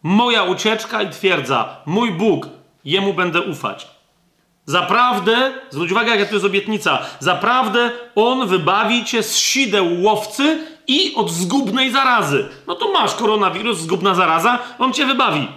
Moja 0.03 0.43
ucieczka 0.43 1.02
i 1.02 1.10
twierdza. 1.10 1.77
Mój 1.85 2.11
Bóg. 2.11 2.47
Jemu 2.85 3.14
będę 3.14 3.41
ufać. 3.41 3.88
Zaprawdę, 4.65 5.53
zwróć 5.69 5.91
uwagę, 5.91 6.11
jaka 6.11 6.26
to 6.26 6.34
jest 6.34 6.45
obietnica. 6.45 6.99
Zaprawdę 7.19 7.91
On 8.15 8.47
wybawi 8.47 9.06
cię 9.06 9.23
z 9.23 9.38
sideł 9.38 10.02
łowcy 10.02 10.68
i 10.88 11.15
od 11.15 11.31
zgubnej 11.31 11.91
zarazy. 11.91 12.49
No 12.68 12.76
to 12.76 12.91
masz 12.91 13.15
koronawirus, 13.15 13.77
zgubna 13.77 14.15
zaraza, 14.15 14.60
On 14.80 14.93
cię 14.93 15.06
wybawi. 15.06 15.47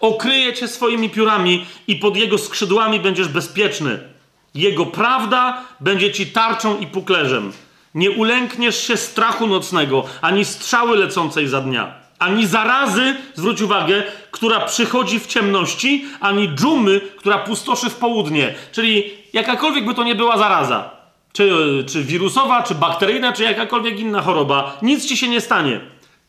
Okryje 0.00 0.54
cię 0.54 0.68
swoimi 0.68 1.10
piórami 1.10 1.66
i 1.86 1.96
pod 1.96 2.16
Jego 2.16 2.38
skrzydłami 2.38 3.00
będziesz 3.00 3.28
bezpieczny. 3.28 4.13
Jego 4.54 4.86
prawda 4.86 5.64
będzie 5.80 6.12
ci 6.12 6.26
tarczą 6.26 6.78
i 6.78 6.86
puklerzem. 6.86 7.52
Nie 7.94 8.10
ulękniesz 8.10 8.86
się 8.86 8.96
strachu 8.96 9.46
nocnego, 9.46 10.04
ani 10.20 10.44
strzały 10.44 10.96
lecącej 10.96 11.48
za 11.48 11.60
dnia, 11.60 11.94
ani 12.18 12.46
zarazy, 12.46 13.14
zwróć 13.34 13.60
uwagę, 13.60 14.02
która 14.30 14.60
przychodzi 14.60 15.20
w 15.20 15.26
ciemności, 15.26 16.04
ani 16.20 16.48
dżumy, 16.48 17.00
która 17.16 17.38
pustoszy 17.38 17.90
w 17.90 17.96
południe. 17.96 18.54
Czyli 18.72 19.10
jakakolwiek 19.32 19.84
by 19.84 19.94
to 19.94 20.04
nie 20.04 20.14
była 20.14 20.38
zaraza, 20.38 20.90
czy, 21.32 21.50
czy 21.88 22.04
wirusowa, 22.04 22.62
czy 22.62 22.74
bakteryjna, 22.74 23.32
czy 23.32 23.42
jakakolwiek 23.42 24.00
inna 24.00 24.22
choroba, 24.22 24.78
nic 24.82 25.06
ci 25.06 25.16
się 25.16 25.28
nie 25.28 25.40
stanie. 25.40 25.80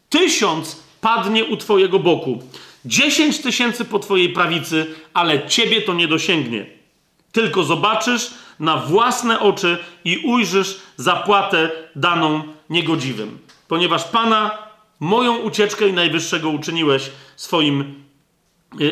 Tysiąc 0.10 0.84
padnie 1.02 1.46
u 1.46 1.58
twojego 1.58 2.00
boku, 2.00 2.44
dziesięć 2.86 3.42
tysięcy 3.42 3.86
po 3.86 4.00
twojej 4.00 4.30
prawicy, 4.30 4.96
ale 5.14 5.48
ciebie 5.48 5.82
to 5.82 5.94
nie 5.94 6.08
dosięgnie. 6.08 6.75
Tylko 7.36 7.64
zobaczysz 7.64 8.34
na 8.60 8.78
własne 8.78 9.40
oczy 9.40 9.78
i 10.06 10.18
ujrzysz 10.18 10.80
zapłatę 10.98 11.70
daną 11.95 12.44
niegodziwym. 12.70 13.40
Ponieważ 13.68 14.03
Pana, 14.03 14.57
moją 14.99 15.38
ucieczkę 15.38 15.88
i 15.88 15.94
najwyższego 15.94 16.49
uczyniłeś 16.49 17.12
swoim 17.36 18.05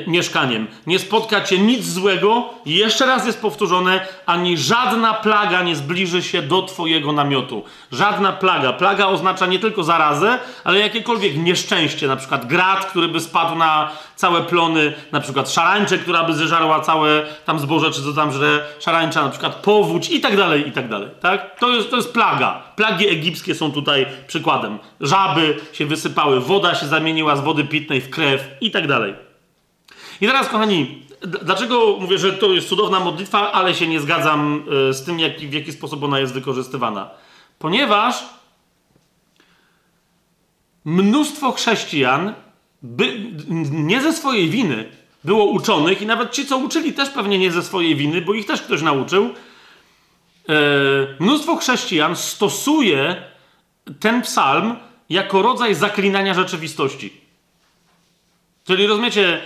mieszkaniem. 0.07 0.67
Nie 0.87 0.99
spotka 0.99 1.41
cię 1.41 1.57
nic 1.57 1.85
złego, 1.85 2.49
jeszcze 2.65 3.05
raz 3.05 3.25
jest 3.25 3.41
powtórzone, 3.41 4.07
ani 4.25 4.57
żadna 4.57 5.13
plaga 5.13 5.63
nie 5.63 5.75
zbliży 5.75 6.23
się 6.23 6.41
do 6.41 6.61
twojego 6.61 7.11
namiotu. 7.11 7.63
Żadna 7.91 8.31
plaga. 8.31 8.73
Plaga 8.73 9.07
oznacza 9.07 9.45
nie 9.45 9.59
tylko 9.59 9.83
zarazę, 9.83 10.39
ale 10.63 10.79
jakiekolwiek 10.79 11.37
nieszczęście, 11.37 12.07
na 12.07 12.15
przykład 12.15 12.47
grad, 12.47 12.85
który 12.85 13.07
by 13.07 13.19
spadł 13.19 13.55
na 13.55 13.91
całe 14.15 14.41
plony, 14.41 14.93
na 15.11 15.19
przykład 15.19 15.51
szarańcze, 15.51 15.97
która 15.97 16.23
by 16.23 16.33
zeżarła 16.33 16.79
całe 16.79 17.25
tam 17.45 17.59
zboże, 17.59 17.91
czy 17.91 18.03
co 18.03 18.13
tam 18.13 18.31
że 18.31 18.65
szarańcza, 18.79 19.23
na 19.23 19.29
przykład 19.29 19.55
powódź 19.55 20.09
i 20.09 20.21
tak 20.21 20.37
dalej, 20.37 20.67
i 20.67 20.71
tak 20.71 20.89
dalej. 20.89 21.09
Tak? 21.21 21.59
To, 21.59 21.69
jest, 21.69 21.89
to 21.89 21.95
jest 21.95 22.13
plaga. 22.13 22.61
Plagi 22.75 23.09
egipskie 23.09 23.55
są 23.55 23.71
tutaj 23.71 24.05
przykładem. 24.27 24.79
Żaby 25.01 25.57
się 25.73 25.85
wysypały, 25.85 26.39
woda 26.39 26.75
się 26.75 26.85
zamieniła 26.85 27.35
z 27.35 27.41
wody 27.41 27.63
pitnej 27.63 28.01
w 28.01 28.09
krew 28.09 28.47
i 28.61 28.71
tak 28.71 28.87
dalej. 28.87 29.32
I 30.21 30.27
teraz, 30.27 30.49
kochani, 30.49 31.03
dlaczego 31.21 31.97
mówię, 31.99 32.17
że 32.17 32.33
to 32.33 32.53
jest 32.53 32.69
cudowna 32.69 32.99
modlitwa, 32.99 33.51
ale 33.51 33.75
się 33.75 33.87
nie 33.87 33.99
zgadzam 33.99 34.63
e, 34.89 34.93
z 34.93 35.05
tym, 35.05 35.19
jak, 35.19 35.39
w 35.39 35.53
jaki 35.53 35.71
sposób 35.71 36.03
ona 36.03 36.19
jest 36.19 36.33
wykorzystywana? 36.33 37.09
Ponieważ 37.59 38.25
mnóstwo 40.85 41.51
chrześcijan 41.51 42.33
by, 42.81 43.31
nie 43.71 44.01
ze 44.01 44.13
swojej 44.13 44.49
winy 44.49 44.91
było 45.23 45.45
uczonych 45.45 46.01
i 46.01 46.05
nawet 46.05 46.31
ci, 46.31 46.45
co 46.45 46.57
uczyli, 46.57 46.93
też 46.93 47.09
pewnie 47.09 47.39
nie 47.39 47.51
ze 47.51 47.63
swojej 47.63 47.95
winy, 47.95 48.21
bo 48.21 48.33
ich 48.33 48.45
też 48.45 48.61
ktoś 48.61 48.81
nauczył. 48.81 49.25
E, 50.49 50.53
mnóstwo 51.19 51.55
chrześcijan 51.55 52.15
stosuje 52.15 53.23
ten 53.99 54.21
psalm 54.21 54.75
jako 55.09 55.41
rodzaj 55.41 55.75
zaklinania 55.75 56.33
rzeczywistości. 56.33 57.13
Czyli 58.67 58.87
rozumiecie, 58.87 59.41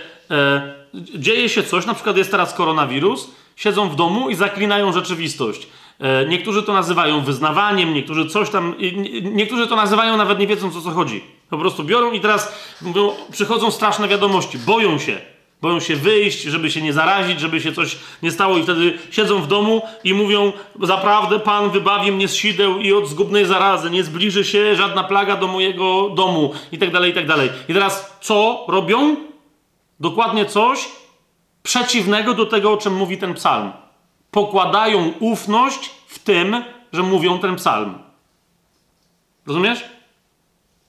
dzieje 0.94 1.48
się 1.48 1.62
coś, 1.62 1.86
na 1.86 1.94
przykład 1.94 2.16
jest 2.16 2.30
teraz 2.30 2.54
koronawirus, 2.54 3.30
siedzą 3.56 3.88
w 3.88 3.96
domu 3.96 4.30
i 4.30 4.34
zaklinają 4.34 4.92
rzeczywistość. 4.92 5.68
E, 6.00 6.26
niektórzy 6.26 6.62
to 6.62 6.72
nazywają 6.72 7.20
wyznawaniem, 7.20 7.94
niektórzy 7.94 8.26
coś 8.26 8.50
tam, 8.50 8.74
niektórzy 9.22 9.66
to 9.66 9.76
nazywają 9.76 10.16
nawet 10.16 10.38
nie 10.38 10.46
wiedzą, 10.46 10.70
co 10.70 10.80
co 10.80 10.90
chodzi. 10.90 11.24
Po 11.50 11.58
prostu 11.58 11.84
biorą 11.84 12.12
i 12.12 12.20
teraz 12.20 12.52
mówią, 12.82 13.10
przychodzą 13.32 13.70
straszne 13.70 14.08
wiadomości, 14.08 14.58
boją 14.58 14.98
się. 14.98 15.20
Boją 15.62 15.80
się 15.80 15.96
wyjść, 15.96 16.42
żeby 16.42 16.70
się 16.70 16.82
nie 16.82 16.92
zarazić, 16.92 17.40
żeby 17.40 17.60
się 17.60 17.72
coś 17.72 17.96
nie 18.22 18.30
stało, 18.30 18.58
i 18.58 18.62
wtedy 18.62 18.98
siedzą 19.10 19.42
w 19.42 19.46
domu 19.46 19.82
i 20.04 20.14
mówią: 20.14 20.52
Zaprawdę 20.82 21.40
Pan 21.40 21.70
wybawi 21.70 22.12
mnie 22.12 22.28
z 22.28 22.34
sideł 22.34 22.78
i 22.78 22.92
od 22.92 23.08
zgubnej 23.08 23.46
zarazy, 23.46 23.90
nie 23.90 24.04
zbliży 24.04 24.44
się 24.44 24.76
żadna 24.76 25.04
plaga 25.04 25.36
do 25.36 25.46
mojego 25.46 26.10
domu, 26.10 26.54
i 26.72 26.78
tak 26.78 26.92
dalej, 26.92 27.10
i 27.10 27.14
tak 27.14 27.26
dalej. 27.26 27.50
I 27.68 27.74
teraz 27.74 28.18
co 28.20 28.64
robią? 28.68 29.27
Dokładnie 30.00 30.46
coś 30.46 30.88
przeciwnego 31.62 32.34
do 32.34 32.46
tego, 32.46 32.72
o 32.72 32.76
czym 32.76 32.96
mówi 32.96 33.18
ten 33.18 33.34
psalm. 33.34 33.72
Pokładają 34.30 35.12
ufność 35.20 35.90
w 36.06 36.18
tym, 36.18 36.64
że 36.92 37.02
mówią 37.02 37.38
ten 37.38 37.56
psalm. 37.56 37.98
Rozumiesz? 39.46 39.84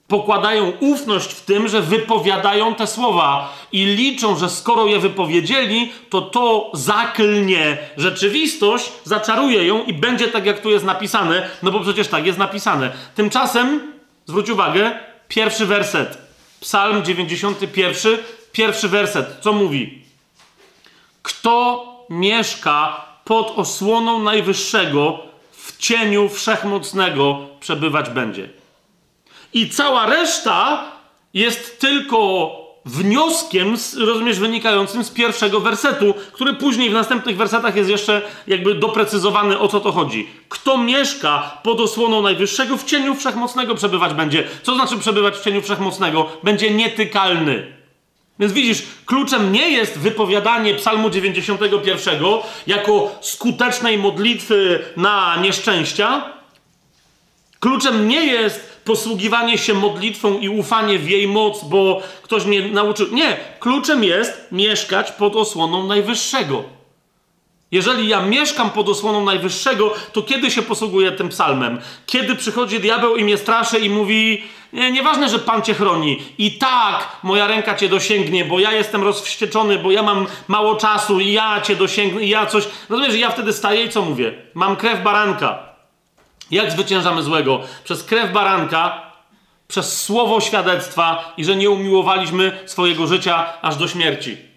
pokładają 0.09 0.73
ufność 0.79 1.33
w 1.33 1.45
tym, 1.45 1.67
że 1.67 1.81
wypowiadają 1.81 2.75
te 2.75 2.87
słowa 2.87 3.53
i 3.71 3.85
liczą, 3.85 4.37
że 4.37 4.49
skoro 4.49 4.87
je 4.87 4.99
wypowiedzieli, 4.99 5.91
to 6.09 6.21
to 6.21 6.71
zaklnie 6.73 7.77
rzeczywistość, 7.97 8.91
zaczaruje 9.03 9.67
ją 9.67 9.83
i 9.83 9.93
będzie 9.93 10.27
tak, 10.27 10.45
jak 10.45 10.61
tu 10.61 10.69
jest 10.69 10.85
napisane, 10.85 11.49
no 11.63 11.71
bo 11.71 11.79
przecież 11.79 12.07
tak 12.07 12.25
jest 12.25 12.39
napisane. 12.39 12.91
Tymczasem, 13.15 13.93
zwróć 14.25 14.49
uwagę, 14.49 14.91
pierwszy 15.27 15.65
werset, 15.65 16.17
Psalm 16.59 17.03
91, 17.03 18.17
pierwszy 18.59 18.89
werset, 18.89 19.37
co 19.41 19.53
mówi? 19.53 20.01
Kto 21.21 21.85
mieszka 22.09 23.05
pod 23.25 23.53
osłoną 23.55 24.23
Najwyższego, 24.23 25.19
w 25.51 25.77
cieniu 25.77 26.29
Wszechmocnego 26.29 27.47
przebywać 27.59 28.09
będzie. 28.09 28.49
I 29.53 29.69
cała 29.69 30.05
reszta 30.05 30.83
jest 31.33 31.79
tylko 31.79 32.51
wnioskiem, 32.85 33.75
rozumiesz, 33.97 34.39
wynikającym 34.39 35.03
z 35.03 35.09
pierwszego 35.09 35.59
wersetu, 35.59 36.13
który 36.31 36.53
później 36.53 36.89
w 36.89 36.93
następnych 36.93 37.37
wersetach 37.37 37.75
jest 37.75 37.89
jeszcze 37.89 38.21
jakby 38.47 38.75
doprecyzowany, 38.75 39.59
o 39.59 39.67
co 39.67 39.79
to 39.79 39.91
chodzi. 39.91 40.29
Kto 40.49 40.77
mieszka 40.77 41.57
pod 41.63 41.79
osłoną 41.79 42.21
Najwyższego, 42.21 42.77
w 42.77 42.85
cieniu 42.85 43.15
Wszechmocnego 43.15 43.75
przebywać 43.75 44.13
będzie. 44.13 44.47
Co 44.63 44.75
znaczy 44.75 44.97
przebywać 44.97 45.35
w 45.37 45.43
cieniu 45.43 45.61
Wszechmocnego? 45.61 46.27
Będzie 46.43 46.71
Więc 48.39 48.53
widzisz, 48.53 48.83
kluczem 49.05 49.51
nie 49.51 49.69
jest 49.69 49.97
wypowiadanie 49.97 50.73
Psalmu 50.73 51.09
91 51.09 52.23
jako 52.67 53.15
skutecznej 53.21 53.97
modlitwy 53.97 54.79
na 54.97 55.35
nieszczęścia. 55.41 56.33
Kluczem 57.59 58.07
nie 58.07 58.25
jest 58.25 58.81
posługiwanie 58.85 59.57
się 59.57 59.73
modlitwą 59.73 60.39
i 60.39 60.49
ufanie 60.49 60.99
w 60.99 61.09
jej 61.09 61.27
moc, 61.27 61.63
bo 61.63 62.01
ktoś 62.21 62.45
mnie 62.45 62.61
nauczył. 62.61 63.07
Nie, 63.11 63.37
kluczem 63.59 64.03
jest 64.03 64.47
mieszkać 64.51 65.11
pod 65.11 65.35
osłoną 65.35 65.87
Najwyższego. 65.87 66.78
Jeżeli 67.71 68.07
ja 68.07 68.21
mieszkam 68.21 68.69
pod 68.69 68.89
osłoną 68.89 69.25
Najwyższego, 69.25 69.93
to 70.13 70.21
kiedy 70.21 70.51
się 70.51 70.61
posługuję 70.61 71.11
tym 71.11 71.29
psalmem? 71.29 71.79
Kiedy 72.05 72.35
przychodzi 72.35 72.79
diabeł 72.79 73.15
i 73.15 73.23
mnie 73.23 73.37
straszy 73.37 73.79
i 73.79 73.89
mówi: 73.89 74.43
nie, 74.73 74.91
Nieważne, 74.91 75.29
że 75.29 75.39
Pan 75.39 75.61
cię 75.61 75.73
chroni, 75.73 76.21
i 76.37 76.51
tak 76.51 77.17
moja 77.23 77.47
ręka 77.47 77.75
cię 77.75 77.89
dosięgnie, 77.89 78.45
bo 78.45 78.59
ja 78.59 78.71
jestem 78.71 79.03
rozwścieczony, 79.03 79.79
bo 79.79 79.91
ja 79.91 80.03
mam 80.03 80.27
mało 80.47 80.75
czasu 80.75 81.19
i 81.19 81.31
ja 81.31 81.61
cię 81.61 81.75
dosięgnę, 81.75 82.23
i 82.23 82.29
ja 82.29 82.45
coś. 82.45 82.67
Rozumiesz, 82.89 83.15
ja 83.15 83.29
wtedy 83.29 83.53
staję 83.53 83.83
i 83.83 83.89
co 83.89 84.01
mówię? 84.01 84.33
Mam 84.53 84.75
krew 84.75 85.03
baranka. 85.03 85.59
Jak 86.51 86.71
zwyciężamy 86.71 87.23
złego? 87.23 87.61
Przez 87.83 88.03
krew 88.03 88.31
baranka, 88.31 89.11
przez 89.67 90.01
słowo 90.01 90.41
świadectwa 90.41 91.33
i 91.37 91.45
że 91.45 91.55
nie 91.55 91.69
umiłowaliśmy 91.69 92.59
swojego 92.65 93.07
życia 93.07 93.53
aż 93.61 93.75
do 93.75 93.87
śmierci. 93.87 94.48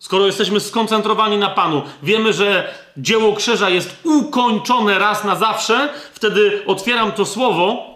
Skoro 0.00 0.26
jesteśmy 0.26 0.60
skoncentrowani 0.60 1.38
na 1.38 1.50
Panu, 1.50 1.82
wiemy, 2.02 2.32
że 2.32 2.74
dzieło 2.96 3.32
krzyża 3.32 3.70
jest 3.70 4.00
ukończone 4.04 4.98
raz 4.98 5.24
na 5.24 5.36
zawsze, 5.36 5.88
wtedy 6.12 6.62
otwieram 6.66 7.12
to 7.12 7.26
słowo, 7.26 7.86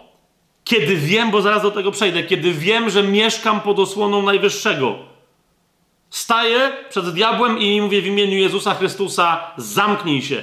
kiedy 0.65 0.97
wiem, 0.97 1.31
bo 1.31 1.43
zaraz 1.43 1.63
do 1.63 1.71
tego 1.71 1.91
przejdę, 1.91 2.23
kiedy 2.23 2.53
wiem, 2.53 2.91
że 2.91 3.03
mieszkam 3.03 3.61
pod 3.61 3.79
osłoną 3.79 4.23
Najwyższego. 4.23 4.95
Staję 6.11 6.73
przed 6.91 7.11
diabłem 7.11 7.59
i 7.59 7.81
mówię 7.81 8.03
w 8.03 8.07
imieniu 8.07 8.39
Jezusa 8.39 8.75
Chrystusa: 8.75 9.51
zamknij 9.57 10.23
się. 10.23 10.43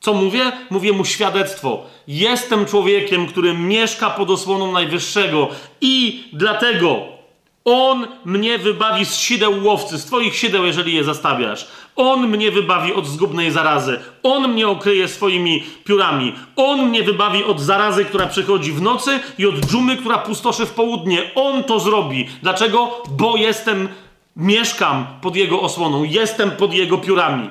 Co 0.00 0.14
mówię? 0.14 0.52
Mówię 0.70 0.92
mu 0.92 1.04
świadectwo. 1.04 1.82
Jestem 2.08 2.66
człowiekiem, 2.66 3.26
który 3.26 3.54
mieszka 3.54 4.10
pod 4.10 4.30
osłoną 4.30 4.72
Najwyższego 4.72 5.48
i 5.80 6.24
dlatego 6.32 7.13
On 7.64 8.06
mnie 8.24 8.58
wybawi 8.58 9.04
z 9.04 9.16
sideł 9.16 9.64
łowcy, 9.64 9.98
z 9.98 10.04
Twoich 10.04 10.36
sideł, 10.36 10.64
jeżeli 10.64 10.94
je 10.94 11.04
zastawiasz. 11.04 11.68
On 11.96 12.28
mnie 12.28 12.50
wybawi 12.50 12.92
od 12.92 13.06
zgubnej 13.06 13.50
zarazy. 13.50 14.00
On 14.22 14.52
mnie 14.52 14.68
okryje 14.68 15.08
swoimi 15.08 15.64
piórami. 15.84 16.32
On 16.56 16.88
mnie 16.88 17.02
wybawi 17.02 17.44
od 17.44 17.60
zarazy, 17.60 18.04
która 18.04 18.26
przychodzi 18.26 18.72
w 18.72 18.82
nocy 18.82 19.20
i 19.38 19.46
od 19.46 19.54
dżumy, 19.54 19.96
która 19.96 20.18
pustoszy 20.18 20.66
w 20.66 20.70
południe. 20.70 21.30
On 21.34 21.64
to 21.64 21.80
zrobi. 21.80 22.28
Dlaczego? 22.42 23.02
Bo 23.10 23.36
jestem, 23.36 23.88
mieszkam 24.36 25.06
pod 25.20 25.36
Jego 25.36 25.60
osłoną. 25.60 26.02
Jestem 26.02 26.50
pod 26.50 26.74
Jego 26.74 26.98
piórami. 26.98 27.50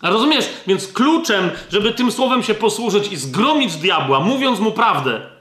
A 0.00 0.10
rozumiesz? 0.10 0.48
Więc 0.66 0.92
kluczem, 0.92 1.50
żeby 1.72 1.92
tym 1.92 2.12
słowem 2.12 2.42
się 2.42 2.54
posłużyć 2.54 3.12
i 3.12 3.16
zgromić 3.16 3.76
diabła, 3.76 4.20
mówiąc 4.20 4.60
mu 4.60 4.72
prawdę, 4.72 5.31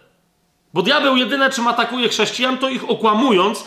bo 0.73 0.81
diabeł 0.81 1.17
jedyne, 1.17 1.49
czym 1.49 1.67
atakuje 1.67 2.09
chrześcijan, 2.09 2.57
to 2.57 2.69
ich 2.69 2.89
okłamując, 2.89 3.65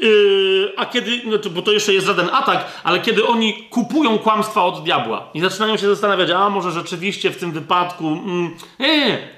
yy, 0.00 0.72
a 0.76 0.86
kiedy, 0.86 1.22
no 1.24 1.50
bo 1.50 1.62
to 1.62 1.72
jeszcze 1.72 1.92
jest 1.92 2.06
żaden 2.06 2.28
atak, 2.32 2.66
ale 2.84 3.00
kiedy 3.00 3.26
oni 3.26 3.68
kupują 3.70 4.18
kłamstwa 4.18 4.64
od 4.64 4.84
diabła 4.84 5.28
i 5.34 5.40
zaczynają 5.40 5.76
się 5.76 5.88
zastanawiać, 5.88 6.30
a 6.30 6.50
może 6.50 6.72
rzeczywiście 6.72 7.30
w 7.30 7.36
tym 7.36 7.52
wypadku. 7.52 8.06
Mm, 8.06 8.56
nie. 8.78 9.28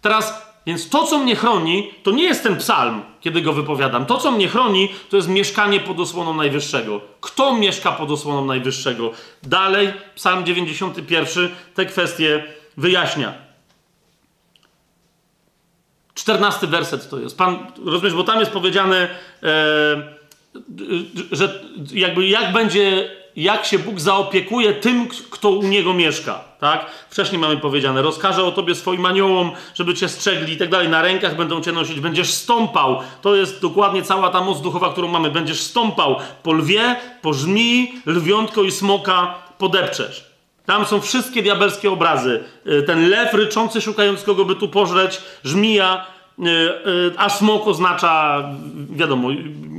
Teraz 0.00 0.44
więc 0.66 0.88
to, 0.88 1.06
co 1.06 1.18
mnie 1.18 1.36
chroni, 1.36 1.90
to 2.02 2.10
nie 2.10 2.24
jest 2.24 2.42
ten 2.42 2.56
psalm, 2.56 3.02
kiedy 3.20 3.40
go 3.40 3.52
wypowiadam. 3.52 4.06
To, 4.06 4.18
co 4.18 4.30
mnie 4.30 4.48
chroni, 4.48 4.88
to 5.10 5.16
jest 5.16 5.28
mieszkanie 5.28 5.80
pod 5.80 6.00
osłoną 6.00 6.34
Najwyższego. 6.34 7.00
Kto 7.20 7.56
mieszka 7.56 7.92
pod 7.92 8.10
osłoną 8.10 8.44
Najwyższego? 8.44 9.10
Dalej, 9.42 9.92
psalm 10.14 10.44
91 10.44 11.48
te 11.74 11.86
kwestie 11.86 12.44
wyjaśnia. 12.76 13.43
Czternasty 16.14 16.66
werset 16.66 17.10
to 17.10 17.18
jest. 17.18 17.38
Pan, 17.38 17.66
rozumiesz, 17.84 18.14
bo 18.14 18.24
tam 18.24 18.40
jest 18.40 18.52
powiedziane, 18.52 19.08
e, 19.42 20.14
że 21.32 21.60
jakby 21.92 22.26
jak 22.26 22.52
będzie 22.52 23.10
jak 23.36 23.64
się 23.64 23.78
Bóg 23.78 24.00
zaopiekuje 24.00 24.72
tym, 24.72 25.08
kto 25.30 25.50
u 25.50 25.62
niego 25.62 25.94
mieszka. 25.94 26.44
Tak? 26.60 26.90
Wcześniej 27.10 27.38
mamy 27.38 27.56
powiedziane, 27.56 28.02
rozkaże 28.02 28.44
o 28.44 28.52
tobie 28.52 28.74
swoim 28.74 29.06
aniołom, 29.06 29.52
żeby 29.74 29.94
cię 29.94 30.08
strzegli 30.08 30.52
i 30.52 30.56
tak 30.56 30.70
dalej. 30.70 30.88
Na 30.88 31.02
rękach 31.02 31.36
będą 31.36 31.60
cię 31.60 31.72
nosić, 31.72 32.00
będziesz 32.00 32.32
stąpał. 32.32 33.00
To 33.22 33.34
jest 33.34 33.60
dokładnie 33.62 34.02
cała 34.02 34.30
ta 34.30 34.40
moc 34.40 34.60
duchowa, 34.60 34.92
którą 34.92 35.08
mamy. 35.08 35.30
Będziesz 35.30 35.60
stąpał 35.60 36.16
po 36.42 36.52
lwie, 36.52 36.96
po 37.22 37.32
żmii, 37.32 38.02
lwiątko 38.06 38.62
i 38.62 38.70
smoka 38.70 39.34
podepczesz. 39.58 40.33
Tam 40.66 40.86
są 40.86 41.00
wszystkie 41.00 41.42
diabelskie 41.42 41.90
obrazy. 41.90 42.44
Y, 42.66 42.82
ten 42.82 43.08
lew 43.08 43.34
ryczący, 43.34 43.80
szukając 43.80 44.22
kogo 44.22 44.44
by 44.44 44.56
tu 44.56 44.68
pożreć, 44.68 45.20
żmija, 45.44 46.06
y, 46.38 46.42
y, 46.42 47.12
a 47.16 47.28
smok 47.28 47.66
oznacza, 47.66 48.42
wiadomo, 48.90 49.28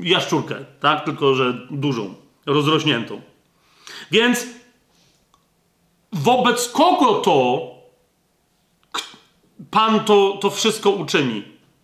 jaszczurkę, 0.03 0.55
tak? 0.79 1.05
Tylko, 1.05 1.35
że 1.35 1.53
dużą, 1.71 2.13
rozrośniętą. 2.45 3.21
Więc 4.11 4.47
wobec 6.11 6.69
kogo 6.69 7.13
to 7.13 7.61
Pan 9.71 9.99
to, 9.99 10.37
to 10.41 10.49
wszystko 10.49 10.89
uczyni? 10.89 11.43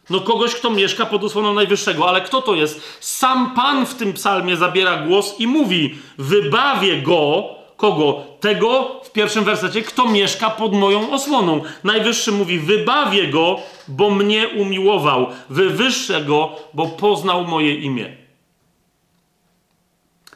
No 0.09 0.19
kogoś, 0.19 0.55
kto 0.55 0.69
mieszka 0.69 1.05
pod 1.05 1.23
osłoną 1.23 1.53
Najwyższego, 1.53 2.09
ale 2.09 2.21
kto 2.21 2.41
to 2.41 2.55
jest? 2.55 2.81
Sam 2.99 3.53
Pan 3.55 3.85
w 3.85 3.95
tym 3.95 4.13
psalmie 4.13 4.57
zabiera 4.57 4.97
głos 4.97 5.39
i 5.39 5.47
mówi: 5.47 5.95
Wybawię 6.17 7.01
go, 7.01 7.49
Kogo? 7.81 8.23
Tego 8.39 9.01
w 9.03 9.11
pierwszym 9.11 9.43
wersecie, 9.43 9.81
kto 9.81 10.05
mieszka 10.05 10.49
pod 10.49 10.73
moją 10.73 11.11
osłoną. 11.11 11.61
Najwyższy 11.83 12.31
mówi: 12.31 12.59
Wybawię 12.59 13.27
go, 13.27 13.59
bo 13.87 14.09
mnie 14.09 14.49
umiłował. 14.49 15.27
Wywyższę 15.49 16.21
go, 16.21 16.51
bo 16.73 16.87
poznał 16.87 17.45
moje 17.45 17.75
imię. 17.75 18.17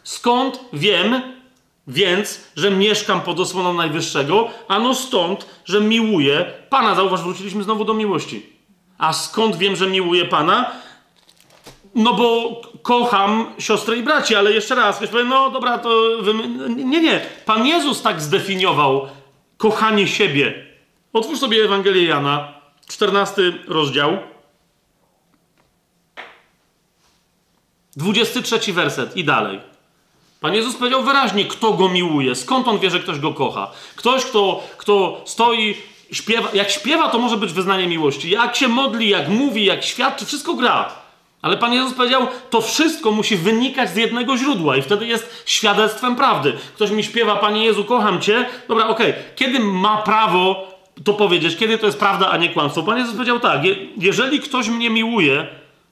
Skąd 0.04 0.60
wiem, 0.74 1.22
więc, 1.88 2.42
że 2.56 2.72
mieszkam 2.72 3.22
pod 3.22 3.40
osłoną 3.40 3.74
Najwyższego? 3.74 4.50
Ano 4.68 4.96
stąd, 4.96 5.46
że 5.66 5.82
miłuję 5.82 6.46
Pana. 6.70 6.96
Zauważ, 6.96 7.22
wróciliśmy 7.22 7.64
znowu 7.64 7.86
do 7.86 7.94
miłości. 7.94 8.46
A 8.98 9.14
skąd 9.14 9.56
wiem, 9.56 9.76
że 9.76 9.88
miłuję 9.88 10.26
Pana? 10.26 10.72
No 11.96 12.14
bo 12.14 12.62
kocham 12.82 13.54
siostrę 13.60 13.98
i 13.98 14.04
braci, 14.04 14.36
ale 14.36 14.52
jeszcze 14.52 14.76
raz, 14.76 14.98
ktoś 14.98 15.10
powie, 15.10 15.24
no 15.24 15.50
dobra, 15.50 15.78
to... 15.78 15.90
Wy... 16.22 16.34
Nie, 16.70 17.02
nie. 17.02 17.22
Pan 17.46 17.66
Jezus 17.68 18.02
tak 18.02 18.22
zdefiniował 18.22 19.08
kochanie 19.58 20.08
siebie. 20.08 20.66
Otwórz 21.14 21.40
sobie 21.40 21.64
Ewangelię 21.64 22.04
Jana, 22.04 22.54
14 22.88 23.42
rozdział. 23.68 24.18
23 27.96 28.74
werset 28.74 29.18
i 29.18 29.24
dalej. 29.24 29.60
Pan 30.42 30.54
Jezus 30.54 30.76
powiedział 30.76 31.04
wyraźnie, 31.04 31.46
kto 31.46 31.74
go 31.74 31.90
miłuje, 31.90 32.36
skąd 32.36 32.68
on 32.68 32.80
wie, 32.80 32.90
że 32.90 33.00
ktoś 33.00 33.20
go 33.20 33.34
kocha. 33.34 33.72
Ktoś, 33.96 34.26
kto, 34.26 34.64
kto 34.78 35.22
stoi, 35.26 35.78
śpiewa. 36.12 36.50
Jak 36.54 36.72
śpiewa, 36.72 37.10
to 37.10 37.20
może 37.20 37.38
być 37.38 37.54
wyznanie 37.54 37.88
miłości. 37.88 38.30
Jak 38.30 38.56
się 38.56 38.68
modli, 38.68 39.10
jak 39.10 39.30
mówi, 39.30 39.66
jak 39.66 39.84
świadczy, 39.84 40.26
wszystko 40.26 40.54
gra. 40.54 41.05
Ale 41.46 41.58
Pan 41.58 41.74
Jezus 41.74 41.94
powiedział, 41.94 42.28
to 42.50 42.62
wszystko 42.62 43.12
musi 43.12 43.36
wynikać 43.36 43.90
z 43.90 43.96
jednego 43.96 44.38
źródła 44.38 44.78
i 44.78 44.82
wtedy 44.82 45.08
jest 45.08 45.44
świadectwem 45.46 46.16
prawdy. 46.16 46.54
Ktoś 46.76 46.92
mi 46.92 47.04
śpiewa, 47.04 47.36
Panie 47.36 47.66
Jezu, 47.66 47.84
kocham 47.84 48.22
Cię. 48.22 48.46
Dobra, 48.68 48.88
okej. 48.88 49.12
Okay. 49.12 49.24
Kiedy 49.36 49.60
ma 49.60 49.98
prawo 49.98 50.68
to 51.04 51.14
powiedzieć? 51.14 51.58
Kiedy 51.58 51.78
to 51.78 51.86
jest 51.86 52.00
prawda, 52.00 52.30
a 52.30 52.38
nie 52.38 52.50
kłamstwo? 52.50 52.84
Pan 52.84 52.98
Jezus 52.98 53.14
powiedział 53.14 53.40
tak, 53.40 53.66
je, 53.66 53.76
jeżeli 53.98 54.40
ktoś 54.40 54.68
mnie 54.68 54.90
miłuje, 54.90 55.48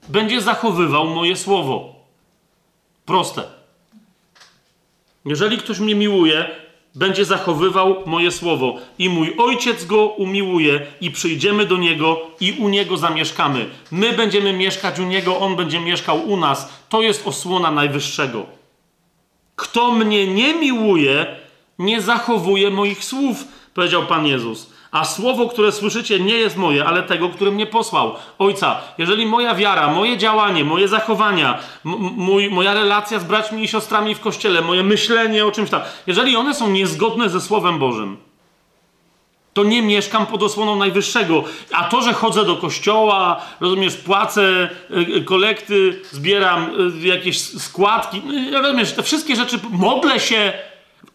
będzie 0.09 0.41
zachowywał 0.41 1.07
moje 1.07 1.35
słowo. 1.35 1.95
Proste. 3.05 3.43
Jeżeli 5.25 5.57
ktoś 5.57 5.79
mnie 5.79 5.95
miłuje, 5.95 6.49
będzie 6.95 7.25
zachowywał 7.25 8.03
moje 8.05 8.31
słowo 8.31 8.75
i 8.99 9.09
mój 9.09 9.35
ojciec 9.37 9.85
go 9.85 10.05
umiłuje 10.05 10.85
i 11.01 11.11
przyjdziemy 11.11 11.65
do 11.65 11.77
niego 11.77 12.21
i 12.39 12.51
u 12.59 12.69
niego 12.69 12.97
zamieszkamy. 12.97 13.69
My 13.91 14.13
będziemy 14.13 14.53
mieszkać 14.53 14.99
u 14.99 15.03
niego, 15.03 15.39
on 15.39 15.55
będzie 15.55 15.79
mieszkał 15.79 16.29
u 16.29 16.37
nas. 16.37 16.69
To 16.89 17.01
jest 17.01 17.27
osłona 17.27 17.71
najwyższego. 17.71 18.45
Kto 19.55 19.91
mnie 19.91 20.27
nie 20.27 20.53
miłuje, 20.53 21.35
nie 21.79 22.01
zachowuje 22.01 22.69
moich 22.69 23.03
słów, 23.03 23.43
powiedział 23.73 24.05
Pan 24.05 24.27
Jezus. 24.27 24.72
A 24.93 25.05
słowo, 25.05 25.49
które 25.49 25.71
słyszycie, 25.71 26.19
nie 26.19 26.33
jest 26.33 26.57
moje, 26.57 26.85
ale 26.85 27.03
tego, 27.03 27.29
który 27.29 27.51
mnie 27.51 27.65
posłał. 27.65 28.15
Ojca, 28.39 28.77
jeżeli 28.97 29.25
moja 29.25 29.55
wiara, 29.55 29.87
moje 29.87 30.17
działanie, 30.17 30.63
moje 30.63 30.87
zachowania, 30.87 31.59
mój, 31.83 32.49
moja 32.49 32.73
relacja 32.73 33.19
z 33.19 33.23
braćmi 33.23 33.63
i 33.63 33.67
siostrami 33.67 34.15
w 34.15 34.19
kościele, 34.19 34.61
moje 34.61 34.83
myślenie 34.83 35.45
o 35.45 35.51
czymś 35.51 35.69
tam, 35.69 35.81
jeżeli 36.07 36.35
one 36.35 36.53
są 36.53 36.69
niezgodne 36.69 37.29
ze 37.29 37.41
Słowem 37.41 37.79
Bożym, 37.79 38.17
to 39.53 39.63
nie 39.63 39.81
mieszkam 39.81 40.25
pod 40.25 40.43
osłoną 40.43 40.75
Najwyższego. 40.75 41.43
A 41.71 41.83
to, 41.83 42.01
że 42.01 42.13
chodzę 42.13 42.45
do 42.45 42.55
kościoła, 42.55 43.41
rozumiesz, 43.59 43.95
płacę 43.95 44.69
y, 44.91 45.17
y, 45.17 45.23
kolekty, 45.23 46.01
zbieram 46.11 46.71
y, 47.03 47.07
jakieś 47.07 47.41
składki, 47.41 48.21
rozumiesz, 48.51 48.91
te 48.91 49.03
wszystkie 49.03 49.35
rzeczy, 49.35 49.59
modlę 49.69 50.19
się, 50.19 50.53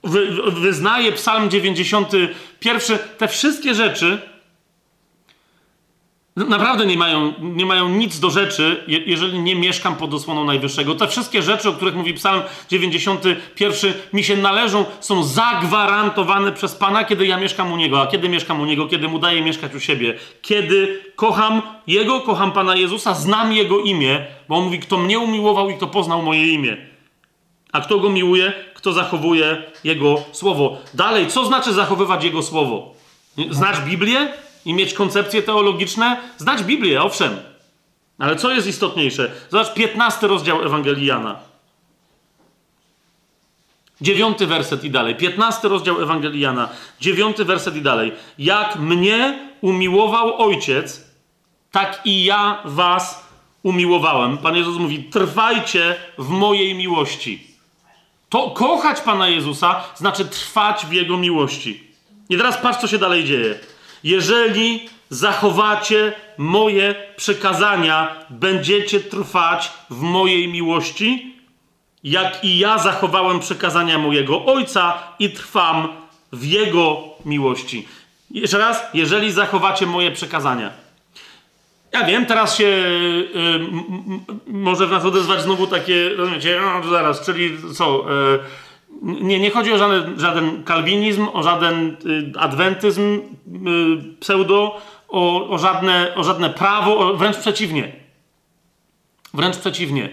wy, 0.05 0.53
wyznaje 0.53 1.13
Psalm 1.13 1.51
91. 1.51 2.99
Te 3.19 3.29
wszystkie 3.29 3.75
rzeczy 3.75 4.19
naprawdę 6.47 6.87
nie 6.87 6.97
mają, 6.97 7.33
nie 7.41 7.67
mają 7.67 7.89
nic 7.89 8.21
do 8.21 8.31
rzeczy, 8.31 8.85
jeżeli 8.87 9.39
nie 9.39 9.55
mieszkam 9.55 9.97
pod 9.97 10.15
osłoną 10.15 10.45
Najwyższego. 10.45 10.95
Te 10.95 11.09
wszystkie 11.09 11.43
rzeczy, 11.43 11.69
o 11.69 11.73
których 11.73 11.95
mówi 11.95 12.15
Psalm 12.15 12.43
91, 12.71 13.93
mi 14.13 14.25
się 14.25 14.37
należą, 14.37 14.85
są 15.01 15.25
zagwarantowane 15.25 16.53
przez 16.53 16.75
Pana, 16.75 17.05
kiedy 17.05 17.27
ja 17.27 17.37
mieszkam 17.37 17.73
u 17.73 17.77
Niego. 17.77 18.03
A 18.03 18.07
kiedy 18.07 18.29
mieszkam 18.29 18.61
u 18.61 18.65
Niego? 18.65 18.87
Kiedy 18.87 19.09
Mu 19.09 19.19
daję 19.19 19.43
mieszkać 19.43 19.75
u 19.75 19.81
siebie. 19.81 20.15
Kiedy 20.43 21.03
kocham 21.17 21.63
Jego, 21.87 22.21
kocham 22.21 22.53
Pana 22.53 22.77
Jezusa, 22.77 23.15
znam 23.15 23.53
Jego 23.53 23.81
imię, 23.81 24.27
bo 24.49 24.57
On 24.57 24.65
mówi, 24.65 24.79
kto 24.79 24.99
mnie 24.99 25.19
umiłował 25.19 25.71
i 25.71 25.75
kto 25.75 25.87
poznał 25.87 26.23
moje 26.23 26.53
imię. 26.53 26.77
A 27.73 27.81
kto 27.81 27.99
Go 27.99 28.11
miłuje? 28.11 28.53
Kto 28.79 28.93
zachowuje 28.93 29.63
Jego 29.85 30.23
słowo. 30.33 30.79
Dalej, 30.95 31.27
co 31.27 31.45
znaczy 31.45 31.73
zachowywać 31.73 32.25
Jego 32.25 32.43
słowo? 32.43 32.95
Znać 33.51 33.81
Biblię 33.81 34.33
i 34.65 34.75
mieć 34.75 34.95
koncepcje 34.95 35.43
teologiczne? 35.43 36.17
Znać 36.37 36.63
Biblię, 36.63 37.03
owszem. 37.03 37.37
Ale 38.19 38.37
co 38.37 38.51
jest 38.51 38.67
istotniejsze? 38.67 39.31
Zobacz 39.51 39.73
15 39.75 40.27
rozdział 40.27 40.63
Ewangelii 40.63 41.07
Jana. 41.07 41.37
Dziewiąty 44.01 44.47
werset 44.47 44.85
i 44.85 44.91
dalej. 44.91 45.15
Piętnasty 45.15 45.69
rozdział 45.69 46.03
Ewangelii 46.03 46.41
Jana. 46.41 46.69
Dziewiąty 47.01 47.45
werset 47.45 47.77
i 47.77 47.83
dalej. 47.83 48.13
Jak 48.39 48.77
mnie 48.77 49.49
umiłował 49.61 50.43
Ojciec, 50.43 51.05
tak 51.71 52.01
i 52.05 52.25
ja 52.25 52.63
was 52.65 53.29
umiłowałem. 53.63 54.39
Pan 54.39 54.57
Jezus 54.57 54.79
mówi, 54.79 55.05
trwajcie 55.05 55.97
w 56.19 56.29
mojej 56.29 56.75
miłości. 56.75 57.48
To 58.29 58.51
kochać 58.51 59.01
Pana 59.01 59.29
Jezusa 59.29 59.85
znaczy 59.97 60.25
trwać 60.25 60.87
w 60.87 60.93
Jego 60.93 61.17
miłości. 61.17 61.89
I 62.29 62.37
teraz 62.37 62.57
patrz, 62.57 62.81
co 62.81 62.89
się 62.89 62.99
dalej 62.99 63.25
dzieje. 63.25 63.59
Jeżeli 64.05 64.89
zachowacie 65.11 66.13
moje 66.39 66.95
przekazania, 67.17 68.25
będziecie 68.31 69.01
trwać 69.01 69.73
w 69.91 70.01
mojej 70.01 70.49
miłości, 70.49 71.37
jak 72.05 72.45
i 72.45 72.59
ja 72.59 72.79
zachowałem 72.79 73.41
przekazania 73.41 73.99
mojego 73.99 74.45
Ojca 74.45 74.99
i 75.19 75.31
trwam 75.31 75.89
w 76.33 76.45
Jego 76.45 77.01
miłości. 77.25 77.89
Jeszcze 78.31 78.59
raz, 78.59 78.83
jeżeli 78.95 79.33
zachowacie 79.33 79.87
moje 79.87 80.11
przekazania. 80.11 80.88
Ja 81.93 82.05
wiem, 82.05 82.27
teraz 82.27 82.57
się 82.57 82.65
y, 82.65 83.33
może 84.47 84.87
w 84.87 84.91
nas 84.91 85.05
odezwać 85.05 85.43
znowu 85.43 85.67
takie, 85.67 86.09
rozumiecie, 86.09 86.61
no 86.61 86.91
zaraz, 86.91 87.27
czyli 87.27 87.57
co? 87.75 88.05
Y, 88.35 88.39
nie, 89.03 89.41
nie 89.41 89.51
chodzi 89.51 89.73
o 89.73 89.79
żaden, 89.79 90.21
żaden 90.21 90.65
kalwinizm, 90.65 91.29
o 91.33 91.43
żaden 91.43 91.97
y, 92.07 92.33
adwentyzm 92.39 93.03
y, 93.03 93.21
pseudo, 94.21 94.81
o, 95.09 95.49
o, 95.51 95.59
żadne, 95.59 96.15
o 96.15 96.25
żadne 96.25 96.51
prawo, 96.51 96.99
o, 96.99 97.17
wręcz 97.17 97.37
przeciwnie. 97.37 97.93
Wręcz 99.35 99.57
przeciwnie. 99.57 100.09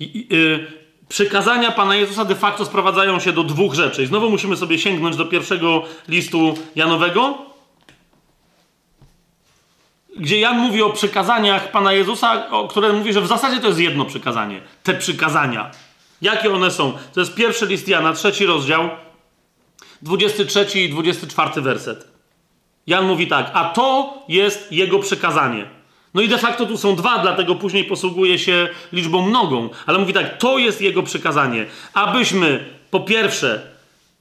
I, 0.00 0.28
y, 0.32 0.66
przykazania 1.08 1.70
Pana 1.70 1.96
Jezusa 1.96 2.24
de 2.24 2.34
facto 2.34 2.64
sprowadzają 2.64 3.20
się 3.20 3.32
do 3.32 3.44
dwóch 3.44 3.74
rzeczy. 3.74 4.02
I 4.02 4.06
znowu 4.06 4.30
musimy 4.30 4.56
sobie 4.56 4.78
sięgnąć 4.78 5.16
do 5.16 5.24
pierwszego 5.26 5.82
listu 6.08 6.54
Janowego, 6.76 7.49
gdzie 10.20 10.40
Jan 10.40 10.58
mówi 10.58 10.82
o 10.82 10.90
przykazaniach 10.90 11.70
Pana 11.70 11.92
Jezusa, 11.92 12.50
o, 12.50 12.68
które 12.68 12.92
mówi, 12.92 13.12
że 13.12 13.20
w 13.20 13.26
zasadzie 13.26 13.60
to 13.60 13.66
jest 13.66 13.80
jedno 13.80 14.04
przykazanie. 14.04 14.60
Te 14.82 14.94
przykazania. 14.94 15.70
Jakie 16.22 16.54
one 16.54 16.70
są? 16.70 16.92
To 17.14 17.20
jest 17.20 17.34
pierwszy 17.34 17.66
list 17.66 17.88
Jana, 17.88 18.12
trzeci 18.12 18.46
rozdział, 18.46 18.90
23 20.02 20.80
i 20.80 20.90
24 20.90 21.62
werset. 21.62 22.08
Jan 22.86 23.06
mówi 23.06 23.26
tak, 23.26 23.50
a 23.54 23.64
to 23.64 24.14
jest 24.28 24.72
jego 24.72 24.98
przykazanie. 24.98 25.66
No 26.14 26.22
i 26.22 26.28
de 26.28 26.38
facto 26.38 26.66
tu 26.66 26.78
są 26.78 26.96
dwa, 26.96 27.18
dlatego 27.18 27.54
później 27.54 27.84
posługuje 27.84 28.38
się 28.38 28.68
liczbą 28.92 29.28
mnogą. 29.28 29.68
Ale 29.86 29.98
mówi 29.98 30.12
tak, 30.12 30.38
to 30.38 30.58
jest 30.58 30.80
jego 30.80 31.02
przykazanie, 31.02 31.66
abyśmy 31.94 32.64
po 32.90 33.00
pierwsze 33.00 33.70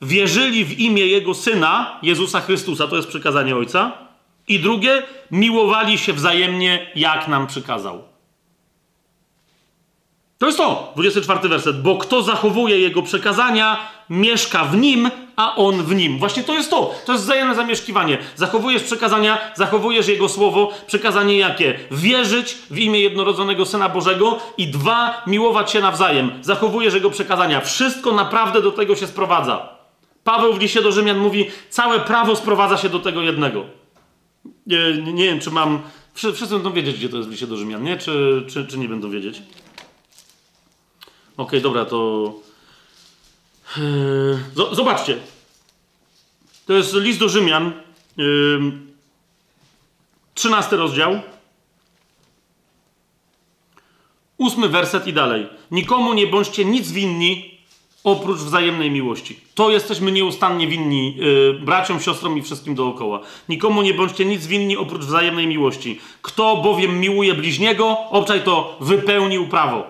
wierzyli 0.01 0.65
w 0.65 0.79
imię 0.79 1.07
jego 1.07 1.33
syna, 1.33 1.99
Jezusa 2.01 2.41
Chrystusa, 2.41 2.87
to 2.87 2.95
jest 2.95 3.07
przykazanie 3.07 3.55
Ojca, 3.55 4.08
i 4.49 4.59
drugie, 4.59 5.03
miłowali 5.31 5.97
się 5.97 6.13
wzajemnie, 6.13 6.91
jak 6.95 7.27
nam 7.27 7.47
przykazał. 7.47 8.03
To 10.37 10.45
jest 10.45 10.57
to, 10.57 10.91
24 10.95 11.49
werset. 11.49 11.81
Bo 11.81 11.97
kto 11.97 12.21
zachowuje 12.21 12.79
jego 12.79 13.01
przekazania, 13.01 13.77
mieszka 14.09 14.65
w 14.65 14.77
nim, 14.77 15.09
a 15.35 15.55
on 15.55 15.83
w 15.83 15.95
nim. 15.95 16.19
Właśnie 16.19 16.43
to 16.43 16.53
jest 16.53 16.69
to. 16.69 16.95
To 17.05 17.11
jest 17.11 17.23
wzajemne 17.23 17.55
zamieszkiwanie. 17.55 18.17
Zachowujesz 18.35 18.83
przekazania, 18.83 19.37
zachowujesz 19.55 20.07
jego 20.07 20.29
słowo. 20.29 20.71
Przekazanie 20.87 21.37
jakie? 21.37 21.79
Wierzyć 21.91 22.57
w 22.69 22.79
imię 22.79 22.99
jednorodzonego 22.99 23.65
Syna 23.65 23.89
Bożego 23.89 24.39
i 24.57 24.67
dwa, 24.67 25.23
miłować 25.27 25.71
się 25.71 25.79
nawzajem. 25.79 26.31
Zachowujesz 26.41 26.93
jego 26.93 27.09
przekazania. 27.09 27.61
Wszystko 27.61 28.11
naprawdę 28.11 28.61
do 28.61 28.71
tego 28.71 28.95
się 28.95 29.07
sprowadza. 29.07 29.69
Paweł 30.23 30.53
w 30.53 30.59
liście 30.59 30.81
do 30.81 30.91
Rzymian 30.91 31.17
mówi, 31.17 31.51
całe 31.69 31.99
prawo 31.99 32.35
sprowadza 32.35 32.77
się 32.77 32.89
do 32.89 32.99
tego 32.99 33.21
jednego. 33.21 33.78
Nie, 34.69 35.13
nie 35.13 35.23
wiem, 35.23 35.39
czy 35.39 35.51
mam. 35.51 35.81
Wszyscy 36.13 36.47
będą 36.47 36.73
wiedzieć, 36.73 36.97
gdzie 36.97 37.09
to 37.09 37.17
jest 37.17 37.29
w 37.29 37.31
liście 37.31 37.47
do 37.47 37.57
Rzymian, 37.57 37.83
nie? 37.83 37.97
Czy, 37.97 38.45
czy, 38.47 38.67
czy 38.67 38.77
nie 38.77 38.89
będą 38.89 39.09
wiedzieć? 39.09 39.37
Okej, 39.37 39.45
okay, 41.37 41.61
dobra, 41.61 41.85
to. 41.85 42.33
Yy, 43.77 44.75
zobaczcie. 44.75 45.17
To 46.65 46.73
jest 46.73 46.93
list 46.93 47.19
do 47.19 47.29
Rzymian, 47.29 47.73
yy, 48.17 48.71
13 50.33 50.75
rozdział. 50.75 51.21
Ósmy 54.37 54.69
werset 54.69 55.07
i 55.07 55.13
dalej. 55.13 55.47
Nikomu 55.71 56.13
nie 56.13 56.27
bądźcie 56.27 56.65
nic 56.65 56.91
winni 56.91 57.58
oprócz 58.03 58.37
wzajemnej 58.37 58.91
miłości. 58.91 59.39
To 59.55 59.69
jesteśmy 59.69 60.11
nieustannie 60.11 60.67
winni 60.67 61.15
yy, 61.15 61.53
braciom, 61.53 61.99
siostrom 61.99 62.37
i 62.37 62.41
wszystkim 62.41 62.75
dookoła. 62.75 63.19
Nikomu 63.49 63.81
nie 63.81 63.93
bądźcie 63.93 64.25
nic 64.25 64.47
winni 64.47 64.77
oprócz 64.77 65.01
wzajemnej 65.01 65.47
miłości. 65.47 65.99
Kto 66.21 66.57
bowiem 66.57 66.99
miłuje 66.99 67.33
bliźniego, 67.33 67.97
obczaj 68.09 68.43
to 68.43 68.77
wypełnił 68.81 69.47
prawo. 69.47 69.83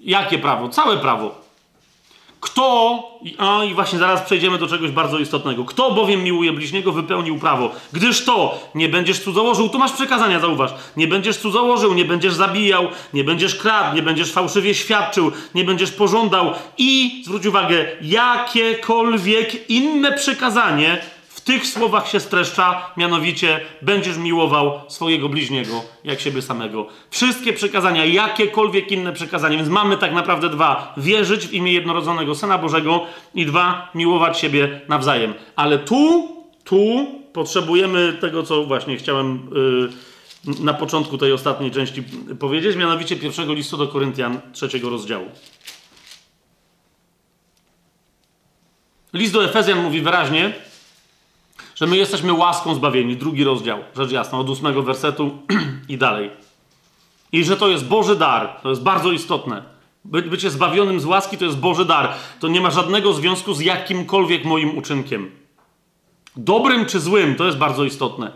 Jakie 0.00 0.38
prawo? 0.38 0.68
Całe 0.68 0.96
prawo. 0.96 1.45
Kto, 2.46 2.98
a 3.38 3.64
i 3.64 3.74
właśnie 3.74 3.98
zaraz 3.98 4.22
przejdziemy 4.22 4.58
do 4.58 4.66
czegoś 4.66 4.90
bardzo 4.90 5.18
istotnego. 5.18 5.64
Kto 5.64 5.90
bowiem 5.90 6.22
miłuje 6.22 6.52
bliźniego, 6.52 6.92
wypełnił 6.92 7.38
prawo. 7.38 7.70
Gdyż 7.92 8.24
to 8.24 8.58
nie 8.74 8.88
będziesz 8.88 9.20
cudzołożył, 9.20 9.68
tu 9.68 9.78
masz 9.78 9.92
przekazania, 9.92 10.40
zauważ. 10.40 10.70
Nie 10.96 11.08
będziesz 11.08 11.36
cudzołożył, 11.36 11.94
nie 11.94 12.04
będziesz 12.04 12.34
zabijał, 12.34 12.88
nie 13.14 13.24
będziesz 13.24 13.54
kradł, 13.54 13.96
nie 13.96 14.02
będziesz 14.02 14.32
fałszywie 14.32 14.74
świadczył, 14.74 15.32
nie 15.54 15.64
będziesz 15.64 15.92
pożądał 15.92 16.52
i, 16.78 17.22
zwróć 17.24 17.46
uwagę, 17.46 17.86
jakiekolwiek 18.02 19.70
inne 19.70 20.12
przekazanie 20.12 21.02
tych 21.46 21.66
słowach 21.66 22.08
się 22.08 22.20
streszcza, 22.20 22.90
mianowicie 22.96 23.60
będziesz 23.82 24.18
miłował 24.18 24.80
swojego 24.88 25.28
bliźniego 25.28 25.82
jak 26.04 26.20
siebie 26.20 26.42
samego. 26.42 26.86
Wszystkie 27.10 27.52
przekazania, 27.52 28.04
jakiekolwiek 28.04 28.92
inne 28.92 29.12
przekazania, 29.12 29.56
więc 29.56 29.68
mamy 29.68 29.96
tak 29.96 30.12
naprawdę 30.12 30.48
dwa: 30.48 30.94
wierzyć 30.96 31.46
w 31.46 31.52
imię 31.52 31.72
jednorodzonego 31.72 32.34
Syna 32.34 32.58
Bożego 32.58 33.06
i 33.34 33.46
dwa, 33.46 33.90
miłować 33.94 34.38
siebie 34.38 34.80
nawzajem. 34.88 35.34
Ale 35.56 35.78
tu, 35.78 36.28
tu 36.64 37.06
potrzebujemy 37.32 38.12
tego, 38.20 38.42
co 38.42 38.64
właśnie 38.64 38.96
chciałem 38.96 39.50
yy, 40.46 40.64
na 40.64 40.74
początku 40.74 41.18
tej 41.18 41.32
ostatniej 41.32 41.70
części 41.70 42.02
powiedzieć, 42.38 42.76
mianowicie 42.76 43.16
pierwszego 43.16 43.54
listu 43.54 43.76
do 43.76 43.88
Koryntian, 43.88 44.40
trzeciego 44.52 44.90
rozdziału. 44.90 45.26
List 49.12 49.32
do 49.32 49.44
Efezjan 49.44 49.82
mówi 49.82 50.00
wyraźnie, 50.00 50.52
że 51.76 51.86
my 51.86 51.96
jesteśmy 51.96 52.32
łaską 52.32 52.74
zbawieni. 52.74 53.16
Drugi 53.16 53.44
rozdział, 53.44 53.78
rzecz 53.96 54.10
jasna, 54.10 54.38
od 54.38 54.50
ósmego 54.50 54.82
wersetu 54.82 55.38
i 55.88 55.98
dalej. 55.98 56.30
I 57.32 57.44
że 57.44 57.56
to 57.56 57.68
jest 57.68 57.86
Boży 57.86 58.16
dar, 58.16 58.60
to 58.62 58.70
jest 58.70 58.82
bardzo 58.82 59.12
istotne. 59.12 59.62
By, 60.04 60.22
bycie 60.22 60.50
zbawionym 60.50 61.00
z 61.00 61.04
łaski 61.04 61.38
to 61.38 61.44
jest 61.44 61.58
Boży 61.58 61.84
dar. 61.84 62.14
To 62.40 62.48
nie 62.48 62.60
ma 62.60 62.70
żadnego 62.70 63.12
związku 63.12 63.54
z 63.54 63.60
jakimkolwiek 63.60 64.44
moim 64.44 64.78
uczynkiem. 64.78 65.30
Dobrym 66.36 66.86
czy 66.86 67.00
złym, 67.00 67.34
to 67.34 67.44
jest 67.44 67.58
bardzo 67.58 67.84
istotne. 67.84 68.32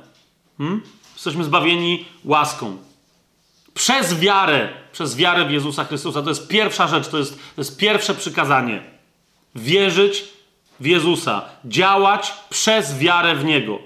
Hmm? 0.58 0.82
Jesteśmy 1.14 1.44
zbawieni 1.44 2.04
łaską. 2.24 2.76
Przez 3.74 4.20
wiarę, 4.20 4.68
przez 4.92 5.16
wiarę 5.16 5.44
w 5.44 5.50
Jezusa 5.50 5.84
Chrystusa. 5.84 6.22
To 6.22 6.28
jest 6.28 6.48
pierwsza 6.48 6.88
rzecz, 6.88 7.08
to 7.08 7.18
jest, 7.18 7.36
to 7.56 7.60
jest 7.60 7.76
pierwsze 7.76 8.14
przykazanie. 8.14 8.82
Wierzyć 9.54 10.24
w 10.80 10.86
Jezusa, 10.86 11.42
działać 11.64 12.34
przez 12.50 12.98
wiarę 12.98 13.34
w 13.34 13.44
Niego. 13.44 13.78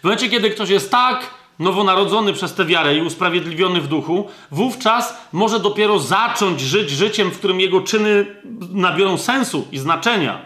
W 0.00 0.04
momencie, 0.04 0.28
kiedy 0.28 0.50
ktoś 0.50 0.68
jest 0.68 0.90
tak 0.90 1.30
nowonarodzony 1.58 2.32
przez 2.32 2.54
tę 2.54 2.64
wiarę 2.64 2.96
i 2.96 3.02
usprawiedliwiony 3.02 3.80
w 3.80 3.88
duchu, 3.88 4.28
wówczas 4.50 5.28
może 5.32 5.60
dopiero 5.60 5.98
zacząć 5.98 6.60
żyć 6.60 6.90
życiem, 6.90 7.30
w 7.30 7.38
którym 7.38 7.60
jego 7.60 7.80
czyny 7.80 8.26
nabiorą 8.72 9.18
sensu 9.18 9.68
i 9.72 9.78
znaczenia. 9.78 10.40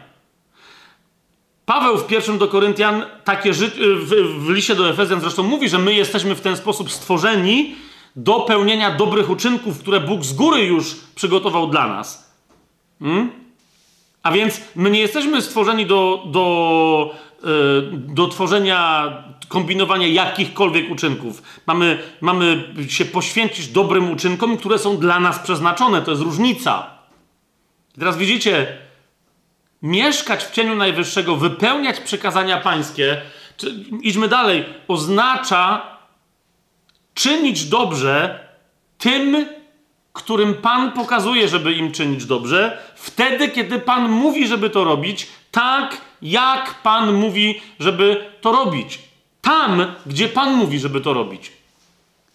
Paweł 1.67 1.99
w 1.99 2.07
pierwszym 2.07 2.39
do 2.39 2.49
Koryntian, 2.49 3.05
takie 3.25 3.55
ży- 3.55 3.71
w, 3.97 4.11
w 4.47 4.51
liście 4.51 4.75
do 4.75 4.91
Efezjan 4.91 5.21
zresztą 5.21 5.43
mówi, 5.43 5.69
że 5.69 5.79
my 5.79 5.95
jesteśmy 5.95 6.35
w 6.35 6.41
ten 6.41 6.57
sposób 6.57 6.93
stworzeni 6.93 7.75
do 8.17 8.41
pełnienia 8.41 8.91
dobrych 8.91 9.31
uczynków, 9.31 9.79
które 9.79 10.01
Bóg 10.01 10.25
z 10.25 10.33
góry 10.33 10.65
już 10.65 10.97
przygotował 11.15 11.67
dla 11.67 11.87
nas. 11.87 12.33
Hmm? 13.01 13.40
A 14.23 14.33
więc 14.33 14.61
my 14.77 14.91
nie 14.91 15.01
jesteśmy 15.01 15.43
stworzeni 15.43 15.87
do, 15.87 16.23
do, 16.27 17.15
yy, 17.43 17.51
do 17.93 18.29
tworzenia, 18.29 19.13
kombinowania 19.49 20.07
jakichkolwiek 20.07 20.91
uczynków. 20.91 21.43
Mamy, 21.67 21.99
mamy 22.21 22.75
się 22.89 23.05
poświęcić 23.05 23.69
dobrym 23.69 24.11
uczynkom, 24.11 24.57
które 24.57 24.79
są 24.79 24.97
dla 24.97 25.21
nas 25.21 25.39
przeznaczone. 25.39 26.03
To 26.03 26.11
jest 26.11 26.23
różnica. 26.23 26.91
Teraz 27.99 28.17
widzicie, 28.17 28.79
mieszkać 29.83 30.45
w 30.45 30.51
cieniu 30.51 30.77
Najwyższego, 30.77 31.37
wypełniać 31.37 32.01
przykazania 32.01 32.61
pańskie, 32.61 33.21
czy, 33.57 33.75
idźmy 34.03 34.29
dalej, 34.29 34.65
oznacza 34.89 35.87
czynić 37.15 37.65
dobrze 37.65 38.41
tym, 38.99 39.47
którym 40.23 40.55
Pan 40.55 40.93
pokazuje, 40.93 41.49
żeby 41.49 41.73
im 41.73 41.93
czynić 41.93 42.25
dobrze, 42.25 42.79
wtedy, 42.95 43.49
kiedy 43.49 43.79
Pan 43.79 44.11
mówi, 44.11 44.47
żeby 44.47 44.71
to 44.71 44.85
robić, 44.85 45.27
tak 45.51 46.01
jak 46.23 46.83
Pan 46.83 47.13
mówi, 47.13 47.61
żeby 47.81 48.31
to 48.41 48.53
robić. 48.53 48.99
Tam, 49.41 49.95
gdzie 50.07 50.29
Pan 50.29 50.55
mówi, 50.55 50.79
żeby 50.79 51.01
to 51.01 51.13
robić. 51.13 51.53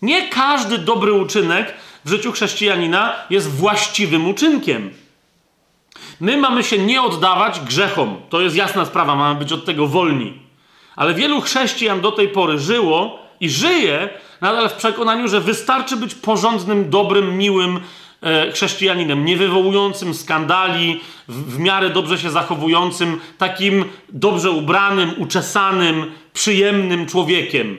Nie 0.02 0.30
każdy 0.30 0.78
dobry 0.78 1.14
uczynek 1.14 1.74
w 2.06 2.10
życiu 2.10 2.32
chrześcijanina 2.32 3.14
jest 3.30 3.50
właściwym 3.52 4.28
uczynkiem. 4.28 4.94
My 6.20 6.38
mamy 6.38 6.64
się 6.64 6.78
nie 6.78 7.02
oddawać 7.02 7.60
grzechom. 7.60 8.22
To 8.30 8.42
jest 8.42 8.56
jasna 8.56 8.86
sprawa, 8.86 9.16
mamy 9.16 9.40
być 9.40 9.52
od 9.52 9.66
tego 9.66 9.88
wolni. 9.88 10.40
Ale 10.96 11.14
wielu 11.14 11.42
chrześcijan 11.42 12.02
do 12.02 12.12
tej 12.12 12.30
pory 12.30 12.60
żyło 12.60 13.20
i 13.40 13.50
żyje 13.50 14.10
nadal 14.42 14.70
w 14.70 14.74
przekonaniu, 14.74 15.28
że 15.28 15.42
wystarczy 15.42 15.98
być 15.98 16.16
porządnym, 16.16 16.90
dobrym, 16.90 17.38
miłym 17.38 17.80
e, 18.22 18.52
chrześcijaninem, 18.52 19.26
nie 19.26 19.38
wywołującym 19.38 20.14
skandali, 20.14 21.02
w, 21.28 21.56
w 21.56 21.60
miarę 21.60 21.90
dobrze 21.90 22.18
się 22.18 22.30
zachowującym, 22.30 23.20
takim 23.38 23.86
dobrze 24.10 24.52
ubranym, 24.52 25.14
uczesanym, 25.18 26.12
przyjemnym 26.34 27.06
człowiekiem. 27.06 27.78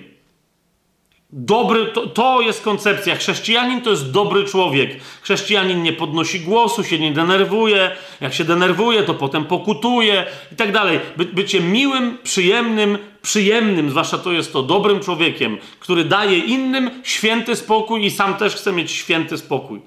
Dobry, 1.31 1.87
to, 1.87 2.07
to, 2.07 2.41
jest 2.41 2.63
koncepcja. 2.63 3.17
Chrześcijanin 3.17 3.81
to 3.81 3.91
jest 3.91 4.11
dobry 4.11 4.45
człowiek. 4.45 4.91
Chrześcijanin 5.23 5.83
nie 5.83 5.93
podnosi 5.93 6.41
głosu, 6.41 6.85
się 6.85 6.99
nie 6.99 7.13
denerwuje. 7.13 7.91
Jak 8.21 8.35
się 8.35 8.45
denerwuje, 8.45 9.03
to 9.03 9.15
potem 9.15 9.45
pokutuje 9.45 10.27
i 10.53 10.57
tak 10.57 10.73
dalej. 10.73 11.01
By, 11.17 11.25
bycie 11.25 11.61
miłym, 11.61 12.19
przyjemnym, 12.23 12.99
przyjemnym, 13.27 13.91
zwłaszcza 13.91 14.19
to 14.19 14.33
jest 14.33 14.53
to, 14.53 14.63
dobrym 14.63 15.01
człowiekiem, 15.01 15.59
który 15.81 16.05
daje 16.05 16.39
innym 16.39 16.91
święty 17.05 17.57
spokój 17.57 18.05
i 18.05 18.11
sam 18.11 18.35
też 18.35 18.57
chce 18.57 18.73
mieć 18.73 18.91
święty 18.91 19.39
spokój. 19.39 19.81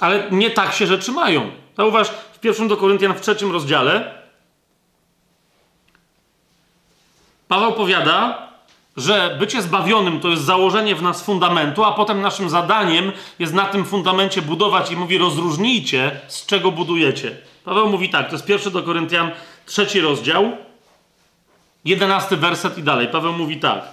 Ale 0.00 0.28
nie 0.30 0.50
tak 0.50 0.72
się 0.72 0.86
rzeczy 0.86 1.12
mają. 1.12 1.50
Zauważ 1.76 2.08
w 2.08 2.38
pierwszym 2.38 2.68
do 2.68 2.76
Koryntian 2.76 3.14
w 3.14 3.20
trzecim 3.20 3.52
rozdziale 3.52 4.22
Paweł 7.48 7.72
powiada, 7.72 8.48
że 8.96 9.36
bycie 9.38 9.62
zbawionym 9.62 10.20
to 10.20 10.28
jest 10.28 10.42
założenie 10.42 10.94
w 10.94 11.02
nas 11.02 11.22
fundamentu, 11.22 11.84
a 11.84 11.92
potem 11.92 12.20
naszym 12.20 12.50
zadaniem 12.50 13.12
jest 13.38 13.54
na 13.54 13.64
tym 13.64 13.84
fundamencie 13.84 14.42
budować 14.42 14.90
i 14.90 14.96
mówi 14.96 15.18
rozróżnijcie, 15.18 16.20
z 16.28 16.46
czego 16.46 16.70
budujecie. 16.70 17.36
Paweł 17.64 17.88
mówi 17.88 18.08
tak, 18.08 18.26
to 18.26 18.32
jest 18.32 18.46
pierwszy 18.46 18.70
do 18.70 18.82
Koryntian, 18.82 19.30
trzeci 19.66 20.00
rozdział, 20.00 20.52
jedenasty 21.84 22.36
werset 22.36 22.78
i 22.78 22.82
dalej. 22.82 23.08
Paweł 23.08 23.32
mówi 23.32 23.56
tak. 23.60 23.84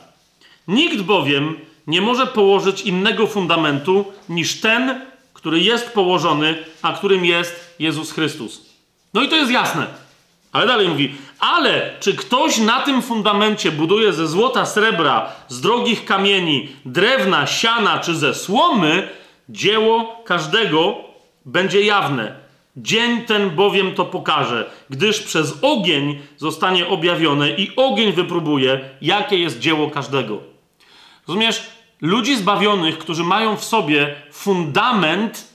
Nikt 0.67 1.01
bowiem 1.01 1.55
nie 1.87 2.01
może 2.01 2.27
położyć 2.27 2.81
innego 2.81 3.27
fundamentu 3.27 4.05
niż 4.29 4.61
ten, 4.61 5.01
który 5.33 5.59
jest 5.59 5.93
położony, 5.93 6.57
a 6.81 6.93
którym 6.93 7.25
jest 7.25 7.75
Jezus 7.79 8.11
Chrystus. 8.11 8.61
No 9.13 9.21
i 9.21 9.27
to 9.27 9.35
jest 9.35 9.51
jasne. 9.51 9.87
Ale 10.51 10.67
dalej 10.67 10.87
mówi, 10.87 11.15
ale 11.39 11.91
czy 11.99 12.15
ktoś 12.15 12.57
na 12.57 12.81
tym 12.81 13.01
fundamencie 13.01 13.71
buduje 13.71 14.13
ze 14.13 14.27
złota, 14.27 14.65
srebra, 14.65 15.31
z 15.47 15.61
drogich 15.61 16.05
kamieni, 16.05 16.69
drewna, 16.85 17.47
siana 17.47 17.99
czy 17.99 18.15
ze 18.15 18.33
słomy, 18.35 19.09
dzieło 19.49 20.21
każdego 20.25 20.97
będzie 21.45 21.81
jawne. 21.81 22.48
Dzień 22.81 23.21
ten 23.21 23.49
bowiem 23.49 23.95
to 23.95 24.05
pokaże, 24.05 24.71
gdyż 24.89 25.19
przez 25.19 25.57
ogień 25.61 26.19
zostanie 26.37 26.87
objawione 26.87 27.49
i 27.49 27.75
ogień 27.75 28.11
wypróbuje, 28.11 28.79
jakie 29.01 29.37
jest 29.37 29.59
dzieło 29.59 29.89
każdego. 29.89 30.39
Rozumiesz? 31.27 31.69
Ludzi 32.01 32.37
zbawionych, 32.37 32.97
którzy 32.97 33.23
mają 33.23 33.55
w 33.55 33.63
sobie 33.63 34.15
fundament. 34.31 35.47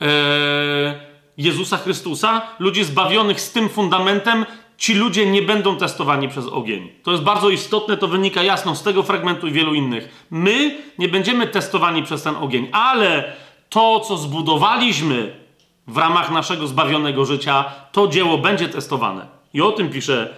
Ee, 0.00 1.00
Jezusa 1.38 1.76
Chrystusa, 1.76 2.42
ludzi 2.58 2.84
zbawionych 2.84 3.40
z 3.40 3.52
tym 3.52 3.68
fundamentem, 3.68 4.46
ci 4.78 4.94
ludzie 4.94 5.26
nie 5.26 5.42
będą 5.42 5.76
testowani 5.76 6.28
przez 6.28 6.46
ogień. 6.46 6.92
To 7.02 7.10
jest 7.10 7.22
bardzo 7.22 7.50
istotne, 7.50 7.96
to 7.96 8.08
wynika 8.08 8.42
jasno 8.42 8.76
z 8.76 8.82
tego 8.82 9.02
fragmentu 9.02 9.46
i 9.46 9.52
wielu 9.52 9.74
innych. 9.74 10.26
My 10.30 10.78
nie 10.98 11.08
będziemy 11.08 11.46
testowani 11.46 12.02
przez 12.02 12.22
ten 12.22 12.36
ogień, 12.36 12.68
ale 12.72 13.32
to, 13.68 14.00
co 14.00 14.16
zbudowaliśmy 14.16 15.43
w 15.86 15.96
ramach 15.96 16.30
naszego 16.30 16.66
zbawionego 16.66 17.24
życia, 17.24 17.64
to 17.92 18.06
dzieło 18.06 18.38
będzie 18.38 18.68
testowane. 18.68 19.26
I 19.54 19.62
o 19.62 19.72
tym 19.72 19.90
pisze, 19.90 20.34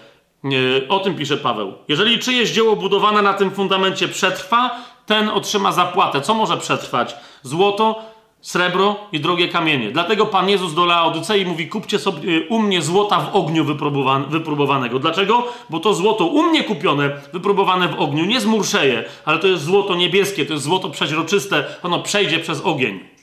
o 0.88 0.98
tym 0.98 1.14
pisze 1.14 1.36
Paweł. 1.36 1.72
Jeżeli 1.88 2.18
czyjeś 2.18 2.50
dzieło 2.50 2.76
budowane 2.76 3.22
na 3.22 3.34
tym 3.34 3.50
fundamencie 3.50 4.08
przetrwa, 4.08 4.70
ten 5.06 5.28
otrzyma 5.28 5.72
zapłatę. 5.72 6.20
Co 6.20 6.34
może 6.34 6.56
przetrwać? 6.56 7.16
Złoto, 7.42 8.02
srebro 8.40 8.96
i 9.12 9.20
drogie 9.20 9.48
kamienie. 9.48 9.90
Dlatego 9.90 10.26
Pan 10.26 10.48
Jezus 10.48 10.74
do 10.74 10.84
Laodycei 10.84 11.46
mówi: 11.46 11.68
Kupcie 11.68 11.98
sobie 11.98 12.48
u 12.48 12.58
mnie 12.58 12.82
złota 12.82 13.20
w 13.20 13.36
ogniu 13.36 13.64
wypróbowanego. 14.28 14.98
Dlaczego? 14.98 15.46
Bo 15.70 15.80
to 15.80 15.94
złoto 15.94 16.26
u 16.26 16.42
mnie 16.42 16.64
kupione, 16.64 17.10
wypróbowane 17.32 17.88
w 17.88 18.00
ogniu, 18.00 18.24
nie 18.24 18.40
zmurszeje, 18.40 19.04
ale 19.24 19.38
to 19.38 19.46
jest 19.46 19.64
złoto 19.64 19.94
niebieskie, 19.94 20.46
to 20.46 20.52
jest 20.52 20.64
złoto 20.64 20.90
przeźroczyste, 20.90 21.64
ono 21.82 21.98
przejdzie 21.98 22.38
przez 22.38 22.60
ogień. 22.60 23.15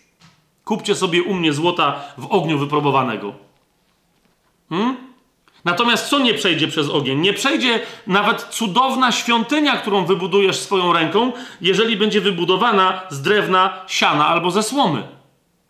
Kupcie 0.74 0.96
sobie 0.96 1.24
u 1.24 1.34
mnie 1.34 1.54
złota 1.54 2.02
w 2.18 2.26
ogniu 2.26 2.58
wypróbowanego. 2.58 3.34
Hmm? 4.70 4.98
Natomiast 5.66 6.10
co 6.10 6.20
nie 6.20 6.34
przejdzie 6.34 6.68
przez 6.68 6.90
ogień? 6.90 7.20
Nie 7.20 7.34
przejdzie 7.34 7.80
nawet 8.08 8.42
cudowna 8.42 9.12
świątynia, 9.12 9.78
którą 9.78 10.06
wybudujesz 10.06 10.60
swoją 10.60 10.94
ręką, 10.94 11.32
jeżeli 11.62 11.98
będzie 11.98 12.22
wybudowana 12.22 13.02
z 13.10 13.22
drewna, 13.22 13.74
siana 13.88 14.28
albo 14.28 14.52
ze 14.52 14.64
słomy. 14.64 15.04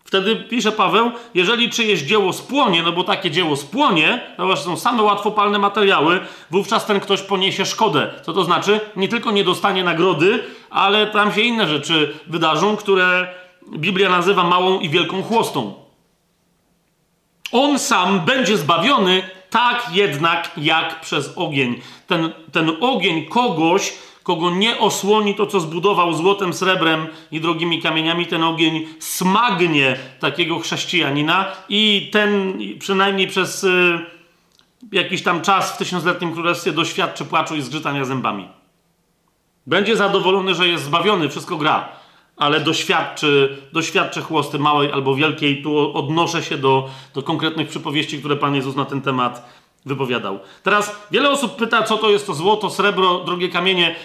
Wtedy 0.04 0.36
pisze 0.36 0.72
Paweł, 0.72 1.12
jeżeli 1.34 1.70
czyjeś 1.70 2.02
dzieło 2.02 2.34
spłonie, 2.34 2.84
no 2.84 2.92
bo 2.92 3.04
takie 3.04 3.32
dzieło 3.32 3.56
spłonie, 3.56 4.22
to 4.38 4.58
są 4.58 4.78
same 4.78 5.04
łatwopalne 5.04 5.60
materiały, 5.60 6.20
wówczas 6.52 6.86
ten 6.86 7.00
ktoś 7.00 7.22
poniesie 7.22 7.66
szkodę. 7.66 8.14
Co 8.22 8.34
to 8.34 8.44
znaczy? 8.44 8.80
Nie 8.96 9.08
tylko 9.08 9.32
nie 9.32 9.44
dostanie 9.44 9.84
nagrody, 9.84 10.44
ale 10.70 11.08
tam 11.08 11.34
się 11.34 11.42
inne 11.42 11.68
rzeczy 11.68 12.14
wydarzą, 12.28 12.76
które 12.78 13.43
Biblia 13.72 14.10
nazywa 14.10 14.44
małą 14.44 14.80
i 14.80 14.90
wielką 14.90 15.24
chłostą. 15.24 15.74
On 17.52 17.80
sam 17.80 18.20
będzie 18.20 18.58
zbawiony 18.58 19.24
tak 19.50 19.90
jednak 19.92 20.52
jak 20.58 21.02
przez 21.02 21.34
ogień. 21.36 21.82
Ten, 22.08 22.32
ten 22.52 22.72
ogień 22.82 23.26
kogoś, 23.26 23.94
kogo 24.24 24.52
nie 24.52 24.80
osłoni 24.80 25.36
to, 25.36 25.48
co 25.48 25.60
zbudował 25.60 26.14
złotem, 26.14 26.54
srebrem 26.54 27.08
i 27.32 27.42
drogimi 27.42 27.82
kamieniami, 27.82 28.28
ten 28.28 28.44
ogień 28.44 28.88
smagnie 29.00 29.98
takiego 30.20 30.60
chrześcijanina 30.60 31.46
i 31.70 32.10
ten 32.12 32.60
przynajmniej 32.80 33.28
przez 33.28 33.64
y, 33.64 34.00
jakiś 34.92 35.24
tam 35.24 35.42
czas 35.42 35.72
w 35.72 35.78
tysiącletnim 35.78 36.34
królestwie 36.34 36.72
doświadczy 36.72 37.26
płaczu 37.26 37.56
i 37.56 37.62
zgrzytania 37.62 38.06
zębami. 38.06 38.48
Będzie 39.68 39.98
zadowolony, 39.98 40.56
że 40.56 40.68
jest 40.68 40.84
zbawiony, 40.84 41.30
wszystko 41.30 41.58
gra 41.58 42.03
ale 42.38 42.60
doświadczy, 42.60 43.58
doświadczy 43.74 44.22
chłosty 44.22 44.60
małej 44.60 44.92
albo 44.92 45.16
wielkiej. 45.16 45.64
Tu 45.64 45.98
odnoszę 45.98 46.44
się 46.44 46.58
do, 46.58 46.90
do 47.14 47.24
konkretnych 47.24 47.68
przypowieści, 47.68 48.20
które 48.20 48.36
Pan 48.36 48.56
Jezus 48.56 48.76
na 48.76 48.86
ten 48.86 49.02
temat 49.02 49.64
wypowiadał. 49.86 50.40
Teraz 50.64 50.96
wiele 51.12 51.30
osób 51.30 51.56
pyta, 51.56 51.84
co 51.84 51.98
to 51.98 52.10
jest 52.10 52.28
to 52.28 52.34
złoto, 52.34 52.70
srebro, 52.70 53.20
drogie 53.20 53.50
kamienie. 53.50 53.96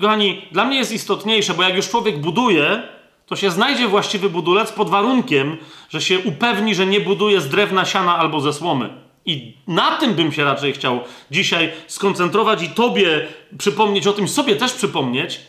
Kochani, 0.00 0.42
dla 0.52 0.64
mnie 0.64 0.78
jest 0.78 0.92
istotniejsze, 0.92 1.54
bo 1.54 1.62
jak 1.62 1.76
już 1.76 1.88
człowiek 1.88 2.20
buduje, 2.20 2.82
to 3.26 3.36
się 3.36 3.50
znajdzie 3.50 3.88
właściwy 3.88 4.30
budulec 4.30 4.72
pod 4.72 4.90
warunkiem, 4.90 5.56
że 5.90 6.00
się 6.00 6.18
upewni, 6.18 6.74
że 6.74 6.86
nie 6.86 7.00
buduje 7.00 7.40
z 7.40 7.48
drewna, 7.48 7.84
siana 7.84 8.18
albo 8.18 8.40
ze 8.40 8.52
słomy. 8.52 8.90
I 9.26 9.56
na 9.66 9.96
tym 9.96 10.14
bym 10.14 10.32
się 10.32 10.44
raczej 10.44 10.72
chciał 10.72 11.00
dzisiaj 11.30 11.72
skoncentrować 11.86 12.62
i 12.62 12.68
Tobie 12.68 13.28
przypomnieć 13.58 14.06
o 14.06 14.12
tym, 14.12 14.28
sobie 14.28 14.56
też 14.56 14.72
przypomnieć, 14.72 15.40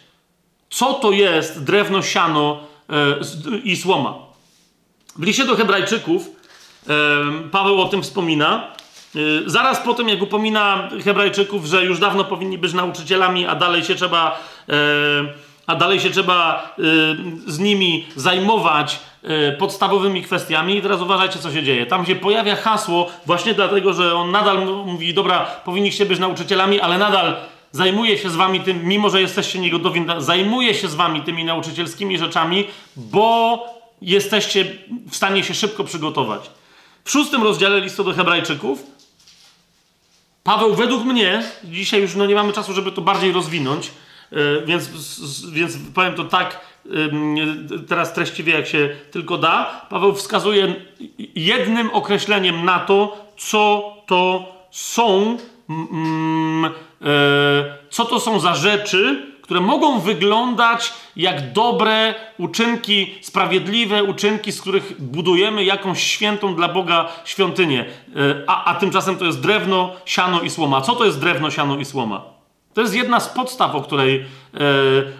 co 0.69 0.93
to 0.93 1.11
jest 1.11 1.63
drewno, 1.63 2.01
siano 2.01 2.59
e, 2.89 2.93
i 3.63 3.77
słoma. 3.77 4.15
W 5.15 5.23
liście 5.23 5.45
do 5.45 5.55
Hebrajczyków 5.55 6.39
Paweł 7.51 7.81
o 7.81 7.85
tym 7.85 8.03
wspomina. 8.03 8.67
E, 9.15 9.19
zaraz 9.45 9.79
po 9.79 9.93
tym, 9.93 10.09
jak 10.09 10.21
upomina 10.21 10.89
Hebrajczyków, 11.03 11.65
że 11.65 11.85
już 11.85 11.99
dawno 11.99 12.23
powinni 12.23 12.57
być 12.57 12.73
nauczycielami, 12.73 13.45
a 13.45 13.55
dalej 13.55 13.83
się 13.83 13.95
trzeba, 13.95 14.39
e, 14.69 14.73
a 15.67 15.75
dalej 15.75 15.99
się 15.99 16.09
trzeba 16.09 16.69
z 17.47 17.59
nimi 17.59 18.07
zajmować 18.15 18.99
podstawowymi 19.59 20.23
kwestiami. 20.23 20.77
I 20.77 20.81
teraz 20.81 21.01
uważajcie, 21.01 21.39
co 21.39 21.51
się 21.51 21.63
dzieje. 21.63 21.85
Tam 21.85 22.05
się 22.05 22.15
pojawia 22.15 22.55
hasło, 22.55 23.09
właśnie 23.25 23.53
dlatego, 23.53 23.93
że 23.93 24.15
on 24.15 24.31
nadal 24.31 24.65
mówi: 24.85 25.13
Dobra, 25.13 25.39
powinniście 25.39 26.05
być 26.05 26.19
nauczycielami, 26.19 26.79
ale 26.79 26.97
nadal 26.97 27.35
zajmuje 27.71 28.17
się 28.17 28.29
z 28.29 28.35
wami 28.35 28.59
tym, 28.59 28.85
mimo 28.85 29.09
że 29.09 29.21
jesteście 29.21 29.59
niegotowi, 29.59 30.05
zajmuje 30.17 30.73
się 30.73 30.87
z 30.87 30.95
wami 30.95 31.21
tymi 31.21 31.45
nauczycielskimi 31.45 32.17
rzeczami, 32.17 32.67
bo 32.95 33.65
jesteście 34.01 34.65
w 35.09 35.15
stanie 35.15 35.43
się 35.43 35.53
szybko 35.53 35.83
przygotować. 35.83 36.51
W 37.03 37.11
szóstym 37.11 37.43
rozdziale 37.43 37.81
listu 37.81 38.03
do 38.03 38.13
Hebrajczyków 38.13 38.83
Paweł 40.43 40.75
według 40.75 41.03
mnie, 41.03 41.43
dzisiaj 41.63 42.01
już 42.01 42.15
no 42.15 42.25
nie 42.25 42.35
mamy 42.35 42.53
czasu, 42.53 42.73
żeby 42.73 42.91
to 42.91 43.01
bardziej 43.01 43.31
rozwinąć, 43.31 43.91
yy, 44.31 44.63
więc, 44.65 44.89
więc 45.51 45.77
powiem 45.93 46.15
to 46.15 46.23
tak 46.23 46.69
teraz 47.87 48.13
treściwie, 48.13 48.53
jak 48.53 48.67
się 48.67 48.89
tylko 49.11 49.37
da. 49.37 49.85
Paweł 49.89 50.15
wskazuje 50.15 50.75
jednym 51.35 51.89
określeniem 51.89 52.65
na 52.65 52.79
to, 52.79 53.25
co 53.37 53.93
to 54.07 54.45
są 54.71 55.37
mm, 55.69 56.71
E, 56.71 56.88
co 57.89 58.05
to 58.05 58.19
są 58.19 58.39
za 58.39 58.55
rzeczy, 58.55 59.29
które 59.49 59.61
mogą 59.61 59.99
wyglądać 59.99 60.93
jak 61.15 61.53
dobre 61.53 62.15
uczynki, 62.37 63.15
sprawiedliwe 63.21 64.03
uczynki, 64.03 64.51
z 64.51 64.61
których 64.61 65.01
budujemy 65.01 65.63
jakąś 65.63 66.03
świętą 66.03 66.55
dla 66.55 66.67
Boga 66.67 67.07
świątynię. 67.25 67.85
E, 68.15 68.43
a, 68.47 68.65
a 68.65 68.75
tymczasem 68.75 69.17
to 69.17 69.25
jest 69.25 69.41
drewno, 69.41 69.91
siano 70.05 70.41
i 70.41 70.49
słoma. 70.49 70.81
Co 70.81 70.95
to 70.95 71.05
jest 71.05 71.19
drewno, 71.19 71.51
siano 71.51 71.77
i 71.77 71.85
słoma? 71.85 72.21
To 72.73 72.81
jest 72.81 72.95
jedna 72.95 73.19
z 73.19 73.29
podstaw, 73.29 73.75
o 73.75 73.81
której, 73.81 74.25
e, 74.53 74.59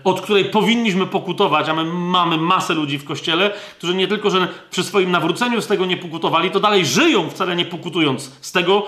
od 0.04 0.22
której 0.22 0.46
powinniśmy 0.46 1.06
pokutować, 1.06 1.70
a 1.70 1.74
my 1.74 1.84
mamy 1.84 2.38
masę 2.38 2.74
ludzi 2.74 2.98
w 2.98 3.06
kościele, 3.06 3.52
którzy 3.78 3.96
nie 3.96 4.08
tylko, 4.08 4.30
że 4.30 4.48
przy 4.72 4.84
swoim 4.84 5.12
nawróceniu 5.12 5.62
z 5.62 5.68
tego 5.68 5.86
nie 5.86 5.98
pokutowali, 5.98 6.52
to 6.52 6.60
dalej 6.60 6.86
żyją 6.86 7.30
wcale 7.30 7.56
nie 7.56 7.66
pokutując 7.66 8.32
z 8.42 8.52
tego, 8.52 8.86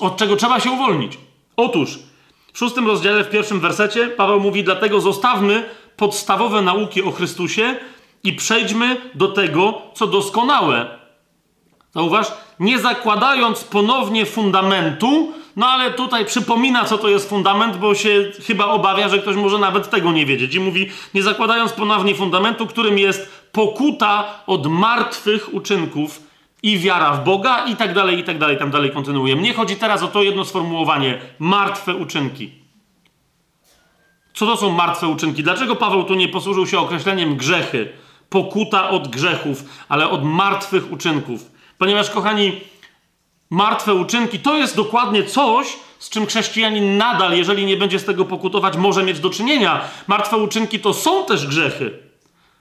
od 0.00 0.16
czego 0.16 0.36
trzeba 0.36 0.60
się 0.60 0.70
uwolnić. 0.70 1.18
Otóż 1.56 1.98
w 2.52 2.58
szóstym 2.58 2.86
rozdziale, 2.86 3.24
w 3.24 3.30
pierwszym 3.30 3.60
wersecie, 3.60 4.08
Paweł 4.08 4.40
mówi: 4.40 4.64
Dlatego 4.64 5.00
zostawmy 5.00 5.64
podstawowe 5.96 6.62
nauki 6.62 7.02
o 7.02 7.10
Chrystusie 7.10 7.76
i 8.24 8.32
przejdźmy 8.32 8.96
do 9.14 9.28
tego, 9.28 9.82
co 9.94 10.06
doskonałe. 10.06 10.98
Zauważ, 11.94 12.26
nie 12.60 12.78
zakładając 12.78 13.64
ponownie 13.64 14.26
fundamentu, 14.26 15.32
no 15.56 15.66
ale 15.66 15.90
tutaj 15.90 16.26
przypomina, 16.26 16.84
co 16.84 16.98
to 16.98 17.08
jest 17.08 17.28
fundament, 17.28 17.76
bo 17.76 17.94
się 17.94 18.32
chyba 18.46 18.64
obawia, 18.64 19.08
że 19.08 19.18
ktoś 19.18 19.36
może 19.36 19.58
nawet 19.58 19.90
tego 19.90 20.12
nie 20.12 20.26
wiedzieć. 20.26 20.54
I 20.54 20.60
mówi, 20.60 20.90
nie 21.14 21.22
zakładając 21.22 21.72
ponownie 21.72 22.14
fundamentu, 22.14 22.66
którym 22.66 22.98
jest 22.98 23.48
pokuta 23.52 24.24
od 24.46 24.66
martwych 24.66 25.54
uczynków 25.54 26.31
i 26.62 26.78
wiara 26.78 27.12
w 27.12 27.24
Boga 27.24 27.64
i 27.64 27.76
tak 27.76 27.94
dalej, 27.94 28.18
i 28.18 28.24
tak 28.24 28.38
dalej, 28.38 28.58
tam 28.58 28.70
dalej 28.70 28.90
kontynuuje. 28.90 29.36
Mnie 29.36 29.54
chodzi 29.54 29.76
teraz 29.76 30.02
o 30.02 30.08
to 30.08 30.22
jedno 30.22 30.44
sformułowanie, 30.44 31.18
martwe 31.38 31.94
uczynki. 31.94 32.50
Co 34.34 34.46
to 34.46 34.56
są 34.56 34.70
martwe 34.70 35.08
uczynki? 35.08 35.42
Dlaczego 35.42 35.76
Paweł 35.76 36.04
tu 36.04 36.14
nie 36.14 36.28
posłużył 36.28 36.66
się 36.66 36.78
określeniem 36.78 37.36
grzechy, 37.36 37.88
pokuta 38.28 38.88
od 38.88 39.08
grzechów, 39.08 39.64
ale 39.88 40.10
od 40.10 40.24
martwych 40.24 40.92
uczynków? 40.92 41.50
Ponieważ, 41.78 42.10
kochani, 42.10 42.60
martwe 43.50 43.94
uczynki 43.94 44.38
to 44.38 44.56
jest 44.56 44.76
dokładnie 44.76 45.24
coś, 45.24 45.76
z 45.98 46.10
czym 46.10 46.26
chrześcijanin 46.26 46.96
nadal, 46.96 47.36
jeżeli 47.36 47.66
nie 47.66 47.76
będzie 47.76 47.98
z 47.98 48.04
tego 48.04 48.24
pokutować, 48.24 48.76
może 48.76 49.02
mieć 49.02 49.20
do 49.20 49.30
czynienia. 49.30 49.80
Martwe 50.06 50.36
uczynki 50.36 50.80
to 50.80 50.94
są 50.94 51.24
też 51.24 51.46
grzechy, 51.46 51.98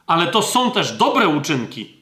ale 0.07 0.27
to 0.27 0.41
są 0.41 0.71
też 0.71 0.91
dobre 0.91 1.27
uczynki. 1.27 2.00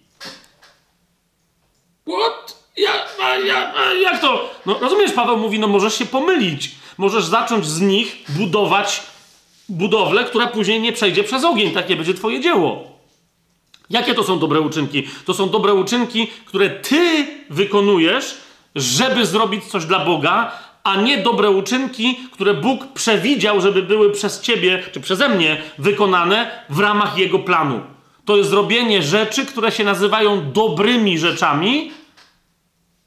What? 2.10 2.60
Ja, 2.78 2.92
a, 3.24 3.36
ja, 3.38 3.74
a, 3.76 3.94
jak 3.94 4.22
to? 4.22 4.50
No 4.66 4.80
rozumiesz, 4.80 5.12
Paweł 5.12 5.38
mówi, 5.38 5.60
no 5.60 5.68
możesz 5.68 5.98
się 5.98 6.06
pomylić. 6.06 6.72
Możesz 6.98 7.26
zacząć 7.26 7.66
z 7.66 7.82
nich 7.82 8.18
budować 8.30 9.02
budowlę, 9.70 10.24
która 10.24 10.48
później 10.48 10.82
nie 10.82 10.94
przejdzie 10.94 11.24
przez 11.24 11.44
ogień. 11.44 11.72
Takie 11.72 11.96
będzie 11.96 12.14
twoje 12.14 12.40
dzieło. 12.40 12.84
Jakie 13.90 14.14
to 14.14 14.24
są 14.24 14.40
dobre 14.40 14.62
uczynki? 14.62 15.08
To 15.26 15.34
są 15.34 15.50
dobre 15.50 15.74
uczynki, 15.74 16.28
które 16.46 16.70
ty 16.70 17.28
wykonujesz, 17.50 18.38
żeby 18.76 19.26
zrobić 19.26 19.66
coś 19.66 19.86
dla 19.86 20.06
Boga, 20.06 20.52
a 20.84 20.96
nie 20.96 21.18
dobre 21.18 21.50
uczynki, 21.50 22.20
które 22.32 22.54
Bóg 22.54 22.88
przewidział, 22.94 23.62
żeby 23.62 23.84
były 23.84 24.12
przez 24.12 24.42
ciebie 24.42 24.84
czy 24.92 25.00
przeze 25.00 25.30
mnie 25.30 25.62
wykonane 25.78 26.66
w 26.70 26.80
ramach 26.80 27.18
Jego 27.18 27.40
planu. 27.40 27.82
To 28.26 28.38
jest 28.38 28.50
zrobienie 28.50 29.02
rzeczy, 29.02 29.46
które 29.46 29.72
się 29.72 29.84
nazywają 29.84 30.52
dobrymi 30.52 31.20
rzeczami, 31.20 31.92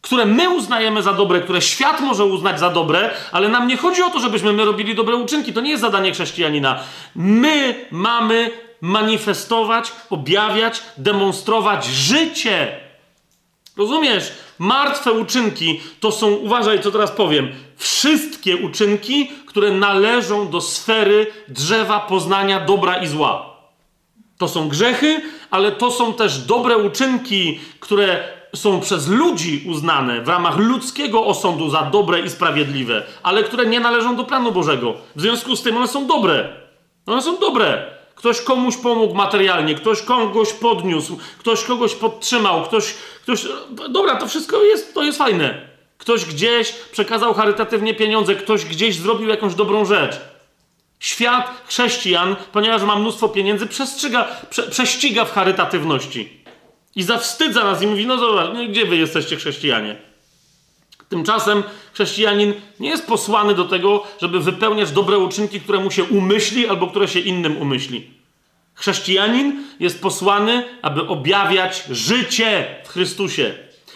które 0.02 0.26
my 0.26 0.50
uznajemy 0.50 1.02
za 1.02 1.12
dobre, 1.12 1.40
które 1.40 1.62
świat 1.62 2.00
może 2.00 2.24
uznać 2.24 2.60
za 2.60 2.70
dobre, 2.70 3.10
ale 3.32 3.48
nam 3.48 3.66
nie 3.66 3.76
chodzi 3.76 4.02
o 4.02 4.10
to, 4.10 4.20
żebyśmy 4.20 4.52
my 4.52 4.64
robili 4.64 4.94
dobre 4.94 5.16
uczynki. 5.16 5.52
To 5.52 5.60
nie 5.60 5.70
jest 5.70 5.80
zadanie 5.80 6.12
chrześcijanina. 6.12 6.80
My 7.14 7.86
mamy 7.90 8.50
manifestować, 8.80 9.92
objawiać, 10.10 10.82
demonstrować 10.96 11.86
życie. 11.86 12.80
Rozumiesz? 13.76 14.32
Martwe 14.58 15.12
uczynki 15.12 15.80
to 16.00 16.12
są, 16.12 16.30
uważaj 16.30 16.82
co 16.82 16.90
teraz 16.90 17.10
powiem, 17.10 17.52
wszystkie 17.76 18.56
uczynki, 18.56 19.30
które 19.46 19.70
należą 19.70 20.48
do 20.48 20.60
sfery 20.60 21.26
drzewa 21.48 22.00
poznania 22.00 22.60
dobra 22.60 22.96
i 22.96 23.06
zła. 23.06 23.56
To 24.38 24.48
są 24.48 24.68
grzechy, 24.68 25.22
ale 25.50 25.72
to 25.72 25.90
są 25.90 26.14
też 26.14 26.38
dobre 26.38 26.76
uczynki, 26.76 27.60
które 27.80 28.41
są 28.54 28.80
przez 28.80 29.08
ludzi 29.08 29.64
uznane 29.68 30.20
w 30.20 30.28
ramach 30.28 30.58
ludzkiego 30.58 31.26
osądu 31.26 31.70
za 31.70 31.82
dobre 31.82 32.20
i 32.20 32.30
sprawiedliwe, 32.30 33.02
ale 33.22 33.44
które 33.44 33.66
nie 33.66 33.80
należą 33.80 34.16
do 34.16 34.24
planu 34.24 34.52
Bożego. 34.52 34.94
W 35.16 35.20
związku 35.20 35.56
z 35.56 35.62
tym 35.62 35.76
one 35.76 35.88
są 35.88 36.06
dobre. 36.06 36.48
One 37.06 37.22
są 37.22 37.38
dobre. 37.38 37.82
Ktoś 38.14 38.40
komuś 38.40 38.76
pomógł 38.76 39.14
materialnie, 39.14 39.74
ktoś 39.74 40.02
kogoś 40.02 40.52
podniósł, 40.52 41.18
ktoś 41.38 41.64
kogoś 41.64 41.94
podtrzymał, 41.94 42.62
ktoś, 42.62 42.94
ktoś. 43.22 43.46
Dobra, 43.88 44.16
to 44.16 44.26
wszystko 44.26 44.62
jest, 44.62 44.94
to 44.94 45.02
jest 45.02 45.18
fajne. 45.18 45.72
Ktoś 45.98 46.24
gdzieś 46.24 46.72
przekazał 46.72 47.34
charytatywnie 47.34 47.94
pieniądze, 47.94 48.34
ktoś 48.34 48.64
gdzieś 48.64 48.96
zrobił 48.96 49.28
jakąś 49.28 49.54
dobrą 49.54 49.84
rzecz. 49.84 50.20
Świat 51.00 51.62
chrześcijan, 51.66 52.36
ponieważ 52.52 52.82
ma 52.82 52.96
mnóstwo 52.96 53.28
pieniędzy, 53.28 53.66
prze, 53.66 53.86
prześciga 54.70 55.24
w 55.24 55.32
charytatywności. 55.32 56.41
I 56.96 57.02
zawstydza 57.02 57.64
nas 57.64 57.82
i 57.82 57.86
mówi: 57.86 58.06
No 58.06 58.18
zobacz, 58.18 58.50
no 58.54 58.68
gdzie 58.68 58.86
wy 58.86 58.96
jesteście 58.96 59.36
chrześcijanie? 59.36 59.96
Tymczasem 61.08 61.62
chrześcijanin 61.92 62.54
nie 62.80 62.88
jest 62.88 63.06
posłany 63.06 63.54
do 63.54 63.64
tego, 63.64 64.06
żeby 64.20 64.40
wypełniać 64.40 64.90
dobre 64.90 65.18
uczynki, 65.18 65.60
które 65.60 65.80
mu 65.80 65.90
się 65.90 66.04
umyśli 66.04 66.68
albo 66.68 66.86
które 66.86 67.08
się 67.08 67.20
innym 67.20 67.56
umyśli. 67.56 68.10
Chrześcijanin 68.74 69.64
jest 69.80 70.02
posłany, 70.02 70.64
aby 70.82 71.08
objawiać 71.08 71.84
życie 71.90 72.76
w 72.84 72.88
Chrystusie, 72.88 73.54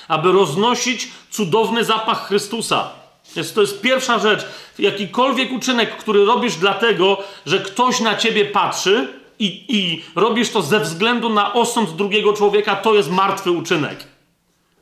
aby 0.09 0.33
roznosić 0.33 1.09
cudowny 1.31 1.85
zapach 1.85 2.29
Chrystusa. 2.29 2.91
Jest, 3.37 3.55
to 3.55 3.61
jest 3.61 3.81
pierwsza 3.81 4.19
rzecz. 4.19 4.47
Jakikolwiek 4.79 5.53
uczynek, 5.53 5.97
który 5.97 6.25
robisz 6.25 6.57
dlatego, 6.57 7.23
że 7.47 7.59
ktoś 7.59 8.01
na 8.01 8.17
ciebie 8.17 8.45
patrzy 8.45 9.09
i, 9.39 9.65
i 9.69 10.05
robisz 10.17 10.51
to 10.51 10.63
ze 10.63 10.81
względu 10.81 11.29
na 11.29 11.53
osąd 11.53 11.91
drugiego 11.91 12.33
człowieka, 12.33 12.77
to 12.77 12.95
jest 12.95 13.11
martwy 13.11 13.51
uczynek. 13.51 14.07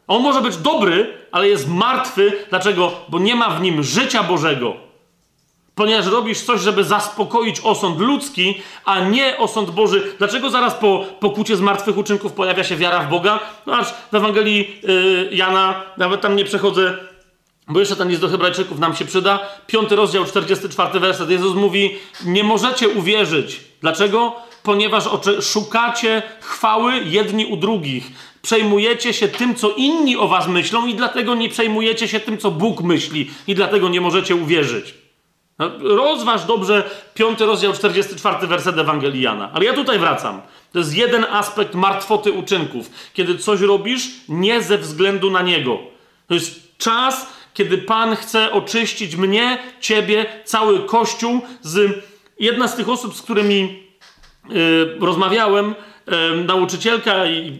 On 0.07 0.23
może 0.23 0.41
być 0.41 0.57
dobry, 0.57 1.19
ale 1.33 1.49
jest 1.49 1.69
martwy. 1.69 2.33
Dlaczego? 2.51 2.93
Bo 3.09 3.19
nie 3.19 3.35
ma 3.35 3.51
w 3.51 3.63
nim 3.63 3.83
życia 3.83 4.23
Bożego. 4.23 4.75
Ponieważ 5.75 6.07
robisz 6.07 6.41
coś, 6.41 6.61
żeby 6.61 6.85
zaspokoić 6.85 7.61
osąd 7.61 8.01
ludzki, 8.01 8.63
a 8.85 9.01
nie 9.01 9.39
osąd 9.39 9.71
Boży. 9.71 10.15
Dlaczego 10.19 10.51
zaraz 10.51 10.75
po 10.75 11.05
pokucie 11.21 11.57
z 11.57 11.61
martwych 11.61 11.99
uczynków 11.99 12.33
pojawia 12.33 12.65
się 12.65 12.77
wiara 12.77 13.01
w 13.01 13.11
Boga? 13.11 13.41
No 13.67 13.77
aż 13.77 13.87
w 14.13 14.15
Ewangelii 14.15 14.81
yy, 14.83 15.29
Jana, 15.33 15.83
nawet 15.97 16.21
tam 16.21 16.37
nie 16.37 16.45
przechodzę, 16.45 16.99
bo 17.69 17.81
jeszcze 17.81 17.97
ten 17.97 18.11
jest 18.11 18.23
do 18.23 18.29
Hebrajczyków, 18.29 18.79
nam 18.79 18.97
się 18.97 19.05
przyda. 19.05 19.39
Piąty 19.67 19.97
rozdział, 19.97 20.25
44 20.25 21.01
werset. 21.01 21.31
Jezus 21.31 21.55
mówi: 21.55 21.99
Nie 22.25 22.45
możecie 22.45 22.89
uwierzyć. 22.89 23.61
Dlaczego? 23.85 24.33
Ponieważ 24.63 25.05
szukacie 25.41 26.23
chwały 26.41 26.99
jedni 27.05 27.47
u 27.47 27.57
drugich 27.57 28.05
przejmujecie 28.43 29.13
się 29.13 29.29
tym, 29.29 29.55
co 29.55 29.71
inni 29.71 30.17
o 30.17 30.29
was 30.29 30.49
myślą, 30.49 30.87
i 30.87 30.95
dlatego 30.95 31.35
nie 31.35 31.49
przejmujecie 31.49 32.09
się 32.09 32.21
tym, 32.21 32.39
co 32.39 32.51
Bóg 32.51 32.83
myśli, 32.83 33.31
i 33.47 33.55
dlatego 33.55 33.89
nie 33.89 34.01
możecie 34.01 34.37
uwierzyć. 34.37 34.95
No, 35.59 35.71
rozważ 35.83 36.45
dobrze 36.45 36.91
piąty 37.15 37.47
rozdział, 37.47 37.73
44 37.73 38.47
werset 38.47 38.79
Ewangeliana. 38.79 39.51
Ale 39.55 39.65
ja 39.65 39.73
tutaj 39.73 39.99
wracam. 39.99 40.41
To 40.73 40.79
jest 40.79 40.97
jeden 40.97 41.27
aspekt 41.31 41.75
martwoty 41.75 42.33
uczynków. 42.33 42.91
Kiedy 43.15 43.39
coś 43.39 43.61
robisz 43.61 44.09
nie 44.29 44.63
ze 44.63 44.79
względu 44.79 45.31
na 45.31 45.43
Niego. 45.43 45.79
To 46.27 46.35
jest 46.35 46.79
czas, 46.79 47.27
kiedy 47.55 47.79
Pan 47.79 48.17
chce 48.17 48.53
oczyścić 48.53 49.17
mnie, 49.17 49.59
Ciebie, 49.81 50.27
cały 50.45 50.81
Kościół 50.81 51.41
z... 51.63 52.05
Jedna 52.39 52.69
z 52.69 52.77
tych 52.77 52.89
osób, 52.89 53.15
z 53.15 53.23
którymi 53.23 53.83
yy, 54.49 54.97
rozmawiałem, 55.01 55.75
nauczycielka, 56.47 57.27
i 57.27 57.59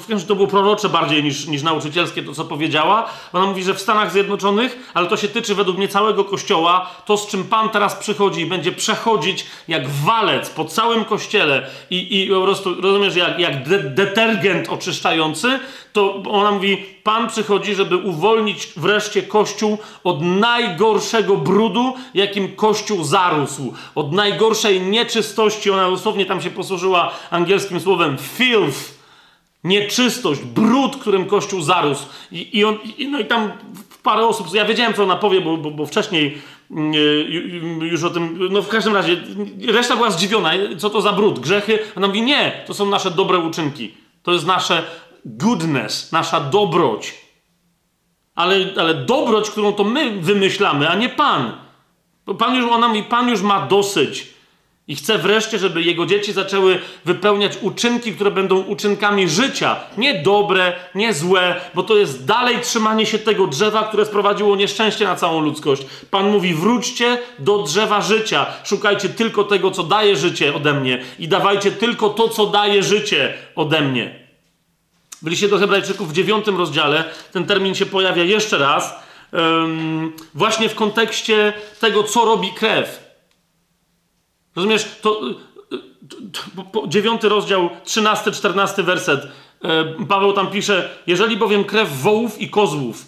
w 0.00 0.26
to 0.26 0.34
było 0.34 0.48
prorocze 0.48 0.88
bardziej 0.88 1.24
niż, 1.24 1.46
niż 1.46 1.62
nauczycielskie 1.62 2.22
to, 2.22 2.34
co 2.34 2.44
powiedziała. 2.44 3.10
Ona 3.32 3.46
mówi, 3.46 3.62
że 3.62 3.74
w 3.74 3.80
Stanach 3.80 4.12
Zjednoczonych, 4.12 4.90
ale 4.94 5.06
to 5.06 5.16
się 5.16 5.28
tyczy 5.28 5.54
według 5.54 5.78
mnie 5.78 5.88
całego 5.88 6.24
kościoła, 6.24 6.90
to 7.04 7.16
z 7.16 7.26
czym 7.26 7.44
Pan 7.44 7.68
teraz 7.68 7.94
przychodzi 7.94 8.40
i 8.40 8.46
będzie 8.46 8.72
przechodzić 8.72 9.46
jak 9.68 9.88
walec 9.88 10.50
po 10.50 10.64
całym 10.64 11.04
kościele 11.04 11.66
i, 11.90 12.22
i 12.22 12.30
po 12.30 12.42
prostu, 12.42 12.80
rozumiesz, 12.80 13.16
jak, 13.16 13.38
jak 13.38 13.68
de 13.68 13.78
detergent 13.78 14.68
oczyszczający, 14.68 15.58
to 15.96 16.22
ona 16.30 16.50
mówi, 16.50 16.84
Pan 17.02 17.28
przychodzi, 17.28 17.74
żeby 17.74 17.96
uwolnić 17.96 18.68
wreszcie 18.76 19.22
Kościół 19.22 19.78
od 20.04 20.22
najgorszego 20.22 21.36
brudu, 21.36 21.94
jakim 22.14 22.56
Kościół 22.56 23.04
zarósł. 23.04 23.74
Od 23.94 24.12
najgorszej 24.12 24.80
nieczystości. 24.80 25.70
Ona 25.70 25.90
dosłownie 25.90 26.26
tam 26.26 26.42
się 26.42 26.50
posłużyła 26.50 27.12
angielskim 27.30 27.80
słowem 27.80 28.16
filth. 28.18 28.98
Nieczystość, 29.64 30.40
brud, 30.40 30.96
którym 30.96 31.26
Kościół 31.26 31.60
zarósł. 31.60 32.06
I, 32.32 32.58
i, 32.58 32.64
on, 32.64 32.78
i 32.98 33.08
no 33.08 33.20
i 33.20 33.24
tam 33.24 33.52
parę 34.02 34.26
osób, 34.26 34.54
ja 34.54 34.64
wiedziałem, 34.64 34.94
co 34.94 35.02
ona 35.02 35.16
powie, 35.16 35.40
bo, 35.40 35.56
bo, 35.56 35.70
bo 35.70 35.86
wcześniej 35.86 36.38
yy, 36.70 37.88
już 37.88 38.04
o 38.04 38.10
tym, 38.10 38.48
no 38.50 38.62
w 38.62 38.68
każdym 38.68 38.94
razie, 38.94 39.16
reszta 39.68 39.96
była 39.96 40.10
zdziwiona, 40.10 40.52
co 40.78 40.90
to 40.90 41.00
za 41.00 41.12
brud, 41.12 41.38
grzechy. 41.38 41.78
Ona 41.96 42.06
mówi, 42.06 42.22
nie, 42.22 42.64
to 42.66 42.74
są 42.74 42.86
nasze 42.86 43.10
dobre 43.10 43.38
uczynki. 43.38 43.94
To 44.22 44.32
jest 44.32 44.46
nasze 44.46 44.82
goodness, 45.26 46.12
nasza 46.12 46.40
dobroć. 46.40 47.14
Ale, 48.34 48.56
ale 48.80 48.94
dobroć, 48.94 49.50
którą 49.50 49.72
to 49.72 49.84
my 49.84 50.20
wymyślamy, 50.20 50.88
a 50.88 50.94
nie 50.94 51.08
Pan. 51.08 51.52
Pan 52.38 52.54
już, 52.54 52.72
ona 52.72 52.88
mówi, 52.88 53.02
Pan 53.02 53.28
już 53.28 53.42
ma 53.42 53.66
dosyć. 53.66 54.36
I 54.88 54.96
chce 54.96 55.18
wreszcie, 55.18 55.58
żeby 55.58 55.82
jego 55.82 56.06
dzieci 56.06 56.32
zaczęły 56.32 56.78
wypełniać 57.04 57.52
uczynki, 57.60 58.12
które 58.12 58.30
będą 58.30 58.56
uczynkami 58.58 59.28
życia. 59.28 59.76
Nie 59.96 60.22
dobre, 60.22 60.72
nie 60.94 61.14
złe, 61.14 61.60
bo 61.74 61.82
to 61.82 61.96
jest 61.96 62.24
dalej 62.24 62.60
trzymanie 62.60 63.06
się 63.06 63.18
tego 63.18 63.46
drzewa, 63.46 63.82
które 63.82 64.06
sprowadziło 64.06 64.56
nieszczęście 64.56 65.04
na 65.04 65.16
całą 65.16 65.40
ludzkość. 65.40 65.86
Pan 66.10 66.30
mówi: 66.30 66.54
wróćcie 66.54 67.18
do 67.38 67.62
drzewa 67.62 68.00
życia. 68.00 68.46
Szukajcie 68.64 69.08
tylko 69.08 69.44
tego, 69.44 69.70
co 69.70 69.82
daje 69.82 70.16
życie 70.16 70.54
ode 70.54 70.74
mnie. 70.74 71.02
I 71.18 71.28
dawajcie 71.28 71.72
tylko 71.72 72.10
to, 72.10 72.28
co 72.28 72.46
daje 72.46 72.82
życie 72.82 73.34
ode 73.54 73.80
mnie. 73.80 74.25
W 75.26 75.28
liście 75.28 75.48
do 75.48 75.58
Hebrajczyków 75.58 76.08
w 76.08 76.12
dziewiątym 76.12 76.56
rozdziale 76.56 77.04
ten 77.32 77.46
termin 77.46 77.74
się 77.74 77.86
pojawia 77.86 78.24
jeszcze 78.24 78.58
raz, 78.58 78.94
um, 79.32 80.12
właśnie 80.34 80.68
w 80.68 80.74
kontekście 80.74 81.52
tego, 81.80 82.02
co 82.02 82.24
robi 82.24 82.52
krew. 82.52 83.16
Rozumiesz, 84.56 84.86
to, 85.02 85.20
to 86.32 86.88
dziewiąty 86.88 87.28
rozdział, 87.28 87.70
trzynasty, 87.84 88.32
czternasty 88.32 88.82
werset. 88.82 89.28
E, 89.64 89.84
Paweł 90.08 90.32
tam 90.32 90.50
pisze: 90.50 90.90
Jeżeli 91.06 91.36
bowiem 91.36 91.64
krew 91.64 92.02
wołów 92.02 92.40
i 92.40 92.50
kozłów 92.50 93.04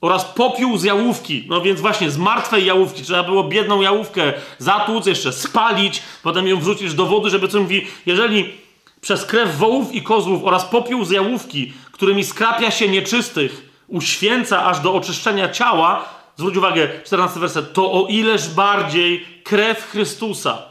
oraz 0.00 0.24
popiół 0.24 0.78
z 0.78 0.84
jałówki, 0.84 1.44
no 1.48 1.60
więc 1.60 1.80
właśnie 1.80 2.10
z 2.10 2.18
martwej 2.18 2.66
jałówki, 2.66 3.02
trzeba 3.02 3.22
było 3.22 3.44
biedną 3.44 3.80
jałówkę 3.80 4.32
zatłuc, 4.58 5.06
jeszcze 5.06 5.32
spalić, 5.32 6.02
potem 6.22 6.48
ją 6.48 6.60
wrzucić 6.60 6.94
do 6.94 7.06
wody, 7.06 7.30
żeby 7.30 7.48
co 7.48 7.60
mówi, 7.60 7.86
jeżeli 8.06 8.67
przez 9.00 9.24
krew 9.24 9.56
wołów 9.56 9.94
i 9.94 10.02
kozłów 10.02 10.44
oraz 10.44 10.64
popiół 10.64 11.04
z 11.04 11.10
jałówki, 11.10 11.72
którymi 11.92 12.24
skrapia 12.24 12.70
się 12.70 12.88
nieczystych, 12.88 13.68
uświęca 13.88 14.64
aż 14.64 14.80
do 14.80 14.94
oczyszczenia 14.94 15.48
ciała, 15.48 16.04
zwróć 16.36 16.56
uwagę, 16.56 16.88
14 17.04 17.40
werset, 17.40 17.72
to 17.72 17.92
o 17.92 18.06
ileż 18.06 18.48
bardziej 18.48 19.26
krew 19.44 19.90
Chrystusa, 19.90 20.62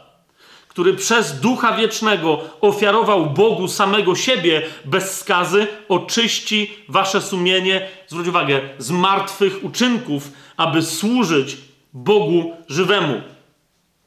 który 0.68 0.94
przez 0.94 1.40
Ducha 1.40 1.76
Wiecznego 1.76 2.40
ofiarował 2.60 3.26
Bogu 3.26 3.68
samego 3.68 4.14
siebie 4.14 4.62
bez 4.84 5.18
skazy, 5.18 5.66
oczyści 5.88 6.70
wasze 6.88 7.22
sumienie, 7.22 7.88
zwróć 8.06 8.28
uwagę, 8.28 8.60
z 8.78 8.90
martwych 8.90 9.64
uczynków, 9.64 10.32
aby 10.56 10.82
służyć 10.82 11.56
Bogu 11.92 12.56
żywemu. 12.68 13.22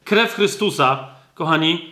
Krew 0.04 0.34
Chrystusa, 0.34 1.08
kochani, 1.34 1.91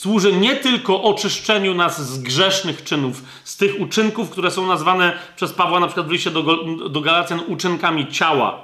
służy 0.00 0.32
nie 0.32 0.56
tylko 0.56 1.02
oczyszczeniu 1.02 1.74
nas 1.74 2.10
z 2.10 2.18
grzesznych 2.18 2.84
czynów, 2.84 3.22
z 3.44 3.56
tych 3.56 3.80
uczynków, 3.80 4.30
które 4.30 4.50
są 4.50 4.66
nazwane 4.66 5.12
przez 5.36 5.52
Pawła 5.52 5.80
na 5.80 5.86
przykład 5.86 6.06
w 6.06 6.10
liście 6.10 6.30
do, 6.30 6.42
do 6.88 7.00
Galacjan 7.00 7.40
uczynkami 7.48 8.06
ciała. 8.12 8.62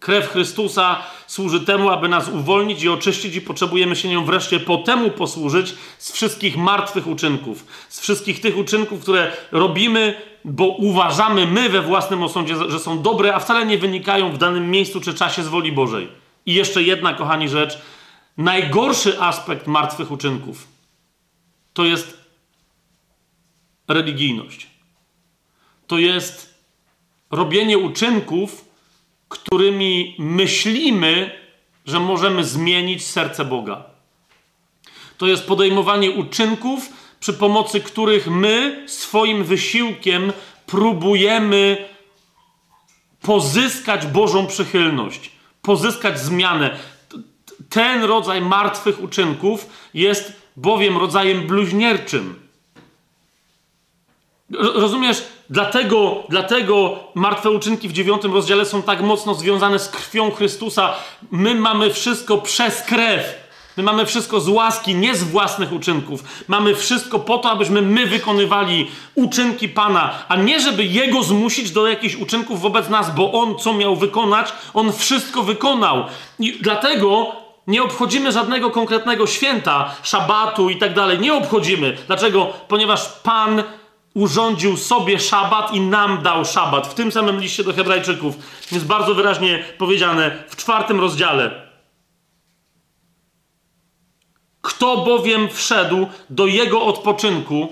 Krew 0.00 0.28
Chrystusa 0.28 1.02
służy 1.26 1.60
temu, 1.60 1.90
aby 1.90 2.08
nas 2.08 2.28
uwolnić 2.28 2.82
i 2.82 2.88
oczyścić, 2.88 3.36
i 3.36 3.40
potrzebujemy 3.40 3.96
się 3.96 4.08
nią 4.08 4.24
wreszcie 4.24 4.60
po 4.60 4.76
temu 4.76 5.10
posłużyć 5.10 5.74
z 5.98 6.12
wszystkich 6.12 6.56
martwych 6.56 7.06
uczynków, 7.06 7.66
z 7.88 8.00
wszystkich 8.00 8.40
tych 8.40 8.58
uczynków, 8.58 9.00
które 9.00 9.32
robimy, 9.52 10.14
bo 10.44 10.66
uważamy 10.66 11.46
my 11.46 11.68
we 11.68 11.82
własnym 11.82 12.22
osądzie, 12.22 12.54
że 12.68 12.78
są 12.78 13.02
dobre, 13.02 13.34
a 13.34 13.38
wcale 13.38 13.66
nie 13.66 13.78
wynikają 13.78 14.32
w 14.32 14.38
danym 14.38 14.70
miejscu 14.70 15.00
czy 15.00 15.14
czasie 15.14 15.42
z 15.42 15.48
woli 15.48 15.72
Bożej. 15.72 16.08
I 16.46 16.54
jeszcze 16.54 16.82
jedna, 16.82 17.14
kochani, 17.14 17.48
rzecz. 17.48 17.78
Najgorszy 18.36 19.20
aspekt 19.20 19.66
martwych 19.66 20.10
uczynków 20.10 20.68
to 21.72 21.84
jest 21.84 22.18
religijność. 23.88 24.66
To 25.86 25.98
jest 25.98 26.54
robienie 27.30 27.78
uczynków, 27.78 28.64
którymi 29.28 30.16
myślimy, 30.18 31.30
że 31.86 32.00
możemy 32.00 32.44
zmienić 32.44 33.06
serce 33.06 33.44
Boga. 33.44 33.84
To 35.18 35.26
jest 35.26 35.46
podejmowanie 35.46 36.10
uczynków, 36.10 36.88
przy 37.20 37.32
pomocy 37.32 37.80
których 37.80 38.26
my 38.26 38.84
swoim 38.88 39.44
wysiłkiem 39.44 40.32
próbujemy 40.66 41.88
pozyskać 43.20 44.06
Bożą 44.06 44.46
przychylność, 44.46 45.30
pozyskać 45.62 46.20
zmianę. 46.20 46.76
Ten 47.70 48.04
rodzaj 48.04 48.40
martwych 48.40 49.02
uczynków 49.02 49.66
jest 49.94 50.32
bowiem 50.56 50.96
rodzajem 50.96 51.46
bluźnierczym. 51.46 52.44
Rozumiesz? 54.74 55.24
Dlatego, 55.50 56.24
dlatego 56.28 56.98
martwe 57.14 57.50
uczynki 57.50 57.88
w 57.88 57.92
dziewiątym 57.92 58.34
rozdziale 58.34 58.64
są 58.64 58.82
tak 58.82 59.00
mocno 59.00 59.34
związane 59.34 59.78
z 59.78 59.88
krwią 59.88 60.30
Chrystusa. 60.30 60.94
My 61.30 61.54
mamy 61.54 61.90
wszystko 61.90 62.38
przez 62.38 62.82
krew. 62.82 63.43
My 63.76 63.82
mamy 63.82 64.06
wszystko 64.06 64.40
z 64.40 64.48
łaski, 64.48 64.94
nie 64.94 65.14
z 65.14 65.24
własnych 65.24 65.72
uczynków. 65.72 66.24
Mamy 66.48 66.74
wszystko 66.74 67.18
po 67.18 67.38
to, 67.38 67.50
abyśmy 67.50 67.82
my 67.82 68.06
wykonywali 68.06 68.90
uczynki 69.14 69.68
Pana, 69.68 70.10
a 70.28 70.36
nie 70.36 70.60
żeby 70.60 70.84
Jego 70.84 71.22
zmusić 71.22 71.70
do 71.70 71.86
jakichś 71.86 72.14
uczynków 72.14 72.60
wobec 72.60 72.88
nas, 72.88 73.14
bo 73.14 73.32
On 73.32 73.58
co 73.58 73.74
miał 73.74 73.96
wykonać, 73.96 74.52
On 74.74 74.92
wszystko 74.92 75.42
wykonał. 75.42 76.04
I 76.38 76.58
dlatego 76.60 77.32
nie 77.66 77.82
obchodzimy 77.82 78.32
żadnego 78.32 78.70
konkretnego 78.70 79.26
święta, 79.26 79.94
szabatu 80.02 80.70
i 80.70 80.76
tak 80.76 80.94
dalej. 80.94 81.18
Nie 81.18 81.34
obchodzimy. 81.34 81.96
Dlaczego? 82.06 82.52
Ponieważ 82.68 83.08
Pan 83.22 83.62
urządził 84.14 84.76
sobie 84.76 85.20
szabat 85.20 85.74
i 85.74 85.80
nam 85.80 86.22
dał 86.22 86.44
szabat. 86.44 86.86
W 86.86 86.94
tym 86.94 87.12
samym 87.12 87.40
liście 87.40 87.64
do 87.64 87.72
Hebrajczyków 87.72 88.34
jest 88.72 88.86
bardzo 88.86 89.14
wyraźnie 89.14 89.64
powiedziane 89.78 90.30
w 90.48 90.56
czwartym 90.56 91.00
rozdziale. 91.00 91.63
Kto 94.64 94.96
bowiem 94.96 95.48
wszedł 95.48 96.06
do 96.30 96.46
jego 96.46 96.82
odpoczynku, 96.82 97.68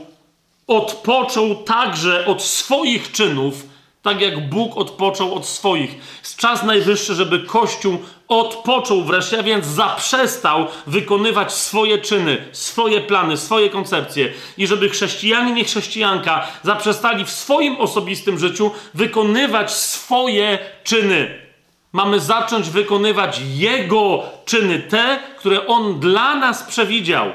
odpoczął 0.66 1.54
także 1.54 2.26
od 2.26 2.42
swoich 2.42 3.12
czynów, 3.12 3.54
tak 4.02 4.20
jak 4.20 4.48
Bóg 4.48 4.76
odpoczął 4.76 5.34
od 5.34 5.46
swoich. 5.46 5.94
Jest 6.20 6.36
czas 6.36 6.62
najwyższy, 6.62 7.14
żeby 7.14 7.40
Kościół 7.40 7.98
odpoczął 8.28 9.04
wreszcie, 9.04 9.38
a 9.38 9.42
więc 9.42 9.66
zaprzestał 9.66 10.66
wykonywać 10.86 11.52
swoje 11.52 11.98
czyny, 11.98 12.44
swoje 12.52 13.00
plany, 13.00 13.36
swoje 13.36 13.70
koncepcje 13.70 14.32
i 14.58 14.66
żeby 14.66 14.88
chrześcijanie 14.88 15.60
i 15.60 15.64
chrześcijanka 15.64 16.46
zaprzestali 16.62 17.24
w 17.24 17.30
swoim 17.30 17.76
osobistym 17.76 18.38
życiu 18.38 18.70
wykonywać 18.94 19.72
swoje 19.72 20.58
czyny. 20.84 21.41
Mamy 21.92 22.20
zacząć 22.20 22.70
wykonywać 22.70 23.40
Jego 23.54 24.22
czyny, 24.44 24.78
te, 24.78 25.18
które 25.38 25.66
On 25.66 26.00
dla 26.00 26.34
nas 26.34 26.62
przewidział. 26.62 27.32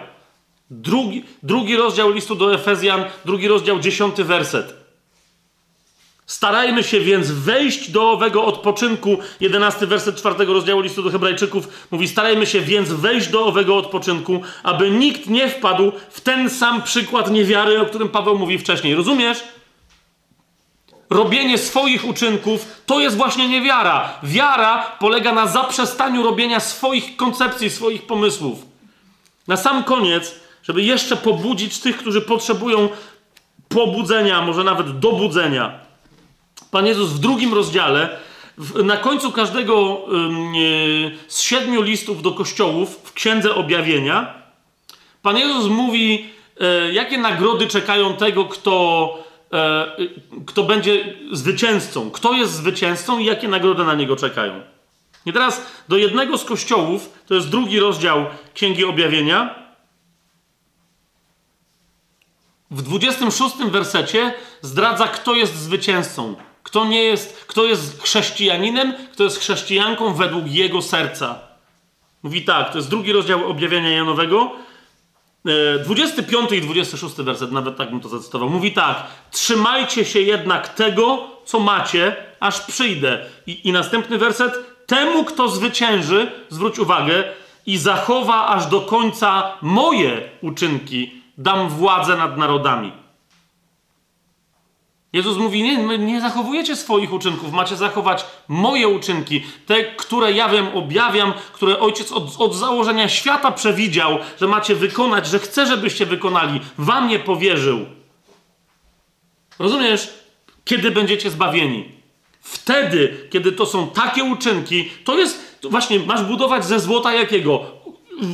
Drugi, 0.69 1.23
drugi 1.43 1.75
rozdział 1.75 2.11
listu 2.11 2.35
do 2.35 2.53
Efezjan, 2.53 3.05
drugi 3.25 3.47
rozdział, 3.47 3.79
dziesiąty 3.79 4.23
werset. 4.23 4.73
Starajmy 6.25 6.83
się 6.83 6.99
więc 6.99 7.31
wejść 7.31 7.91
do 7.91 8.11
owego 8.11 8.45
odpoczynku. 8.45 9.17
Jedenasty 9.39 9.87
werset 9.87 10.15
czwartego 10.15 10.53
rozdziału 10.53 10.81
listu 10.81 11.03
do 11.03 11.09
Hebrajczyków 11.09 11.87
mówi: 11.91 12.07
Starajmy 12.07 12.45
się 12.45 12.61
więc 12.61 12.89
wejść 12.89 13.27
do 13.27 13.45
owego 13.45 13.77
odpoczynku, 13.77 14.41
aby 14.63 14.91
nikt 14.91 15.27
nie 15.27 15.49
wpadł 15.49 15.91
w 16.09 16.21
ten 16.21 16.49
sam 16.49 16.81
przykład 16.81 17.31
niewiary, 17.31 17.81
o 17.81 17.85
którym 17.85 18.09
Paweł 18.09 18.37
mówi 18.37 18.57
wcześniej. 18.57 18.95
Rozumiesz? 18.95 19.43
Robienie 21.09 21.57
swoich 21.57 22.05
uczynków 22.05 22.81
to 22.85 22.99
jest 22.99 23.17
właśnie 23.17 23.47
niewiara. 23.47 24.13
Wiara 24.23 24.97
polega 24.99 25.33
na 25.33 25.47
zaprzestaniu 25.47 26.23
robienia 26.23 26.59
swoich 26.59 27.15
koncepcji, 27.17 27.69
swoich 27.69 28.07
pomysłów. 28.07 28.59
Na 29.47 29.57
sam 29.57 29.83
koniec, 29.83 30.35
żeby 30.63 30.81
jeszcze 30.81 31.17
pobudzić 31.17 31.79
tych, 31.79 31.97
którzy 31.97 32.21
potrzebują 32.21 32.89
pobudzenia, 33.69 34.41
może 34.41 34.63
nawet 34.63 34.99
dobudzenia 34.99 35.87
Pan 36.71 36.85
Jezus 36.85 37.09
w 37.09 37.19
drugim 37.19 37.53
rozdziale, 37.53 38.19
na 38.83 38.97
końcu 38.97 39.31
każdego 39.31 40.05
yy, 40.53 41.17
z 41.27 41.41
siedmiu 41.41 41.81
listów 41.81 42.21
do 42.21 42.31
kościołów 42.31 42.99
w 43.03 43.13
Księdze 43.13 43.55
Objawienia, 43.55 44.33
Pan 45.21 45.37
Jezus 45.37 45.67
mówi, 45.67 46.29
yy, 46.59 46.93
jakie 46.93 47.17
nagrody 47.17 47.67
czekają 47.67 48.13
tego, 48.13 48.45
kto, 48.45 49.26
kto 50.45 50.63
będzie 50.63 51.17
zwycięzcą. 51.31 52.11
Kto 52.11 52.33
jest 52.33 52.53
zwycięzcą 52.53 53.19
i 53.19 53.25
jakie 53.25 53.47
nagrody 53.47 53.83
na 53.83 53.95
niego 53.95 54.15
czekają. 54.15 54.61
I 55.25 55.33
teraz 55.33 55.67
do 55.89 55.97
jednego 55.97 56.37
z 56.37 56.45
kościołów, 56.45 57.09
to 57.27 57.33
jest 57.33 57.49
drugi 57.49 57.79
rozdział 57.79 58.25
Księgi 58.53 58.85
Objawienia, 58.85 59.67
w 62.71 62.81
26 62.81 63.55
wersecie 63.57 64.33
zdradza, 64.61 65.07
kto 65.07 65.33
jest 65.33 65.55
zwycięzcą. 65.55 66.35
Kto 66.63 66.85
nie 66.85 67.03
jest, 67.03 67.45
kto 67.45 67.65
jest 67.65 68.01
chrześcijaninem, 68.01 68.93
kto 69.13 69.23
jest 69.23 69.39
chrześcijanką 69.39 70.13
według 70.13 70.47
jego 70.47 70.81
serca. 70.81 71.39
Mówi 72.23 72.45
tak, 72.45 72.71
to 72.71 72.77
jest 72.77 72.89
drugi 72.89 73.11
rozdział 73.11 73.49
objawienia 73.49 73.89
Janowego, 73.89 74.51
25 75.85 76.51
e, 76.51 76.55
i 76.55 76.61
26 76.61 77.15
werset, 77.15 77.51
nawet 77.51 77.77
tak 77.77 77.89
bym 77.89 77.99
to 77.99 78.09
zacytował. 78.09 78.49
Mówi 78.49 78.71
tak: 78.71 79.03
Trzymajcie 79.31 80.05
się 80.05 80.21
jednak 80.21 80.73
tego, 80.73 81.27
co 81.45 81.59
macie, 81.59 82.15
aż 82.39 82.61
przyjdę. 82.61 83.25
I, 83.47 83.69
I 83.69 83.71
następny 83.71 84.17
werset: 84.17 84.53
Temu, 84.85 85.23
kto 85.23 85.47
zwycięży, 85.47 86.31
zwróć 86.49 86.79
uwagę, 86.79 87.23
i 87.65 87.77
zachowa 87.77 88.47
aż 88.47 88.65
do 88.65 88.81
końca 88.81 89.53
moje 89.61 90.21
uczynki, 90.41 91.21
dam 91.37 91.69
władzę 91.69 92.17
nad 92.17 92.37
narodami. 92.37 92.91
Jezus 95.13 95.37
mówi: 95.37 95.63
nie, 95.63 95.97
nie 95.97 96.21
zachowujecie 96.21 96.75
swoich 96.75 97.13
uczynków, 97.13 97.51
macie 97.51 97.75
zachować 97.75 98.25
moje 98.47 98.87
uczynki, 98.87 99.43
te, 99.65 99.83
które 99.83 100.31
ja 100.31 100.47
wam 100.47 100.75
objawiam, 100.75 101.33
które 101.53 101.79
ojciec 101.79 102.11
od, 102.11 102.41
od 102.41 102.55
założenia 102.55 103.09
świata 103.09 103.51
przewidział, 103.51 104.17
że 104.39 104.47
macie 104.47 104.75
wykonać, 104.75 105.27
że 105.27 105.39
chce, 105.39 105.65
żebyście 105.65 106.05
wykonali, 106.05 106.61
wam 106.77 107.07
nie 107.07 107.19
powierzył. 107.19 107.85
Rozumiesz? 109.59 110.13
Kiedy 110.65 110.91
będziecie 110.91 111.31
zbawieni? 111.31 111.91
Wtedy, 112.41 113.27
kiedy 113.29 113.51
to 113.51 113.65
są 113.65 113.87
takie 113.87 114.23
uczynki, 114.23 114.89
to 115.03 115.17
jest 115.17 115.61
to 115.61 115.69
właśnie, 115.69 115.99
masz 115.99 116.23
budować 116.23 116.65
ze 116.65 116.79
złota 116.79 117.13
jakiego? 117.13 117.65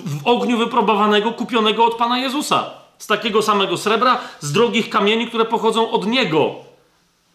W 0.05 0.27
ogniu 0.27 0.57
wyprobowanego, 0.57 1.31
kupionego 1.31 1.85
od 1.85 1.95
Pana 1.95 2.19
Jezusa. 2.19 2.82
Z 2.97 3.07
takiego 3.07 3.41
samego 3.41 3.77
srebra, 3.77 4.19
z 4.39 4.51
drogich 4.51 4.89
kamieni, 4.89 5.27
które 5.27 5.45
pochodzą 5.45 5.91
od 5.91 6.07
Niego. 6.07 6.55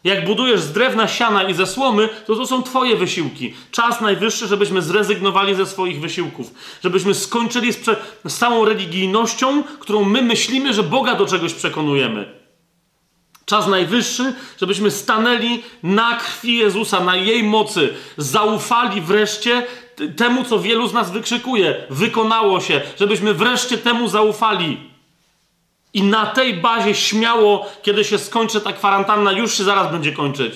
Jak 0.04 0.24
budujesz 0.24 0.60
z 0.60 0.72
drewna, 0.72 1.08
siana 1.08 1.42
i 1.42 1.54
ze 1.54 1.66
słomy, 1.66 2.08
to 2.26 2.36
to 2.36 2.46
są 2.46 2.62
Twoje 2.62 2.96
wysiłki. 2.96 3.54
Czas 3.70 4.00
najwyższy, 4.00 4.46
żebyśmy 4.46 4.82
zrezygnowali 4.82 5.54
ze 5.54 5.66
swoich 5.66 6.00
wysiłków. 6.00 6.54
Żebyśmy 6.82 7.14
skończyli 7.14 7.72
z, 7.72 7.84
z 8.24 8.38
całą 8.38 8.64
religijnością, 8.64 9.62
którą 9.62 10.04
my 10.04 10.22
myślimy, 10.22 10.74
że 10.74 10.82
Boga 10.82 11.14
do 11.14 11.26
czegoś 11.26 11.54
przekonujemy. 11.54 12.38
Czas 13.44 13.66
najwyższy, 13.66 14.34
żebyśmy 14.60 14.90
stanęli 14.90 15.62
na 15.82 16.16
krwi 16.16 16.56
Jezusa, 16.56 17.00
na 17.00 17.16
jej 17.16 17.42
mocy, 17.42 17.94
zaufali 18.16 19.00
wreszcie 19.00 19.66
temu, 20.16 20.44
co 20.44 20.58
wielu 20.58 20.88
z 20.88 20.92
nas 20.92 21.10
wykrzykuje. 21.10 21.86
Wykonało 21.90 22.60
się, 22.60 22.80
żebyśmy 22.98 23.34
wreszcie 23.34 23.78
temu 23.78 24.08
zaufali. 24.08 24.90
I 25.98 26.02
na 26.02 26.26
tej 26.26 26.54
bazie 26.54 26.94
śmiało, 26.94 27.66
kiedy 27.82 28.04
się 28.04 28.18
skończy 28.18 28.60
ta 28.60 28.72
kwarantanna, 28.72 29.32
już 29.32 29.58
się 29.58 29.64
zaraz 29.64 29.92
będzie 29.92 30.12
kończyć. 30.12 30.54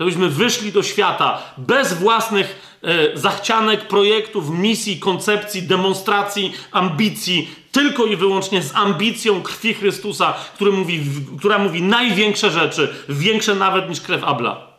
Żebyśmy 0.00 0.28
wyszli 0.28 0.72
do 0.72 0.82
świata 0.82 1.42
bez 1.58 1.94
własnych 1.94 2.78
e, 2.82 3.18
zachcianek, 3.18 3.88
projektów, 3.88 4.50
misji, 4.50 5.00
koncepcji, 5.00 5.62
demonstracji, 5.62 6.52
ambicji, 6.72 7.50
tylko 7.72 8.04
i 8.04 8.16
wyłącznie 8.16 8.62
z 8.62 8.76
ambicją 8.76 9.42
krwi 9.42 9.74
Chrystusa, 9.74 10.34
który 10.54 10.72
mówi, 10.72 11.00
która 11.38 11.58
mówi 11.58 11.82
największe 11.82 12.50
rzeczy, 12.50 12.94
większe 13.08 13.54
nawet 13.54 13.88
niż 13.88 14.00
krew 14.00 14.24
Abla. 14.24 14.69